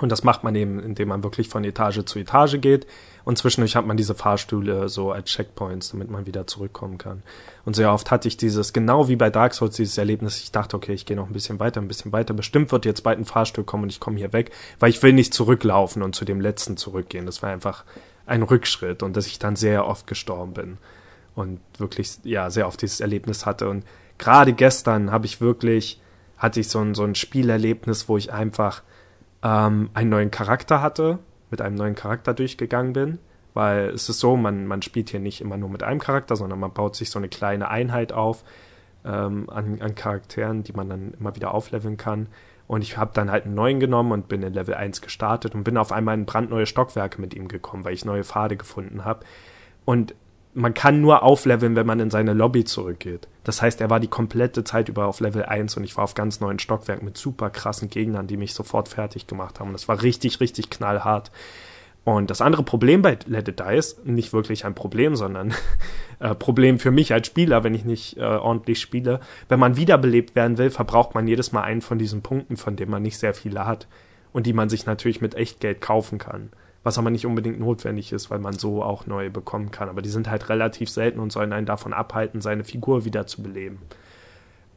Und 0.01 0.11
das 0.11 0.24
macht 0.24 0.42
man 0.42 0.57
eben, 0.57 0.80
indem 0.80 1.09
man 1.09 1.22
wirklich 1.22 1.49
von 1.49 1.62
Etage 1.62 2.05
zu 2.05 2.18
Etage 2.18 2.61
geht. 2.61 2.86
Und 3.24 3.38
zwischendurch 3.38 3.76
hat 3.76 3.86
man 3.86 3.97
diese 3.97 4.14
Fahrstühle 4.14 4.88
so 4.88 5.12
als 5.12 5.30
Checkpoints, 5.30 5.90
damit 5.90 6.11
man 6.11 6.26
wieder 6.26 6.47
zurückkommen 6.47 6.99
kann. 6.99 7.22
Und 7.64 7.76
sehr 7.76 7.92
oft 7.92 8.11
hatte 8.11 8.26
ich 8.26 8.36
dieses, 8.36 8.72
genau 8.72 9.09
wie 9.09 9.16
bei 9.16 9.30
Dark 9.30 9.55
Souls, 9.55 9.76
dieses 9.76 9.97
Erlebnis, 9.97 10.42
ich 10.42 10.51
dachte, 10.51 10.76
okay, 10.76 10.92
ich 10.92 11.07
gehe 11.07 11.16
noch 11.16 11.28
ein 11.28 11.32
bisschen 11.32 11.61
weiter, 11.61 11.80
ein 11.80 11.88
bisschen 11.88 12.12
weiter. 12.12 12.34
Bestimmt 12.34 12.72
wird 12.72 12.84
jetzt 12.84 13.03
bald 13.03 13.18
ein 13.18 13.24
Fahrstuhl 13.24 13.64
kommen 13.64 13.84
und 13.84 13.90
ich 13.90 14.01
komme 14.01 14.18
hier 14.18 14.32
weg, 14.32 14.51
weil 14.80 14.90
ich 14.90 15.03
will 15.03 15.12
nicht 15.12 15.32
zurücklaufen 15.32 16.03
und 16.03 16.14
zu 16.14 16.24
dem 16.24 16.40
letzten 16.40 16.76
zurückgehen. 16.76 17.24
Das 17.24 17.42
war 17.42 17.51
einfach 17.51 17.84
ein 18.26 18.42
Rückschritt 18.42 19.03
und 19.03 19.16
dass 19.16 19.26
ich 19.26 19.38
dann 19.38 19.55
sehr 19.55 19.86
oft 19.86 20.07
gestorben 20.07 20.55
bin. 20.55 20.78
Und 21.36 21.61
wirklich, 21.78 22.18
ja, 22.24 22.51
sehr 22.51 22.66
oft 22.66 22.82
dieses 22.82 23.01
Erlebnis 23.01 23.47
hatte. 23.47 23.68
Und 23.68 23.84
gerade 24.18 24.53
gestern 24.53 25.11
habe 25.11 25.26
ich 25.26 25.40
wirklich, 25.40 26.01
hatte 26.36 26.61
ich 26.61 26.68
so 26.68 26.80
ein, 26.80 26.95
so 26.95 27.05
ein 27.05 27.14
Spielerlebnis, 27.14 28.09
wo 28.09 28.18
ich 28.18 28.32
einfach 28.32 28.82
ähm, 29.45 29.90
einen 29.95 30.11
neuen 30.11 30.30
Charakter 30.30 30.82
hatte, 30.82 31.20
mit 31.51 31.61
einem 31.61 31.76
neuen 31.76 31.95
Charakter 31.95 32.34
durchgegangen 32.34 32.95
bin. 32.95 33.18
Weil 33.53 33.90
es 33.90 34.09
ist 34.09 34.18
so, 34.18 34.36
man, 34.36 34.66
man 34.66 34.82
spielt 34.82 35.11
hier 35.11 35.20
nicht 35.20 35.40
immer 35.40 35.57
nur 35.57 35.68
mit 35.68 35.84
einem 35.84 36.01
Charakter, 36.01 36.34
sondern 36.34 36.59
man 36.59 36.72
baut 36.72 36.97
sich 36.97 37.11
so 37.11 37.20
eine 37.20 37.28
kleine 37.28 37.68
Einheit 37.68 38.12
auf 38.12 38.42
ähm, 39.05 39.49
an, 39.49 39.80
an 39.80 39.95
Charakteren, 39.95 40.64
die 40.64 40.72
man 40.72 40.88
dann 40.88 41.14
immer 41.20 41.36
wieder 41.36 41.55
aufleveln 41.55 41.97
kann. 41.97 42.26
Und 42.66 42.82
ich 42.82 42.97
habe 42.97 43.12
dann 43.14 43.30
halt 43.30 43.45
einen 43.45 43.55
neuen 43.55 43.78
genommen 43.78 44.11
und 44.11 44.26
bin 44.26 44.42
in 44.42 44.55
Level 44.55 44.74
1 44.74 45.03
gestartet 45.03 45.55
und 45.55 45.62
bin 45.64 45.76
auf 45.76 45.92
einmal 45.92 46.14
in 46.14 46.24
brandneue 46.24 46.66
Stockwerke 46.66 47.20
mit 47.20 47.34
ihm 47.34 47.47
gekommen, 47.47 47.84
weil 47.84 47.92
ich 47.92 48.05
neue 48.05 48.24
Pfade 48.24 48.57
gefunden 48.57 49.05
habe. 49.05 49.24
Und 49.84 50.14
man 50.55 50.72
kann 50.72 51.00
nur 51.00 51.22
aufleveln, 51.22 51.76
wenn 51.76 51.86
man 51.86 52.00
in 52.00 52.11
seine 52.11 52.32
Lobby 52.32 52.64
zurückgeht. 52.64 53.26
Das 53.42 53.61
heißt, 53.61 53.80
er 53.80 53.90
war 53.90 54.00
die 54.00 54.09
komplette 54.09 54.64
Zeit 54.64 54.88
über 54.88 55.07
auf 55.07 55.20
Level 55.20 55.44
1 55.44 55.76
und 55.76 55.84
ich 55.84 55.96
war 55.96 56.05
auf 56.05 56.14
ganz 56.14 56.40
neuen 56.40 56.61
Stockwerk 56.61 57.02
mit 57.02 57.16
super 57.18 57.50
krassen 57.50 57.90
Gegnern, 57.90 58.28
die 58.28 58.36
mich 58.36 58.55
sofort 58.55 58.88
fertig 58.88 59.26
gemacht 59.26 59.59
haben. 59.61 59.72
Das 59.72 59.88
war 59.88 60.02
richtig, 60.02 60.40
richtig 60.40 60.70
knallhart. 60.70 61.30
Und 62.05 62.30
das 62.30 62.40
andere 62.40 62.62
Problem 62.62 63.02
bei 63.02 63.18
Let 63.26 63.48
It 63.48 63.61
Die 63.61 63.76
ist 63.76 64.07
nicht 64.07 64.32
wirklich 64.32 64.64
ein 64.64 64.74
Problem, 64.74 65.16
sondern 65.16 65.55
äh, 66.20 66.34
Problem 66.34 66.78
für 66.78 66.90
mich 66.90 67.12
als 67.12 67.26
Spieler, 67.26 67.64
wenn 67.64 67.74
ich 67.74 67.84
nicht 67.84 68.18
äh, 68.18 68.22
ordentlich 68.22 68.80
spiele. 68.80 69.20
Wenn 69.48 69.59
man 69.59 69.76
wiederbelebt 69.76 70.36
werden 70.36 70.59
will, 70.59 70.70
verbraucht 70.70 71.14
man 71.14 71.26
jedes 71.26 71.52
Mal 71.52 71.62
einen 71.62 71.82
von 71.82 71.98
diesen 71.98 72.22
Punkten, 72.22 72.57
von 72.57 72.76
denen 72.76 72.90
man 72.90 73.02
nicht 73.02 73.18
sehr 73.18 73.34
viele 73.34 73.66
hat 73.66 73.88
und 74.32 74.46
die 74.46 74.52
man 74.52 74.68
sich 74.68 74.86
natürlich 74.86 75.20
mit 75.20 75.34
Echtgeld 75.34 75.80
kaufen 75.80 76.18
kann 76.18 76.50
was 76.85 76.99
aber 76.99 77.11
nicht 77.11 77.26
unbedingt 77.26 77.59
notwendig 77.59 78.12
ist, 78.12 78.30
weil 78.30 78.39
man 78.39 78.53
so 78.59 78.82
auch 78.82 79.07
neue 79.07 79.30
bekommen 79.30 79.70
kann. 79.70 79.89
Aber 79.89 80.03
die 80.03 80.11
sind 80.11 80.30
halt 80.30 80.49
relativ 80.51 80.91
selten 80.91 81.18
und 81.18 81.32
sollen 81.32 81.53
einen 81.53 81.66
davon 81.66 81.93
abhalten, 81.93 82.41
seine 82.41 82.62
Figur 82.62 83.05
wieder 83.05 83.26
zu 83.26 83.43
beleben. 83.43 83.78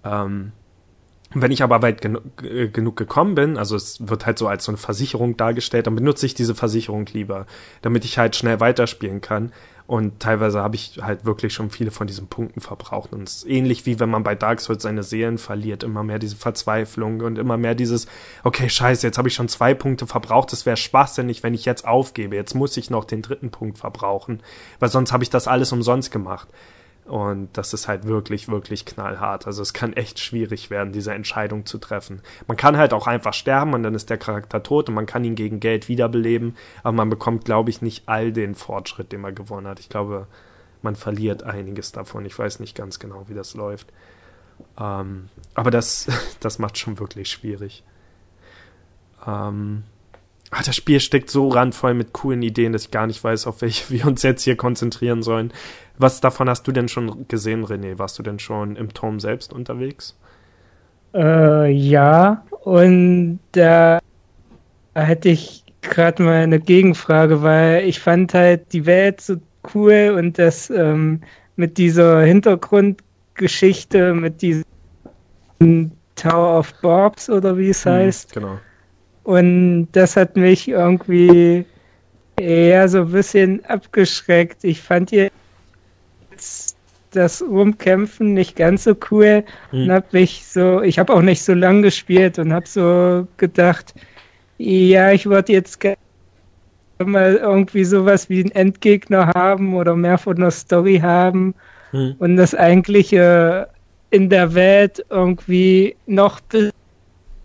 Ähm, 0.04 0.54
wenn 1.34 1.52
ich 1.52 1.62
aber 1.62 1.82
weit 1.82 2.02
genu 2.02 2.20
äh, 2.42 2.70
genug 2.70 2.96
gekommen 2.96 3.36
bin, 3.36 3.58
also 3.58 3.76
es 3.76 4.08
wird 4.08 4.26
halt 4.26 4.38
so 4.38 4.48
als 4.48 4.64
so 4.64 4.72
eine 4.72 4.78
Versicherung 4.78 5.36
dargestellt, 5.36 5.86
dann 5.86 5.96
benutze 5.96 6.26
ich 6.26 6.34
diese 6.34 6.56
Versicherung 6.56 7.06
lieber, 7.08 7.46
damit 7.82 8.06
ich 8.06 8.18
halt 8.18 8.38
schnell 8.38 8.62
weiterspielen 8.62 9.20
kann. 9.20 9.52
Und 9.88 10.20
teilweise 10.20 10.62
habe 10.62 10.76
ich 10.76 11.00
halt 11.02 11.24
wirklich 11.24 11.54
schon 11.54 11.70
viele 11.70 11.92
von 11.92 12.08
diesen 12.08 12.28
Punkten 12.28 12.60
verbraucht. 12.60 13.14
Und 13.14 13.24
es 13.24 13.38
ist 13.38 13.48
ähnlich 13.48 13.86
wie 13.86 14.02
wenn 14.02 14.10
man 14.10 14.22
bei 14.22 14.36
Dark 14.36 14.60
Souls 14.60 14.84
seine 14.84 15.02
Seelen 15.02 15.38
verliert. 15.38 15.84
Immer 15.84 16.04
mehr 16.04 16.20
diese 16.20 16.36
Verzweiflung 16.36 17.22
und 17.22 17.38
immer 17.38 17.56
mehr 17.56 17.74
dieses, 17.74 18.06
okay, 18.44 18.70
scheiße, 18.70 19.08
jetzt 19.08 19.18
habe 19.18 19.30
ich 19.30 19.34
schon 19.34 19.48
zwei 19.48 19.74
Punkte 19.74 20.06
verbraucht. 20.06 20.52
Es 20.52 20.66
wäre 20.66 20.76
schwachsinnig, 20.76 21.42
wenn 21.42 21.54
ich 21.54 21.64
jetzt 21.64 21.88
aufgebe. 21.88 22.36
Jetzt 22.36 22.54
muss 22.54 22.76
ich 22.76 22.90
noch 22.90 23.06
den 23.06 23.22
dritten 23.22 23.50
Punkt 23.50 23.78
verbrauchen. 23.78 24.42
Weil 24.80 24.90
sonst 24.90 25.14
habe 25.14 25.24
ich 25.24 25.30
das 25.30 25.48
alles 25.48 25.72
umsonst 25.72 26.12
gemacht. 26.12 26.50
Und 27.08 27.50
das 27.54 27.74
ist 27.74 27.88
halt 27.88 28.06
wirklich, 28.06 28.50
wirklich 28.50 28.86
knallhart. 28.86 29.48
Also 29.48 29.62
es 29.62 29.74
kann 29.74 29.94
echt 29.94 30.20
schwierig 30.20 30.70
werden, 30.70 30.92
diese 30.92 31.14
Entscheidung 31.14 31.66
zu 31.66 31.78
treffen. 31.78 32.22
Man 32.48 32.58
kann 32.58 32.76
halt 32.76 32.94
auch 32.94 33.08
einfach 33.08 33.34
sterben 33.34 33.74
und 33.74 33.84
dann 33.84 33.96
ist 33.96 34.10
der 34.10 34.18
Charakter 34.18 34.62
tot 34.62 34.90
und 34.90 34.96
man 34.96 35.06
kann 35.06 35.24
ihn 35.24 35.36
gegen 35.36 35.62
Geld 35.62 35.88
wiederbeleben, 35.88 36.58
aber 36.84 36.92
man 36.92 37.10
bekommt, 37.10 37.46
glaube 37.46 37.70
ich, 37.70 37.82
nicht 37.82 38.10
all 38.10 38.34
den 38.34 38.56
Fortschritt, 38.56 39.14
den 39.14 39.22
man 39.22 39.36
gewonnen 39.36 39.68
hat. 39.68 39.80
Ich 39.80 39.88
glaube, 39.88 40.28
man 40.82 40.98
verliert 40.98 41.44
einiges 41.44 41.94
davon. 41.94 42.26
Ich 42.26 42.38
weiß 42.38 42.60
nicht 42.60 42.76
ganz 42.76 43.00
genau, 43.00 43.30
wie 43.30 43.34
das 43.34 43.54
läuft. 43.54 43.88
Ähm, 44.78 45.30
aber 45.54 45.72
das, 45.72 46.08
das 46.42 46.60
macht 46.60 46.78
schon 46.78 47.00
wirklich 47.00 47.30
schwierig. 47.30 47.86
Ähm, 49.26 49.84
ach, 50.52 50.64
das 50.64 50.76
Spiel 50.76 51.00
steckt 51.00 51.30
so 51.30 51.50
randvoll 51.50 51.94
mit 51.94 52.14
coolen 52.14 52.42
Ideen, 52.42 52.74
dass 52.74 52.86
ich 52.86 52.92
gar 52.92 53.08
nicht 53.08 53.24
weiß, 53.24 53.48
auf 53.48 53.62
welche 53.62 53.90
wir 53.94 54.06
uns 54.06 54.24
jetzt 54.24 54.44
hier 54.44 54.56
konzentrieren 54.56 55.24
sollen. 55.24 55.52
Was 55.98 56.22
davon 56.22 56.50
hast 56.50 56.68
du 56.68 56.72
denn 56.72 56.88
schon 56.88 57.28
gesehen, 57.28 57.66
René? 57.66 57.98
Warst 57.98 58.20
du 58.20 58.24
denn 58.24 58.40
schon 58.40 58.76
im 58.76 58.94
Turm 58.94 59.20
selbst 59.20 59.52
unterwegs? 59.52 60.18
Äh, 61.14 61.72
ja, 61.72 62.46
und 62.64 63.40
da 63.54 64.00
hätte 64.94 65.30
ich 65.30 65.64
gerade 65.82 66.22
mal 66.22 66.44
eine 66.44 66.60
Gegenfrage, 66.60 67.42
weil 67.42 67.88
ich 67.88 68.00
fand 68.00 68.34
halt 68.34 68.74
die 68.74 68.86
Welt 68.86 69.22
so 69.22 69.38
cool 69.74 70.16
und 70.18 70.38
das 70.38 70.70
ähm, 70.70 71.22
mit 71.56 71.78
dieser 71.78 72.22
Hintergrundgeschichte, 72.22 74.14
mit 74.14 74.42
diesem 74.42 75.92
Tower 76.16 76.60
of 76.60 76.74
Bobs 76.82 77.30
oder 77.30 77.58
wie 77.58 77.70
es 77.70 77.86
hm, 77.86 77.92
heißt. 77.92 78.34
Genau. 78.34 78.60
Und 79.28 79.90
das 79.92 80.16
hat 80.16 80.38
mich 80.38 80.70
irgendwie 80.70 81.66
eher 82.40 82.88
so 82.88 83.00
ein 83.00 83.12
bisschen 83.12 83.66
abgeschreckt. 83.66 84.64
Ich 84.64 84.82
fand 84.82 85.10
hier 85.10 85.30
das 87.12 87.42
Rumkämpfen 87.42 88.34
nicht 88.34 88.56
ganz 88.56 88.86
so 88.86 88.96
cool 89.12 89.44
hm. 89.72 89.84
und 89.84 89.92
habe 89.92 90.06
mich 90.14 90.46
so, 90.46 90.82
ich 90.82 90.98
habe 90.98 91.14
auch 91.14 91.22
nicht 91.22 91.44
so 91.44 91.54
lang 91.54 91.82
gespielt 91.82 92.40
und 92.40 92.54
habe 92.54 92.70
so 92.70 93.28
gedacht, 93.36 93.94
ja, 94.60 95.12
ich 95.12 95.26
würde 95.26 95.52
jetzt 95.52 95.82
gerne 95.82 95.98
mal 97.04 97.36
irgendwie 97.36 97.84
sowas 97.84 98.30
wie 98.30 98.40
einen 98.40 98.52
Endgegner 98.52 99.34
haben 99.36 99.76
oder 99.76 99.94
mehr 99.94 100.18
von 100.18 100.38
einer 100.38 100.52
Story 100.52 101.00
haben 101.00 101.54
hm. 101.92 102.16
und 102.20 102.38
das 102.38 102.56
eigentliche 102.56 103.68
in 104.10 104.30
der 104.30 104.54
Welt 104.54 105.06
irgendwie 105.10 105.98
noch 106.06 106.40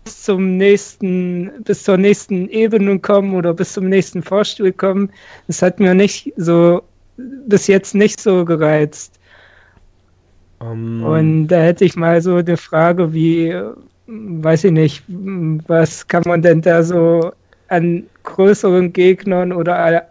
bis 0.03 0.23
zum 0.23 0.57
nächsten, 0.57 1.51
bis 1.63 1.83
zur 1.83 1.97
nächsten 1.97 2.49
Ebene 2.49 2.99
kommen 2.99 3.35
oder 3.35 3.53
bis 3.53 3.73
zum 3.73 3.89
nächsten 3.89 4.21
Vorstuhl 4.21 4.71
kommen. 4.71 5.09
Das 5.47 5.61
hat 5.61 5.79
mir 5.79 5.93
nicht 5.93 6.33
so 6.37 6.81
bis 7.17 7.67
jetzt 7.67 7.95
nicht 7.95 8.19
so 8.19 8.45
gereizt. 8.45 9.19
Um, 10.59 11.01
ähm. 11.01 11.03
und 11.03 11.47
da 11.47 11.61
hätte 11.61 11.85
ich 11.85 11.95
mal 11.95 12.21
so 12.21 12.35
eine 12.35 12.57
Frage 12.57 13.13
wie, 13.13 13.53
weiß 14.07 14.65
ich 14.65 14.71
nicht, 14.71 15.03
was 15.07 16.07
kann 16.07 16.23
man 16.25 16.41
denn 16.41 16.61
da 16.61 16.83
so 16.83 17.31
an 17.67 18.03
größeren 18.23 18.93
Gegnern 18.93 19.51
oder 19.51 20.05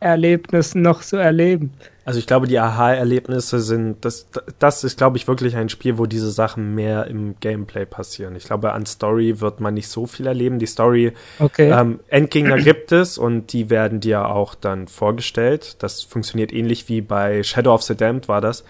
Aha-Erlebnissen 0.00 0.82
noch 0.82 1.02
so 1.02 1.16
erleben? 1.16 1.72
Also 2.04 2.18
ich 2.20 2.26
glaube, 2.26 2.46
die 2.46 2.58
Aha-Erlebnisse 2.58 3.60
sind, 3.60 4.02
das, 4.02 4.28
das 4.58 4.82
ist, 4.82 4.96
glaube 4.96 5.18
ich, 5.18 5.28
wirklich 5.28 5.56
ein 5.56 5.68
Spiel, 5.68 5.98
wo 5.98 6.06
diese 6.06 6.30
Sachen 6.30 6.74
mehr 6.74 7.06
im 7.06 7.38
Gameplay 7.38 7.84
passieren. 7.84 8.34
Ich 8.34 8.44
glaube, 8.44 8.72
an 8.72 8.86
Story 8.86 9.40
wird 9.40 9.60
man 9.60 9.74
nicht 9.74 9.88
so 9.88 10.06
viel 10.06 10.26
erleben. 10.26 10.58
Die 10.58 10.66
Story, 10.66 11.12
okay. 11.38 11.70
ähm, 11.70 12.00
Endgegner 12.08 12.56
gibt 12.56 12.92
es 12.92 13.18
und 13.18 13.52
die 13.52 13.68
werden 13.68 14.00
dir 14.00 14.28
auch 14.28 14.54
dann 14.54 14.88
vorgestellt. 14.88 15.76
Das 15.82 16.02
funktioniert 16.02 16.50
ähnlich 16.52 16.88
wie 16.88 17.02
bei 17.02 17.42
Shadow 17.42 17.74
of 17.74 17.82
the 17.82 17.94
Damned 17.94 18.26
war 18.26 18.40
das. 18.40 18.64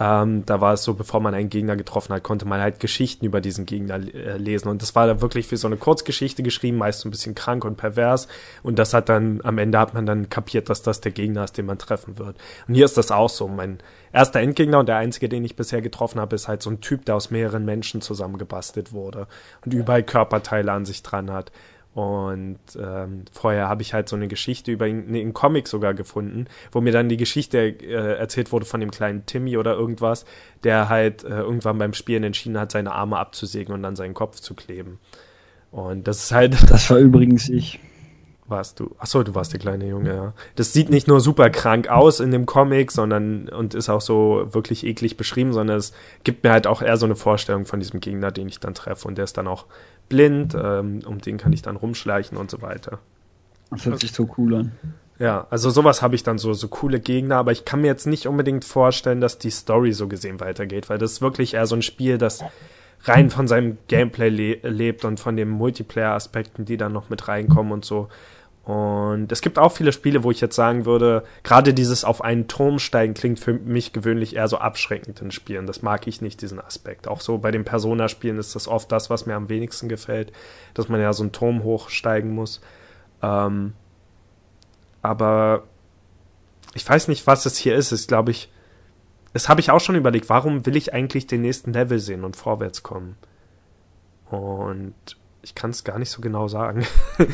Ähm, 0.00 0.44
da 0.44 0.60
war 0.60 0.72
es 0.72 0.82
so, 0.82 0.94
bevor 0.94 1.20
man 1.20 1.34
einen 1.34 1.50
Gegner 1.50 1.76
getroffen 1.76 2.12
hat, 2.12 2.22
konnte 2.24 2.46
man 2.46 2.60
halt 2.60 2.80
Geschichten 2.80 3.24
über 3.24 3.40
diesen 3.40 3.64
Gegner 3.64 3.94
äh, 3.94 4.36
lesen. 4.36 4.68
Und 4.68 4.82
das 4.82 4.94
war 4.94 5.06
da 5.06 5.20
wirklich 5.20 5.46
für 5.46 5.56
so 5.56 5.68
eine 5.68 5.76
Kurzgeschichte 5.76 6.42
geschrieben, 6.42 6.78
meist 6.78 7.00
so 7.00 7.08
ein 7.08 7.12
bisschen 7.12 7.34
krank 7.34 7.64
und 7.64 7.76
pervers. 7.76 8.26
Und 8.62 8.78
das 8.78 8.92
hat 8.92 9.08
dann, 9.08 9.40
am 9.44 9.58
Ende 9.58 9.78
hat 9.78 9.94
man 9.94 10.04
dann 10.04 10.28
kapiert, 10.28 10.68
dass 10.68 10.82
das 10.82 11.00
der 11.00 11.12
Gegner 11.12 11.44
ist, 11.44 11.56
den 11.56 11.66
man 11.66 11.78
treffen 11.78 12.18
wird. 12.18 12.36
Und 12.66 12.74
hier 12.74 12.84
ist 12.84 12.96
das 12.96 13.12
auch 13.12 13.28
so. 13.28 13.46
Mein 13.46 13.78
erster 14.12 14.40
Endgegner 14.40 14.80
und 14.80 14.88
der 14.88 14.96
einzige, 14.96 15.28
den 15.28 15.44
ich 15.44 15.54
bisher 15.54 15.80
getroffen 15.80 16.20
habe, 16.20 16.34
ist 16.34 16.48
halt 16.48 16.62
so 16.62 16.70
ein 16.70 16.80
Typ, 16.80 17.04
der 17.04 17.14
aus 17.14 17.30
mehreren 17.30 17.64
Menschen 17.64 18.00
zusammengebastelt 18.00 18.92
wurde 18.92 19.28
und 19.64 19.74
überall 19.74 20.02
Körperteile 20.02 20.72
an 20.72 20.84
sich 20.84 21.02
dran 21.02 21.30
hat. 21.30 21.52
Und 21.94 22.58
ähm, 22.76 23.24
vorher 23.30 23.68
habe 23.68 23.82
ich 23.82 23.94
halt 23.94 24.08
so 24.08 24.16
eine 24.16 24.26
Geschichte 24.26 24.72
über 24.72 24.88
ihn, 24.88 25.04
nee, 25.06 25.20
einen 25.20 25.32
Comic 25.32 25.68
sogar 25.68 25.94
gefunden, 25.94 26.46
wo 26.72 26.80
mir 26.80 26.92
dann 26.92 27.08
die 27.08 27.16
Geschichte 27.16 27.58
äh, 27.58 28.18
erzählt 28.18 28.50
wurde 28.50 28.64
von 28.64 28.80
dem 28.80 28.90
kleinen 28.90 29.26
Timmy 29.26 29.56
oder 29.56 29.74
irgendwas, 29.74 30.24
der 30.64 30.88
halt 30.88 31.22
äh, 31.22 31.28
irgendwann 31.28 31.78
beim 31.78 31.92
Spielen 31.92 32.24
entschieden 32.24 32.58
hat, 32.58 32.72
seine 32.72 32.92
Arme 32.92 33.18
abzusägen 33.18 33.72
und 33.72 33.82
dann 33.84 33.94
seinen 33.94 34.14
Kopf 34.14 34.40
zu 34.40 34.54
kleben. 34.54 34.98
Und 35.70 36.08
das 36.08 36.24
ist 36.24 36.32
halt. 36.32 36.70
Das 36.70 36.90
war 36.90 36.98
übrigens 36.98 37.48
ich. 37.48 37.78
warst 38.46 38.80
du. 38.80 38.94
Achso, 38.98 39.22
du 39.22 39.34
warst 39.34 39.52
der 39.52 39.60
kleine 39.60 39.86
Junge, 39.86 40.14
ja. 40.14 40.32
Das 40.56 40.72
sieht 40.72 40.90
nicht 40.90 41.08
nur 41.08 41.20
super 41.20 41.50
krank 41.50 41.88
aus 41.88 42.20
in 42.20 42.30
dem 42.30 42.46
Comic, 42.46 42.92
sondern 42.92 43.48
und 43.48 43.74
ist 43.74 43.88
auch 43.88 44.00
so 44.00 44.48
wirklich 44.50 44.84
eklig 44.84 45.16
beschrieben, 45.16 45.52
sondern 45.52 45.76
es 45.76 45.92
gibt 46.24 46.44
mir 46.44 46.50
halt 46.50 46.66
auch 46.66 46.82
eher 46.82 46.96
so 46.96 47.06
eine 47.06 47.16
Vorstellung 47.16 47.66
von 47.66 47.80
diesem 47.80 48.00
Gegner, 48.00 48.30
den 48.30 48.48
ich 48.48 48.60
dann 48.60 48.74
treffe. 48.74 49.08
Und 49.08 49.16
der 49.16 49.24
ist 49.24 49.36
dann 49.36 49.46
auch 49.46 49.66
blind, 50.08 50.54
ähm, 50.54 51.00
um 51.06 51.20
den 51.20 51.38
kann 51.38 51.52
ich 51.52 51.62
dann 51.62 51.76
rumschleichen 51.76 52.36
und 52.36 52.50
so 52.50 52.62
weiter. 52.62 52.98
Das 53.70 53.86
hört 53.86 54.00
sich 54.00 54.12
so 54.12 54.28
cool 54.38 54.54
an. 54.54 54.72
Ja, 55.18 55.46
also 55.50 55.70
sowas 55.70 56.02
habe 56.02 56.16
ich 56.16 56.24
dann 56.24 56.38
so, 56.38 56.52
so 56.54 56.68
coole 56.68 56.98
Gegner, 56.98 57.36
aber 57.36 57.52
ich 57.52 57.64
kann 57.64 57.80
mir 57.80 57.86
jetzt 57.86 58.06
nicht 58.06 58.26
unbedingt 58.26 58.64
vorstellen, 58.64 59.20
dass 59.20 59.38
die 59.38 59.50
Story 59.50 59.92
so 59.92 60.08
gesehen 60.08 60.40
weitergeht, 60.40 60.90
weil 60.90 60.98
das 60.98 61.12
ist 61.12 61.22
wirklich 61.22 61.54
eher 61.54 61.66
so 61.66 61.76
ein 61.76 61.82
Spiel, 61.82 62.18
das 62.18 62.42
rein 63.04 63.30
von 63.30 63.46
seinem 63.46 63.78
Gameplay 63.88 64.28
le 64.28 64.58
lebt 64.68 65.04
und 65.04 65.20
von 65.20 65.36
den 65.36 65.50
Multiplayer-Aspekten, 65.50 66.64
die 66.64 66.76
dann 66.76 66.92
noch 66.92 67.10
mit 67.10 67.28
reinkommen 67.28 67.72
und 67.72 67.84
so. 67.84 68.08
Und 68.64 69.30
es 69.30 69.42
gibt 69.42 69.58
auch 69.58 69.72
viele 69.72 69.92
Spiele, 69.92 70.24
wo 70.24 70.30
ich 70.30 70.40
jetzt 70.40 70.56
sagen 70.56 70.86
würde, 70.86 71.24
gerade 71.42 71.74
dieses 71.74 72.02
auf 72.02 72.24
einen 72.24 72.48
Turm 72.48 72.78
steigen 72.78 73.12
klingt 73.12 73.38
für 73.38 73.52
mich 73.52 73.92
gewöhnlich 73.92 74.36
eher 74.36 74.48
so 74.48 74.56
abschreckend 74.56 75.20
in 75.20 75.30
Spielen. 75.30 75.66
Das 75.66 75.82
mag 75.82 76.06
ich 76.06 76.22
nicht, 76.22 76.40
diesen 76.40 76.60
Aspekt. 76.60 77.06
Auch 77.06 77.20
so 77.20 77.36
bei 77.36 77.50
den 77.50 77.64
Persona-Spielen 77.64 78.38
ist 78.38 78.54
das 78.54 78.66
oft 78.66 78.90
das, 78.90 79.10
was 79.10 79.26
mir 79.26 79.34
am 79.34 79.50
wenigsten 79.50 79.90
gefällt, 79.90 80.32
dass 80.72 80.88
man 80.88 80.98
ja 80.98 81.12
so 81.12 81.22
einen 81.22 81.32
Turm 81.32 81.62
hochsteigen 81.62 82.30
muss. 82.30 82.62
Ähm, 83.22 83.74
aber 85.02 85.64
ich 86.72 86.88
weiß 86.88 87.08
nicht, 87.08 87.26
was 87.26 87.44
es 87.44 87.58
hier 87.58 87.76
ist. 87.76 87.92
Es 87.92 88.06
glaube 88.06 88.30
ich, 88.30 88.50
das 89.34 89.50
habe 89.50 89.60
ich 89.60 89.70
auch 89.70 89.80
schon 89.80 89.94
überlegt. 89.94 90.30
Warum 90.30 90.64
will 90.64 90.76
ich 90.76 90.94
eigentlich 90.94 91.26
den 91.26 91.42
nächsten 91.42 91.74
Level 91.74 91.98
sehen 91.98 92.24
und 92.24 92.34
vorwärts 92.34 92.82
kommen? 92.82 93.16
Und 94.30 94.94
ich 95.44 95.54
kann 95.54 95.70
es 95.70 95.84
gar 95.84 95.98
nicht 95.98 96.10
so 96.10 96.22
genau 96.22 96.48
sagen. 96.48 96.86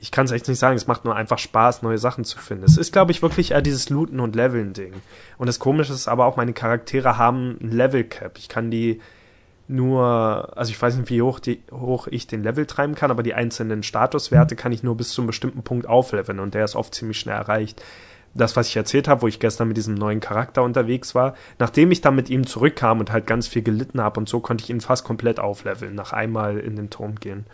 ich 0.00 0.10
kann 0.10 0.24
es 0.24 0.32
echt 0.32 0.48
nicht 0.48 0.58
sagen. 0.58 0.74
Es 0.74 0.86
macht 0.86 1.04
nur 1.04 1.14
einfach 1.14 1.38
Spaß, 1.38 1.82
neue 1.82 1.98
Sachen 1.98 2.24
zu 2.24 2.38
finden. 2.38 2.64
Es 2.64 2.78
ist, 2.78 2.92
glaube 2.92 3.12
ich, 3.12 3.20
wirklich 3.20 3.50
eher 3.50 3.60
dieses 3.60 3.90
Looten 3.90 4.20
und 4.20 4.34
Leveln-Ding. 4.34 4.94
Und 5.36 5.46
das 5.46 5.58
Komische 5.58 5.92
ist 5.92 6.08
aber 6.08 6.24
auch, 6.24 6.36
meine 6.36 6.54
Charaktere 6.54 7.18
haben 7.18 7.58
ein 7.60 7.70
Level-Cap. 7.70 8.38
Ich 8.38 8.48
kann 8.48 8.70
die 8.70 9.00
nur, 9.68 10.56
also 10.56 10.70
ich 10.70 10.80
weiß 10.80 10.96
nicht, 10.96 11.10
wie 11.10 11.20
hoch, 11.20 11.38
die, 11.38 11.62
hoch 11.70 12.06
ich 12.10 12.26
den 12.26 12.42
Level 12.42 12.64
treiben 12.64 12.94
kann, 12.94 13.10
aber 13.10 13.22
die 13.22 13.34
einzelnen 13.34 13.82
Statuswerte 13.82 14.56
kann 14.56 14.72
ich 14.72 14.82
nur 14.82 14.96
bis 14.96 15.10
zu 15.10 15.20
einem 15.20 15.26
bestimmten 15.26 15.62
Punkt 15.62 15.86
aufleveln 15.86 16.40
und 16.40 16.54
der 16.54 16.64
ist 16.64 16.76
oft 16.76 16.94
ziemlich 16.94 17.20
schnell 17.20 17.36
erreicht. 17.36 17.82
Das, 18.36 18.56
was 18.56 18.68
ich 18.68 18.76
erzählt 18.76 19.08
habe, 19.08 19.22
wo 19.22 19.28
ich 19.28 19.40
gestern 19.40 19.68
mit 19.68 19.76
diesem 19.76 19.94
neuen 19.94 20.20
Charakter 20.20 20.62
unterwegs 20.62 21.14
war, 21.14 21.34
nachdem 21.58 21.90
ich 21.90 22.00
dann 22.00 22.14
mit 22.14 22.28
ihm 22.28 22.46
zurückkam 22.46 23.00
und 23.00 23.10
halt 23.12 23.26
ganz 23.26 23.46
viel 23.48 23.62
gelitten 23.62 24.00
habe 24.00 24.20
und 24.20 24.28
so, 24.28 24.40
konnte 24.40 24.64
ich 24.64 24.70
ihn 24.70 24.80
fast 24.80 25.04
komplett 25.04 25.40
aufleveln, 25.40 25.94
nach 25.94 26.12
einmal 26.12 26.58
in 26.58 26.76
den 26.76 26.90
Turm 26.90 27.16
gehen. 27.16 27.46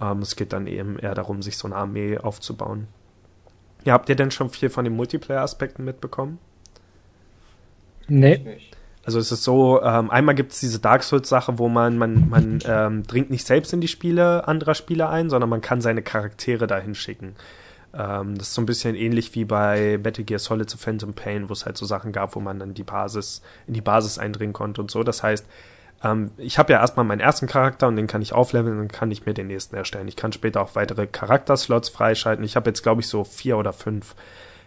Ähm, 0.00 0.20
es 0.20 0.36
geht 0.36 0.52
dann 0.52 0.66
eben 0.66 0.98
eher 0.98 1.14
darum, 1.14 1.42
sich 1.42 1.56
so 1.56 1.68
eine 1.68 1.76
Armee 1.76 2.18
aufzubauen. 2.18 2.88
Ja, 3.84 3.94
habt 3.94 4.08
ihr 4.08 4.16
denn 4.16 4.30
schon 4.30 4.50
viel 4.50 4.68
von 4.68 4.84
den 4.84 4.94
Multiplayer-Aspekten 4.94 5.84
mitbekommen? 5.84 6.38
Nee. 8.08 8.58
Also 9.04 9.18
es 9.18 9.32
ist 9.32 9.44
so, 9.44 9.82
ähm, 9.82 10.10
einmal 10.10 10.34
gibt 10.34 10.52
es 10.52 10.60
diese 10.60 10.78
Dark 10.78 11.02
Souls-Sache, 11.02 11.58
wo 11.58 11.68
man, 11.68 11.96
man, 11.96 12.28
man 12.28 12.58
ähm, 12.66 13.02
dringt 13.04 13.30
nicht 13.30 13.46
selbst 13.46 13.72
in 13.72 13.80
die 13.80 13.88
Spiele 13.88 14.46
anderer 14.46 14.74
Spieler 14.74 15.08
ein, 15.08 15.30
sondern 15.30 15.48
man 15.48 15.62
kann 15.62 15.80
seine 15.80 16.02
Charaktere 16.02 16.66
dahin 16.66 16.94
schicken. 16.94 17.34
Ähm, 17.94 18.36
das 18.38 18.48
ist 18.48 18.54
so 18.54 18.62
ein 18.62 18.66
bisschen 18.66 18.94
ähnlich 18.94 19.34
wie 19.34 19.44
bei 19.44 19.98
Metal 20.02 20.24
Gear 20.24 20.38
Solid 20.38 20.68
zu 20.68 20.78
Phantom 20.78 21.12
Pain, 21.12 21.48
wo 21.48 21.52
es 21.52 21.66
halt 21.66 21.76
so 21.76 21.86
Sachen 21.86 22.12
gab, 22.12 22.36
wo 22.36 22.40
man 22.40 22.58
dann 22.58 22.74
die 22.74 22.84
Basis, 22.84 23.42
in 23.66 23.74
die 23.74 23.80
Basis 23.80 24.18
eindringen 24.18 24.52
konnte 24.52 24.80
und 24.80 24.90
so. 24.90 25.02
Das 25.02 25.22
heißt, 25.22 25.46
ähm, 26.02 26.30
ich 26.36 26.58
habe 26.58 26.72
ja 26.72 26.80
erstmal 26.80 27.04
meinen 27.04 27.20
ersten 27.20 27.46
Charakter 27.46 27.88
und 27.88 27.96
den 27.96 28.06
kann 28.06 28.22
ich 28.22 28.32
aufleveln 28.32 28.74
und 28.74 28.78
dann 28.78 28.88
kann 28.88 29.10
ich 29.10 29.26
mir 29.26 29.34
den 29.34 29.48
nächsten 29.48 29.76
erstellen. 29.76 30.08
Ich 30.08 30.16
kann 30.16 30.32
später 30.32 30.60
auch 30.62 30.74
weitere 30.74 31.06
Charakterslots 31.06 31.88
freischalten. 31.88 32.44
Ich 32.44 32.56
habe 32.56 32.70
jetzt, 32.70 32.82
glaube 32.82 33.00
ich, 33.00 33.08
so 33.08 33.24
vier 33.24 33.58
oder 33.58 33.72
fünf 33.72 34.14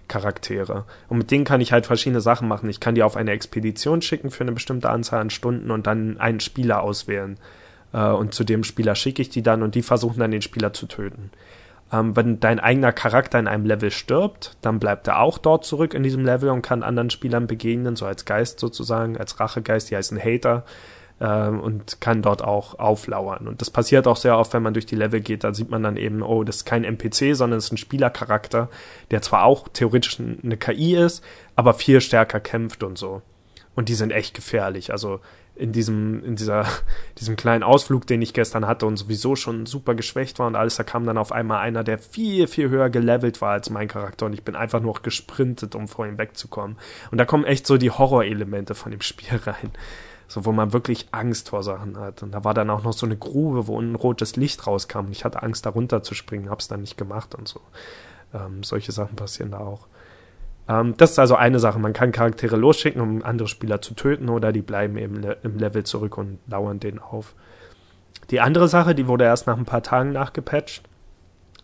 Charaktere. 0.07 0.86
Und 1.07 1.17
mit 1.17 1.32
denen 1.32 1.45
kann 1.45 1.61
ich 1.61 1.71
halt 1.71 1.86
verschiedene 1.86 2.21
Sachen 2.21 2.47
machen. 2.47 2.69
Ich 2.69 2.80
kann 2.80 2.95
die 2.95 3.03
auf 3.03 3.15
eine 3.15 3.32
Expedition 3.32 4.01
schicken 4.01 4.32
für 4.32 4.43
eine 4.43 4.51
bestimmte 4.51 4.89
Anzahl 4.89 5.21
an 5.21 5.30
Stunden 5.30 5.71
und 5.71 5.88
dann 5.88 6.19
einen 6.19 6.41
Spieler 6.41 6.82
auswählen. 6.82 7.38
Äh, 7.93 8.09
und 8.09 8.34
zu 8.34 8.43
dem 8.43 8.63
Spieler 8.63 8.95
schicke 8.95 9.21
ich 9.21 9.30
die 9.30 9.43
dann 9.43 9.63
und 9.63 9.76
die 9.76 9.82
versuchen 9.82 10.19
dann 10.19 10.32
den 10.32 10.41
Spieler 10.41 10.74
zu 10.74 10.88
töten. 10.88 11.32
Ähm, 11.93 12.15
wenn 12.15 12.39
dein 12.39 12.59
eigener 12.59 12.91
Charakter 12.91 13.37
in 13.37 13.47
einem 13.47 13.65
Level 13.65 13.91
stirbt, 13.91 14.57
dann 14.61 14.79
bleibt 14.79 15.07
er 15.07 15.19
auch 15.19 15.37
dort 15.37 15.63
zurück 15.63 15.93
in 15.93 16.01
diesem 16.01 16.25
Level 16.25 16.49
und 16.49 16.63
kann 16.63 16.81
anderen 16.81 17.11
Spielern 17.11 17.45
begegnen, 17.45 17.95
so 17.95 18.05
als 18.07 18.25
Geist 18.25 18.59
sozusagen, 18.59 19.15
als 19.15 19.39
Rachegeist, 19.39 19.91
die 19.91 19.95
heißen 19.95 20.19
Hater 20.19 20.65
ähm, 21.21 21.59
und 21.59 22.01
kann 22.01 22.23
dort 22.23 22.43
auch 22.43 22.79
auflauern. 22.79 23.47
Und 23.47 23.61
das 23.61 23.69
passiert 23.69 24.07
auch 24.07 24.17
sehr 24.17 24.37
oft, 24.37 24.53
wenn 24.53 24.63
man 24.63 24.73
durch 24.73 24.87
die 24.87 24.95
Level 24.95 25.21
geht, 25.21 25.43
da 25.43 25.53
sieht 25.53 25.69
man 25.69 25.83
dann 25.83 25.95
eben, 25.95 26.23
oh, 26.23 26.43
das 26.43 26.57
ist 26.57 26.65
kein 26.65 26.83
NPC, 26.83 27.35
sondern 27.35 27.59
es 27.59 27.65
ist 27.65 27.73
ein 27.73 27.77
Spielercharakter, 27.77 28.69
der 29.11 29.21
zwar 29.21 29.43
auch 29.43 29.67
theoretisch 29.67 30.19
eine 30.19 30.57
KI 30.57 30.95
ist, 30.95 31.23
aber 31.55 31.75
viel 31.75 32.01
stärker 32.01 32.39
kämpft 32.39 32.83
und 32.83 32.97
so. 32.97 33.21
Und 33.75 33.89
die 33.89 33.95
sind 33.95 34.11
echt 34.11 34.33
gefährlich. 34.33 34.91
Also 34.91 35.19
in 35.56 35.72
diesem, 35.72 36.24
in 36.24 36.36
dieser, 36.36 36.66
diesem 37.20 37.36
kleinen 37.36 37.64
Ausflug, 37.64 38.08
den 38.08 38.22
ich 38.22 38.34
gestern 38.34 38.68
hatte 38.68 38.86
und 38.86 38.97
sowieso 38.97 39.36
schon 39.36 39.66
super 39.66 39.95
geschwächt 39.95 40.39
war 40.39 40.47
und 40.47 40.56
alles, 40.56 40.76
da 40.76 40.84
kam 40.84 41.06
dann 41.06 41.18
auf 41.18 41.32
einmal 41.32 41.60
einer, 41.60 41.84
der 41.84 41.99
viel, 41.99 42.47
viel 42.47 42.70
höher 42.70 42.89
gelevelt 42.89 43.41
war 43.41 43.51
als 43.51 43.70
mein 43.70 43.88
Charakter 43.88 44.26
und 44.26 44.34
ich 44.34 44.43
bin 44.43 44.56
einfach 44.56 44.82
nur 44.82 44.93
gesprintet, 45.01 45.76
um 45.76 45.88
vor 45.88 46.08
ihm 46.08 46.18
wegzukommen. 46.18 46.78
Und 47.12 47.18
da 47.18 47.26
kommen 47.26 47.45
echt 47.45 47.68
so 47.68 47.78
die 47.78 47.91
Horrorelemente 47.91 48.76
von 48.76 48.91
dem 48.91 49.01
Spiel 49.14 49.38
rein 49.45 49.72
so 50.34 50.45
wo 50.45 50.51
man 50.51 50.74
wirklich 50.74 51.08
Angst 51.12 51.49
vor 51.49 51.62
Sachen 51.62 51.97
hat. 51.99 52.24
Und 52.24 52.32
da 52.32 52.43
war 52.43 52.56
dann 52.56 52.72
auch 52.72 52.84
noch 52.84 52.93
so 52.93 53.06
eine 53.06 53.16
Grube, 53.16 53.68
wo 53.68 53.80
ein 53.80 53.93
rotes 53.93 54.36
Licht 54.36 54.66
rauskam. 54.66 54.99
Und 54.99 55.12
ich 55.12 55.26
hatte 55.26 55.43
Angst, 55.43 55.66
da 55.66 55.70
runterzuspringen, 55.70 56.49
hab's 56.49 56.68
dann 56.68 56.82
nicht 56.82 56.97
gemacht 56.97 57.36
und 57.36 57.47
so. 57.47 57.62
Ähm, 58.34 58.64
solche 58.64 58.91
Sachen 58.91 59.16
passieren 59.16 59.51
da 59.51 59.60
auch. 59.60 59.88
Ähm, 60.68 60.95
das 60.97 61.11
ist 61.11 61.20
also 61.20 61.36
eine 61.36 61.59
Sache. 61.59 61.80
Man 61.80 61.93
kann 61.93 62.11
Charaktere 62.11 62.55
losschicken, 62.55 63.01
um 63.01 63.24
andere 63.24 63.47
Spieler 63.47 63.82
zu 63.82 63.93
töten, 63.93 64.30
oder 64.30 64.51
die 64.51 64.61
bleiben 64.61 64.97
eben 64.97 65.22
le 65.22 65.38
im 65.43 65.57
Level 65.57 65.84
zurück 65.84 66.18
und 66.18 66.39
lauern 66.47 66.80
den 66.80 66.99
auf. 66.99 67.36
Die 68.30 68.39
andere 68.39 68.68
Sache, 68.68 68.95
die 68.95 69.07
wurde 69.07 69.26
erst 69.26 69.47
nach 69.47 69.57
ein 69.57 69.66
paar 69.66 69.84
Tagen 69.84 70.11
nachgepatcht. 70.11 70.84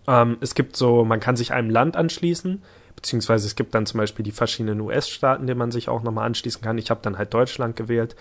Ähm, 0.07 0.37
es 0.41 0.55
gibt 0.55 0.75
so, 0.75 1.05
man 1.05 1.19
kann 1.19 1.35
sich 1.35 1.53
einem 1.53 1.69
Land 1.69 1.95
anschließen, 1.95 2.61
beziehungsweise 2.95 3.47
es 3.47 3.55
gibt 3.55 3.73
dann 3.75 3.85
zum 3.85 3.99
Beispiel 3.99 4.23
die 4.23 4.31
verschiedenen 4.31 4.81
US-Staaten, 4.81 5.47
denen 5.47 5.59
man 5.59 5.71
sich 5.71 5.87
auch 5.87 6.03
nochmal 6.03 6.25
anschließen 6.25 6.61
kann. 6.61 6.77
Ich 6.77 6.89
habe 6.89 7.01
dann 7.01 7.17
halt 7.17 7.33
Deutschland 7.33 7.75
gewählt. 7.75 8.15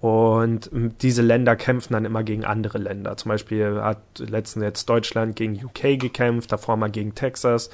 Und 0.00 0.70
diese 1.02 1.20
Länder 1.20 1.56
kämpfen 1.56 1.92
dann 1.92 2.06
immer 2.06 2.22
gegen 2.22 2.46
andere 2.46 2.78
Länder. 2.78 3.18
Zum 3.18 3.28
Beispiel 3.28 3.82
hat 3.82 4.00
letztens 4.18 4.64
jetzt 4.64 4.88
Deutschland 4.88 5.36
gegen 5.36 5.62
UK 5.62 6.00
gekämpft, 6.00 6.52
davor 6.52 6.78
mal 6.78 6.90
gegen 6.90 7.14
Texas. 7.14 7.68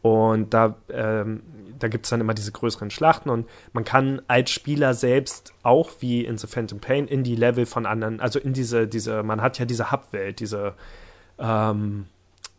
Und 0.00 0.54
da, 0.54 0.76
ähm, 0.92 1.42
da 1.78 1.88
gibt 1.88 2.06
es 2.06 2.10
dann 2.10 2.20
immer 2.20 2.34
diese 2.34 2.52
größeren 2.52 2.90
Schlachten 2.90 3.30
und 3.30 3.48
man 3.72 3.84
kann 3.84 4.22
als 4.28 4.50
Spieler 4.50 4.94
selbst 4.94 5.52
auch 5.62 5.90
wie 6.00 6.24
in 6.24 6.38
The 6.38 6.46
Phantom 6.46 6.80
Pain 6.80 7.06
in 7.06 7.22
die 7.22 7.36
Level 7.36 7.66
von 7.66 7.86
anderen, 7.86 8.20
also 8.20 8.38
in 8.38 8.52
diese, 8.52 8.86
diese, 8.86 9.22
man 9.22 9.40
hat 9.40 9.58
ja 9.58 9.64
diese 9.64 9.90
Hubwelt, 9.90 10.40
diese, 10.40 10.74
ähm, 11.38 12.06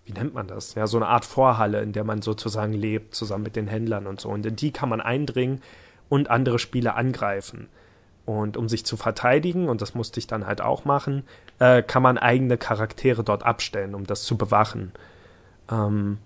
wie 0.05 0.13
nennt 0.13 0.33
man 0.33 0.47
das? 0.47 0.75
Ja, 0.75 0.87
so 0.87 0.97
eine 0.97 1.07
Art 1.07 1.25
Vorhalle, 1.25 1.81
in 1.81 1.91
der 1.91 2.05
man 2.05 2.21
sozusagen 2.21 2.73
lebt, 2.73 3.13
zusammen 3.13 3.43
mit 3.43 3.57
den 3.57 3.67
Händlern 3.67 4.07
und 4.07 4.21
so. 4.21 4.29
Und 4.29 4.45
in 4.45 4.55
die 4.55 4.71
kann 4.71 4.87
man 4.87 5.01
eindringen 5.01 5.61
und 6.07 6.29
andere 6.29 6.59
Spieler 6.59 6.95
angreifen. 6.95 7.67
Und 8.25 8.55
um 8.55 8.69
sich 8.69 8.85
zu 8.85 8.95
verteidigen, 8.97 9.67
und 9.67 9.81
das 9.81 9.95
musste 9.95 10.19
ich 10.19 10.27
dann 10.27 10.47
halt 10.47 10.61
auch 10.61 10.85
machen, 10.85 11.23
äh, 11.59 11.81
kann 11.83 12.03
man 12.03 12.17
eigene 12.17 12.57
Charaktere 12.57 13.23
dort 13.23 13.43
abstellen, 13.43 13.95
um 13.95 14.05
das 14.05 14.23
zu 14.23 14.37
bewachen. 14.37 14.93
Ähm, 15.69 16.19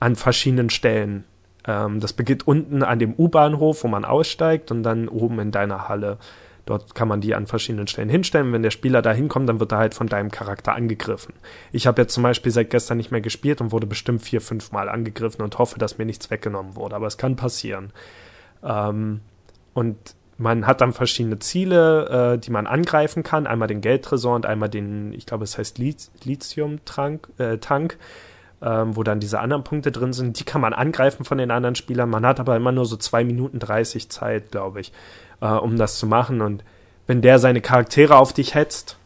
an 0.00 0.16
verschiedenen 0.16 0.70
Stellen. 0.70 1.24
Ähm, 1.66 2.00
das 2.00 2.12
beginnt 2.12 2.46
unten 2.46 2.82
an 2.82 2.98
dem 2.98 3.14
U-Bahnhof, 3.14 3.84
wo 3.84 3.88
man 3.88 4.04
aussteigt, 4.04 4.70
und 4.70 4.82
dann 4.82 5.08
oben 5.08 5.38
in 5.40 5.50
deiner 5.50 5.88
Halle. 5.88 6.18
Dort 6.68 6.94
kann 6.94 7.08
man 7.08 7.22
die 7.22 7.34
an 7.34 7.46
verschiedenen 7.46 7.86
Stellen 7.86 8.10
hinstellen. 8.10 8.52
Wenn 8.52 8.62
der 8.62 8.70
Spieler 8.70 9.00
da 9.00 9.10
hinkommt, 9.12 9.48
dann 9.48 9.58
wird 9.58 9.72
er 9.72 9.78
halt 9.78 9.94
von 9.94 10.06
deinem 10.06 10.30
Charakter 10.30 10.74
angegriffen. 10.74 11.32
Ich 11.72 11.86
habe 11.86 12.02
jetzt 12.02 12.12
zum 12.12 12.22
Beispiel 12.22 12.52
seit 12.52 12.68
gestern 12.68 12.98
nicht 12.98 13.10
mehr 13.10 13.22
gespielt 13.22 13.62
und 13.62 13.72
wurde 13.72 13.86
bestimmt 13.86 14.20
vier, 14.20 14.42
fünf 14.42 14.70
Mal 14.70 14.90
angegriffen 14.90 15.40
und 15.40 15.56
hoffe, 15.56 15.78
dass 15.78 15.96
mir 15.96 16.04
nichts 16.04 16.30
weggenommen 16.30 16.76
wurde. 16.76 16.94
Aber 16.94 17.06
es 17.06 17.16
kann 17.16 17.36
passieren. 17.36 17.90
Ähm, 18.62 19.20
und 19.72 19.96
man 20.36 20.66
hat 20.66 20.82
dann 20.82 20.92
verschiedene 20.92 21.38
Ziele, 21.38 22.34
äh, 22.34 22.38
die 22.38 22.50
man 22.50 22.66
angreifen 22.66 23.22
kann. 23.22 23.46
Einmal 23.46 23.68
den 23.68 23.80
Geldtresor 23.80 24.36
und 24.36 24.44
einmal 24.44 24.68
den, 24.68 25.14
ich 25.14 25.24
glaube, 25.24 25.44
es 25.44 25.56
heißt 25.56 25.78
Lithium-Tank, 25.78 27.28
äh, 27.38 27.56
Tank, 27.58 27.96
ähm, 28.62 28.96
wo 28.96 29.02
dann 29.02 29.20
diese 29.20 29.40
anderen 29.40 29.64
Punkte 29.64 29.92
drin 29.92 30.12
sind. 30.12 30.38
Die 30.38 30.44
kann 30.44 30.60
man 30.60 30.72
angreifen 30.72 31.24
von 31.24 31.38
den 31.38 31.50
anderen 31.50 31.74
Spielern. 31.74 32.10
Man 32.10 32.26
hat 32.26 32.40
aber 32.40 32.56
immer 32.56 32.72
nur 32.72 32.86
so 32.86 32.96
zwei 32.96 33.24
Minuten 33.24 33.58
dreißig 33.58 34.08
Zeit, 34.08 34.50
glaube 34.50 34.80
ich, 34.80 34.92
äh, 35.40 35.46
um 35.46 35.76
das 35.76 35.98
zu 35.98 36.06
machen. 36.06 36.40
Und 36.40 36.64
wenn 37.06 37.22
der 37.22 37.38
seine 37.38 37.60
Charaktere 37.60 38.16
auf 38.16 38.32
dich 38.32 38.54
hetzt, 38.54 38.98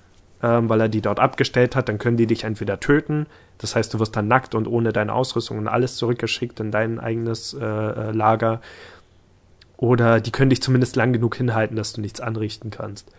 ähm, 0.42 0.68
weil 0.68 0.80
er 0.80 0.88
die 0.88 1.03
dort 1.03 1.20
abgestellt 1.20 1.76
hat, 1.76 1.88
dann 1.88 1.98
können 1.98 2.16
die 2.16 2.26
dich 2.26 2.44
entweder 2.44 2.80
töten. 2.80 3.26
Das 3.59 3.76
heißt, 3.76 3.94
du 3.94 4.00
wirst 4.00 4.16
dann 4.16 4.28
nackt 4.28 4.55
und 4.55 4.66
ohne 4.66 4.92
deine 4.92 5.12
Ausrüstung 5.12 5.59
und 5.59 5.68
alles 5.68 5.96
zurückgeschickt 5.96 6.59
in 6.61 6.70
dein 6.70 6.98
eigenes 6.98 7.55
äh, 7.55 7.64
äh 7.64 8.11
Lager 8.11 8.61
oder 9.82 10.20
die 10.20 10.30
können 10.30 10.50
dich 10.50 10.62
zumindest 10.62 10.94
lang 10.94 11.12
genug 11.12 11.34
hinhalten, 11.34 11.74
dass 11.76 11.92
du 11.92 12.00
nichts 12.00 12.20
anrichten 12.20 12.70
kannst. 12.70 13.11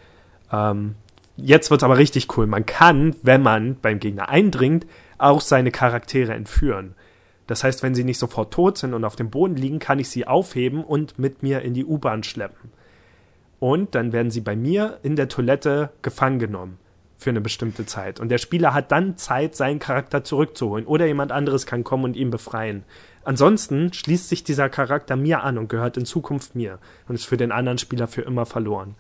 Ähm, 0.49 0.95
jetzt 1.36 1.69
wird's 1.71 1.84
aber 1.84 1.97
richtig 1.97 2.38
cool. 2.38 2.47
Man 2.47 2.65
kann, 2.65 3.17
wenn 3.21 3.41
man 3.41 3.75
beim 3.81 3.99
Gegner 3.99 4.29
eindringt, 4.29 4.86
auch 5.24 5.41
seine 5.41 5.71
Charaktere 5.71 6.34
entführen. 6.34 6.95
Das 7.47 7.63
heißt, 7.63 7.84
wenn 7.84 7.95
sie 7.95 8.03
nicht 8.03 8.19
sofort 8.19 8.53
tot 8.53 8.78
sind 8.78 8.93
und 8.93 9.03
auf 9.03 9.15
dem 9.15 9.30
Boden 9.30 9.55
liegen, 9.55 9.80
kann 9.80 9.99
ich 9.99 10.09
sie 10.09 10.28
aufheben 10.28 10.84
und 10.84 11.19
mit 11.19 11.43
mir 11.43 11.61
in 11.61 11.74
die 11.74 11.86
U-Bahn 11.86 12.24
schleppen. 12.24 12.71
Und 13.59 13.95
dann 13.95 14.11
werden 14.11 14.32
sie 14.32 14.41
bei 14.41 14.55
mir 14.55 14.99
in 15.03 15.15
der 15.15 15.30
Toilette 15.30 15.91
gefangen 16.01 16.39
genommen 16.39 16.78
für 17.17 17.30
eine 17.30 17.41
bestimmte 17.41 17.86
Zeit. 17.86 18.19
Und 18.19 18.30
der 18.30 18.38
Spieler 18.38 18.74
hat 18.74 18.91
dann 18.91 19.17
Zeit, 19.17 19.55
seinen 19.55 19.80
Charakter 19.80 20.24
zurückzuholen. 20.24 20.86
Oder 20.86 21.05
jemand 21.05 21.32
anderes 21.32 21.65
kann 21.65 21.86
kommen 21.86 22.03
und 22.03 22.17
ihn 22.17 22.30
befreien. 22.30 22.84
Ansonsten 23.24 23.93
schließt 23.93 24.28
sich 24.28 24.43
dieser 24.43 24.67
Charakter 24.67 25.15
mir 25.15 25.43
an 25.43 25.57
und 25.57 25.69
gehört 25.69 25.95
in 25.95 26.05
Zukunft 26.05 26.55
mir 26.55 26.80
und 27.07 27.15
ist 27.15 27.26
für 27.26 27.38
den 27.38 27.53
anderen 27.53 27.78
Spieler 27.78 28.07
für 28.07 28.21
immer 28.24 28.45
verloren. 28.45 28.95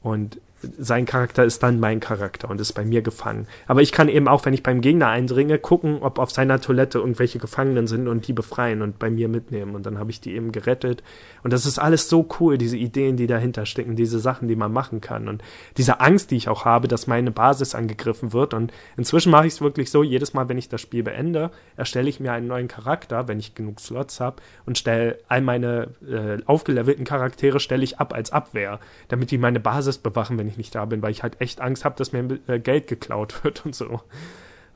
Und 0.00 0.40
sein 0.78 1.06
Charakter 1.06 1.44
ist 1.44 1.62
dann 1.62 1.80
mein 1.80 2.00
Charakter 2.00 2.50
und 2.50 2.60
ist 2.60 2.72
bei 2.72 2.84
mir 2.84 3.02
gefangen. 3.02 3.46
Aber 3.66 3.82
ich 3.82 3.92
kann 3.92 4.08
eben 4.08 4.28
auch, 4.28 4.44
wenn 4.44 4.54
ich 4.54 4.62
beim 4.62 4.80
Gegner 4.80 5.08
eindringe, 5.08 5.58
gucken, 5.58 5.98
ob 6.02 6.18
auf 6.18 6.30
seiner 6.30 6.60
Toilette 6.60 6.98
irgendwelche 6.98 7.38
Gefangenen 7.38 7.86
sind 7.86 8.08
und 8.08 8.26
die 8.28 8.32
befreien 8.32 8.82
und 8.82 8.98
bei 8.98 9.10
mir 9.10 9.28
mitnehmen. 9.28 9.74
Und 9.74 9.86
dann 9.86 9.98
habe 9.98 10.10
ich 10.10 10.20
die 10.20 10.34
eben 10.34 10.52
gerettet. 10.52 11.02
Und 11.42 11.52
das 11.52 11.66
ist 11.66 11.78
alles 11.78 12.08
so 12.08 12.28
cool, 12.40 12.58
diese 12.58 12.76
Ideen, 12.76 13.16
die 13.16 13.26
dahinter 13.26 13.66
stecken, 13.66 13.96
diese 13.96 14.18
Sachen, 14.18 14.48
die 14.48 14.56
man 14.56 14.72
machen 14.72 15.00
kann. 15.00 15.28
Und 15.28 15.42
diese 15.76 16.00
Angst, 16.00 16.30
die 16.30 16.36
ich 16.36 16.48
auch 16.48 16.64
habe, 16.64 16.88
dass 16.88 17.06
meine 17.06 17.30
Basis 17.30 17.74
angegriffen 17.74 18.32
wird. 18.32 18.54
Und 18.54 18.72
inzwischen 18.96 19.30
mache 19.30 19.46
ich 19.46 19.54
es 19.54 19.60
wirklich 19.60 19.90
so, 19.90 20.02
jedes 20.02 20.34
Mal, 20.34 20.48
wenn 20.48 20.58
ich 20.58 20.68
das 20.68 20.80
Spiel 20.80 21.02
beende, 21.02 21.50
erstelle 21.76 22.08
ich 22.08 22.20
mir 22.20 22.32
einen 22.32 22.46
neuen 22.46 22.68
Charakter, 22.68 23.28
wenn 23.28 23.38
ich 23.38 23.54
genug 23.54 23.80
Slots 23.80 24.20
habe, 24.20 24.42
und 24.66 24.78
stelle 24.78 25.18
all 25.28 25.40
meine 25.40 25.88
äh, 26.08 26.42
aufgelevelten 26.46 27.04
Charaktere 27.04 27.60
stelle 27.60 27.84
ich 27.84 27.98
ab 27.98 28.14
als 28.14 28.32
Abwehr, 28.32 28.80
damit 29.08 29.30
die 29.30 29.38
meine 29.38 29.60
Basis 29.60 29.98
bewachen, 29.98 30.38
wenn 30.38 30.48
ich 30.48 30.53
ich 30.54 30.58
nicht 30.58 30.74
da 30.74 30.84
bin, 30.84 31.02
weil 31.02 31.10
ich 31.10 31.22
halt 31.22 31.40
echt 31.40 31.60
Angst 31.60 31.84
habe, 31.84 31.96
dass 31.96 32.12
mir 32.12 32.38
äh, 32.46 32.58
Geld 32.58 32.86
geklaut 32.86 33.44
wird 33.44 33.64
und 33.66 33.74
so. 33.74 34.00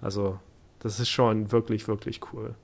Also, 0.00 0.38
das 0.80 1.00
ist 1.00 1.08
schon 1.08 1.50
wirklich, 1.50 1.88
wirklich 1.88 2.20
cool. 2.32 2.54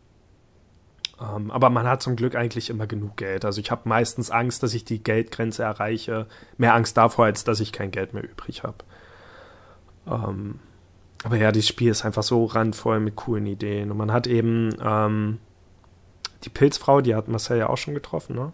Ähm, 1.20 1.50
aber 1.50 1.70
man 1.70 1.86
hat 1.86 2.02
zum 2.02 2.16
Glück 2.16 2.34
eigentlich 2.34 2.70
immer 2.70 2.86
genug 2.86 3.16
Geld. 3.16 3.44
Also 3.44 3.60
ich 3.60 3.70
habe 3.70 3.88
meistens 3.88 4.30
Angst, 4.30 4.62
dass 4.62 4.74
ich 4.74 4.84
die 4.84 5.02
Geldgrenze 5.02 5.62
erreiche. 5.62 6.26
Mehr 6.58 6.74
Angst 6.74 6.96
davor, 6.96 7.26
als 7.26 7.44
dass 7.44 7.60
ich 7.60 7.72
kein 7.72 7.90
Geld 7.90 8.14
mehr 8.14 8.24
übrig 8.24 8.64
habe. 8.64 8.78
Ähm, 10.06 10.58
aber 11.22 11.36
ja, 11.36 11.52
das 11.52 11.66
Spiel 11.66 11.90
ist 11.90 12.04
einfach 12.04 12.24
so 12.24 12.44
randvoll 12.44 13.00
mit 13.00 13.16
coolen 13.16 13.46
Ideen. 13.46 13.90
Und 13.90 13.96
man 13.96 14.12
hat 14.12 14.26
eben 14.26 14.70
ähm, 14.80 15.38
die 16.44 16.50
Pilzfrau, 16.50 17.00
die 17.00 17.14
hat 17.14 17.28
Marcel 17.28 17.58
ja 17.58 17.68
auch 17.68 17.78
schon 17.78 17.94
getroffen, 17.94 18.34
ne? 18.34 18.52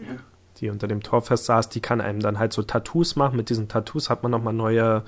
Ja 0.00 0.16
die 0.60 0.70
unter 0.70 0.88
dem 0.88 1.02
Torfest 1.02 1.46
saß, 1.46 1.68
die 1.68 1.80
kann 1.80 2.00
einem 2.00 2.20
dann 2.20 2.38
halt 2.38 2.52
so 2.52 2.62
Tattoos 2.62 3.16
machen. 3.16 3.36
Mit 3.36 3.50
diesen 3.50 3.68
Tattoos 3.68 4.10
hat 4.10 4.22
man 4.22 4.30
nochmal 4.30 4.52
neue, 4.52 5.02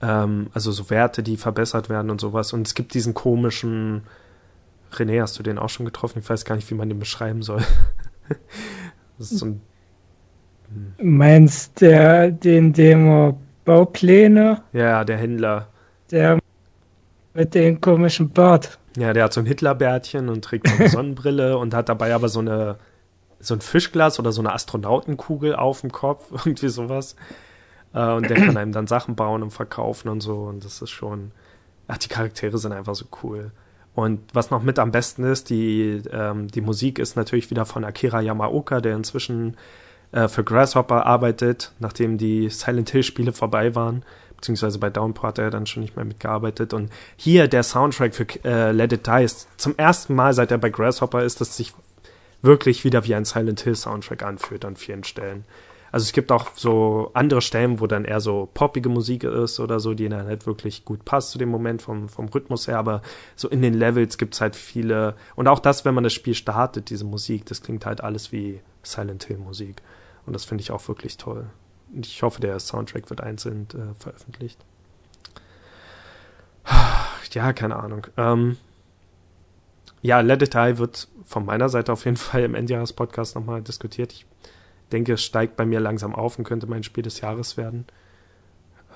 ähm, 0.00 0.48
also 0.52 0.70
so 0.72 0.90
Werte, 0.90 1.22
die 1.22 1.36
verbessert 1.36 1.88
werden 1.88 2.10
und 2.10 2.20
sowas. 2.20 2.52
Und 2.52 2.66
es 2.66 2.74
gibt 2.74 2.94
diesen 2.94 3.14
komischen, 3.14 4.02
René, 4.92 5.22
hast 5.22 5.38
du 5.38 5.42
den 5.42 5.58
auch 5.58 5.70
schon 5.70 5.86
getroffen? 5.86 6.18
Ich 6.18 6.28
weiß 6.28 6.44
gar 6.44 6.56
nicht, 6.56 6.70
wie 6.70 6.74
man 6.74 6.88
den 6.88 6.98
beschreiben 6.98 7.42
soll. 7.42 7.62
das 9.18 9.32
ist 9.32 9.38
so 9.38 9.46
ein. 9.46 9.60
Hm. 10.98 11.16
Meinst 11.16 11.80
der, 11.80 12.30
den 12.30 12.72
Demo 12.72 13.40
Baupläne? 13.64 14.62
Ja, 14.72 15.04
der 15.04 15.16
Händler. 15.16 15.68
Der 16.10 16.38
mit 17.34 17.54
dem 17.54 17.80
komischen 17.80 18.30
Bart. 18.30 18.78
Ja, 18.96 19.12
der 19.12 19.24
hat 19.24 19.32
so 19.32 19.40
ein 19.40 19.46
Hitlerbärtchen 19.46 20.28
und 20.28 20.44
trägt 20.44 20.68
so 20.68 20.74
eine 20.74 20.88
Sonnenbrille 20.90 21.56
und 21.56 21.72
hat 21.72 21.88
dabei 21.88 22.14
aber 22.14 22.28
so 22.28 22.40
eine 22.40 22.76
so 23.42 23.54
ein 23.54 23.60
Fischglas 23.60 24.18
oder 24.18 24.32
so 24.32 24.40
eine 24.40 24.52
Astronautenkugel 24.52 25.54
auf 25.54 25.82
dem 25.82 25.92
Kopf, 25.92 26.30
irgendwie 26.46 26.68
sowas. 26.68 27.16
Äh, 27.92 28.12
und 28.12 28.30
der 28.30 28.38
kann 28.38 28.56
einem 28.56 28.72
dann 28.72 28.86
Sachen 28.86 29.14
bauen 29.14 29.42
und 29.42 29.50
verkaufen 29.50 30.08
und 30.08 30.20
so. 30.20 30.44
Und 30.44 30.64
das 30.64 30.80
ist 30.80 30.90
schon. 30.90 31.32
Ach, 31.88 31.98
die 31.98 32.08
Charaktere 32.08 32.56
sind 32.56 32.72
einfach 32.72 32.94
so 32.94 33.06
cool. 33.22 33.50
Und 33.94 34.20
was 34.32 34.50
noch 34.50 34.62
mit 34.62 34.78
am 34.78 34.92
besten 34.92 35.24
ist, 35.24 35.50
die, 35.50 36.00
ähm, 36.10 36.48
die 36.48 36.62
Musik 36.62 36.98
ist 36.98 37.16
natürlich 37.16 37.50
wieder 37.50 37.66
von 37.66 37.84
Akira 37.84 38.20
Yamaoka, 38.22 38.80
der 38.80 38.96
inzwischen 38.96 39.56
äh, 40.12 40.28
für 40.28 40.44
Grasshopper 40.44 41.04
arbeitet, 41.04 41.72
nachdem 41.78 42.16
die 42.16 42.48
Silent 42.48 42.88
Hill 42.90 43.02
Spiele 43.02 43.32
vorbei 43.32 43.74
waren. 43.74 44.04
Beziehungsweise 44.36 44.78
bei 44.78 44.90
Downpour 44.90 45.28
hat 45.28 45.38
er 45.38 45.50
dann 45.50 45.66
schon 45.66 45.82
nicht 45.82 45.96
mehr 45.96 46.04
mitgearbeitet. 46.04 46.72
Und 46.72 46.90
hier 47.16 47.48
der 47.48 47.62
Soundtrack 47.62 48.14
für 48.14 48.26
äh, 48.44 48.72
Let 48.72 48.92
It 48.92 49.06
Die 49.06 49.24
ist 49.24 49.48
zum 49.58 49.76
ersten 49.76 50.14
Mal, 50.14 50.32
seit 50.32 50.50
er 50.50 50.58
bei 50.58 50.70
Grasshopper 50.70 51.22
ist, 51.22 51.40
dass 51.40 51.56
sich 51.56 51.74
wirklich 52.42 52.84
wieder 52.84 53.04
wie 53.06 53.14
ein 53.14 53.24
Silent 53.24 53.60
Hill 53.60 53.76
Soundtrack 53.76 54.22
anfühlt 54.22 54.64
an 54.64 54.76
vielen 54.76 55.04
Stellen. 55.04 55.44
Also 55.92 56.04
es 56.04 56.12
gibt 56.12 56.32
auch 56.32 56.56
so 56.56 57.10
andere 57.12 57.42
Stellen, 57.42 57.78
wo 57.78 57.86
dann 57.86 58.06
eher 58.06 58.20
so 58.20 58.48
poppige 58.54 58.88
Musik 58.88 59.24
ist 59.24 59.60
oder 59.60 59.78
so, 59.78 59.92
die 59.92 60.08
dann 60.08 60.26
halt 60.26 60.46
wirklich 60.46 60.86
gut 60.86 61.04
passt 61.04 61.32
zu 61.32 61.38
dem 61.38 61.50
Moment 61.50 61.82
vom, 61.82 62.08
vom 62.08 62.28
Rhythmus 62.28 62.66
her, 62.66 62.78
aber 62.78 63.02
so 63.36 63.46
in 63.48 63.60
den 63.60 63.74
Levels 63.74 64.16
gibt's 64.16 64.40
halt 64.40 64.56
viele 64.56 65.14
und 65.36 65.48
auch 65.48 65.58
das, 65.58 65.84
wenn 65.84 65.94
man 65.94 66.02
das 66.02 66.14
Spiel 66.14 66.34
startet, 66.34 66.88
diese 66.88 67.04
Musik, 67.04 67.44
das 67.44 67.60
klingt 67.60 67.84
halt 67.84 68.00
alles 68.00 68.32
wie 68.32 68.60
Silent 68.82 69.24
Hill 69.24 69.36
Musik 69.36 69.82
und 70.24 70.32
das 70.32 70.46
finde 70.46 70.62
ich 70.62 70.70
auch 70.70 70.88
wirklich 70.88 71.18
toll. 71.18 71.50
Und 71.94 72.06
ich 72.06 72.22
hoffe, 72.22 72.40
der 72.40 72.58
Soundtrack 72.58 73.10
wird 73.10 73.20
einzeln 73.20 73.68
äh, 73.74 73.94
veröffentlicht. 74.00 74.58
Ja, 77.34 77.54
keine 77.54 77.76
Ahnung. 77.76 78.06
Ähm, 78.18 78.58
ja, 80.02 80.20
Let 80.20 80.42
It 80.42 80.54
Die 80.54 80.78
wird 80.78 81.08
von 81.24 81.46
meiner 81.46 81.68
Seite 81.68 81.92
auf 81.92 82.04
jeden 82.04 82.16
Fall 82.18 82.42
im 82.42 82.54
Endjahres-Podcast 82.54 83.34
nochmal 83.34 83.62
diskutiert. 83.62 84.12
Ich 84.12 84.26
denke, 84.90 85.14
es 85.14 85.22
steigt 85.22 85.56
bei 85.56 85.64
mir 85.64 85.80
langsam 85.80 86.14
auf 86.14 86.38
und 86.38 86.44
könnte 86.44 86.66
mein 86.66 86.82
Spiel 86.82 87.02
des 87.02 87.20
Jahres 87.20 87.56
werden. 87.56 87.86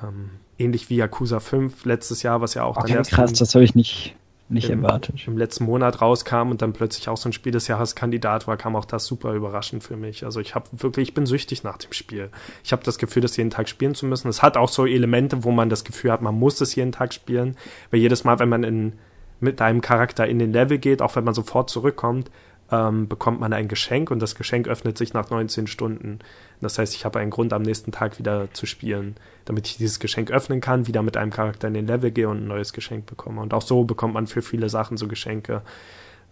Ähm, 0.02 0.30
ähnlich 0.59 0.90
wie 0.90 0.96
Yakuza 0.96 1.40
5 1.40 1.86
letztes 1.86 2.22
Jahr, 2.22 2.42
was 2.42 2.52
ja 2.52 2.64
auch 2.64 2.76
okay, 2.76 2.88
dann 2.88 2.98
erst 2.98 3.12
krass, 3.12 3.32
das 3.32 3.54
habe 3.54 3.64
ich 3.64 3.74
nicht, 3.74 4.14
nicht 4.50 4.68
im, 4.68 4.84
erwartet. 4.84 5.26
Im 5.26 5.38
letzten 5.38 5.64
Monat 5.64 6.02
rauskam 6.02 6.50
und 6.50 6.61
dann 6.61 6.74
plötzlich 6.74 7.09
auch 7.09 7.16
so 7.16 7.30
ein 7.30 7.32
Spiel 7.32 7.52
des 7.52 7.66
Jahres 7.66 7.94
Kandidat 7.94 8.46
war, 8.46 8.59
kam 8.59 8.76
auch 8.76 8.84
das 8.84 9.07
super 9.07 9.32
überraschend 9.32 9.82
für 9.82 9.96
mich. 9.96 10.24
Also 10.24 10.40
ich 10.40 10.54
habe 10.54 10.66
wirklich, 10.72 11.09
ich 11.09 11.14
bin 11.14 11.24
süchtig 11.24 11.62
nach 11.62 11.78
dem 11.78 11.92
Spiel. 11.92 12.30
Ich 12.62 12.72
habe 12.72 12.84
das 12.84 12.98
Gefühl, 12.98 13.22
das 13.22 13.36
jeden 13.38 13.50
Tag 13.50 13.70
spielen 13.70 13.94
zu 13.94 14.04
müssen. 14.04 14.28
Es 14.28 14.42
hat 14.42 14.59
auch 14.59 14.68
so 14.68 14.84
Elemente, 14.84 15.44
wo 15.44 15.50
man 15.50 15.70
das 15.70 15.84
Gefühl 15.84 16.12
hat, 16.12 16.20
man 16.20 16.34
muss 16.34 16.61
es 16.61 16.74
jeden 16.74 16.92
Tag 16.92 17.14
spielen, 17.14 17.57
weil 17.90 18.00
jedes 18.00 18.24
Mal, 18.24 18.38
wenn 18.38 18.50
man 18.50 18.64
in 18.64 18.92
mit 19.41 19.61
deinem 19.61 19.80
Charakter 19.80 20.26
in 20.26 20.39
den 20.39 20.53
Level 20.53 20.78
geht, 20.78 21.03
auch 21.03 21.16
wenn 21.16 21.24
man 21.24 21.34
sofort 21.34 21.70
zurückkommt, 21.70 22.30
ähm, 22.70 23.07
bekommt 23.09 23.39
man 23.41 23.53
ein 23.53 23.68
Geschenk 23.68 24.11
und 24.11 24.20
das 24.20 24.34
Geschenk 24.34 24.66
öffnet 24.66 24.99
sich 24.99 25.12
nach 25.12 25.30
19 25.30 25.66
Stunden. 25.66 26.18
Das 26.61 26.78
heißt, 26.78 26.95
ich 26.95 27.05
habe 27.05 27.20
einen 27.20 27.30
Grund, 27.30 27.53
am 27.53 27.62
nächsten 27.62 27.93
Tag 27.93 28.18
wieder 28.18 28.53
zu 28.53 28.66
spielen, 28.66 29.16
damit 29.45 29.68
ich 29.68 29.76
dieses 29.76 30.01
Geschenk 30.01 30.30
öffnen 30.30 30.61
kann, 30.61 30.87
wieder 30.87 31.03
mit 31.03 31.16
einem 31.16 31.30
Charakter 31.30 31.68
in 31.68 31.74
den 31.74 31.87
Level 31.87 32.11
gehe 32.11 32.28
und 32.28 32.39
ein 32.39 32.49
neues 32.49 32.72
Geschenk 32.72 33.07
bekomme. 33.07 33.41
Und 33.41 33.55
auch 33.55 33.62
so 33.62 33.84
bekommt 33.84 34.14
man 34.14 34.26
für 34.26 34.43
viele 34.43 34.68
Sachen 34.68 34.97
so 34.97 35.07
Geschenke. 35.07 35.62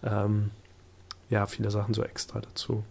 Ähm, 0.02 0.50
ja, 1.30 1.46
viele 1.46 1.70
Sachen 1.70 1.94
so 1.94 2.02
extra 2.02 2.40
dazu. 2.40 2.82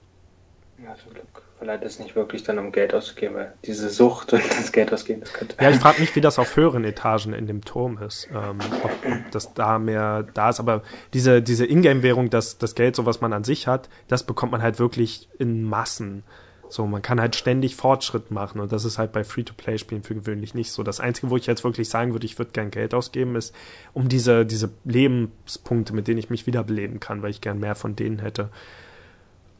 Ja, 0.81 0.95
zum 0.95 1.13
Glück 1.13 1.42
verleiht 1.63 1.85
es 1.85 1.97
nicht 1.97 2.13
wirklich 2.17 2.43
dann, 2.43 2.59
um 2.59 2.73
Geld 2.73 2.93
auszugeben, 2.93 3.35
weil 3.35 3.53
diese 3.63 3.89
Sucht 3.89 4.33
und 4.33 4.43
das 4.43 4.73
Geld 4.73 4.91
ausgeben, 4.91 5.21
das 5.21 5.31
könnte. 5.31 5.55
Ja, 5.61 5.69
ich 5.69 5.77
frage 5.77 6.01
mich, 6.01 6.13
wie 6.13 6.19
das 6.19 6.37
auf 6.37 6.57
höheren 6.57 6.83
Etagen 6.83 7.31
in 7.31 7.47
dem 7.47 7.63
Turm 7.63 7.97
ist. 7.99 8.27
Ähm, 8.33 8.59
ob 8.83 9.31
das 9.31 9.53
da 9.53 9.79
mehr 9.79 10.23
da 10.33 10.49
ist. 10.49 10.59
Aber 10.59 10.83
diese, 11.13 11.41
diese 11.41 11.65
Ingame-Währung, 11.65 12.29
das, 12.29 12.57
das 12.57 12.75
Geld, 12.75 12.97
so 12.97 13.05
was 13.05 13.21
man 13.21 13.31
an 13.31 13.45
sich 13.45 13.67
hat, 13.67 13.87
das 14.09 14.23
bekommt 14.23 14.51
man 14.51 14.61
halt 14.61 14.77
wirklich 14.77 15.29
in 15.39 15.63
Massen. 15.63 16.23
So, 16.67 16.85
man 16.85 17.01
kann 17.01 17.21
halt 17.21 17.37
ständig 17.37 17.77
Fortschritt 17.77 18.29
machen 18.29 18.59
und 18.59 18.73
das 18.73 18.83
ist 18.83 18.97
halt 18.97 19.13
bei 19.13 19.23
Free-to-Play-Spielen 19.23 20.03
für 20.03 20.15
gewöhnlich 20.15 20.55
nicht 20.55 20.71
so. 20.71 20.83
Das 20.83 20.99
Einzige, 20.99 21.29
wo 21.29 21.37
ich 21.37 21.45
jetzt 21.45 21.63
wirklich 21.63 21.87
sagen 21.87 22.11
würde, 22.11 22.25
ich 22.25 22.39
würde 22.39 22.51
gern 22.51 22.71
Geld 22.71 22.93
ausgeben, 22.93 23.37
ist 23.37 23.55
um 23.93 24.09
diese, 24.09 24.45
diese 24.45 24.69
Lebenspunkte, 24.83 25.93
mit 25.93 26.09
denen 26.09 26.17
ich 26.17 26.29
mich 26.29 26.45
wiederbeleben 26.45 26.99
kann, 26.99 27.21
weil 27.21 27.29
ich 27.29 27.39
gern 27.39 27.59
mehr 27.59 27.75
von 27.75 27.95
denen 27.95 28.19
hätte. 28.19 28.49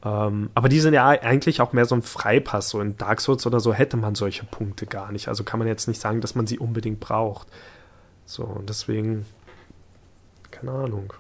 Ähm, 0.04 0.50
aber 0.54 0.68
die 0.68 0.82
sind 0.82 0.94
ja 0.94 1.08
eigentlich 1.08 1.62
auch 1.62 1.72
mehr 1.72 1.86
so 1.86 1.96
ein 1.96 2.02
Freipass. 2.02 2.70
So 2.70 2.82
in 2.82 2.98
Dark 2.98 3.22
Souls 3.22 3.46
oder 3.46 3.60
so 3.60 3.74
hätte 3.74 3.98
man 3.98 4.16
solche 4.16 4.44
Punkte 4.44 4.86
gar 4.86 5.12
nicht. 5.12 5.28
Also 5.30 5.44
kann 5.44 5.60
man 5.60 5.68
jetzt 5.68 5.88
nicht 5.88 6.02
sagen, 6.02 6.22
dass 6.22 6.36
man 6.36 6.46
sie 6.46 6.60
unbedingt 6.60 7.00
braucht. 7.00 7.48
So, 8.26 8.44
und 8.44 8.70
deswegen, 8.70 9.26
keine 10.52 10.72
Ahnung. 10.72 11.14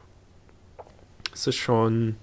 Es 1.34 1.48
ist 1.48 1.56
schon. 1.56 2.16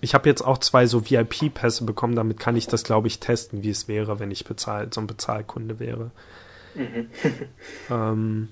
Ich 0.00 0.14
habe 0.14 0.28
jetzt 0.28 0.42
auch 0.42 0.58
zwei 0.58 0.86
so 0.86 1.10
VIP-Pässe 1.10 1.84
bekommen, 1.84 2.14
damit 2.14 2.38
kann 2.38 2.54
ich 2.54 2.68
das, 2.68 2.84
glaube 2.84 3.08
ich, 3.08 3.18
testen, 3.18 3.64
wie 3.64 3.70
es 3.70 3.88
wäre, 3.88 4.20
wenn 4.20 4.30
ich 4.30 4.44
bezahlt, 4.44 4.94
so 4.94 5.00
ein 5.00 5.08
Bezahlkunde 5.08 5.80
wäre. 5.80 6.12
Mhm. 6.76 7.08
ähm, 7.90 8.48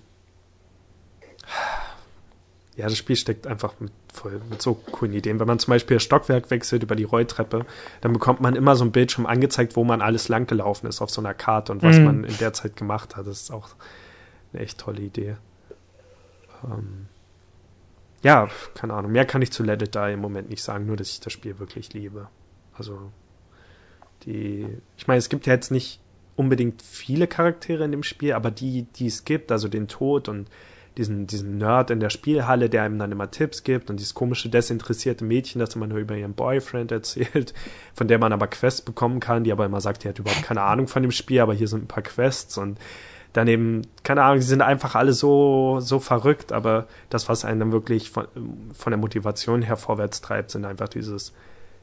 ja, 2.76 2.84
das 2.84 2.98
Spiel 2.98 3.16
steckt 3.16 3.46
einfach 3.46 3.80
mit, 3.80 3.90
voll 4.12 4.40
mit 4.50 4.60
so 4.60 4.74
coolen 4.74 5.14
Ideen. 5.14 5.40
Wenn 5.40 5.46
man 5.46 5.58
zum 5.58 5.70
Beispiel 5.70 5.96
das 5.96 6.02
Stockwerk 6.02 6.50
wechselt 6.50 6.82
über 6.82 6.94
die 6.94 7.04
Rolltreppe, 7.04 7.64
dann 8.02 8.12
bekommt 8.12 8.40
man 8.40 8.54
immer 8.54 8.76
so 8.76 8.84
ein 8.84 8.92
Bildschirm 8.92 9.24
angezeigt, 9.24 9.76
wo 9.76 9.84
man 9.84 10.02
alles 10.02 10.28
langgelaufen 10.28 10.86
ist 10.86 11.00
auf 11.00 11.10
so 11.10 11.22
einer 11.22 11.32
Karte 11.32 11.72
und 11.72 11.82
was 11.82 11.96
mhm. 11.96 12.04
man 12.04 12.24
in 12.24 12.36
der 12.36 12.52
Zeit 12.52 12.76
gemacht 12.76 13.16
hat. 13.16 13.26
Das 13.26 13.40
ist 13.40 13.50
auch 13.50 13.70
eine 14.52 14.62
echt 14.62 14.78
tolle 14.78 15.00
Idee. 15.00 15.36
Ähm, 16.64 17.06
ja, 18.22 18.48
keine 18.74 18.92
Ahnung. 18.92 19.12
Mehr 19.12 19.24
kann 19.24 19.40
ich 19.40 19.52
zu 19.52 19.62
Let 19.62 19.82
It 19.82 19.94
Die 19.94 20.12
im 20.12 20.20
Moment 20.20 20.50
nicht 20.50 20.62
sagen, 20.62 20.84
nur 20.84 20.96
dass 20.96 21.10
ich 21.10 21.20
das 21.20 21.32
Spiel 21.32 21.58
wirklich 21.58 21.94
liebe. 21.94 22.28
Also, 22.76 23.10
die, 24.24 24.66
ich 24.98 25.06
meine, 25.06 25.18
es 25.18 25.30
gibt 25.30 25.46
ja 25.46 25.54
jetzt 25.54 25.70
nicht 25.70 26.00
unbedingt 26.34 26.82
viele 26.82 27.26
Charaktere 27.26 27.84
in 27.84 27.90
dem 27.92 28.02
Spiel, 28.02 28.34
aber 28.34 28.50
die, 28.50 28.82
die 28.82 29.06
es 29.06 29.24
gibt, 29.24 29.50
also 29.50 29.68
den 29.68 29.88
Tod 29.88 30.28
und 30.28 30.50
diesen, 30.96 31.26
diesen 31.26 31.58
Nerd 31.58 31.90
in 31.90 32.00
der 32.00 32.10
Spielhalle, 32.10 32.70
der 32.70 32.82
einem 32.82 32.98
dann 32.98 33.12
immer 33.12 33.30
Tipps 33.30 33.64
gibt 33.64 33.90
und 33.90 33.98
dieses 33.98 34.14
komische, 34.14 34.48
desinteressierte 34.48 35.24
Mädchen, 35.24 35.58
das 35.58 35.74
immer 35.76 35.86
nur 35.86 35.98
über 35.98 36.16
ihren 36.16 36.34
Boyfriend 36.34 36.90
erzählt, 36.92 37.52
von 37.94 38.08
der 38.08 38.18
man 38.18 38.32
aber 38.32 38.46
Quests 38.46 38.80
bekommen 38.80 39.20
kann, 39.20 39.44
die 39.44 39.52
aber 39.52 39.66
immer 39.66 39.80
sagt, 39.80 40.04
die 40.04 40.08
hat 40.08 40.18
überhaupt 40.18 40.42
keine 40.42 40.62
Ahnung 40.62 40.88
von 40.88 41.02
dem 41.02 41.12
Spiel, 41.12 41.40
aber 41.40 41.54
hier 41.54 41.68
sind 41.68 41.84
ein 41.84 41.88
paar 41.88 42.02
Quests 42.02 42.56
und 42.56 42.78
daneben, 43.34 43.82
keine 44.02 44.22
Ahnung, 44.22 44.40
die 44.40 44.46
sind 44.46 44.62
einfach 44.62 44.94
alle 44.94 45.12
so, 45.12 45.80
so 45.80 45.98
verrückt, 45.98 46.52
aber 46.52 46.86
das, 47.10 47.28
was 47.28 47.44
einen 47.44 47.60
dann 47.60 47.72
wirklich 47.72 48.10
von, 48.10 48.26
von 48.72 48.90
der 48.90 48.98
Motivation 48.98 49.60
her 49.62 49.76
vorwärts 49.76 50.22
treibt, 50.22 50.50
sind 50.50 50.64
einfach 50.64 50.88
dieses, 50.88 51.34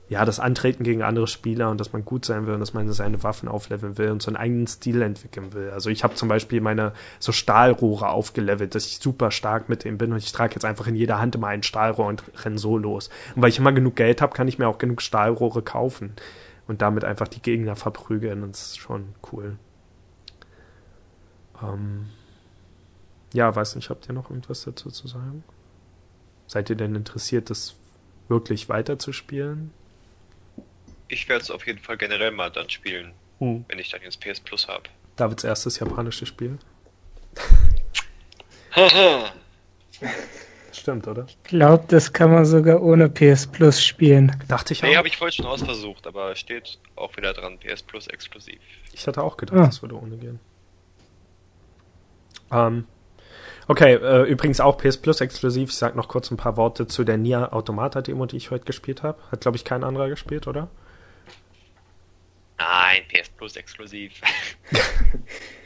ja, 0.10 0.26
das 0.26 0.40
Antreten 0.40 0.84
gegen 0.84 1.02
andere 1.02 1.28
Spieler 1.28 1.70
und 1.70 1.80
dass 1.80 1.94
man 1.94 2.04
gut 2.04 2.26
sein 2.26 2.46
will 2.46 2.54
und 2.54 2.60
dass 2.60 2.74
man 2.74 2.92
seine 2.92 3.24
Waffen 3.24 3.48
aufleveln 3.48 3.98
will 3.98 4.12
und 4.12 4.22
so 4.22 4.30
einen 4.30 4.38
eigenen 4.38 4.68
Stil 4.68 5.02
entwickeln 5.02 5.54
will. 5.54 5.70
Also 5.72 5.90
ich 5.90 6.04
habe 6.04 6.16
zum 6.16 6.28
Beispiel 6.28 6.62
meine 6.62 6.94
so 7.20 7.32
Stahlrohre 7.32 8.10
aufgelevelt, 8.10 8.76
dass 8.76 8.86
ich 8.86 9.00
super 9.00 9.32
stark 9.32 9.70
mit 9.70 9.86
dem 9.86 9.98
bin 9.98 10.12
und 10.12 10.18
ich 10.18 10.32
trage 10.32 10.56
jetzt 10.56 10.66
einfach 10.66 10.88
in 10.88 10.96
jeder 10.96 11.20
Hand 11.20 11.36
immer 11.36 11.48
ein 11.48 11.64
Stahlrohr 11.64 12.08
und 12.08 12.24
renn 12.44 12.58
so 12.58 12.78
los. 12.78 13.10
Und 13.36 13.42
weil 13.42 13.50
ich 13.50 13.60
immer 13.60 13.72
genug 13.72 13.96
Geld 13.96 14.22
habe, 14.22 14.34
kann 14.34 14.48
ich 14.48 14.60
mir 14.60 14.68
auch 14.68 14.78
genug 14.78 15.02
Stahlrohre 15.02 15.62
kaufen 15.62 16.14
und 16.68 16.82
damit 16.82 17.06
einfach 17.06 17.28
die 17.28 17.42
Gegner 17.42 17.76
verprügeln 17.76 18.44
und 18.44 18.52
das 18.52 18.68
ist 18.68 18.78
schon 18.78 19.16
cool. 19.32 19.58
Ähm 21.62 22.08
ja, 23.34 23.56
weiß 23.56 23.76
nicht, 23.76 23.90
habt 23.90 24.08
ihr 24.08 24.14
noch 24.14 24.30
irgendwas 24.30 24.64
dazu 24.64 24.92
zu 24.92 25.08
sagen? 25.08 25.44
Seid 26.46 26.70
ihr 26.70 26.76
denn 26.76 26.94
interessiert, 26.94 27.50
das 27.50 27.76
wirklich 28.28 28.70
weiterzuspielen? 28.70 29.72
Ich 31.08 31.28
werde 31.30 31.44
es 31.44 31.52
auf 31.52 31.66
jeden 31.68 31.80
Fall 31.80 31.98
generell 31.98 32.32
mal 32.32 32.50
dann 32.50 32.70
spielen, 32.70 33.12
Hm. 33.40 33.66
wenn 33.68 33.80
ich 33.80 33.90
dann 33.90 34.02
jetzt 34.02 34.20
PS 34.20 34.40
Plus 34.40 34.68
habe. 34.68 34.84
Davids 35.16 35.44
erstes 35.44 35.80
japanisches 35.80 36.28
Spiel. 36.28 36.58
Stimmt, 40.72 41.08
oder? 41.08 41.26
Ich 41.28 41.42
glaube, 41.44 41.86
das 41.88 42.12
kann 42.14 42.32
man 42.32 42.46
sogar 42.46 42.82
ohne 42.82 43.08
PS 43.10 43.46
Plus 43.48 43.84
spielen. 43.84 44.36
Dachte 44.48 44.74
ich 44.74 44.82
nee, 44.82 44.94
auch. 44.94 44.98
habe 44.98 45.08
ich 45.08 45.18
vorhin 45.18 45.34
schon 45.34 45.46
ausversucht, 45.46 46.08
aber 46.08 46.36
steht 46.36 46.80
auch 46.96 47.16
wieder 47.16 47.34
dran, 47.34 47.60
PS 47.60 47.84
Plus 47.84 48.08
exklusiv. 48.08 48.60
Ich 48.92 49.06
hatte 49.08 49.22
auch 49.24 49.38
gedacht, 49.38 49.58
Ah. 49.60 49.66
das 49.68 49.82
würde 49.84 49.96
ohne 49.96 50.18
gehen. 50.18 50.40
Ähm, 52.52 52.86
okay, 53.68 53.94
äh, 53.94 54.24
übrigens 54.24 54.60
auch 54.60 54.78
PS 54.78 54.98
Plus 54.98 55.22
exklusiv. 55.22 55.70
Ich 55.70 55.76
sag 55.78 55.96
noch 55.96 56.08
kurz 56.08 56.32
ein 56.32 56.38
paar 56.38 56.58
Worte 56.58 56.88
zu 56.88 57.04
der 57.04 57.18
Nier 57.18 57.54
Automata 57.54 58.02
Demo, 58.02 58.26
die 58.26 58.38
ich 58.38 58.50
heute 58.52 58.66
gespielt 58.66 59.04
habe. 59.04 59.20
Hat, 59.32 59.42
glaube 59.42 59.58
ich, 59.58 59.64
kein 59.66 59.84
anderer 59.84 60.10
gespielt, 60.10 60.48
oder? 60.48 60.70
Nein, 62.64 63.04
PS 63.10 63.30
Plus 63.30 63.56
exklusiv. 63.58 64.22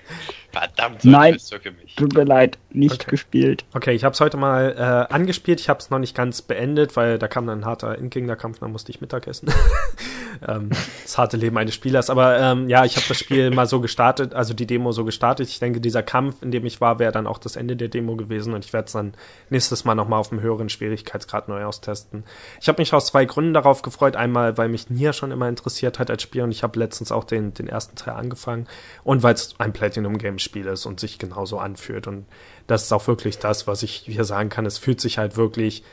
Verdammt, 0.52 1.04
Nein. 1.06 1.38
so 1.38 1.58
für 1.60 1.72
mich. 1.72 1.96
Tut 1.96 2.14
mir 2.14 2.24
leid, 2.24 2.58
nicht 2.72 3.02
Okay. 3.02 3.12
gespielt. 3.12 3.66
Okay, 3.74 3.92
ich 3.92 4.04
habe 4.04 4.14
es 4.14 4.22
heute 4.22 4.38
mal 4.38 4.74
äh, 5.10 5.14
angespielt. 5.14 5.60
Ich 5.60 5.70
habe 5.70 5.80
es 5.80 5.90
noch 5.90 6.00
nicht 6.00 6.16
ganz 6.16 6.42
beendet, 6.42 6.96
weil 6.96 7.20
da 7.20 7.28
kam 7.28 7.46
dann 7.46 7.60
ein 7.60 7.66
harter 7.66 7.98
Endgegnerkampf, 7.98 8.60
dann 8.60 8.72
musste 8.72 8.92
ich 8.92 9.02
Mittag 9.02 9.28
essen. 9.28 9.50
ähm, 10.48 10.70
das 11.04 11.18
harte 11.18 11.38
Leben 11.38 11.58
eines 11.58 11.76
Spielers. 11.76 12.10
Aber 12.10 12.40
ähm, 12.40 12.70
ja, 12.70 12.86
ich 12.86 12.96
habe 12.96 13.06
das 13.08 13.20
Spiel 13.20 13.50
mal 13.54 13.68
so 13.68 13.82
gestartet, 13.82 14.34
also 14.34 14.54
die 14.54 14.66
Demo 14.66 14.92
so 14.92 15.06
gestartet. 15.06 15.48
Ich 15.50 15.60
denke, 15.60 15.82
dieser 15.82 16.02
Kampf, 16.04 16.42
in 16.42 16.52
dem 16.52 16.66
ich 16.66 16.82
war, 16.82 16.98
wäre 16.98 17.12
dann 17.12 17.28
auch 17.28 17.38
das 17.38 17.56
Ende 17.56 17.76
der 17.76 17.90
Demo 17.90 18.16
gewesen 18.16 18.54
und 18.54 18.66
ich 18.66 18.74
werde 18.74 18.88
es 18.88 18.94
dann 18.94 19.14
nächstes 19.50 19.86
Mal 19.86 19.96
nochmal 19.96 20.20
auf 20.20 20.32
einem 20.32 20.42
höheren 20.42 20.70
Schwierigkeitsgrad 20.70 21.50
neu 21.50 21.66
austesten. 21.66 22.24
Ich 22.62 22.68
habe 22.68 22.82
mich 22.82 22.94
aus 22.94 23.08
zwei 23.08 23.26
Gründen 23.26 23.54
darauf 23.54 23.82
gefreut. 23.82 24.16
Einmal, 24.16 24.58
weil 24.58 24.70
mich 24.70 24.90
Nier 24.90 25.14
schon 25.14 25.32
immer 25.32 25.50
interessiert 25.50 26.00
hat 26.00 26.10
als 26.10 26.24
Spiel 26.24 26.42
und 26.42 26.52
ich 26.52 26.64
habe 26.64 26.80
letztens 26.80 27.12
auch 27.12 27.26
den, 27.26 27.54
den 27.54 27.68
ersten 27.68 27.96
Teil 27.96 28.16
angefangen 28.16 28.68
und 29.04 29.24
weil 29.24 29.34
es 29.34 29.56
ein 29.60 29.74
Platinum-Game-Spiel 29.98 30.68
ist 30.68 30.86
und 30.86 31.00
sich 31.00 31.18
genauso 31.18 31.58
anfühlt. 31.58 32.08
Und 32.08 32.26
das 32.68 32.84
ist 32.84 32.92
auch 32.92 33.08
wirklich 33.08 33.40
das, 33.40 33.68
was 33.68 33.84
ich 33.84 33.92
hier 34.06 34.24
sagen 34.24 34.50
kann. 34.50 34.66
Es 34.66 34.78
fühlt 34.78 35.02
sich 35.02 35.18
halt 35.18 35.38
wirklich 35.38 35.84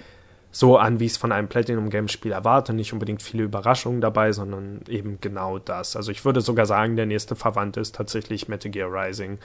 so 0.50 0.76
an, 0.76 1.00
wie 1.00 1.06
ich 1.06 1.12
es 1.12 1.18
von 1.18 1.32
einem 1.32 1.48
Platinum-Game-Spiel 1.48 2.32
erwarte. 2.32 2.74
Nicht 2.74 2.92
unbedingt 2.92 3.22
viele 3.22 3.44
Überraschungen 3.44 4.00
dabei, 4.00 4.32
sondern 4.32 4.82
eben 4.88 5.18
genau 5.20 5.58
das. 5.58 5.96
Also 5.96 6.12
ich 6.12 6.24
würde 6.24 6.42
sogar 6.42 6.66
sagen, 6.66 6.96
der 6.96 7.06
nächste 7.06 7.34
Verwandte 7.34 7.80
ist 7.80 7.94
tatsächlich 7.94 8.48
Metal 8.48 8.70
Gear 8.70 8.90
Rising. 8.92 9.38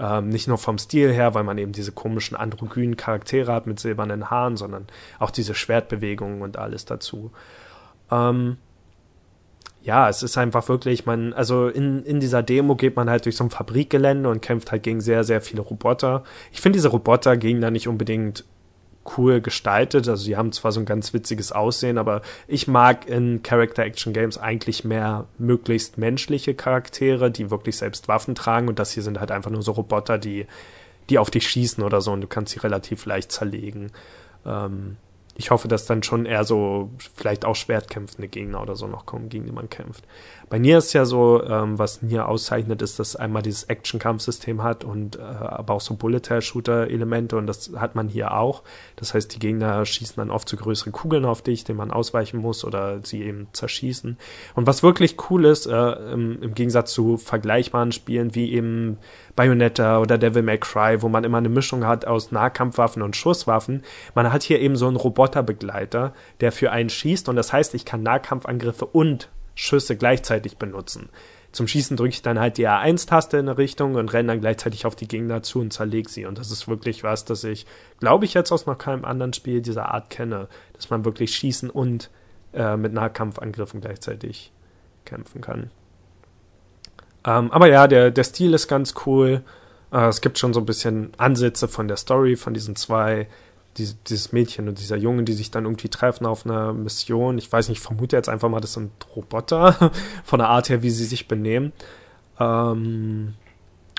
Ähm, 0.00 0.28
nicht 0.28 0.48
nur 0.48 0.58
vom 0.58 0.78
Stil 0.78 1.12
her, 1.12 1.34
weil 1.34 1.44
man 1.44 1.58
eben 1.58 1.72
diese 1.72 1.92
komischen 1.92 2.36
androgynen 2.36 2.96
Charaktere 2.96 3.52
hat 3.52 3.66
mit 3.66 3.80
silbernen 3.80 4.30
Haaren, 4.30 4.56
sondern 4.56 4.86
auch 5.18 5.30
diese 5.30 5.54
Schwertbewegungen 5.54 6.40
und 6.42 6.56
alles 6.56 6.84
dazu. 6.84 7.30
Ähm, 8.10 8.56
ja, 9.82 10.08
es 10.08 10.22
ist 10.22 10.36
einfach 10.36 10.68
wirklich, 10.68 11.06
man, 11.06 11.32
also 11.32 11.68
in, 11.68 12.04
in 12.04 12.20
dieser 12.20 12.42
Demo 12.42 12.76
geht 12.76 12.96
man 12.96 13.08
halt 13.08 13.24
durch 13.24 13.36
so 13.36 13.44
ein 13.44 13.50
Fabrikgelände 13.50 14.28
und 14.28 14.42
kämpft 14.42 14.70
halt 14.72 14.82
gegen 14.82 15.00
sehr, 15.00 15.24
sehr 15.24 15.40
viele 15.40 15.62
Roboter. 15.62 16.24
Ich 16.52 16.60
finde 16.60 16.76
diese 16.76 16.88
Roboter 16.88 17.36
gegen 17.36 17.60
da 17.60 17.70
nicht 17.70 17.88
unbedingt 17.88 18.44
cool 19.16 19.40
gestaltet. 19.40 20.08
Also 20.08 20.22
sie 20.22 20.36
haben 20.36 20.52
zwar 20.52 20.72
so 20.72 20.80
ein 20.80 20.86
ganz 20.86 21.14
witziges 21.14 21.52
Aussehen, 21.52 21.96
aber 21.96 22.22
ich 22.46 22.68
mag 22.68 23.08
in 23.08 23.42
Character-Action-Games 23.42 24.36
eigentlich 24.36 24.84
mehr 24.84 25.26
möglichst 25.38 25.96
menschliche 25.96 26.54
Charaktere, 26.54 27.30
die 27.30 27.50
wirklich 27.50 27.76
selbst 27.76 28.08
Waffen 28.08 28.34
tragen 28.34 28.68
und 28.68 28.78
das 28.78 28.92
hier 28.92 29.02
sind 29.02 29.18
halt 29.18 29.30
einfach 29.30 29.50
nur 29.50 29.62
so 29.62 29.72
Roboter, 29.72 30.18
die, 30.18 30.46
die 31.08 31.18
auf 31.18 31.30
dich 31.30 31.48
schießen 31.48 31.82
oder 31.82 32.00
so 32.00 32.12
und 32.12 32.20
du 32.20 32.26
kannst 32.26 32.52
sie 32.52 32.60
relativ 32.60 33.06
leicht 33.06 33.32
zerlegen. 33.32 33.92
Ähm, 34.44 34.96
ich 35.38 35.52
hoffe, 35.52 35.68
dass 35.68 35.86
dann 35.86 36.02
schon 36.02 36.26
eher 36.26 36.42
so 36.42 36.90
vielleicht 37.14 37.44
auch 37.44 37.54
schwertkämpfende 37.54 38.26
Gegner 38.26 38.60
oder 38.60 38.74
so 38.74 38.88
noch 38.88 39.06
kommen, 39.06 39.28
gegen 39.28 39.46
die 39.46 39.52
man 39.52 39.70
kämpft. 39.70 40.04
Bei 40.50 40.58
Nier 40.58 40.78
ist 40.78 40.94
ja 40.94 41.04
so, 41.04 41.42
ähm, 41.44 41.78
was 41.78 42.00
Nier 42.00 42.26
auszeichnet, 42.26 42.80
ist, 42.80 42.98
dass 42.98 43.16
einmal 43.16 43.42
dieses 43.42 43.64
Action-Kampfsystem 43.64 44.62
hat 44.62 44.82
und 44.82 45.16
äh, 45.16 45.22
aber 45.22 45.74
auch 45.74 45.80
so 45.80 45.94
Bullet-Shooter-Elemente 45.94 47.36
und 47.36 47.46
das 47.46 47.72
hat 47.76 47.94
man 47.94 48.08
hier 48.08 48.32
auch. 48.32 48.62
Das 48.96 49.12
heißt, 49.12 49.34
die 49.34 49.38
Gegner 49.38 49.84
schießen 49.84 50.16
dann 50.16 50.30
oft 50.30 50.48
so 50.48 50.56
größere 50.56 50.90
Kugeln 50.90 51.26
auf 51.26 51.42
dich, 51.42 51.64
denen 51.64 51.76
man 51.76 51.90
ausweichen 51.90 52.40
muss 52.40 52.64
oder 52.64 53.00
sie 53.04 53.22
eben 53.22 53.48
zerschießen. 53.52 54.16
Und 54.54 54.66
was 54.66 54.82
wirklich 54.82 55.16
cool 55.28 55.44
ist, 55.44 55.66
äh, 55.66 55.92
im, 56.12 56.42
im 56.42 56.54
Gegensatz 56.54 56.92
zu 56.94 57.18
vergleichbaren 57.18 57.92
Spielen 57.92 58.34
wie 58.34 58.52
eben 58.52 58.96
Bayonetta 59.36 60.00
oder 60.00 60.16
Devil 60.16 60.42
May 60.42 60.58
Cry, 60.58 61.02
wo 61.02 61.10
man 61.10 61.24
immer 61.24 61.38
eine 61.38 61.50
Mischung 61.50 61.86
hat 61.86 62.06
aus 62.06 62.32
Nahkampfwaffen 62.32 63.02
und 63.02 63.16
Schusswaffen. 63.16 63.82
Man 64.14 64.32
hat 64.32 64.42
hier 64.42 64.60
eben 64.60 64.76
so 64.76 64.86
einen 64.86 64.96
Roboterbegleiter, 64.96 66.14
der 66.40 66.52
für 66.52 66.72
einen 66.72 66.88
schießt 66.88 67.28
und 67.28 67.36
das 67.36 67.52
heißt, 67.52 67.74
ich 67.74 67.84
kann 67.84 68.02
Nahkampfangriffe 68.02 68.86
und 68.86 69.28
Schüsse 69.58 69.96
gleichzeitig 69.96 70.56
benutzen. 70.56 71.08
Zum 71.50 71.66
Schießen 71.66 71.96
drücke 71.96 72.10
ich 72.10 72.22
dann 72.22 72.38
halt 72.38 72.58
die 72.58 72.68
R1-Taste 72.68 73.38
in 73.38 73.48
eine 73.48 73.58
Richtung 73.58 73.96
und 73.96 74.12
renne 74.12 74.28
dann 74.28 74.40
gleichzeitig 74.40 74.86
auf 74.86 74.94
die 74.94 75.08
Gegner 75.08 75.42
zu 75.42 75.58
und 75.58 75.72
zerlege 75.72 76.08
sie. 76.08 76.26
Und 76.26 76.38
das 76.38 76.52
ist 76.52 76.68
wirklich 76.68 77.02
was, 77.02 77.24
das 77.24 77.42
ich, 77.42 77.66
glaube 77.98 78.24
ich, 78.24 78.34
jetzt 78.34 78.52
aus 78.52 78.66
noch 78.66 78.78
keinem 78.78 79.04
anderen 79.04 79.32
Spiel 79.32 79.60
dieser 79.60 79.92
Art 79.92 80.10
kenne, 80.10 80.46
dass 80.74 80.90
man 80.90 81.04
wirklich 81.04 81.34
schießen 81.34 81.70
und 81.70 82.10
äh, 82.52 82.76
mit 82.76 82.92
Nahkampfangriffen 82.92 83.80
gleichzeitig 83.80 84.52
kämpfen 85.04 85.40
kann. 85.40 85.70
Ähm, 87.26 87.50
aber 87.50 87.68
ja, 87.68 87.88
der, 87.88 88.12
der 88.12 88.24
Stil 88.24 88.54
ist 88.54 88.68
ganz 88.68 88.94
cool. 89.06 89.42
Äh, 89.90 90.06
es 90.06 90.20
gibt 90.20 90.38
schon 90.38 90.54
so 90.54 90.60
ein 90.60 90.66
bisschen 90.66 91.10
Ansätze 91.16 91.66
von 91.66 91.88
der 91.88 91.96
Story 91.96 92.36
von 92.36 92.54
diesen 92.54 92.76
zwei, 92.76 93.26
diese, 93.78 93.94
dieses 94.06 94.32
Mädchen 94.32 94.68
und 94.68 94.78
dieser 94.78 94.96
Junge, 94.96 95.22
die 95.22 95.32
sich 95.32 95.50
dann 95.50 95.64
irgendwie 95.64 95.88
treffen 95.88 96.26
auf 96.26 96.44
einer 96.44 96.72
Mission. 96.72 97.38
Ich 97.38 97.50
weiß 97.50 97.68
nicht, 97.68 97.78
ich 97.78 97.84
vermute 97.84 98.16
jetzt 98.16 98.28
einfach 98.28 98.48
mal, 98.48 98.60
das 98.60 98.74
sind 98.74 98.90
Roboter 99.14 99.92
von 100.24 100.38
der 100.38 100.48
Art 100.48 100.68
her, 100.68 100.82
wie 100.82 100.90
sie 100.90 101.04
sich 101.04 101.28
benehmen. 101.28 101.72
Ähm, 102.38 103.34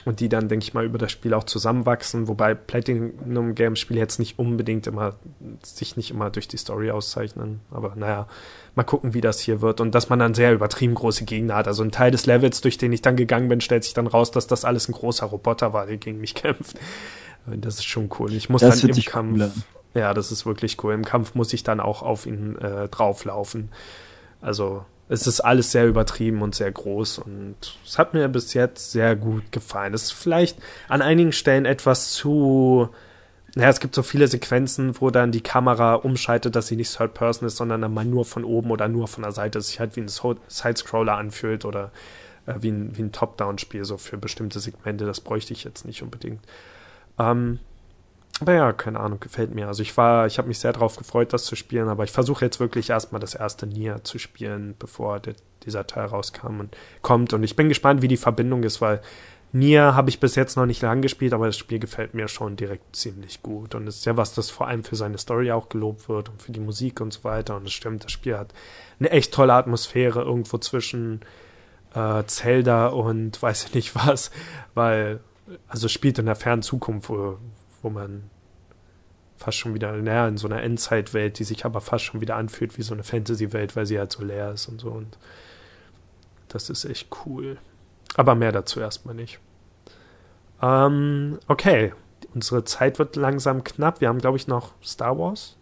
und 0.06 0.22
die 0.22 0.30
dann, 0.30 0.48
denke 0.48 0.64
ich 0.64 0.74
mal, 0.74 0.86
über 0.86 0.98
das 0.98 1.12
Spiel 1.12 1.34
auch 1.34 1.44
zusammenwachsen, 1.44 2.28
wobei 2.28 2.56
Platinum 2.56 3.54
Games 3.54 3.80
Spiele 3.80 4.00
jetzt 4.00 4.18
nicht 4.18 4.40
unbedingt 4.40 4.88
immer, 4.88 5.16
sich 5.62 5.98
nicht 5.98 6.12
immer 6.12 6.30
durch 6.30 6.48
die 6.48 6.58
Story 6.58 6.90
auszeichnen. 6.92 7.60
Aber 7.70 7.94
naja, 7.96 8.28
mal 8.76 8.84
gucken, 8.84 9.14
wie 9.14 9.22
das 9.22 9.40
hier 9.40 9.62
wird. 9.62 9.82
Und 9.82 9.94
dass 9.94 10.10
man 10.10 10.20
dann 10.20 10.34
sehr 10.34 10.54
übertrieben 10.54 10.96
große 10.96 11.26
Gegner 11.26 11.56
hat. 11.56 11.68
Also 11.68 11.84
ein 11.84 11.92
Teil 11.92 12.12
des 12.12 12.26
Levels, 12.26 12.62
durch 12.62 12.78
den 12.78 12.94
ich 12.94 13.02
dann 13.02 13.18
gegangen 13.18 13.50
bin, 13.50 13.62
stellt 13.62 13.84
sich 13.84 13.94
dann 13.94 14.08
raus, 14.08 14.32
dass 14.32 14.48
das 14.48 14.64
alles 14.64 14.88
ein 14.88 14.94
großer 14.94 15.26
Roboter 15.26 15.74
war, 15.74 15.86
der 15.86 15.98
gegen 15.98 16.20
mich 16.20 16.34
kämpft. 16.36 16.80
Das 17.46 17.76
ist 17.76 17.86
schon 17.86 18.10
cool. 18.20 18.34
Ich 18.34 18.50
muss 18.50 18.62
Das 18.62 18.82
dann 18.82 18.90
im 18.90 19.04
Kampf. 19.04 19.36
cool 19.36 19.42
an. 19.44 19.64
Ja, 19.96 20.14
das 20.14 20.32
ist 20.32 20.46
wirklich 20.46 20.84
cool. 20.84 20.94
Im 20.94 21.06
Kampf 21.06 21.36
muss 21.36 21.52
ich 21.54 21.64
dann 21.64 21.80
auch 21.80 22.04
auf 22.04 22.26
ihn 22.26 22.58
äh, 22.58 22.88
drauflaufen. 22.90 23.70
Also 24.42 24.86
es 25.10 25.26
ist 25.26 25.42
alles 25.42 25.72
sehr 25.72 25.88
übertrieben 25.88 26.44
und 26.44 26.54
sehr 26.54 26.72
groß 26.72 27.18
und 27.20 27.56
es 27.84 27.98
hat 27.98 28.14
mir 28.14 28.28
bis 28.28 28.54
jetzt 28.54 28.92
sehr 28.92 29.16
gut 29.16 29.52
gefallen. 29.52 29.96
Es 29.96 30.04
ist 30.04 30.12
vielleicht 30.12 30.60
an 30.88 31.02
einigen 31.02 31.32
Stellen 31.32 31.66
etwas 31.66 32.12
zu. 32.12 32.90
Naja, 33.56 33.70
es 33.70 33.80
gibt 33.80 33.96
so 33.96 34.04
viele 34.04 34.28
Sequenzen, 34.28 35.02
wo 35.02 35.10
dann 35.10 35.32
die 35.32 35.42
Kamera 35.42 35.96
umschaltet, 35.96 36.56
dass 36.56 36.68
sie 36.68 36.76
nicht 36.76 36.96
Third 36.96 37.16
Person 37.16 37.48
ist, 37.48 37.58
sondern 37.58 37.82
dann 37.82 37.92
mal 37.92 38.06
nur 38.06 38.24
von 38.24 38.44
oben 38.44 38.70
oder 38.70 38.88
nur 38.88 39.08
von 39.08 39.24
der 39.24 39.32
Seite 39.32 39.58
es 39.58 39.70
sich 39.70 39.80
halt 39.80 39.96
wie 39.96 40.02
ein 40.02 40.08
Sidescroller 40.08 41.18
anfühlt 41.18 41.66
oder 41.66 41.92
äh, 42.46 42.54
wie 42.60 42.70
ein, 42.70 42.96
wie 42.96 43.02
ein 43.02 43.12
Top-Down-Spiel, 43.12 43.86
so 43.86 43.98
für 43.98 44.18
bestimmte 44.18 44.60
Segmente. 44.60 45.08
Das 45.08 45.20
bräuchte 45.20 45.54
ich 45.54 45.64
jetzt 45.64 45.84
nicht 45.86 46.04
unbedingt. 46.04 46.42
Ähm, 47.20 47.60
aber 48.42 48.54
ja, 48.54 48.72
keine 48.72 49.00
Ahnung, 49.00 49.20
gefällt 49.20 49.54
mir. 49.54 49.68
Also 49.68 49.84
ich 49.84 49.98
war, 49.98 50.26
ich 50.26 50.38
habe 50.38 50.48
mich 50.48 50.60
sehr 50.60 50.72
darauf 50.72 50.96
gefreut, 50.96 51.34
das 51.34 51.44
zu 51.44 51.56
spielen, 51.56 51.90
aber 51.90 52.06
ich 52.06 52.12
versuche 52.12 52.46
jetzt 52.46 52.60
wirklich 52.60 52.90
erstmal 52.90 53.20
das 53.20 53.36
erste 53.36 53.68
Nier 53.68 54.04
zu 54.04 54.18
spielen, 54.18 54.76
bevor 54.80 55.20
der, 55.20 55.36
dieser 55.66 55.86
Teil 55.86 56.06
rauskam 56.06 56.62
und 56.62 56.78
kommt. 57.02 57.34
Und 57.34 57.44
ich 57.44 57.58
bin 57.58 57.68
gespannt, 57.68 58.02
wie 58.02 58.08
die 58.08 58.18
Verbindung 58.18 58.64
ist, 58.64 58.80
weil 58.80 59.02
Nier 59.52 59.96
habe 59.96 60.10
ich 60.10 60.20
bis 60.20 60.36
jetzt 60.36 60.58
noch 60.58 60.68
nicht 60.68 60.82
lang 60.82 61.02
gespielt, 61.02 61.34
aber 61.34 61.48
das 61.48 61.58
Spiel 61.58 61.80
gefällt 61.80 62.14
mir 62.14 62.28
schon 62.28 62.56
direkt 62.56 62.96
ziemlich 62.96 63.42
gut. 63.42 63.74
Und 63.74 63.88
es 63.88 63.98
ist 63.98 64.06
ja 64.06 64.16
was, 64.16 64.34
das 64.34 64.52
vor 64.52 64.68
allem 64.68 64.84
für 64.84 64.96
seine 64.96 65.18
Story 65.18 65.52
auch 65.52 65.70
gelobt 65.70 66.08
wird 66.08 66.30
und 66.30 66.42
für 66.42 66.52
die 66.52 66.60
Musik 66.60 67.02
und 67.02 67.12
so 67.12 67.24
weiter. 67.24 67.56
Und 67.58 67.66
es 67.66 67.74
stimmt, 67.74 68.04
das 68.06 68.12
Spiel 68.12 68.38
hat 68.38 68.54
eine 69.00 69.10
echt 69.10 69.34
tolle 69.34 69.54
Atmosphäre 69.54 70.22
irgendwo 70.22 70.60
zwischen 70.60 71.22
äh, 71.96 72.24
Zelda 72.26 72.88
und 72.88 73.42
weiß 73.42 73.66
ich 73.66 73.74
nicht 73.74 73.96
was, 73.96 74.30
weil, 74.76 75.20
also 75.68 75.88
spielt 75.88 76.20
in 76.20 76.26
der 76.26 76.36
fernen 76.36 76.62
Zukunft, 76.62 77.10
wo, 77.10 77.38
wo 77.82 77.90
man 77.90 78.30
fast 79.38 79.58
schon 79.58 79.74
wieder 79.74 79.94
näher 79.94 80.28
in 80.28 80.38
so 80.38 80.48
einer 80.48 80.62
Endzeitwelt, 80.62 81.40
die 81.40 81.46
sich 81.46 81.66
aber 81.66 81.80
fast 81.80 82.04
schon 82.04 82.22
wieder 82.22 82.36
anfühlt 82.36 82.78
wie 82.78 82.82
so 82.82 82.94
eine 82.94 83.04
Fantasy-Welt, 83.04 83.76
weil 83.76 83.86
sie 83.86 83.98
halt 83.98 84.12
so 84.12 84.24
leer 84.24 84.52
ist 84.52 84.68
und 84.68 84.80
so. 84.80 84.90
Und 84.90 85.18
das 86.50 86.70
ist 86.70 86.86
echt 86.86 87.08
cool. 87.26 87.58
Aber 88.16 88.36
mehr 88.36 88.52
dazu 88.52 88.80
erstmal 88.82 89.16
nicht. 89.16 89.40
Ähm, 90.62 91.40
okay, 91.48 91.94
unsere 92.34 92.66
Zeit 92.66 93.00
wird 93.00 93.16
langsam 93.16 93.64
knapp. 93.64 94.02
Wir 94.02 94.10
haben, 94.10 94.20
glaube 94.20 94.38
ich, 94.38 94.48
noch 94.48 94.74
Star 94.84 95.18
Wars. 95.18 95.56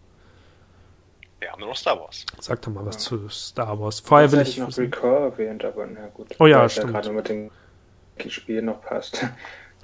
Wir 1.38 1.52
haben 1.52 1.60
nur 1.60 1.68
noch 1.68 1.76
Star 1.76 2.00
Wars. 2.00 2.26
Sag 2.40 2.62
doch 2.62 2.72
mal 2.72 2.84
was 2.84 2.98
zu 2.98 3.28
Star 3.28 3.78
Wars. 3.78 4.00
Vorher 4.00 4.32
will 4.32 4.40
ich. 4.40 4.56
hätte 4.56 4.62
noch 4.62 4.76
Recur 4.76 5.18
erwähnt, 5.20 5.64
aber 5.64 5.86
na 5.86 6.08
gut. 6.08 6.34
Oh 6.40 6.46
ja, 6.46 6.68
stimmt. 6.68 6.94
gerade 6.94 7.12
mit 7.12 7.28
dem 7.28 7.50
Spiel 8.26 8.62
noch 8.62 8.82
passt. 8.82 9.24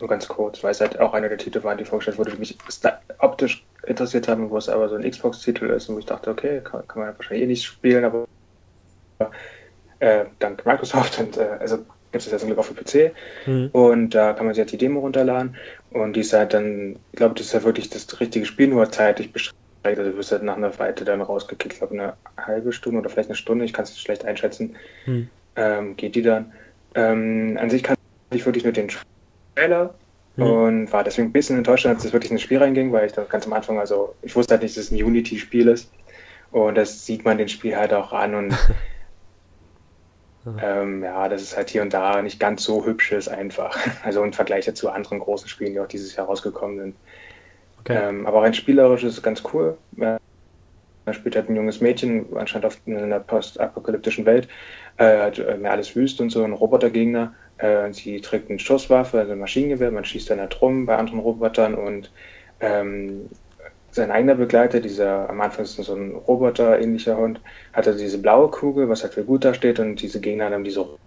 Nur 0.01 0.09
ganz 0.09 0.27
kurz, 0.29 0.62
weil 0.65 0.73
es 0.73 0.81
halt 0.81 0.99
auch 0.99 1.15
einer 1.15 1.29
der 1.29 1.39
Titel 1.39 1.62
waren, 1.62 1.79
die 1.79 1.85
vorgestellt 1.85 2.19
wurde, 2.19 2.33
die 2.33 2.39
mich 2.39 2.59
optisch 3.19 3.65
interessiert 3.87 4.29
haben, 4.29 4.51
wo 4.51 4.57
es 4.57 4.69
aber 4.69 4.89
so 4.89 4.97
ein 4.97 5.09
Xbox-Titel 5.09 5.66
ist 5.66 5.89
und 5.89 5.95
wo 5.97 5.99
ich 6.01 6.07
dachte, 6.07 6.31
okay, 6.31 6.61
kann, 6.62 6.87
kann 6.89 7.03
man 7.03 7.16
wahrscheinlich 7.16 7.45
eh 7.45 7.47
nicht 7.47 7.65
spielen, 7.65 8.05
aber 8.05 8.25
äh, 10.01 10.27
dank 10.39 10.65
Microsoft 10.66 11.19
und 11.21 11.37
äh, 11.37 11.57
also 11.61 11.79
gibt 11.79 12.27
es 12.27 12.31
ja 12.31 12.39
zum 12.39 12.49
Glück 12.49 12.59
auch 12.59 12.65
für 12.65 12.75
PC 12.75 13.15
Hm. 13.45 13.71
und 13.73 14.11
da 14.11 14.33
kann 14.33 14.47
man 14.47 14.55
sich 14.55 14.62
halt 14.62 14.73
die 14.73 14.79
Demo 14.79 15.01
runterladen 15.01 15.57
und 15.91 16.15
die 16.15 16.21
ist 16.21 16.33
halt 16.33 16.55
dann, 16.55 16.97
ich 17.12 17.16
glaube, 17.16 17.35
das 17.35 17.47
ist 17.47 17.55
halt 17.55 17.65
wirklich 17.65 17.91
das 17.91 18.21
richtige 18.21 18.47
Spiel, 18.47 18.69
nur 18.69 18.91
zeitlich 18.91 19.33
beschränkt. 19.33 19.55
Also 19.85 20.03
du 20.03 20.16
wirst 20.16 20.33
halt 20.33 20.43
nach 20.43 20.57
einer 20.57 20.79
Weite 20.79 21.05
dann 21.05 21.21
rausgekickt, 21.21 21.75
ich 21.75 21.79
glaube 21.79 21.95
eine 21.95 22.16
halbe 22.39 22.73
Stunde 22.73 23.01
oder 23.01 23.11
vielleicht 23.11 23.29
eine 23.29 23.37
Stunde, 23.37 23.65
ich 23.65 23.73
kann 23.73 23.85
es 23.85 23.99
schlecht 24.01 24.25
einschätzen, 24.25 24.77
Hm. 25.05 25.29
ähm, 25.57 25.97
geht 25.97 26.15
die 26.15 26.23
dann. 26.23 26.53
Ähm, 26.95 27.59
an 27.61 27.71
sich 27.71 27.83
kann 27.83 27.97
ich 28.33 28.47
wirklich 28.47 28.65
nur 28.65 28.73
den 28.73 28.89
Trailer 29.55 29.94
Hm. 30.36 30.43
und 30.51 30.93
war 30.93 31.05
deswegen 31.05 31.28
ein 31.28 31.32
bisschen 31.32 31.59
enttäuscht, 31.59 31.86
als 31.86 32.05
es 32.05 32.12
wirklich 32.12 32.31
in 32.31 32.36
das 32.36 32.43
Spiel 32.43 32.59
reinging, 32.59 32.93
weil 32.93 33.06
ich 33.06 33.12
dann 33.12 33.28
ganz 33.28 33.47
am 33.47 33.52
Anfang, 33.52 33.78
also 33.78 34.14
ich 34.22 34.35
wusste 34.35 34.55
halt 34.55 34.62
nicht, 34.62 34.76
dass 34.76 34.85
es 34.85 34.90
ein 34.90 35.02
Unity-Spiel 35.02 35.68
ist 35.68 35.90
und 36.51 36.76
das 36.76 37.06
sieht 37.06 37.24
man 37.24 37.39
den 37.39 37.48
Spiel 37.48 37.76
halt 37.76 37.93
auch 37.93 38.12
an 38.12 38.35
und 38.35 38.55
ähm, 40.60 41.05
ja, 41.05 41.28
das 41.28 41.43
ist 41.43 41.56
halt 41.56 41.70
hier 41.70 41.82
und 41.82 41.94
da 41.94 42.20
nicht 42.20 42.40
ganz 42.40 42.64
so 42.64 42.85
hübsch 42.85 43.12
ist 43.12 43.28
einfach. 43.28 43.76
Also 44.02 44.24
im 44.24 44.32
Vergleich 44.32 44.72
zu 44.74 44.90
anderen 44.90 45.20
großen 45.20 45.48
Spielen, 45.48 45.72
die 45.72 45.81
auch 45.81 45.86
dieses 45.86 46.16
Jahr 46.16 46.26
rausgekommen 46.26 46.78
sind. 46.78 46.97
Okay. 47.81 47.98
Ähm, 48.02 48.26
aber 48.26 48.43
rein 48.43 48.55
spielerisch 48.55 49.05
ist 49.05 49.14
es 49.14 49.22
ganz 49.22 49.43
cool. 49.52 49.76
Man 49.93 50.18
spielt 51.12 51.36
halt 51.36 51.48
ein 51.48 51.56
junges 51.56 51.81
Mädchen, 51.81 52.26
anscheinend 52.35 52.66
auf, 52.66 52.78
in 52.86 52.97
einer 52.97 53.20
postapokalyptischen 53.20 54.24
Welt, 54.26 54.48
äh, 54.97 55.18
hat 55.18 55.39
äh, 55.39 55.56
mehr 55.59 55.72
alles 55.72 55.94
wüst 55.94 56.20
und 56.20 56.31
so, 56.31 56.43
ein 56.43 56.55
Robotergegner. 56.55 57.35
Äh, 57.59 57.93
sie 57.93 58.20
trägt 58.20 58.51
eine 58.51 58.59
Schusswaffe, 58.59 59.18
also 59.20 59.32
ein 59.32 59.39
Maschinengewehr, 59.39 59.90
man 59.90 60.05
schießt 60.05 60.31
dann 60.31 60.40
halt 60.40 60.60
rum 60.60 60.86
bei 60.86 60.97
anderen 60.97 61.20
Robotern 61.20 61.74
und 61.74 62.12
ähm, 62.60 63.28
sein 63.90 64.10
eigener 64.10 64.35
Begleiter, 64.35 64.81
dieser 64.81 65.31
am 65.31 65.40
Anfang 65.40 65.64
ist 65.64 65.76
so 65.76 65.94
ein 65.94 66.12
Roboter-ähnlicher 66.16 67.16
Hund, 67.16 67.40
hat 67.72 67.86
also 67.86 67.98
diese 67.98 68.18
blaue 68.20 68.51
Kugel, 68.51 68.89
was 68.89 69.02
halt 69.05 69.14
für 69.14 69.24
gut 69.24 69.44
dasteht, 69.44 69.78
und 69.78 70.02
diese 70.02 70.20
Gegner 70.20 70.51
haben 70.51 70.64
diese 70.64 70.98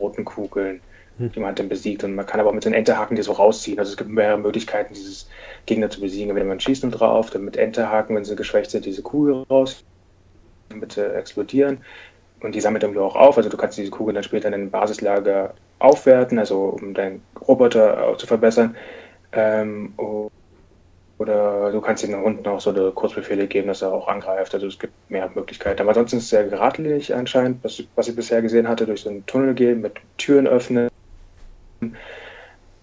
roten 0.00 0.24
Kugeln, 0.24 0.82
Hm. 1.18 1.32
die 1.32 1.38
man 1.40 1.48
halt 1.48 1.58
dann 1.58 1.68
besiegt. 1.68 2.04
Und 2.04 2.14
man 2.14 2.26
kann 2.26 2.40
aber 2.40 2.50
auch 2.50 2.54
mit 2.54 2.64
den 2.64 2.74
Enterhaken 2.74 3.16
die 3.16 3.22
so 3.22 3.32
rausziehen. 3.32 3.78
Also 3.78 3.92
es 3.92 3.96
gibt 3.96 4.10
mehrere 4.10 4.38
Möglichkeiten, 4.38 4.94
dieses 4.94 5.28
Gegner 5.66 5.90
zu 5.90 6.00
besiegen. 6.00 6.34
Wenn 6.34 6.48
man 6.48 6.60
schießt 6.60 6.82
nur 6.84 6.92
drauf, 6.92 7.30
dann 7.30 7.44
mit 7.44 7.56
Enterhaken, 7.56 8.16
wenn 8.16 8.24
sie 8.24 8.36
geschwächt 8.36 8.70
sind, 8.70 8.84
diese 8.84 9.02
Kugel 9.02 9.44
raus, 9.50 9.84
damit 10.68 10.92
sie 10.92 11.14
explodieren. 11.14 11.84
Und 12.46 12.54
die 12.54 12.60
sammelt 12.60 12.84
irgendwie 12.84 13.00
auch 13.00 13.16
auf. 13.16 13.36
Also 13.36 13.50
du 13.50 13.56
kannst 13.56 13.76
diese 13.76 13.90
Kugel 13.90 14.14
dann 14.14 14.22
später 14.22 14.46
in 14.46 14.54
ein 14.54 14.70
Basislager 14.70 15.52
aufwerten, 15.80 16.38
also 16.38 16.78
um 16.80 16.94
deinen 16.94 17.20
Roboter 17.48 18.06
auch 18.06 18.18
zu 18.18 18.28
verbessern. 18.28 18.76
Ähm, 19.32 19.94
oder 21.18 21.72
du 21.72 21.80
kannst 21.80 22.04
den 22.04 22.14
Hunden 22.14 22.46
auch 22.46 22.60
so 22.60 22.92
Kurzbefehle 22.92 23.48
geben, 23.48 23.66
dass 23.66 23.82
er 23.82 23.92
auch 23.92 24.06
angreift. 24.06 24.54
Also 24.54 24.68
es 24.68 24.78
gibt 24.78 24.92
mehr 25.10 25.28
Möglichkeiten. 25.34 25.80
Aber 25.80 25.88
ansonsten 25.88 26.18
ist 26.18 26.24
es 26.24 26.30
sehr 26.30 26.44
geradlinig 26.44 27.12
anscheinend, 27.12 27.64
was, 27.64 27.82
was 27.96 28.06
ich 28.06 28.14
bisher 28.14 28.42
gesehen 28.42 28.68
hatte, 28.68 28.86
durch 28.86 29.00
so 29.00 29.10
einen 29.10 29.26
Tunnel 29.26 29.54
gehen, 29.54 29.80
mit 29.80 29.94
Türen 30.16 30.46
öffnen. 30.46 30.88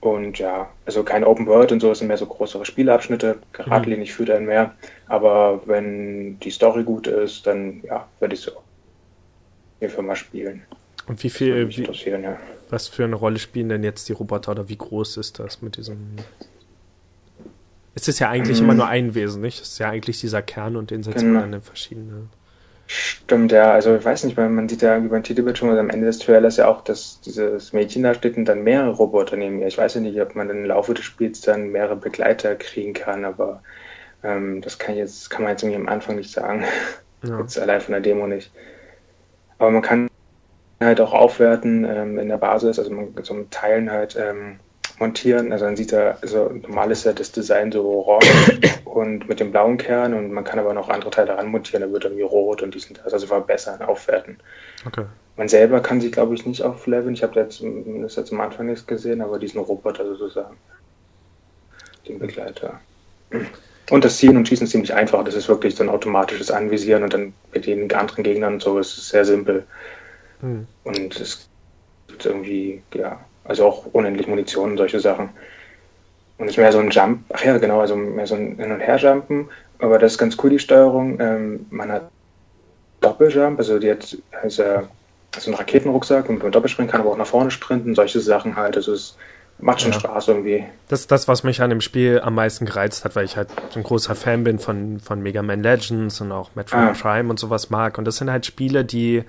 Und 0.01 0.39
ja, 0.39 0.67
also 0.85 1.03
kein 1.03 1.23
Open 1.23 1.47
World 1.47 1.71
und 1.71 1.79
so, 1.79 1.91
es 1.91 1.99
sind 1.99 2.09
mehr 2.09 2.17
so 2.17 2.25
größere 2.25 2.65
Spielabschnitte. 2.65 3.37
Geradlinig 3.53 4.13
führt 4.13 4.29
einen 4.29 4.45
mehr. 4.45 4.73
Aber 5.07 5.61
wenn 5.67 6.37
die 6.41 6.51
Story 6.51 6.83
gut 6.83 7.07
ist, 7.07 7.47
dann 7.47 7.81
ja, 7.85 8.05
würde 8.19 8.35
ich 8.35 8.41
so 8.41 8.51
hierfür 9.83 10.03
mal 10.03 10.15
spielen. 10.15 10.63
Und 11.07 11.21
wie 11.23 11.29
viel, 11.29 11.67
wie, 11.69 11.83
ja. 11.83 12.37
was 12.69 12.87
für 12.87 13.03
eine 13.03 13.15
Rolle 13.15 13.37
spielen 13.39 13.69
denn 13.69 13.83
jetzt 13.83 14.07
die 14.07 14.13
Roboter 14.13 14.51
oder 14.51 14.69
wie 14.69 14.77
groß 14.77 15.17
ist 15.17 15.39
das 15.39 15.61
mit 15.61 15.77
diesem? 15.77 16.15
Es 17.95 18.07
ist 18.07 18.19
ja 18.19 18.29
eigentlich 18.29 18.59
Mhm. 18.59 18.63
immer 18.65 18.73
nur 18.73 18.87
ein 18.87 19.13
Wesen, 19.13 19.41
nicht? 19.41 19.61
Es 19.61 19.69
ist 19.73 19.79
ja 19.79 19.89
eigentlich 19.89 20.19
dieser 20.19 20.41
Kern 20.41 20.75
und 20.77 20.91
den 20.91 21.03
setzt 21.03 21.17
Genau. 21.19 21.33
man 21.33 21.41
dann 21.51 21.53
in 21.53 21.61
verschiedene. 21.61 22.27
Stimmt, 22.87 23.51
ja, 23.51 23.71
also 23.71 23.95
ich 23.95 24.03
weiß 24.03 24.23
nicht, 24.25 24.35
weil 24.35 24.49
man 24.49 24.67
sieht 24.67 24.81
ja 24.81 24.97
über 24.97 25.17
den 25.17 25.23
Titelbild 25.23 25.57
schon 25.57 25.69
also 25.69 25.79
am 25.79 25.89
Ende 25.89 26.05
des 26.05 26.19
Trailers 26.19 26.57
ja 26.57 26.67
auch, 26.67 26.83
dass 26.83 27.21
dieses 27.21 27.71
Mädchen 27.73 28.03
da 28.03 28.13
steht 28.13 28.35
und 28.35 28.45
dann 28.45 28.63
mehrere 28.63 28.91
Roboter 28.91 29.37
neben 29.37 29.59
ihr. 29.59 29.67
Ich 29.67 29.77
weiß 29.77 29.93
ja 29.95 30.01
nicht, 30.01 30.19
ob 30.21 30.35
man 30.35 30.47
dann 30.47 30.57
im 30.57 30.65
Laufe 30.65 30.93
des 30.93 31.05
Spiels 31.05 31.41
dann 31.41 31.69
mehrere 31.71 31.95
Begleiter 31.95 32.55
kriegen 32.55 32.93
kann, 32.93 33.23
aber 33.25 33.63
ähm, 34.23 34.61
das 34.61 34.79
kann 34.79 34.95
jetzt, 34.95 35.29
kann 35.29 35.43
man 35.43 35.51
jetzt 35.51 35.63
irgendwie 35.63 35.79
am 35.81 35.87
Anfang 35.87 36.15
nicht 36.17 36.31
sagen. 36.31 36.63
Ja. 37.23 37.39
Jetzt 37.39 37.57
allein 37.57 37.79
von 37.79 37.93
der 37.93 38.01
Demo 38.01 38.27
nicht. 38.27 38.51
Aber 39.63 39.71
man 39.71 39.81
kann 39.81 40.09
halt 40.81 40.99
auch 40.99 41.13
aufwerten 41.13 41.85
ähm, 41.85 42.19
in 42.19 42.27
der 42.27 42.37
Basis, 42.37 42.77
also 42.77 42.91
man 42.91 43.15
kann 43.15 43.23
so 43.23 43.33
mit 43.33 43.51
Teilen 43.51 43.89
halt 43.89 44.17
ähm, 44.19 44.59
montieren. 44.99 45.53
Also 45.53 45.63
dann 45.63 45.77
sieht 45.77 45.93
er, 45.93 46.17
also 46.21 46.49
normal 46.49 46.91
ist 46.91 47.05
ja 47.05 47.13
das 47.13 47.31
Design 47.31 47.71
so 47.71 47.87
orange 47.89 48.59
und 48.83 49.29
mit 49.29 49.39
dem 49.39 49.51
blauen 49.51 49.77
Kern 49.77 50.13
und 50.13 50.33
man 50.33 50.43
kann 50.43 50.59
aber 50.59 50.73
noch 50.73 50.89
andere 50.89 51.11
Teile 51.11 51.37
ran 51.37 51.47
montieren, 51.47 51.81
da 51.81 51.93
wird 51.93 52.03
irgendwie 52.03 52.23
rot 52.23 52.61
und 52.61 52.75
dies 52.75 52.87
und 52.87 52.99
das, 53.05 53.13
also 53.13 53.25
verbessern, 53.25 53.81
aufwerten. 53.81 54.37
Okay. 54.85 55.05
Man 55.37 55.47
selber 55.47 55.79
kann 55.79 56.01
sich, 56.01 56.11
glaube 56.11 56.35
ich, 56.35 56.45
nicht 56.45 56.61
aufleveln. 56.61 57.13
Ich 57.13 57.23
habe 57.23 57.39
jetzt, 57.39 57.63
das 57.63 58.15
jetzt 58.17 58.33
am 58.33 58.41
Anfang 58.41 58.65
nichts 58.65 58.85
gesehen, 58.85 59.21
aber 59.21 59.39
diesen 59.39 59.61
Roboter 59.61 60.05
sozusagen. 60.05 60.57
Den 62.05 62.19
Begleiter. 62.19 62.81
Und 63.89 64.05
das 64.05 64.17
Zielen 64.17 64.37
und 64.37 64.47
Schießen 64.47 64.65
ist 64.65 64.71
ziemlich 64.71 64.93
einfach. 64.93 65.23
Das 65.23 65.35
ist 65.35 65.49
wirklich 65.49 65.75
so 65.75 65.83
ein 65.83 65.89
automatisches 65.89 66.51
Anvisieren 66.51 67.03
und 67.03 67.13
dann 67.13 67.33
mit 67.53 67.65
den 67.65 67.91
anderen 67.93 68.23
Gegnern 68.23 68.53
und 68.53 68.61
so 68.61 68.79
ist 68.79 68.97
es 68.97 69.09
sehr 69.09 69.25
simpel. 69.25 69.65
Hm. 70.41 70.67
Und 70.83 71.19
es 71.19 71.47
gibt 72.07 72.25
irgendwie, 72.25 72.81
ja, 72.93 73.19
also 73.43 73.65
auch 73.65 73.85
unendlich 73.91 74.27
Munition 74.27 74.71
und 74.71 74.77
solche 74.77 74.99
Sachen. 74.99 75.29
Und 76.37 76.47
nicht 76.47 76.57
mehr 76.57 76.71
so 76.71 76.79
ein 76.79 76.89
Jump, 76.89 77.25
ach 77.33 77.43
ja, 77.43 77.57
genau, 77.57 77.81
also 77.81 77.95
mehr 77.95 78.25
so 78.25 78.35
ein 78.35 78.55
Hin- 78.57 78.71
und 78.71 78.79
Her-Jumpen. 78.79 79.49
Aber 79.79 79.99
das 79.99 80.13
ist 80.13 80.17
ganz 80.17 80.37
cool, 80.41 80.49
die 80.49 80.59
Steuerung. 80.59 81.19
Ähm, 81.19 81.65
man 81.69 81.91
hat 81.91 82.09
Doppeljump, 83.01 83.59
also 83.59 83.79
die 83.79 83.91
hat 83.91 84.17
also, 84.41 84.63
so 85.37 85.51
einen 85.51 85.55
Raketenrucksack, 85.55 86.27
womit 86.29 86.43
man 86.43 86.51
doppelspringen 86.51 86.89
kann, 86.89 87.01
aber 87.01 87.11
auch 87.11 87.17
nach 87.17 87.27
vorne 87.27 87.51
sprinten, 87.51 87.95
solche 87.95 88.19
Sachen 88.19 88.55
halt. 88.55 88.77
Also 88.77 88.93
es 88.93 89.17
macht 89.59 89.81
schon 89.81 89.91
Ja. 89.91 89.99
Spaß 89.99 90.27
irgendwie. 90.29 90.65
Das 90.89 91.01
ist 91.01 91.11
das, 91.11 91.27
was 91.27 91.43
mich 91.43 91.61
an 91.61 91.69
dem 91.69 91.81
Spiel 91.81 92.19
am 92.21 92.35
meisten 92.35 92.65
gereizt 92.65 93.05
hat, 93.05 93.15
weil 93.15 93.25
ich 93.25 93.37
halt 93.37 93.49
so 93.69 93.79
ein 93.79 93.83
großer 93.83 94.15
Fan 94.15 94.43
bin 94.43 94.59
von, 94.59 94.99
von 94.99 95.21
Mega 95.21 95.41
Man 95.41 95.63
Legends 95.63 96.19
und 96.21 96.31
auch 96.31 96.51
Metroid 96.55 96.81
Ah. 96.89 96.93
Prime 96.99 97.29
und 97.29 97.39
sowas 97.39 97.69
mag. 97.69 97.97
Und 97.97 98.05
das 98.05 98.17
sind 98.17 98.29
halt 98.29 98.45
Spiele, 98.45 98.83
die 98.85 99.23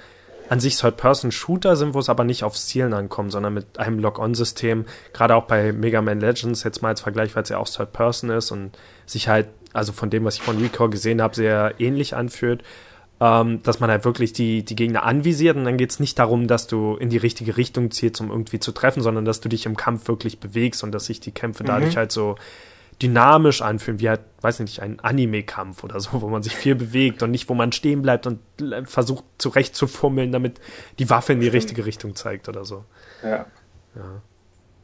an 0.51 0.61
sich 0.61 0.77
Third-Person-Shooter 0.77 1.75
sind, 1.77 1.95
wo 1.95 1.99
es 2.01 2.11
aber 2.11 2.25
nicht 2.25 2.45
aufs 2.45 2.67
Zielen 2.67 2.93
ankommt, 2.93 3.33
sondern 3.33 3.55
mit 3.55 3.79
einem 3.79 3.99
Lock-on-System. 3.99 4.85
Gerade 5.15 5.37
auch 5.37 5.45
bei 5.45 5.73
Mega 5.73 6.03
Man 6.03 6.21
Legends, 6.21 6.65
jetzt 6.65 6.83
mal 6.83 6.89
als 6.91 7.01
Vergleich, 7.01 7.35
weil 7.35 7.45
es 7.45 7.49
ja 7.49 7.59
auch 7.59 7.69
Third-Person 7.69 8.29
ist 8.31 8.51
und 8.51 8.73
sich 9.07 9.29
halt, 9.29 9.47
also 9.73 9.93
von 9.93 10.11
dem, 10.11 10.25
was 10.25 10.35
ich 10.37 10.43
von 10.43 10.59
Recall 10.61 10.91
gesehen 10.91 11.23
habe, 11.23 11.35
sehr 11.35 11.75
ähnlich 11.79 12.15
anfühlt. 12.15 12.63
Ähm, 13.21 13.63
dass 13.63 13.79
man 13.79 13.91
halt 13.91 14.05
wirklich 14.05 14.33
die, 14.33 14.65
die 14.65 14.75
Gegner 14.75 15.05
anvisiert 15.05 15.57
und 15.57 15.65
dann 15.65 15.77
geht's 15.77 16.01
nicht 16.01 16.19
darum, 16.19 16.49
dass 16.49 16.67
du 16.67 16.97
in 16.97 17.11
die 17.11 17.17
richtige 17.17 17.57
Richtung 17.57 17.93
zielst, 17.93 18.21
um 18.21 18.29
irgendwie 18.29 18.59
zu 18.59 18.73
treffen, 18.73 19.03
sondern 19.03 19.25
dass 19.25 19.41
du 19.41 19.49
dich 19.49 19.67
im 19.67 19.77
Kampf 19.77 20.09
wirklich 20.09 20.41
bewegst 20.41 20.83
und 20.83 20.91
dass 20.93 21.07
sich 21.07 21.21
die 21.21 21.31
Kämpfe 21.31 21.63
dadurch 21.63 21.97
halt 21.97 22.11
so 22.11 22.35
dynamisch 23.01 23.63
anfühlen, 23.63 24.01
wie 24.01 24.09
halt, 24.09 24.21
weiß 24.41 24.61
nicht, 24.61 24.81
ein 24.81 25.01
Anime-Kampf 25.01 25.85
oder 25.85 26.01
so, 26.01 26.23
wo 26.23 26.29
man 26.29 26.43
sich 26.43 26.55
viel 26.55 26.75
bewegt 26.75 27.23
und 27.23 27.31
nicht, 27.31 27.49
wo 27.49 27.55
man 27.55 27.73
stehen 27.73 28.03
bleibt 28.03 28.27
und 28.27 28.41
versucht 28.85 29.25
zurecht 29.39 29.75
zu 29.75 29.87
fummeln, 29.87 30.33
damit 30.33 30.61
die 30.99 31.11
Waffe 31.11 31.33
in 31.33 31.41
die 31.41 31.49
richtige 31.49 31.87
Richtung 31.87 32.15
zeigt 32.15 32.49
oder 32.49 32.65
so. 32.65 32.85
Ja. 33.23 33.47
Ja. 33.95 34.23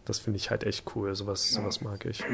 Das 0.05 0.19
finde 0.19 0.39
ich 0.39 0.51
halt 0.51 0.65
echt 0.65 0.85
cool, 0.95 1.15
sowas, 1.15 1.51
sowas 1.51 1.83
mag 1.83 2.05
ich. 2.07 2.25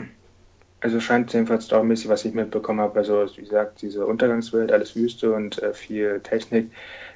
Also 0.80 1.00
scheint 1.00 1.32
jedenfalls 1.32 1.64
storymäßig, 1.66 2.08
was 2.08 2.24
ich 2.24 2.34
mitbekommen 2.34 2.80
habe, 2.80 2.98
also 2.98 3.26
wie 3.36 3.40
gesagt, 3.42 3.82
diese 3.82 4.06
Untergangswelt, 4.06 4.72
alles 4.72 4.94
Wüste 4.94 5.32
und 5.32 5.60
äh, 5.62 5.72
viel 5.74 6.20
Technik. 6.22 6.72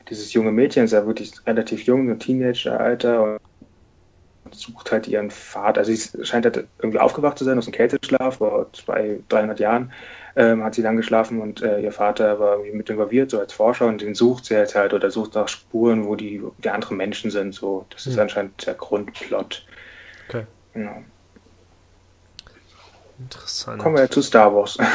Dieses 0.08 0.32
junge 0.32 0.50
Mädchen 0.52 0.84
ist 0.84 0.92
ja 0.92 1.06
wirklich 1.06 1.32
relativ 1.46 1.84
jung, 1.84 2.10
ein 2.10 2.18
Teenager-Alter 2.18 3.22
und 4.44 4.54
sucht 4.54 4.90
halt 4.92 5.06
ihren 5.08 5.30
Vater. 5.30 5.80
Also 5.80 5.92
sie 5.92 6.24
scheint 6.24 6.44
halt 6.46 6.68
irgendwie 6.78 6.98
aufgewacht 6.98 7.38
zu 7.38 7.44
sein 7.44 7.58
aus 7.58 7.66
dem 7.66 7.72
Kälteschlaf 7.74 8.38
vor 8.38 8.72
zwei, 8.72 9.22
300 9.28 9.60
Jahren. 9.60 9.92
Ähm, 10.36 10.64
hat 10.64 10.74
sie 10.74 10.82
dann 10.82 10.96
geschlafen 10.96 11.40
und 11.40 11.60
äh, 11.62 11.80
ihr 11.80 11.92
Vater 11.92 12.38
war 12.40 12.54
irgendwie 12.56 12.72
mit 12.76 12.88
involviert, 12.90 13.30
so 13.30 13.38
als 13.40 13.52
Forscher 13.52 13.86
und 13.86 14.00
den 14.00 14.14
sucht 14.14 14.44
sie 14.46 14.54
jetzt 14.54 14.74
halt 14.76 14.94
oder 14.94 15.10
sucht 15.10 15.34
nach 15.34 15.48
Spuren, 15.48 16.06
wo 16.06 16.16
die, 16.16 16.42
die 16.58 16.70
anderen 16.70 16.96
Menschen 16.96 17.30
sind. 17.30 17.54
So, 17.54 17.86
das 17.90 18.06
ist 18.06 18.16
Hm. 18.16 18.22
anscheinend 18.22 18.66
der 18.66 18.74
Grundplot. 18.74 19.66
Okay. 20.28 20.46
Genau. 20.72 21.04
Interessant. 23.20 23.80
Kommen 23.82 23.96
wir 23.96 24.10
zu 24.10 24.22
Star 24.22 24.54
Wars. 24.54 24.78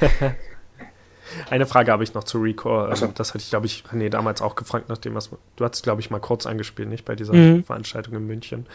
Eine 1.50 1.66
Frage 1.66 1.92
habe 1.92 2.02
ich 2.02 2.14
noch 2.14 2.24
zu 2.24 2.38
Recore. 2.38 2.88
Ach 2.90 2.96
so. 2.96 3.06
Ähm, 3.06 3.12
Das 3.14 3.30
hatte 3.30 3.38
ich, 3.38 3.50
glaube 3.50 3.66
ich, 3.66 3.84
René 3.92 4.08
damals 4.08 4.42
auch 4.42 4.54
gefragt, 4.56 4.88
nachdem 4.88 5.14
was. 5.14 5.30
Du 5.56 5.64
hast, 5.64 5.82
glaube 5.82 6.00
ich, 6.00 6.10
mal 6.10 6.18
kurz 6.18 6.46
angespielt, 6.46 6.88
nicht? 6.88 7.04
Bei 7.04 7.14
dieser 7.14 7.34
Mhm. 7.34 7.64
Veranstaltung 7.64 8.14
in 8.14 8.26
München. 8.26 8.66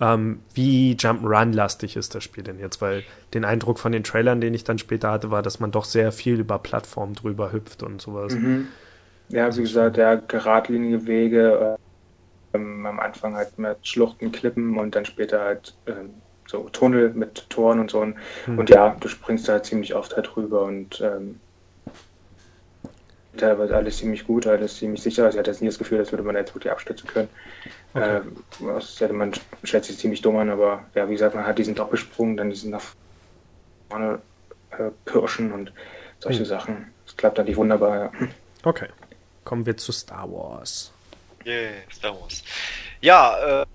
Ähm, 0.00 0.40
wie 0.54 0.94
Jump'n'Run-lastig 0.94 1.96
ist 1.96 2.14
das 2.14 2.24
Spiel 2.24 2.44
denn 2.44 2.58
jetzt? 2.58 2.80
Weil 2.82 3.02
den 3.34 3.44
Eindruck 3.44 3.78
von 3.78 3.92
den 3.92 4.04
Trailern, 4.04 4.40
den 4.40 4.52
ich 4.54 4.64
dann 4.64 4.78
später 4.78 5.10
hatte, 5.10 5.30
war, 5.30 5.42
dass 5.42 5.60
man 5.60 5.70
doch 5.70 5.84
sehr 5.84 6.12
viel 6.12 6.40
über 6.40 6.58
Plattformen 6.58 7.14
drüber 7.14 7.52
hüpft 7.52 7.82
und 7.82 8.00
sowas. 8.00 8.34
Mhm. 8.34 8.68
Ja, 9.28 9.54
wie 9.56 9.62
gesagt, 9.62 9.96
ja, 9.96 10.16
geradlinige 10.16 11.06
Wege. 11.06 11.76
Ähm, 12.54 12.84
am 12.84 13.00
Anfang 13.00 13.34
halt 13.34 13.58
mit 13.58 13.86
Schluchten, 13.86 14.30
Klippen 14.32 14.76
und 14.78 14.94
dann 14.94 15.06
später 15.06 15.40
halt 15.40 15.74
ähm, 15.86 16.10
so 16.52 16.68
Tunnel 16.68 17.10
mit 17.14 17.48
Toren 17.50 17.80
und 17.80 17.90
so. 17.90 18.00
Und, 18.00 18.16
Hm. 18.44 18.58
und 18.58 18.70
ja, 18.70 18.94
du 19.00 19.08
springst 19.08 19.48
halt 19.48 19.64
ziemlich 19.66 19.94
oft 19.94 20.14
halt 20.14 20.36
rüber 20.36 20.62
und 20.62 21.00
ähm, 21.00 21.40
teilweise 23.36 23.74
alles 23.74 23.96
ziemlich 23.96 24.26
gut, 24.26 24.46
alles 24.46 24.76
ziemlich 24.76 25.02
sicher. 25.02 25.24
Also 25.24 25.36
ich 25.36 25.40
hatte 25.40 25.50
jetzt 25.50 25.60
nie 25.62 25.68
das 25.68 25.78
Gefühl, 25.78 25.98
als 25.98 26.12
würde 26.12 26.22
man 26.22 26.36
jetzt 26.36 26.54
wirklich 26.54 26.70
abstürzen 26.70 27.08
können. 27.08 27.28
Okay. 27.94 28.20
Ähm, 28.20 28.36
das 28.76 29.00
hätte 29.00 29.14
man 29.14 29.32
schätzt 29.64 29.88
sich 29.88 29.98
ziemlich 29.98 30.20
dumm 30.22 30.36
an, 30.36 30.50
aber 30.50 30.84
ja, 30.94 31.08
wie 31.08 31.12
gesagt, 31.14 31.34
man 31.34 31.46
hat 31.46 31.58
diesen 31.58 31.74
Doppelsprung, 31.74 32.36
dann 32.36 32.50
diesen 32.50 32.70
nach 32.70 32.82
vorne 33.90 34.20
äh, 34.70 34.90
pirschen 35.04 35.52
und 35.52 35.72
solche 36.20 36.40
Hm. 36.40 36.44
Sachen. 36.46 36.94
Das 37.06 37.16
klappt 37.16 37.38
dann 37.38 37.46
nicht 37.46 37.56
wunderbar, 37.56 37.96
ja. 37.98 38.12
Okay. 38.64 38.88
Kommen 39.44 39.66
wir 39.66 39.76
zu 39.76 39.90
Star 39.92 40.30
Wars. 40.30 40.92
Yeah, 41.44 41.72
Star 41.92 42.18
Wars. 42.20 42.44
Ja, 43.00 43.62
äh, 43.62 43.66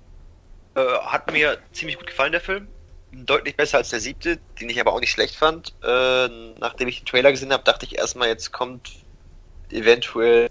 äh, 0.77 0.99
hat 1.05 1.31
mir 1.31 1.57
ziemlich 1.71 1.97
gut 1.97 2.07
gefallen, 2.07 2.31
der 2.31 2.41
Film. 2.41 2.67
Deutlich 3.11 3.55
besser 3.55 3.77
als 3.77 3.89
der 3.89 3.99
siebte, 3.99 4.37
den 4.61 4.69
ich 4.69 4.79
aber 4.79 4.93
auch 4.93 4.99
nicht 4.99 5.11
schlecht 5.11 5.35
fand. 5.35 5.73
Äh, 5.83 6.27
nachdem 6.59 6.87
ich 6.87 6.99
den 6.99 7.05
Trailer 7.05 7.31
gesehen 7.31 7.51
habe, 7.51 7.63
dachte 7.63 7.85
ich 7.85 7.97
erstmal, 7.97 8.27
jetzt 8.27 8.51
kommt 8.51 8.91
eventuell 9.71 10.49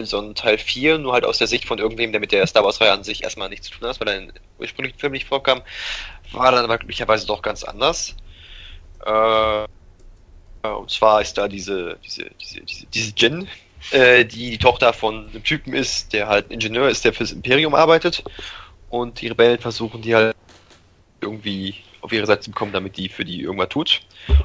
so 0.00 0.20
ein 0.20 0.34
Teil 0.34 0.58
4, 0.58 0.98
nur 0.98 1.12
halt 1.12 1.24
aus 1.24 1.38
der 1.38 1.46
Sicht 1.46 1.66
von 1.66 1.78
irgendwem, 1.78 2.12
der 2.12 2.20
mit 2.20 2.32
der 2.32 2.46
Star 2.46 2.64
Wars-Reihe 2.64 2.92
an 2.92 3.04
sich 3.04 3.22
erstmal 3.22 3.48
nichts 3.48 3.68
zu 3.68 3.78
tun 3.78 3.88
hat, 3.88 4.00
weil 4.00 4.08
er 4.08 4.16
in 4.16 4.32
ursprünglichen 4.58 4.98
Film 4.98 5.12
nicht 5.12 5.28
vorkam. 5.28 5.62
War 6.32 6.52
dann 6.52 6.64
aber 6.64 6.78
glücklicherweise 6.78 7.26
doch 7.26 7.40
ganz 7.40 7.62
anders. 7.62 8.16
Äh, 9.06 9.66
und 10.68 10.90
zwar 10.90 11.22
ist 11.22 11.38
da 11.38 11.48
diese, 11.48 11.98
diese, 12.04 12.30
diese, 12.40 12.60
diese, 12.60 12.86
diese 12.86 13.12
Jin, 13.16 13.48
äh, 13.92 14.24
die 14.24 14.50
die 14.50 14.58
Tochter 14.58 14.92
von 14.92 15.28
einem 15.28 15.44
Typen 15.44 15.72
ist, 15.72 16.12
der 16.12 16.26
halt 16.26 16.48
ein 16.48 16.54
Ingenieur 16.54 16.88
ist, 16.88 17.04
der 17.04 17.12
fürs 17.12 17.32
Imperium 17.32 17.74
arbeitet. 17.74 18.24
Und 18.94 19.20
die 19.20 19.26
Rebellen 19.26 19.58
versuchen 19.58 20.02
die 20.02 20.14
halt 20.14 20.36
irgendwie 21.20 21.76
auf 22.00 22.12
ihre 22.12 22.26
Seite 22.26 22.42
zu 22.42 22.52
bekommen, 22.52 22.72
damit 22.72 22.96
die 22.96 23.08
für 23.08 23.24
die 23.24 23.40
irgendwas 23.40 23.70
tut. 23.70 24.02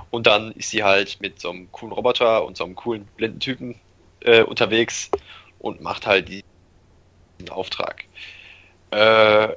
Und 0.09 0.27
dann 0.27 0.53
ist 0.53 0.71
sie 0.71 0.83
halt 0.83 1.21
mit 1.21 1.39
so 1.39 1.51
einem 1.51 1.71
coolen 1.71 1.93
Roboter 1.93 2.45
und 2.45 2.57
so 2.57 2.65
einem 2.65 2.75
coolen 2.75 3.05
blinden 3.15 3.39
Typen 3.39 3.79
äh, 4.21 4.43
unterwegs 4.43 5.11
und 5.59 5.81
macht 5.81 6.07
halt 6.07 6.29
die- 6.29 6.41
diesen 7.41 7.51
Auftrag. 7.51 8.05
Äh, 8.91 9.55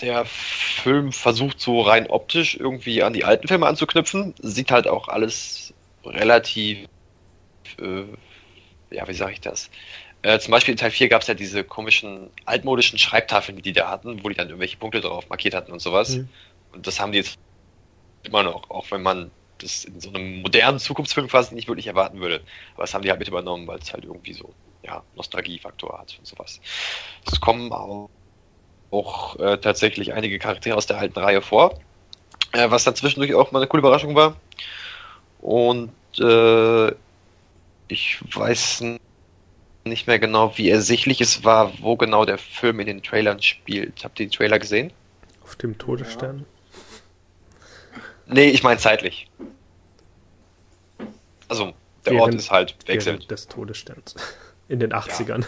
der 0.00 0.24
Film 0.26 1.12
versucht 1.12 1.60
so 1.60 1.82
rein 1.82 2.08
optisch 2.08 2.56
irgendwie 2.56 3.02
an 3.02 3.14
die 3.14 3.24
alten 3.24 3.48
Filme 3.48 3.66
anzuknüpfen. 3.66 4.34
Sieht 4.40 4.70
halt 4.70 4.88
auch 4.88 5.08
alles 5.08 5.74
relativ, 6.04 6.86
äh, 7.78 8.04
ja, 8.90 9.08
wie 9.08 9.14
sage 9.14 9.32
ich 9.34 9.40
das? 9.40 9.70
Äh, 10.22 10.38
zum 10.40 10.52
Beispiel 10.52 10.72
in 10.72 10.78
Teil 10.78 10.90
4 10.90 11.08
gab 11.08 11.22
es 11.22 11.28
ja 11.28 11.34
diese 11.34 11.64
komischen 11.64 12.30
altmodischen 12.44 12.98
Schreibtafeln, 12.98 13.56
die 13.56 13.62
die 13.62 13.72
da 13.72 13.88
hatten, 13.90 14.24
wo 14.24 14.28
die 14.28 14.34
dann 14.34 14.48
irgendwelche 14.48 14.76
Punkte 14.76 15.00
drauf 15.00 15.28
markiert 15.28 15.54
hatten 15.54 15.72
und 15.72 15.80
sowas. 15.80 16.16
Mhm. 16.16 16.28
Und 16.72 16.86
das 16.86 17.00
haben 17.00 17.12
die 17.12 17.18
jetzt 17.18 17.34
immer 18.24 18.42
noch, 18.42 18.70
auch 18.70 18.90
wenn 18.90 19.02
man 19.02 19.32
das 19.58 19.84
in 19.84 20.00
so 20.00 20.10
einem 20.10 20.42
modernen 20.42 20.78
Zukunftsfilm 20.78 21.28
quasi 21.28 21.54
nicht 21.54 21.68
wirklich 21.68 21.86
erwarten 21.88 22.20
würde. 22.20 22.44
Aber 22.74 22.84
das 22.84 22.94
haben 22.94 23.02
die 23.02 23.10
halt 23.10 23.18
mit 23.20 23.28
übernommen, 23.28 23.66
weil 23.66 23.78
es 23.78 23.92
halt 23.92 24.04
irgendwie 24.04 24.32
so, 24.34 24.54
ja, 24.82 25.04
Nostalgiefaktor 25.14 25.98
hat 25.98 26.16
und 26.18 26.26
sowas. 26.26 26.60
Es 27.26 27.40
kommen 27.40 27.72
auch, 27.72 28.08
auch 28.90 29.36
äh, 29.38 29.58
tatsächlich 29.58 30.14
einige 30.14 30.38
Charaktere 30.38 30.76
aus 30.76 30.86
der 30.86 30.98
alten 30.98 31.18
Reihe 31.20 31.42
vor, 31.42 31.78
äh, 32.52 32.70
was 32.70 32.84
dann 32.84 32.96
zwischendurch 32.96 33.34
auch 33.34 33.52
mal 33.52 33.60
eine 33.60 33.68
coole 33.68 33.80
Überraschung 33.80 34.14
war. 34.16 34.36
Und 35.38 35.92
äh, 36.18 36.88
ich 37.88 38.18
weiß 38.34 38.82
n- 38.82 38.96
nicht 39.88 40.06
mehr 40.06 40.18
genau, 40.18 40.56
wie 40.56 40.70
ersichtlich 40.70 41.20
es 41.20 41.44
war, 41.44 41.72
wo 41.80 41.96
genau 41.96 42.24
der 42.24 42.38
Film 42.38 42.80
in 42.80 42.86
den 42.86 43.02
Trailern 43.02 43.40
spielt. 43.42 44.04
Habt 44.04 44.20
ihr 44.20 44.26
den 44.26 44.32
Trailer 44.32 44.58
gesehen? 44.58 44.92
Auf 45.42 45.56
dem 45.56 45.78
Todesstern. 45.78 46.44
Nee, 48.26 48.50
ich 48.50 48.62
meine 48.62 48.78
zeitlich. 48.78 49.30
Also, 51.48 51.72
der 52.04 52.12
Ort 52.14 52.28
Während- 52.28 52.34
ist 52.34 52.50
halt 52.50 52.76
wechselt. 52.86 53.30
Des 53.30 53.48
Todessterns. 53.48 54.14
In 54.68 54.80
den 54.80 54.92
80ern. 54.92 55.44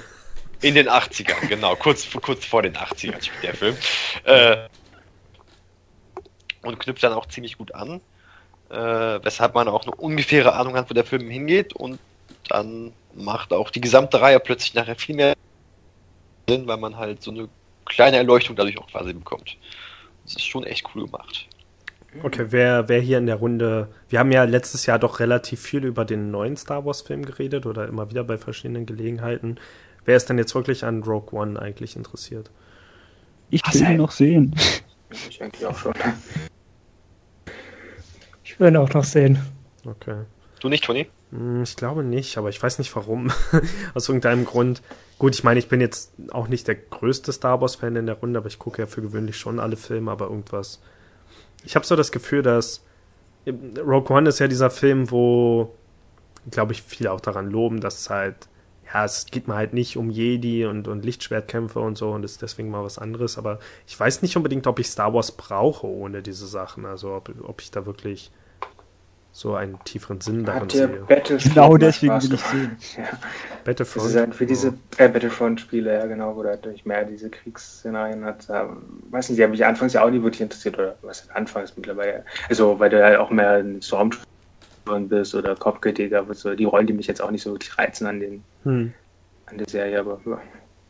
In 0.62 0.74
den 0.74 0.88
80ern, 0.88 1.46
genau. 1.48 1.76
Kurz, 1.76 2.06
kurz 2.22 2.44
vor 2.44 2.62
den 2.62 2.74
80ern 2.74 3.22
spielt 3.22 3.42
der 3.42 3.54
Film. 3.54 3.76
Äh, 4.24 4.56
und 6.62 6.78
knüpft 6.78 7.02
dann 7.02 7.12
auch 7.12 7.26
ziemlich 7.26 7.56
gut 7.58 7.74
an. 7.74 8.00
Äh, 8.70 8.74
weshalb 8.76 9.54
man 9.54 9.68
auch 9.68 9.82
eine 9.82 9.94
ungefähre 9.94 10.54
Ahnung 10.54 10.74
hat, 10.76 10.88
wo 10.90 10.94
der 10.94 11.04
Film 11.04 11.28
hingeht. 11.28 11.74
Und 11.74 11.98
dann 12.48 12.92
macht 13.14 13.52
auch 13.52 13.70
die 13.70 13.80
gesamte 13.80 14.20
Reihe 14.20 14.40
plötzlich 14.40 14.74
nachher 14.74 14.96
viel 14.96 15.16
mehr 15.16 15.34
Sinn, 16.48 16.66
weil 16.66 16.78
man 16.78 16.96
halt 16.96 17.22
so 17.22 17.30
eine 17.30 17.48
kleine 17.86 18.16
Erleuchtung 18.16 18.56
dadurch 18.56 18.78
auch 18.78 18.88
quasi 18.88 19.12
bekommt. 19.12 19.56
Das 20.24 20.36
ist 20.36 20.46
schon 20.46 20.64
echt 20.64 20.86
cool 20.94 21.06
gemacht. 21.06 21.48
Okay, 22.22 22.46
wer, 22.50 22.88
wer 22.88 23.00
hier 23.00 23.18
in 23.18 23.26
der 23.26 23.36
Runde. 23.36 23.88
Wir 24.08 24.18
haben 24.18 24.32
ja 24.32 24.42
letztes 24.44 24.84
Jahr 24.86 24.98
doch 24.98 25.20
relativ 25.20 25.60
viel 25.60 25.84
über 25.84 26.04
den 26.04 26.30
neuen 26.30 26.56
Star 26.56 26.84
Wars-Film 26.84 27.24
geredet 27.24 27.66
oder 27.66 27.86
immer 27.86 28.10
wieder 28.10 28.24
bei 28.24 28.36
verschiedenen 28.36 28.84
Gelegenheiten. 28.84 29.58
Wer 30.04 30.16
ist 30.16 30.28
denn 30.28 30.38
jetzt 30.38 30.54
wirklich 30.54 30.84
an 30.84 31.02
Rogue 31.04 31.38
One 31.38 31.60
eigentlich 31.60 31.94
interessiert? 31.94 32.50
Ich 33.50 33.62
will 33.74 33.90
ihn 33.90 33.96
noch 33.98 34.10
sehen. 34.10 34.54
Ich 35.28 35.42
eigentlich 35.42 35.66
auch 35.66 35.76
schon. 35.76 35.94
Ich 38.44 38.58
will 38.58 38.68
ihn 38.68 38.76
auch 38.76 38.92
noch 38.92 39.04
sehen. 39.04 39.38
Okay. 39.84 40.24
Du 40.60 40.68
nicht, 40.68 40.84
Toni? 40.84 41.08
Hm, 41.30 41.62
Ich 41.62 41.76
glaube 41.76 42.02
nicht, 42.04 42.38
aber 42.38 42.48
ich 42.48 42.62
weiß 42.62 42.78
nicht 42.78 42.94
warum. 42.96 43.30
Aus 43.94 44.08
irgendeinem 44.08 44.44
Grund. 44.44 44.82
Gut, 45.18 45.34
ich 45.34 45.44
meine, 45.44 45.58
ich 45.58 45.68
bin 45.68 45.80
jetzt 45.80 46.12
auch 46.30 46.48
nicht 46.48 46.66
der 46.66 46.74
größte 46.76 47.32
Star 47.32 47.60
Wars-Fan 47.60 47.96
in 47.96 48.06
der 48.06 48.16
Runde, 48.16 48.38
aber 48.38 48.48
ich 48.48 48.58
gucke 48.58 48.82
ja 48.82 48.86
für 48.86 49.02
gewöhnlich 49.02 49.36
schon 49.38 49.60
alle 49.60 49.76
Filme, 49.76 50.10
aber 50.10 50.26
irgendwas. 50.26 50.80
Ich 51.64 51.76
habe 51.76 51.86
so 51.86 51.96
das 51.96 52.12
Gefühl, 52.12 52.42
dass 52.42 52.84
Rogue 53.78 54.10
One 54.16 54.28
ist 54.28 54.38
ja 54.38 54.48
dieser 54.48 54.70
Film, 54.70 55.10
wo, 55.10 55.74
glaube 56.50 56.72
ich, 56.72 56.82
viele 56.82 57.12
auch 57.12 57.20
daran 57.20 57.50
loben, 57.50 57.80
dass 57.80 58.00
es 58.00 58.10
halt, 58.10 58.36
ja, 58.92 59.04
es 59.04 59.26
geht 59.26 59.48
mal 59.48 59.56
halt 59.56 59.74
nicht 59.74 59.96
um 59.96 60.10
Jedi 60.10 60.66
und, 60.66 60.88
und 60.88 61.04
Lichtschwertkämpfe 61.04 61.80
und 61.80 61.98
so 61.98 62.10
und 62.12 62.24
ist 62.24 62.42
deswegen 62.42 62.70
mal 62.70 62.84
was 62.84 62.98
anderes, 62.98 63.38
aber 63.38 63.58
ich 63.86 63.98
weiß 63.98 64.22
nicht 64.22 64.36
unbedingt, 64.36 64.66
ob 64.66 64.78
ich 64.78 64.88
Star 64.90 65.14
Wars 65.14 65.32
brauche 65.32 65.86
ohne 65.86 66.22
diese 66.22 66.46
Sachen, 66.46 66.86
also 66.86 67.14
ob, 67.14 67.32
ob 67.44 67.62
ich 67.62 67.70
da 67.70 67.86
wirklich 67.86 68.30
so 69.32 69.54
einen 69.54 69.78
tieferen 69.84 70.20
Sinn 70.20 70.44
darin 70.44 70.62
Hat 70.62 70.72
dir 70.72 70.88
sehe. 71.28 71.38
Genau 71.38 71.76
deswegen 71.76 72.20
will 72.22 72.34
ich 72.34 72.40
sehen. 72.40 72.76
Ja. 72.96 73.04
Das 73.04 73.64
Battlefront. 73.64 74.06
ist 74.08 74.16
halt 74.16 74.34
für 74.34 74.46
diese 74.46 74.68
äh, 74.96 75.08
Battlefront-Spiele, 75.08 75.92
ja 75.92 76.06
genau, 76.06 76.34
wo 76.34 76.42
du 76.42 76.48
halt 76.48 76.66
nicht 76.66 76.86
mehr 76.86 77.04
diese 77.04 77.30
Kriegsszenarien 77.30 78.24
hat. 78.24 78.48
Ähm, 78.50 78.78
weiß 79.10 79.28
nicht, 79.28 79.38
die 79.38 79.44
haben 79.44 79.50
mich 79.50 79.64
anfangs 79.64 79.92
ja 79.92 80.02
auch 80.02 80.10
nicht 80.10 80.22
wirklich 80.22 80.40
interessiert, 80.40 80.78
oder 80.78 80.96
was 81.02 81.22
heißt 81.22 81.36
anfangs 81.36 81.76
mittlerweile. 81.76 82.24
Also, 82.48 82.78
weil 82.78 82.90
du 82.90 83.02
halt 83.02 83.18
auch 83.18 83.30
mehr 83.30 83.52
ein 83.52 83.80
Stormtrooper 83.82 84.26
bist 85.00 85.34
oder 85.34 85.54
Kopfgeldjäger, 85.54 86.26
so 86.32 86.54
die 86.54 86.64
Rollen, 86.64 86.86
die 86.86 86.92
mich 86.94 87.06
jetzt 87.06 87.22
auch 87.22 87.30
nicht 87.30 87.42
so 87.42 87.52
wirklich 87.52 87.78
reizen 87.78 88.06
an 88.06 88.20
den 88.20 88.44
Hm. 88.64 88.92
an 89.46 89.58
der 89.58 89.68
Serie, 89.68 90.00
aber 90.00 90.20
ja, 90.26 90.40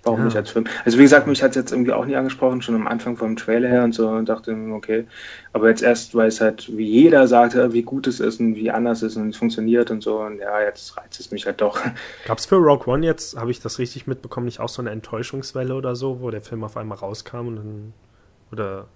warum 0.02 0.20
Ja. 0.20 0.24
nicht 0.26 0.36
als 0.36 0.50
Film? 0.50 0.66
Also 0.84 0.98
wie 0.98 1.02
gesagt, 1.02 1.26
mich 1.26 1.42
hat 1.42 1.50
es 1.50 1.56
jetzt 1.56 1.72
irgendwie 1.72 1.92
auch 1.92 2.04
nie 2.04 2.16
angesprochen, 2.16 2.62
schon 2.62 2.74
am 2.74 2.86
Anfang 2.86 3.16
vom 3.16 3.36
Trailer 3.36 3.68
her 3.68 3.84
und 3.84 3.94
so 3.94 4.08
und 4.08 4.28
dachte, 4.28 4.56
okay. 4.72 5.06
Aber 5.52 5.68
jetzt 5.68 5.82
erst, 5.82 6.14
weil 6.14 6.28
es 6.28 6.40
halt, 6.40 6.76
wie 6.76 6.86
jeder 6.88 7.26
sagt, 7.28 7.54
ja, 7.54 7.72
wie 7.72 7.82
gut 7.82 8.06
es 8.06 8.20
ist 8.20 8.40
und 8.40 8.54
wie 8.54 8.70
anders 8.70 9.02
es 9.02 9.12
ist 9.12 9.16
und 9.16 9.30
es 9.30 9.36
funktioniert 9.36 9.90
und 9.90 10.02
so 10.02 10.20
und 10.20 10.38
ja, 10.38 10.60
jetzt 10.60 10.96
reizt 10.96 11.20
es 11.20 11.30
mich 11.30 11.46
halt 11.46 11.60
doch. 11.60 11.80
Gab 12.24 12.38
es 12.38 12.46
für 12.46 12.56
Rogue 12.56 12.92
One 12.92 13.04
jetzt, 13.04 13.36
habe 13.36 13.50
ich 13.50 13.60
das 13.60 13.78
richtig 13.78 14.06
mitbekommen, 14.06 14.46
nicht 14.46 14.60
auch 14.60 14.68
so 14.68 14.82
eine 14.82 14.90
Enttäuschungswelle 14.90 15.74
oder 15.74 15.94
so, 15.96 16.20
wo 16.20 16.30
der 16.30 16.40
Film 16.40 16.64
auf 16.64 16.76
einmal 16.76 16.98
rauskam 16.98 17.48
und 17.48 17.56
dann. 17.56 17.92
Oder 18.52 18.88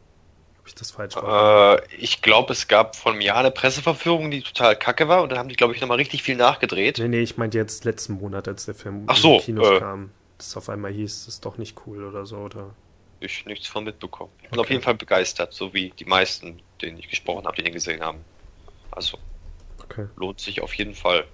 habe 0.65 0.69
ich 0.69 0.75
das 0.75 0.91
falsch 0.91 1.15
gemacht? 1.15 1.83
Äh, 1.91 1.97
ich 1.99 2.23
glaube, 2.23 2.53
es 2.55 2.69
gab 2.69 2.97
einem 3.07 3.21
Jahr 3.21 3.37
eine 3.37 3.51
Presseverführung, 3.51 4.31
die 4.31 4.41
total 4.41 4.75
kacke 4.75 5.09
war 5.09 5.23
und 5.23 5.31
dann 5.31 5.39
haben 5.39 5.49
die, 5.51 5.57
glaube 5.57 5.75
ich, 5.75 5.81
nochmal 5.81 5.99
richtig 5.99 6.23
viel 6.23 6.37
nachgedreht. 6.37 6.99
Nee, 6.99 7.09
nee, 7.09 7.21
ich 7.21 7.37
meinte 7.37 7.59
jetzt 7.59 7.85
letzten 7.85 8.15
Monat, 8.15 8.49
als 8.49 8.65
der 8.65 8.75
Film 8.75 9.05
Ach 9.07 9.17
in 9.17 9.23
so, 9.23 9.39
die 9.39 9.45
Kinos 9.45 9.69
äh. 9.69 9.79
kam. 9.79 10.11
Dass 10.39 10.57
auf 10.57 10.69
einmal 10.69 10.93
hieß, 10.93 11.25
das 11.27 11.35
ist 11.35 11.45
doch 11.45 11.59
nicht 11.59 11.77
cool 11.87 12.05
oder 12.05 12.27
so, 12.27 12.37
oder? 12.39 12.71
ich 13.21 13.47
nichts 13.47 13.67
von 13.67 13.85
mitbekommen. 13.85 14.33
Ich 14.43 14.51
bin 14.51 14.61
auf 14.61 14.69
jeden 14.69 14.83
Fall 14.83 14.95
begeistert, 14.97 15.55
so 15.55 15.73
wie 15.73 15.91
die 15.99 16.05
meisten, 16.05 16.61
denen 16.83 16.99
ich 16.99 17.09
gesprochen 17.09 17.47
habe, 17.47 17.57
die 17.57 17.63
den 17.63 17.73
gesehen 17.73 18.03
haben. 18.03 18.19
Also 18.91 19.19
Okay. 19.83 20.07
lohnt 20.17 20.41
sich 20.41 20.61
auf 20.61 20.75
jeden 20.75 20.95
Fall. 20.95 21.25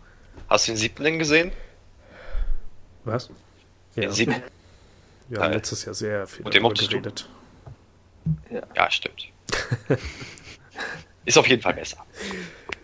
Hast 0.48 0.68
du 0.68 0.72
den 0.72 0.76
siebten 0.78 1.02
denn 1.04 1.18
gesehen? 1.18 1.52
Was? 3.04 3.28
Den 3.96 4.04
Ja, 4.04 4.10
siebten? 4.12 4.42
wir 5.28 5.40
haben 5.40 5.52
Äh, 5.52 5.56
letztes 5.56 5.84
Jahr 5.84 5.94
sehr 5.94 6.26
viel 6.26 6.44
und 6.44 6.54
den 6.54 6.62
mochtest 6.62 6.92
du? 6.92 7.00
geredet. 7.00 7.28
Ja, 8.76 8.90
stimmt. 8.90 9.26
Ist 11.24 11.38
auf 11.38 11.48
jeden 11.48 11.62
Fall 11.62 11.74
besser. 11.74 12.04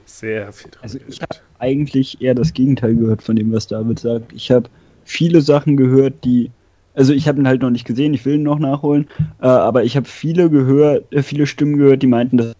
Sehr 0.04 0.52
viel 0.52 0.70
darüber 0.70 0.82
Also 0.82 0.98
ich 0.98 1.04
geredet. 1.18 1.22
habe 1.22 1.40
eigentlich 1.58 2.20
eher 2.20 2.34
das 2.34 2.52
Gegenteil 2.52 2.94
gehört 2.96 3.22
von 3.22 3.36
dem, 3.36 3.52
was 3.52 3.66
David 3.66 3.98
sagt. 3.98 4.32
Ich 4.32 4.50
habe 4.50 4.68
viele 5.06 5.40
Sachen 5.40 5.76
gehört, 5.76 6.24
die, 6.24 6.50
also 6.94 7.12
ich 7.12 7.26
habe 7.28 7.40
ihn 7.40 7.48
halt 7.48 7.62
noch 7.62 7.70
nicht 7.70 7.86
gesehen, 7.86 8.12
ich 8.12 8.24
will 8.24 8.34
ihn 8.34 8.42
noch 8.42 8.58
nachholen, 8.58 9.08
äh, 9.40 9.46
aber 9.46 9.84
ich 9.84 9.96
habe 9.96 10.06
viele 10.06 10.50
gehört, 10.50 11.10
äh, 11.12 11.22
viele 11.22 11.46
Stimmen 11.46 11.78
gehört, 11.78 12.02
die 12.02 12.06
meinten, 12.06 12.36
dass 12.36 12.54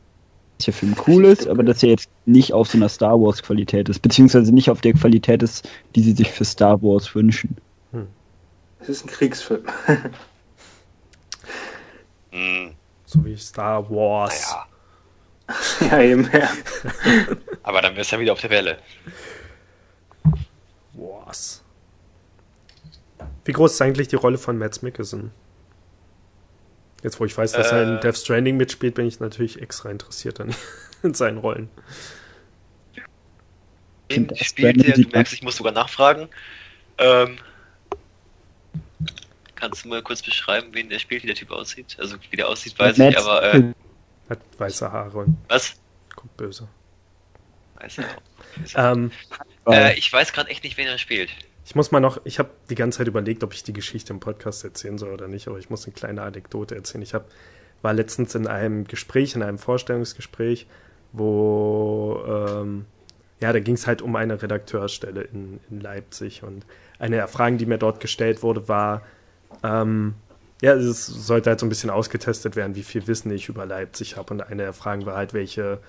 der 0.64 0.72
Film 0.72 0.94
cool 1.06 1.26
ist, 1.26 1.46
aber 1.46 1.62
dass 1.62 1.82
er 1.82 1.90
jetzt 1.90 2.08
nicht 2.24 2.54
auf 2.54 2.68
so 2.68 2.78
einer 2.78 2.88
Star 2.88 3.20
Wars 3.20 3.42
Qualität 3.42 3.90
ist, 3.90 4.00
beziehungsweise 4.00 4.54
nicht 4.54 4.70
auf 4.70 4.80
der 4.80 4.94
Qualität 4.94 5.42
ist, 5.42 5.68
die 5.94 6.00
sie 6.00 6.12
sich 6.12 6.30
für 6.30 6.46
Star 6.46 6.82
Wars 6.82 7.14
wünschen. 7.14 7.56
Es 8.80 8.88
ist 8.88 9.04
ein 9.04 9.08
Kriegsfilm. 9.08 9.62
Hm, 12.30 12.70
So 13.04 13.24
wie 13.24 13.36
Star 13.36 13.88
Wars. 13.88 14.54
naja, 15.80 15.96
ja, 15.96 16.02
eben, 16.02 16.28
ja. 16.32 16.48
aber 17.62 17.80
dann 17.80 17.94
wär's 17.96 18.10
ja 18.10 18.18
wieder 18.18 18.32
auf 18.32 18.40
der 18.40 18.50
Welle. 18.50 18.78
Wars. 20.92 21.62
Wie 23.46 23.52
groß 23.52 23.72
ist 23.74 23.80
eigentlich 23.82 24.08
die 24.08 24.16
Rolle 24.16 24.38
von 24.38 24.58
Mads 24.58 24.82
Mikkelsen? 24.82 25.30
Jetzt, 27.02 27.20
wo 27.20 27.24
ich 27.24 27.36
weiß, 27.36 27.52
dass 27.52 27.70
er 27.72 27.82
in 27.84 27.96
Äh. 27.96 28.00
Death 28.00 28.16
Stranding 28.18 28.56
mitspielt, 28.56 28.94
bin 28.94 29.06
ich 29.06 29.20
natürlich 29.20 29.62
extra 29.62 29.90
interessiert 29.90 30.40
an 30.40 30.54
in 31.02 31.14
seinen 31.14 31.38
Rollen. 31.38 31.70
Das 34.08 34.38
spielt 34.38 34.84
der, 34.86 34.94
du 34.94 35.08
merkst, 35.08 35.32
ich 35.32 35.42
muss 35.42 35.56
sogar 35.56 35.72
nachfragen. 35.72 36.28
Ähm, 36.98 37.38
kannst 39.56 39.84
du 39.84 39.88
mal 39.88 40.02
kurz 40.02 40.22
beschreiben, 40.22 40.68
wen 40.72 40.88
der 40.88 40.98
spielt, 40.98 41.22
wie 41.22 41.26
der 41.28 41.36
Typ 41.36 41.50
aussieht? 41.50 41.96
Also 41.98 42.16
wie 42.30 42.36
der 42.36 42.48
aussieht, 42.48 42.78
weiß 42.78 42.98
ich, 42.98 42.98
Mads 42.98 43.16
aber 43.26 43.42
äh, 43.54 43.72
Hat 44.28 44.38
weiße 44.58 44.90
Haare 44.90 45.18
und 45.18 45.36
was? 45.48 45.74
guckt 46.14 46.36
böse. 46.36 46.68
Weiß 47.76 47.98
ich 47.98 48.04
auch. 48.76 48.92
Ähm, 48.92 49.10
Äh, 49.68 49.98
ich 49.98 50.12
weiß 50.12 50.32
gerade 50.32 50.50
echt 50.50 50.62
nicht, 50.64 50.76
wen 50.76 50.86
er 50.86 50.98
spielt. 50.98 51.30
Ich 51.66 51.74
muss 51.74 51.90
mal 51.90 51.98
noch, 51.98 52.20
ich 52.22 52.38
habe 52.38 52.50
die 52.70 52.76
ganze 52.76 52.98
Zeit 52.98 53.08
überlegt, 53.08 53.42
ob 53.42 53.52
ich 53.52 53.64
die 53.64 53.72
Geschichte 53.72 54.12
im 54.12 54.20
Podcast 54.20 54.62
erzählen 54.62 54.98
soll 54.98 55.12
oder 55.12 55.26
nicht, 55.26 55.48
aber 55.48 55.58
ich 55.58 55.68
muss 55.68 55.84
eine 55.84 55.94
kleine 55.94 56.22
Anekdote 56.22 56.76
erzählen. 56.76 57.02
Ich 57.02 57.12
hab, 57.12 57.26
war 57.82 57.92
letztens 57.92 58.36
in 58.36 58.46
einem 58.46 58.84
Gespräch, 58.84 59.34
in 59.34 59.42
einem 59.42 59.58
Vorstellungsgespräch, 59.58 60.68
wo, 61.12 62.22
ähm, 62.24 62.86
ja, 63.40 63.52
da 63.52 63.58
ging 63.58 63.74
es 63.74 63.88
halt 63.88 64.00
um 64.00 64.14
eine 64.14 64.40
Redakteursstelle 64.40 65.22
in, 65.22 65.58
in 65.68 65.80
Leipzig 65.80 66.44
und 66.44 66.64
eine 67.00 67.16
der 67.16 67.26
Fragen, 67.26 67.58
die 67.58 67.66
mir 67.66 67.78
dort 67.78 67.98
gestellt 67.98 68.44
wurde, 68.44 68.68
war, 68.68 69.02
ähm, 69.64 70.14
ja, 70.62 70.72
es 70.72 71.06
sollte 71.06 71.50
halt 71.50 71.58
so 71.58 71.66
ein 71.66 71.68
bisschen 71.68 71.90
ausgetestet 71.90 72.54
werden, 72.54 72.76
wie 72.76 72.84
viel 72.84 73.08
Wissen 73.08 73.32
ich 73.32 73.48
über 73.48 73.66
Leipzig 73.66 74.16
habe. 74.16 74.34
Und 74.34 74.40
eine 74.40 74.62
der 74.62 74.72
Fragen 74.72 75.04
war 75.04 75.16
halt, 75.16 75.34
welche 75.34 75.80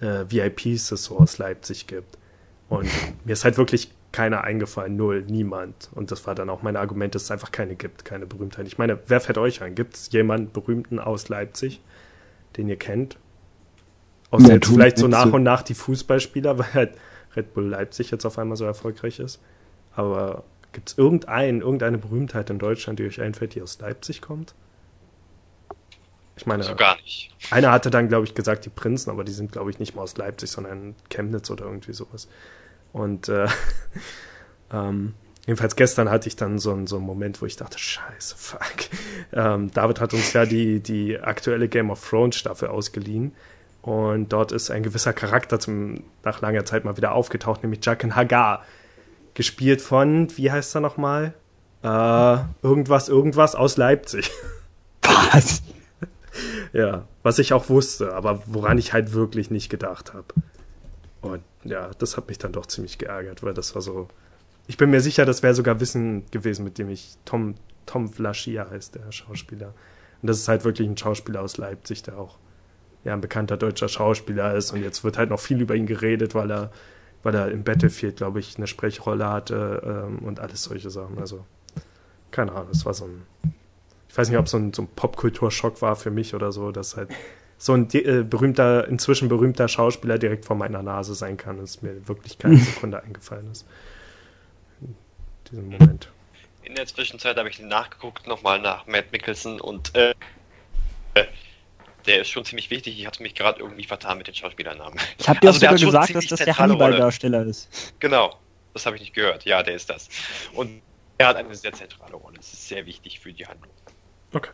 äh, 0.00 0.24
VIPs 0.28 0.90
es 0.90 1.04
so 1.04 1.18
aus 1.18 1.38
Leipzig 1.38 1.86
gibt. 1.86 2.18
Und 2.68 2.88
mir 3.24 3.34
ist 3.34 3.44
halt 3.44 3.56
wirklich 3.56 3.92
keiner 4.12 4.44
eingefallen, 4.44 4.96
null, 4.96 5.22
niemand. 5.22 5.90
Und 5.94 6.10
das 6.10 6.26
war 6.26 6.34
dann 6.34 6.50
auch 6.50 6.62
mein 6.62 6.76
Argument, 6.76 7.14
dass 7.14 7.24
es 7.24 7.30
einfach 7.30 7.50
keine 7.50 7.74
gibt, 7.74 8.04
keine 8.04 8.26
Berühmtheit. 8.26 8.66
Ich 8.66 8.78
meine, 8.78 8.98
wer 9.06 9.20
fällt 9.20 9.38
euch 9.38 9.62
ein? 9.62 9.74
Gibt 9.74 9.94
es 9.96 10.12
jemanden 10.12 10.52
Berühmten 10.52 10.98
aus 10.98 11.28
Leipzig, 11.28 11.80
den 12.56 12.68
ihr 12.68 12.76
kennt? 12.78 13.18
Außer 14.30 14.48
Ja, 14.48 14.54
jetzt 14.54 14.68
vielleicht 14.68 14.98
so 14.98 15.08
nach 15.08 15.26
so- 15.26 15.34
und 15.34 15.42
nach 15.42 15.62
die 15.62 15.74
Fußballspieler, 15.74 16.58
weil 16.58 16.74
halt 16.74 16.98
Red 17.36 17.54
Bull 17.54 17.66
Leipzig 17.68 18.10
jetzt 18.10 18.24
auf 18.26 18.38
einmal 18.38 18.56
so 18.56 18.64
erfolgreich 18.64 19.18
ist. 19.18 19.40
Aber 19.94 20.44
gibt 20.72 20.90
es 20.90 20.98
irgendeinen, 20.98 21.60
irgendeine 21.60 21.98
Berühmtheit 21.98 22.50
in 22.50 22.58
Deutschland, 22.58 22.98
die 22.98 23.06
euch 23.06 23.20
einfällt, 23.20 23.54
die 23.54 23.62
aus 23.62 23.78
Leipzig 23.80 24.20
kommt? 24.22 24.54
Ich 26.36 26.46
meine, 26.46 26.62
So 26.62 26.74
gar 26.74 26.96
nicht. 26.96 27.30
einer 27.50 27.70
hatte 27.72 27.90
dann, 27.90 28.08
glaube 28.08 28.24
ich, 28.24 28.34
gesagt, 28.34 28.64
die 28.64 28.70
Prinzen, 28.70 29.10
aber 29.10 29.22
die 29.22 29.32
sind, 29.32 29.52
glaube 29.52 29.70
ich, 29.70 29.78
nicht 29.78 29.94
mal 29.94 30.02
aus 30.02 30.16
Leipzig, 30.16 30.50
sondern 30.50 30.94
Chemnitz 31.10 31.50
oder 31.50 31.66
irgendwie 31.66 31.92
sowas. 31.92 32.28
Und 32.92 33.28
äh, 33.28 33.46
ähm, 34.72 35.14
jedenfalls 35.46 35.76
gestern 35.76 36.10
hatte 36.10 36.28
ich 36.28 36.36
dann 36.36 36.58
so, 36.58 36.72
einen- 36.72 36.86
so 36.86 36.96
einen 36.96 37.06
Moment, 37.06 37.40
wo 37.42 37.46
ich 37.46 37.56
dachte, 37.56 37.78
scheiße, 37.78 38.34
fuck. 38.36 38.60
Ähm, 39.32 39.70
David 39.72 40.00
hat 40.00 40.14
uns 40.14 40.32
ja 40.32 40.44
die, 40.46 40.80
die 40.80 41.18
aktuelle 41.18 41.68
Game 41.68 41.90
of 41.90 42.08
Thrones 42.08 42.36
Staffel 42.36 42.68
ausgeliehen. 42.68 43.32
Und 43.82 44.32
dort 44.32 44.52
ist 44.52 44.70
ein 44.70 44.82
gewisser 44.84 45.12
Charakter 45.12 45.58
zum, 45.58 46.04
nach 46.22 46.40
langer 46.40 46.64
Zeit 46.64 46.84
mal 46.84 46.96
wieder 46.96 47.12
aufgetaucht, 47.12 47.62
nämlich 47.62 47.84
Jaqen 47.84 48.14
Hagar. 48.14 48.64
Gespielt 49.34 49.80
von, 49.80 50.28
wie 50.36 50.52
heißt 50.52 50.76
er 50.76 50.80
nochmal? 50.82 51.32
Äh, 51.82 52.38
irgendwas, 52.62 53.08
irgendwas 53.08 53.54
aus 53.54 53.76
Leipzig. 53.78 54.30
Was? 55.02 55.62
Ja, 56.72 57.06
was 57.22 57.38
ich 57.38 57.52
auch 57.52 57.68
wusste, 57.68 58.14
aber 58.14 58.42
woran 58.46 58.78
ich 58.78 58.92
halt 58.94 59.12
wirklich 59.12 59.50
nicht 59.50 59.68
gedacht 59.68 60.14
habe. 60.14 60.26
Und 61.20 61.42
ja, 61.64 61.90
das 61.98 62.16
hat 62.16 62.28
mich 62.28 62.38
dann 62.38 62.52
doch 62.52 62.66
ziemlich 62.66 62.98
geärgert, 62.98 63.42
weil 63.42 63.54
das 63.54 63.74
war 63.74 63.82
so. 63.82 64.08
Ich 64.66 64.76
bin 64.76 64.90
mir 64.90 65.00
sicher, 65.00 65.24
das 65.24 65.42
wäre 65.42 65.54
sogar 65.54 65.80
Wissen 65.80 66.24
gewesen, 66.30 66.64
mit 66.64 66.78
dem 66.78 66.88
ich 66.88 67.16
Tom, 67.24 67.56
Tom 67.86 68.08
Flaschia 68.08 68.70
heißt, 68.70 68.94
der 68.94 69.10
Schauspieler. 69.10 69.74
Und 70.20 70.28
das 70.28 70.38
ist 70.38 70.48
halt 70.48 70.64
wirklich 70.64 70.88
ein 70.88 70.96
Schauspieler 70.96 71.42
aus 71.42 71.56
Leipzig, 71.56 72.04
der 72.04 72.16
auch 72.16 72.38
ja, 73.04 73.12
ein 73.12 73.20
bekannter 73.20 73.56
deutscher 73.56 73.88
Schauspieler 73.88 74.54
ist. 74.54 74.72
Und 74.72 74.82
jetzt 74.82 75.02
wird 75.02 75.18
halt 75.18 75.30
noch 75.30 75.40
viel 75.40 75.60
über 75.60 75.74
ihn 75.74 75.86
geredet, 75.86 76.34
weil 76.36 76.50
er, 76.50 76.70
weil 77.24 77.34
er 77.34 77.50
im 77.50 77.64
Battlefield, 77.64 78.16
glaube 78.16 78.38
ich, 78.38 78.56
eine 78.56 78.68
Sprechrolle 78.68 79.28
hatte 79.28 79.82
ähm, 79.84 80.20
und 80.20 80.38
alles 80.38 80.62
solche 80.62 80.90
Sachen. 80.90 81.18
Also, 81.18 81.44
keine 82.30 82.52
Ahnung, 82.52 82.68
das 82.70 82.86
war 82.86 82.94
so 82.94 83.06
ein 83.06 83.22
ich 84.12 84.18
weiß 84.18 84.28
nicht, 84.28 84.38
ob 84.38 84.46
so 84.46 84.58
ein, 84.58 84.74
so 84.74 84.82
ein 84.82 84.88
Popkulturschock 84.88 85.80
war 85.80 85.96
für 85.96 86.10
mich 86.10 86.34
oder 86.34 86.52
so, 86.52 86.70
dass 86.70 86.98
halt 86.98 87.08
so 87.62 87.74
ein 87.74 87.88
äh, 87.92 88.24
berühmter, 88.24 88.88
inzwischen 88.88 89.28
berühmter 89.28 89.68
Schauspieler 89.68 90.18
direkt 90.18 90.44
vor 90.44 90.56
meiner 90.56 90.82
Nase 90.82 91.14
sein 91.14 91.36
kann, 91.36 91.58
dass 91.58 91.80
mir 91.80 92.08
wirklich 92.08 92.36
keine 92.36 92.56
Sekunde 92.56 93.00
eingefallen 93.00 93.52
ist. 93.52 93.66
In 94.80 94.96
diesem 95.48 95.68
Moment. 95.68 96.08
In 96.64 96.74
der 96.74 96.86
Zwischenzeit 96.86 97.36
habe 97.36 97.48
ich 97.48 97.60
nachgeguckt, 97.60 98.26
nochmal 98.26 98.60
nach 98.60 98.88
Matt 98.88 99.12
Mickelson 99.12 99.60
und 99.60 99.94
äh, 99.94 100.12
der 102.06 102.22
ist 102.22 102.30
schon 102.30 102.44
ziemlich 102.44 102.68
wichtig. 102.70 102.98
Ich 102.98 103.06
hatte 103.06 103.22
mich 103.22 103.36
gerade 103.36 103.60
irgendwie 103.60 103.84
vertan 103.84 104.18
mit 104.18 104.26
den 104.26 104.34
Schauspielernamen. 104.34 104.98
Ich 105.18 105.28
habe 105.28 105.38
dir 105.38 105.48
Also 105.48 105.60
sogar 105.60 105.78
gesagt, 105.78 106.16
dass 106.16 106.26
das 106.26 106.40
der. 106.40 106.58
Hannibal-Darsteller 106.58 107.46
ist. 107.46 107.94
Genau, 108.00 108.40
das 108.74 108.86
habe 108.86 108.96
ich 108.96 109.02
nicht 109.02 109.14
gehört. 109.14 109.44
Ja, 109.44 109.62
der 109.62 109.76
ist 109.76 109.88
das. 109.88 110.08
Und 110.52 110.82
er 111.18 111.28
hat 111.28 111.36
eine 111.36 111.54
sehr 111.54 111.72
zentrale 111.72 112.16
Rolle. 112.16 112.38
Das 112.38 112.52
ist 112.52 112.66
sehr 112.66 112.84
wichtig 112.86 113.20
für 113.20 113.32
die 113.32 113.46
Handlung. 113.46 113.70
Okay. 114.32 114.50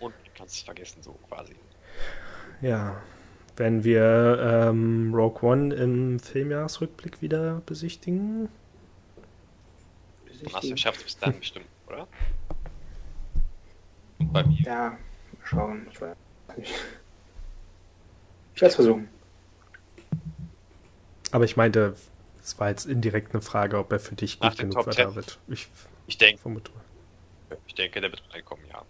Und 0.00 0.14
du 0.24 0.30
kannst 0.34 0.56
es 0.56 0.62
vergessen, 0.62 1.02
so 1.02 1.12
quasi. 1.28 1.54
Ja. 2.62 3.02
Wenn 3.56 3.84
wir 3.84 4.38
ähm, 4.40 5.12
Rogue 5.14 5.42
One 5.42 5.74
im 5.74 6.18
Filmjahresrückblick 6.18 7.20
wieder 7.20 7.60
besichtigen. 7.66 8.48
Und 10.44 10.54
hast 10.54 10.64
du 10.64 10.70
geschafft 10.70 11.04
bis 11.04 11.18
dann 11.18 11.38
bestimmt, 11.38 11.66
oder? 11.86 12.08
Und 14.18 14.32
bei 14.32 14.44
mir. 14.44 14.60
Ja, 14.60 14.90
mal 14.90 14.98
schauen. 15.44 15.86
Ich 15.92 16.00
weiß 16.00 16.16
nicht. 16.56 16.72
Ich 18.54 18.60
werde 18.60 18.70
es 18.70 18.74
versuchen. 18.74 19.08
Aber 21.30 21.44
ich 21.44 21.56
meinte, 21.56 21.94
es 22.42 22.58
war 22.58 22.70
jetzt 22.70 22.86
indirekt 22.86 23.34
eine 23.34 23.42
Frage, 23.42 23.78
ob 23.78 23.92
er 23.92 24.00
für 24.00 24.14
dich 24.14 24.40
Nach 24.40 24.50
gut 24.50 24.58
genug 24.58 24.74
Top 24.74 24.86
war, 24.86 24.92
10. 24.92 25.04
David. 25.06 25.38
Ich 25.48 25.68
Ich 26.06 26.18
denke, 26.18 26.40
ich 27.66 27.74
denke, 27.74 28.00
der 28.00 28.10
wird 28.10 28.22
reinkommen, 28.32 28.64
ja. 28.70 28.82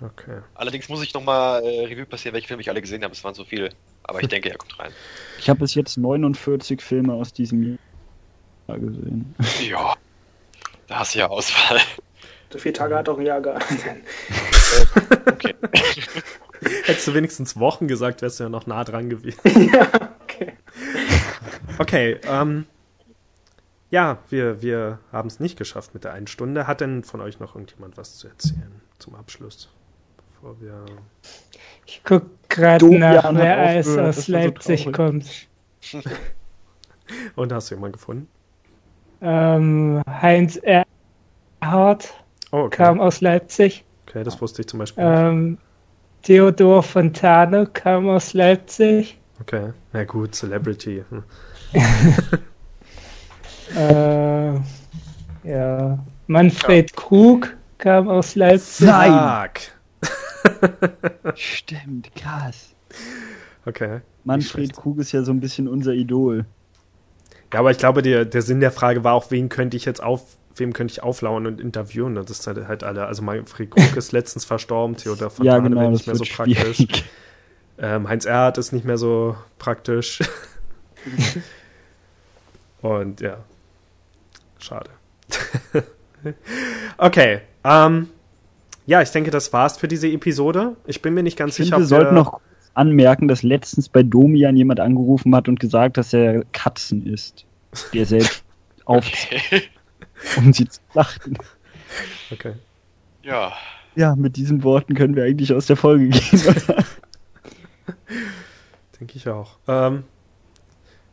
Okay. 0.00 0.40
Allerdings 0.54 0.88
muss 0.88 1.02
ich 1.02 1.14
nochmal 1.14 1.62
äh, 1.62 1.86
Revue 1.86 2.06
passieren, 2.06 2.34
welche 2.34 2.48
Filme 2.48 2.60
ich 2.62 2.70
alle 2.70 2.80
gesehen 2.80 3.02
habe. 3.02 3.12
Es 3.12 3.22
waren 3.24 3.34
so 3.34 3.44
viele. 3.44 3.70
Aber 4.02 4.20
ich 4.20 4.28
denke, 4.30 4.50
er 4.50 4.58
kommt 4.58 4.78
rein. 4.78 4.92
Ich 5.38 5.48
habe 5.48 5.60
bis 5.60 5.74
jetzt 5.74 5.96
49 5.96 6.80
Filme 6.80 7.14
aus 7.14 7.32
diesem 7.32 7.78
Jahr 8.68 8.78
gesehen. 8.78 9.34
Ja. 9.68 9.94
Da 10.86 10.98
hast 10.98 11.14
du 11.14 11.20
ja 11.20 11.28
Auswahl. 11.28 11.80
So 12.50 12.58
viele 12.58 12.74
Tage 12.74 12.94
hat 12.94 13.08
auch 13.08 13.18
ein 13.18 13.26
Jahr 13.26 13.40
gehabt. 13.40 13.64
Okay. 15.26 15.54
Hättest 16.84 17.06
du 17.06 17.14
wenigstens 17.14 17.56
Wochen 17.58 17.86
gesagt, 17.86 18.22
wärst 18.22 18.40
du 18.40 18.44
ja 18.44 18.50
noch 18.50 18.66
nah 18.66 18.82
dran 18.82 19.08
gewesen. 19.08 19.40
ja, 19.72 19.88
okay. 20.22 20.52
Okay, 21.78 22.20
ähm, 22.26 22.66
ja, 23.90 24.18
wir, 24.30 24.62
wir 24.62 24.98
haben 25.12 25.28
es 25.28 25.38
nicht 25.38 25.56
geschafft 25.56 25.94
mit 25.94 26.02
der 26.02 26.12
einen 26.12 26.26
Stunde. 26.26 26.66
Hat 26.66 26.80
denn 26.80 27.04
von 27.04 27.20
euch 27.20 27.38
noch 27.38 27.54
irgendjemand 27.54 27.96
was 27.96 28.16
zu 28.16 28.26
erzählen 28.26 28.80
zum 28.98 29.14
Abschluss? 29.14 29.68
Wir. 30.60 30.84
Ich 31.86 32.02
guck 32.04 32.24
gerade 32.48 32.98
nach, 32.98 33.34
wer 33.34 33.58
alles 33.58 33.88
aufgehört, 33.88 34.16
aus 34.18 34.26
so 34.26 34.32
Leipzig 34.32 34.82
traurig. 34.84 34.96
kommt. 34.96 35.48
Und 37.36 37.52
hast 37.52 37.70
du 37.70 37.74
jemanden 37.74 37.92
gefunden? 37.98 38.28
Ähm, 39.20 40.02
Heinz 40.06 40.58
Erhardt 41.60 42.14
Oh, 42.52 42.64
okay. 42.64 42.76
kam 42.76 43.00
aus 43.00 43.20
Leipzig. 43.20 43.84
okay. 44.08 44.22
Das 44.22 44.40
wusste 44.40 44.62
ich 44.62 44.68
zum 44.68 44.78
Beispiel. 44.80 45.02
Ähm, 45.06 45.58
Theodor 46.22 46.82
Fontane 46.82 47.66
kam 47.66 48.08
aus 48.08 48.32
Leipzig. 48.34 49.18
Okay, 49.40 49.72
na 49.92 50.04
gut, 50.04 50.34
Celebrity. 50.34 51.04
Hm. 51.12 51.24
Äh, 53.76 54.52
ja. 55.50 55.98
Manfred 56.28 56.94
Krug 56.96 57.56
kam 57.78 58.08
aus 58.08 58.36
Leipzig. 58.36 58.86
Nein. 58.86 59.48
Stimmt, 61.34 62.14
krass. 62.14 62.74
Okay. 63.66 64.00
Manfred. 64.24 64.74
Krug 64.74 64.98
ist 64.98 65.12
ja 65.12 65.22
so 65.22 65.32
ein 65.32 65.40
bisschen 65.40 65.68
unser 65.68 65.92
Idol. 65.92 66.44
Ja, 67.52 67.60
aber 67.60 67.70
ich 67.70 67.78
glaube, 67.78 68.02
der, 68.02 68.24
der 68.24 68.42
Sinn 68.42 68.60
der 68.60 68.72
Frage 68.72 69.04
war 69.04 69.14
auch, 69.14 69.30
wen 69.30 69.48
könnte 69.48 69.76
ich 69.76 69.84
jetzt 69.84 70.02
auf, 70.02 70.24
wem 70.56 70.72
könnte 70.72 70.92
ich 70.92 71.02
auflauern 71.02 71.46
und 71.46 71.60
interviewen? 71.60 72.18
Und 72.18 72.28
das 72.28 72.42
sind 72.42 72.66
halt 72.66 72.82
alle. 72.82 73.06
Also 73.06 73.22
Manfred 73.22 73.70
Krug 73.70 73.96
ist 73.96 74.12
letztens 74.12 74.44
verstorben, 74.44 74.96
Theodor 74.96 75.30
von 75.30 75.46
ja, 75.46 75.58
genau, 75.58 75.90
nicht 75.90 76.06
mehr 76.06 76.16
so 76.16 76.24
wird 76.24 76.32
praktisch. 76.32 76.76
schwierig. 76.76 77.04
Ähm, 77.78 78.08
Heinz 78.08 78.24
Erhardt 78.24 78.58
ist 78.58 78.72
nicht 78.72 78.84
mehr 78.84 78.98
so 78.98 79.36
praktisch. 79.58 80.20
Und 82.82 83.20
ja, 83.20 83.38
schade. 84.58 84.90
okay, 86.98 87.40
ähm, 87.64 88.10
ja, 88.86 89.00
ich 89.02 89.10
denke, 89.10 89.30
das 89.30 89.52
war's 89.52 89.78
für 89.78 89.88
diese 89.88 90.08
Episode. 90.08 90.76
Ich 90.86 91.00
bin 91.02 91.14
mir 91.14 91.22
nicht 91.22 91.38
ganz 91.38 91.58
Ich 91.58 91.66
sicher, 91.66 91.76
finde, 91.76 91.90
wir 91.90 91.96
sollten 91.96 92.14
noch 92.14 92.32
kurz 92.32 92.42
anmerken, 92.74 93.28
dass 93.28 93.42
letztens 93.42 93.88
bei 93.88 94.02
Domian 94.02 94.56
jemand 94.56 94.80
angerufen 94.80 95.34
hat 95.34 95.48
und 95.48 95.60
gesagt, 95.60 95.96
dass 95.96 96.12
er 96.12 96.44
Katzen 96.52 97.06
isst. 97.06 97.46
Der 97.92 98.06
selbst 98.06 98.44
auf, 98.84 99.06
um 100.36 100.52
sie 100.52 100.68
zu 100.68 100.80
schlachten. 100.92 101.38
Okay. 102.30 102.54
Ja. 103.22 103.52
Ja, 103.96 104.16
mit 104.16 104.36
diesen 104.36 104.62
Worten 104.64 104.94
können 104.94 105.16
wir 105.16 105.24
eigentlich 105.24 105.52
aus 105.52 105.66
der 105.66 105.76
Folge 105.76 106.08
gehen. 106.08 106.40
Denke 109.00 109.16
ich 109.16 109.28
auch. 109.28 109.58
Ähm, 109.68 110.04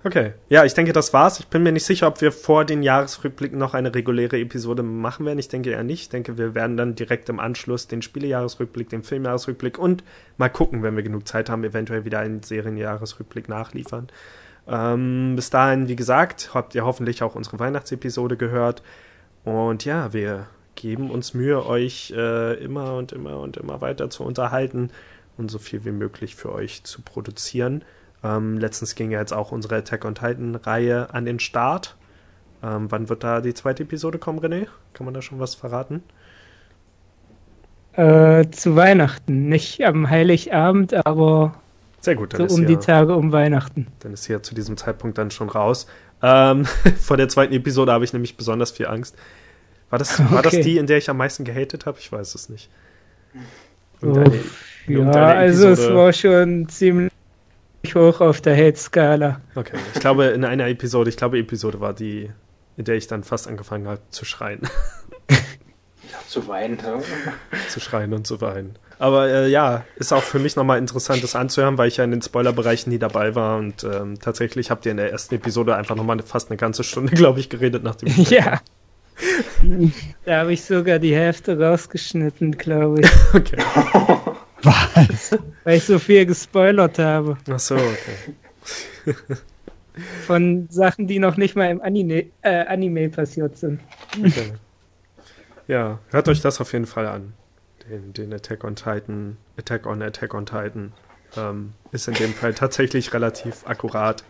okay. 0.04 0.34
Ja, 0.50 0.66
ich 0.66 0.74
denke, 0.74 0.94
das 0.94 1.14
war's. 1.14 1.40
Ich 1.40 1.48
bin 1.48 1.64
mir 1.64 1.72
nicht 1.72 1.86
sicher, 1.86 2.08
ob 2.08 2.22
wir 2.22 2.32
vor 2.32 2.66
den 2.66 2.84
Jahresrückblicken 2.84 3.58
noch 3.58 3.74
eine 3.74 3.94
reguläre 3.94 4.40
Episode 4.40 4.84
machen 4.84 5.26
werden. 5.26 5.40
Ich 5.40 5.50
denke 5.50 5.72
eher 5.72 5.84
nicht. 5.84 6.02
Ich 6.04 6.10
denke, 6.10 6.38
wir 6.38 6.56
werden 6.56 6.78
dann 6.78 6.96
direkt 6.96 7.30
im 7.30 7.40
Anschluss 7.40 7.88
den 7.88 8.02
Spielejahresrückblick, 8.02 8.90
den 8.90 9.04
Filmjahresrückblick 9.04 9.78
und 9.78 10.04
mal 10.38 10.50
gucken, 10.50 10.84
wenn 10.84 10.96
wir 10.96 11.04
genug 11.04 11.28
Zeit 11.28 11.50
haben, 11.50 11.64
eventuell 11.64 12.06
wieder 12.06 12.20
einen 12.20 12.44
Serienjahresrückblick 12.44 13.50
nachliefern. 13.50 14.10
Ähm, 14.68 15.34
bis 15.36 15.50
dahin, 15.50 15.88
wie 15.88 15.96
gesagt, 15.96 16.52
habt 16.54 16.76
ihr 16.76 16.86
hoffentlich 16.86 17.24
auch 17.24 17.36
unsere 17.36 17.60
Weihnachtsepisode 17.60 18.38
gehört. 18.38 18.84
Und 19.44 19.86
ja, 19.86 20.14
wir 20.14 20.48
geben 20.76 21.12
uns 21.12 21.34
Mühe, 21.34 21.66
euch 21.66 22.14
äh, 22.16 22.54
immer 22.64 22.96
und 22.96 23.12
immer 23.12 23.40
und 23.40 23.58
immer 23.58 23.82
weiter 23.82 24.10
zu 24.10 24.24
unterhalten 24.24 24.90
und 25.38 25.50
so 25.50 25.60
viel 25.60 25.86
wie 25.86 25.92
möglich 25.92 26.36
für 26.36 26.52
euch 26.52 26.84
zu 26.84 27.02
produzieren. 27.02 27.84
Ähm, 28.24 28.58
letztens 28.58 28.96
ging 28.96 29.12
ja 29.12 29.20
jetzt 29.20 29.34
auch 29.34 29.52
unsere 29.52 29.76
Attack 29.78 30.06
on 30.06 30.16
Titan 30.16 30.56
Reihe 30.56 31.14
an 31.14 31.26
den 31.26 31.40
Start. 31.40 31.96
Ähm, 32.64 32.92
wann 32.92 33.10
wird 33.10 33.24
da 33.24 33.42
die 33.42 33.54
zweite 33.56 33.84
Episode 33.84 34.20
kommen, 34.20 34.40
René? 34.40 34.68
Kann 34.94 35.06
man 35.06 35.14
da 35.14 35.22
schon 35.22 35.40
was 35.40 35.56
verraten? 35.56 36.04
Äh, 37.94 38.50
zu 38.52 38.76
Weihnachten. 38.76 39.50
Nicht 39.50 39.84
am 39.84 40.10
Heiligabend, 40.10 40.94
aber 41.06 41.56
Sehr 42.00 42.16
gut, 42.16 42.34
so 42.38 42.44
um 42.46 42.62
ja, 42.62 42.68
die 42.68 42.78
Tage 42.78 43.16
um 43.16 43.32
Weihnachten. 43.32 43.88
dann 44.00 44.14
ist 44.14 44.26
hier 44.26 44.42
zu 44.44 44.56
diesem 44.56 44.78
Zeitpunkt 44.78 45.18
dann 45.18 45.32
schon 45.32 45.50
raus. 45.50 45.88
Ähm, 46.22 46.66
vor 47.00 47.18
der 47.18 47.28
zweiten 47.28 47.54
Episode 47.54 47.92
habe 47.92 48.06
ich 48.06 48.14
nämlich 48.14 48.38
besonders 48.38 48.72
viel 48.72 48.88
Angst. 48.88 49.16
War 49.90 50.00
das, 50.00 50.20
war 50.32 50.42
das 50.42 50.54
Okay. 50.54 50.64
die, 50.64 50.78
in 50.78 50.88
der 50.88 50.98
ich 51.00 51.10
am 51.10 51.18
meisten 51.18 51.44
gehatet 51.44 51.86
habe? 51.86 51.98
Ich 52.00 52.10
weiß 52.12 52.34
es 52.36 52.48
nicht. 52.48 52.70
Oh, 54.02 54.06
Irgendeine- 54.08 54.36
ja, 54.36 54.42
irgendeine 54.88 55.36
also 55.36 55.68
es 55.68 55.80
Episode- 55.80 55.96
war 55.98 56.14
schon 56.14 56.70
ziemlich 56.70 57.12
hoch 57.96 58.22
auf 58.22 58.42
der 58.42 58.56
Hate-Skala. 58.56 59.42
Okay, 59.56 59.78
ich 59.94 60.00
glaube 60.00 60.26
in 60.26 60.46
einer 60.46 60.68
Episode, 60.68 61.10
ich 61.10 61.18
glaube 61.18 61.40
Episode 61.40 61.80
war 61.80 61.94
die, 61.94 62.30
in 62.78 62.86
der 62.86 62.96
ich 62.96 63.08
dann 63.08 63.24
fast 63.24 63.48
angefangen 63.48 63.88
habe 63.88 64.02
zu 64.10 64.26
schreien. 64.26 64.62
Zu 66.28 66.48
weinen. 66.48 66.78
ne? 66.78 67.02
zu 67.68 67.82
schreien 67.82 68.14
und 68.14 68.26
zu 68.26 68.40
weinen. 68.40 68.78
Aber 69.00 69.28
äh, 69.28 69.50
ja, 69.50 69.84
ist 69.98 70.14
auch 70.14 70.24
für 70.24 70.40
mich 70.40 70.56
nochmal 70.56 70.78
interessant, 70.78 71.22
das 71.24 71.36
anzuhören, 71.36 71.78
weil 71.78 71.88
ich 71.90 71.98
ja 71.98 72.04
in 72.06 72.12
den 72.12 72.22
Spoilerbereichen 72.22 72.92
nie 72.92 73.00
dabei 73.00 73.36
war 73.36 73.58
und 73.58 73.84
ähm, 73.84 74.18
tatsächlich 74.20 74.72
habt 74.72 74.86
ihr 74.86 74.92
in 74.92 74.98
der 74.98 75.12
ersten 75.12 75.36
Episode 75.36 75.76
einfach 75.76 75.96
nochmal 75.96 76.22
fast 76.24 76.50
eine 76.50 76.58
ganze 76.58 76.84
Stunde, 76.86 77.12
glaube 77.16 77.42
ich, 77.42 77.50
geredet 77.50 77.84
nach 77.84 77.96
dem 77.96 78.08
Ja. 78.30 78.62
da 80.26 80.40
habe 80.40 80.54
ich 80.54 80.64
sogar 80.64 81.00
die 81.00 81.14
Hälfte 81.16 81.60
rausgeschnitten, 81.60 82.58
glaube 82.58 83.02
ich, 83.02 83.10
Okay. 83.34 83.58
Was? 84.64 85.38
weil 85.64 85.78
ich 85.78 85.84
so 85.84 86.00
viel 86.00 86.26
gespoilert 86.26 87.00
habe. 87.00 87.38
Ach 87.50 87.60
so, 87.60 87.76
okay. 87.76 89.16
Von 90.26 90.68
Sachen, 90.70 91.08
die 91.08 91.20
noch 91.20 91.38
nicht 91.38 91.56
mal 91.56 91.70
im 91.70 91.82
Anime, 91.82 92.28
äh, 92.42 92.66
Anime 92.66 93.10
passiert 93.10 93.58
sind. 93.58 93.82
okay. 94.18 94.54
Ja, 95.68 96.00
hört 96.10 96.28
euch 96.28 96.42
das 96.42 96.60
auf 96.62 96.74
jeden 96.74 96.86
Fall 96.86 97.08
an. 97.08 97.34
Den, 97.90 98.14
den 98.14 98.34
Attack 98.34 98.64
on 98.64 98.76
Titan, 98.76 99.38
Attack 99.58 99.86
on 99.86 100.02
Attack 100.02 100.34
on 100.34 100.46
Titan. 100.46 100.94
Ähm, 101.38 101.74
ist 101.92 102.08
in 102.08 102.14
dem 102.14 102.34
Fall 102.34 102.54
tatsächlich 102.54 103.14
relativ 103.14 103.66
akkurat. 103.66 104.24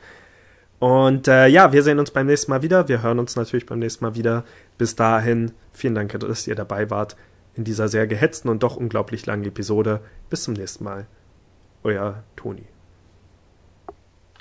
Und 0.80 1.28
äh, 1.28 1.48
ja, 1.48 1.72
wir 1.74 1.84
sehen 1.84 2.00
uns 2.00 2.12
beim 2.12 2.26
nächsten 2.26 2.52
Mal 2.52 2.64
wieder. 2.64 2.88
Wir 2.88 3.04
hören 3.04 3.20
uns 3.20 3.36
natürlich 3.36 3.66
beim 3.66 3.80
nächsten 3.80 4.04
Mal 4.04 4.16
wieder. 4.16 4.44
Bis 4.78 4.96
dahin, 4.96 5.52
vielen 5.74 5.96
Dank, 5.96 6.18
dass 6.20 6.48
ihr 6.48 6.56
dabei 6.56 6.90
wart 6.90 7.16
in 7.56 7.64
dieser 7.64 7.88
sehr 7.88 8.08
gehetzten 8.08 8.50
und 8.50 8.64
doch 8.64 8.76
unglaublich 8.76 9.26
langen 9.26 9.46
Episode. 9.46 10.02
Bis 10.30 10.44
zum 10.44 10.54
nächsten 10.54 10.84
Mal. 10.84 11.08
Euer 11.84 12.24
Toni. 12.36 12.66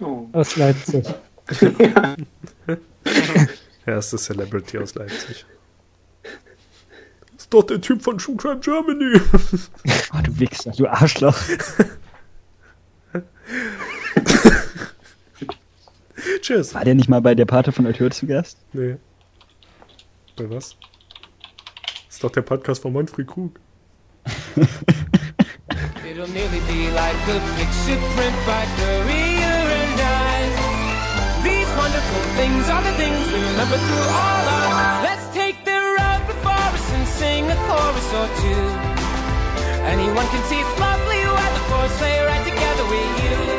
Oh. 0.01 0.29
Aus 0.33 0.57
Leipzig. 0.57 1.07
Erste 3.87 4.17
Celebrity 4.19 4.79
aus 4.79 4.95
Leipzig. 4.95 5.45
Ist 7.37 7.53
doch 7.53 7.65
der 7.65 7.81
Typ 7.81 8.03
von 8.03 8.19
True 8.19 8.37
Crime 8.37 8.61
Germany. 8.61 9.21
Oh, 10.13 10.19
du 10.25 10.39
Wichser, 10.41 10.73
du 10.73 10.87
Arschloch. 10.89 11.37
Tschüss. 16.41 16.75
War 16.75 16.85
der 16.85 16.95
nicht 16.95 17.09
mal 17.09 17.21
bei 17.21 17.35
der 17.35 17.47
Pate 17.47 17.73
von 17.73 17.87
Altör 17.87 18.11
zu 18.11 18.27
Gast? 18.27 18.59
Nee. 18.73 18.97
Bei 20.37 20.51
was? 20.51 20.77
ist 22.21 22.25
doch 22.25 22.33
der 22.33 22.43
Podcast 22.43 22.83
von 22.83 22.93
Manfred 22.93 23.27
Krug. 23.27 23.59
It'll 26.05 26.29
nearly 26.29 26.61
be 26.69 26.91
like 26.93 27.17
a 27.33 27.41
picture 27.57 27.97
print 28.13 28.37
by 28.45 28.69
Korea 28.77 29.57
and 29.81 29.97
I. 29.97 30.45
These 31.43 31.71
wonderful 31.81 32.21
things 32.37 32.69
are 32.69 32.83
the 32.83 32.93
things 33.01 33.25
we 33.33 33.41
remember 33.41 33.79
through 33.81 34.09
all 34.13 34.45
our. 34.53 35.03
Let's 35.03 35.33
take 35.33 35.65
the 35.65 35.81
road 35.97 36.21
before 36.27 36.53
us 36.53 36.93
and 36.93 37.09
sing 37.09 37.49
a 37.49 37.57
chorus 37.65 38.13
or 38.13 38.29
two. 38.45 38.69
Anyone 39.89 40.29
can 40.29 40.45
see 40.45 40.61
it's 40.61 40.77
lovely 40.79 41.25
weather 41.25 41.65
for 41.73 41.89
sleigh 41.97 42.21
ride 42.21 42.45
together 42.45 42.85
with 42.85 43.25
you. 43.25 43.50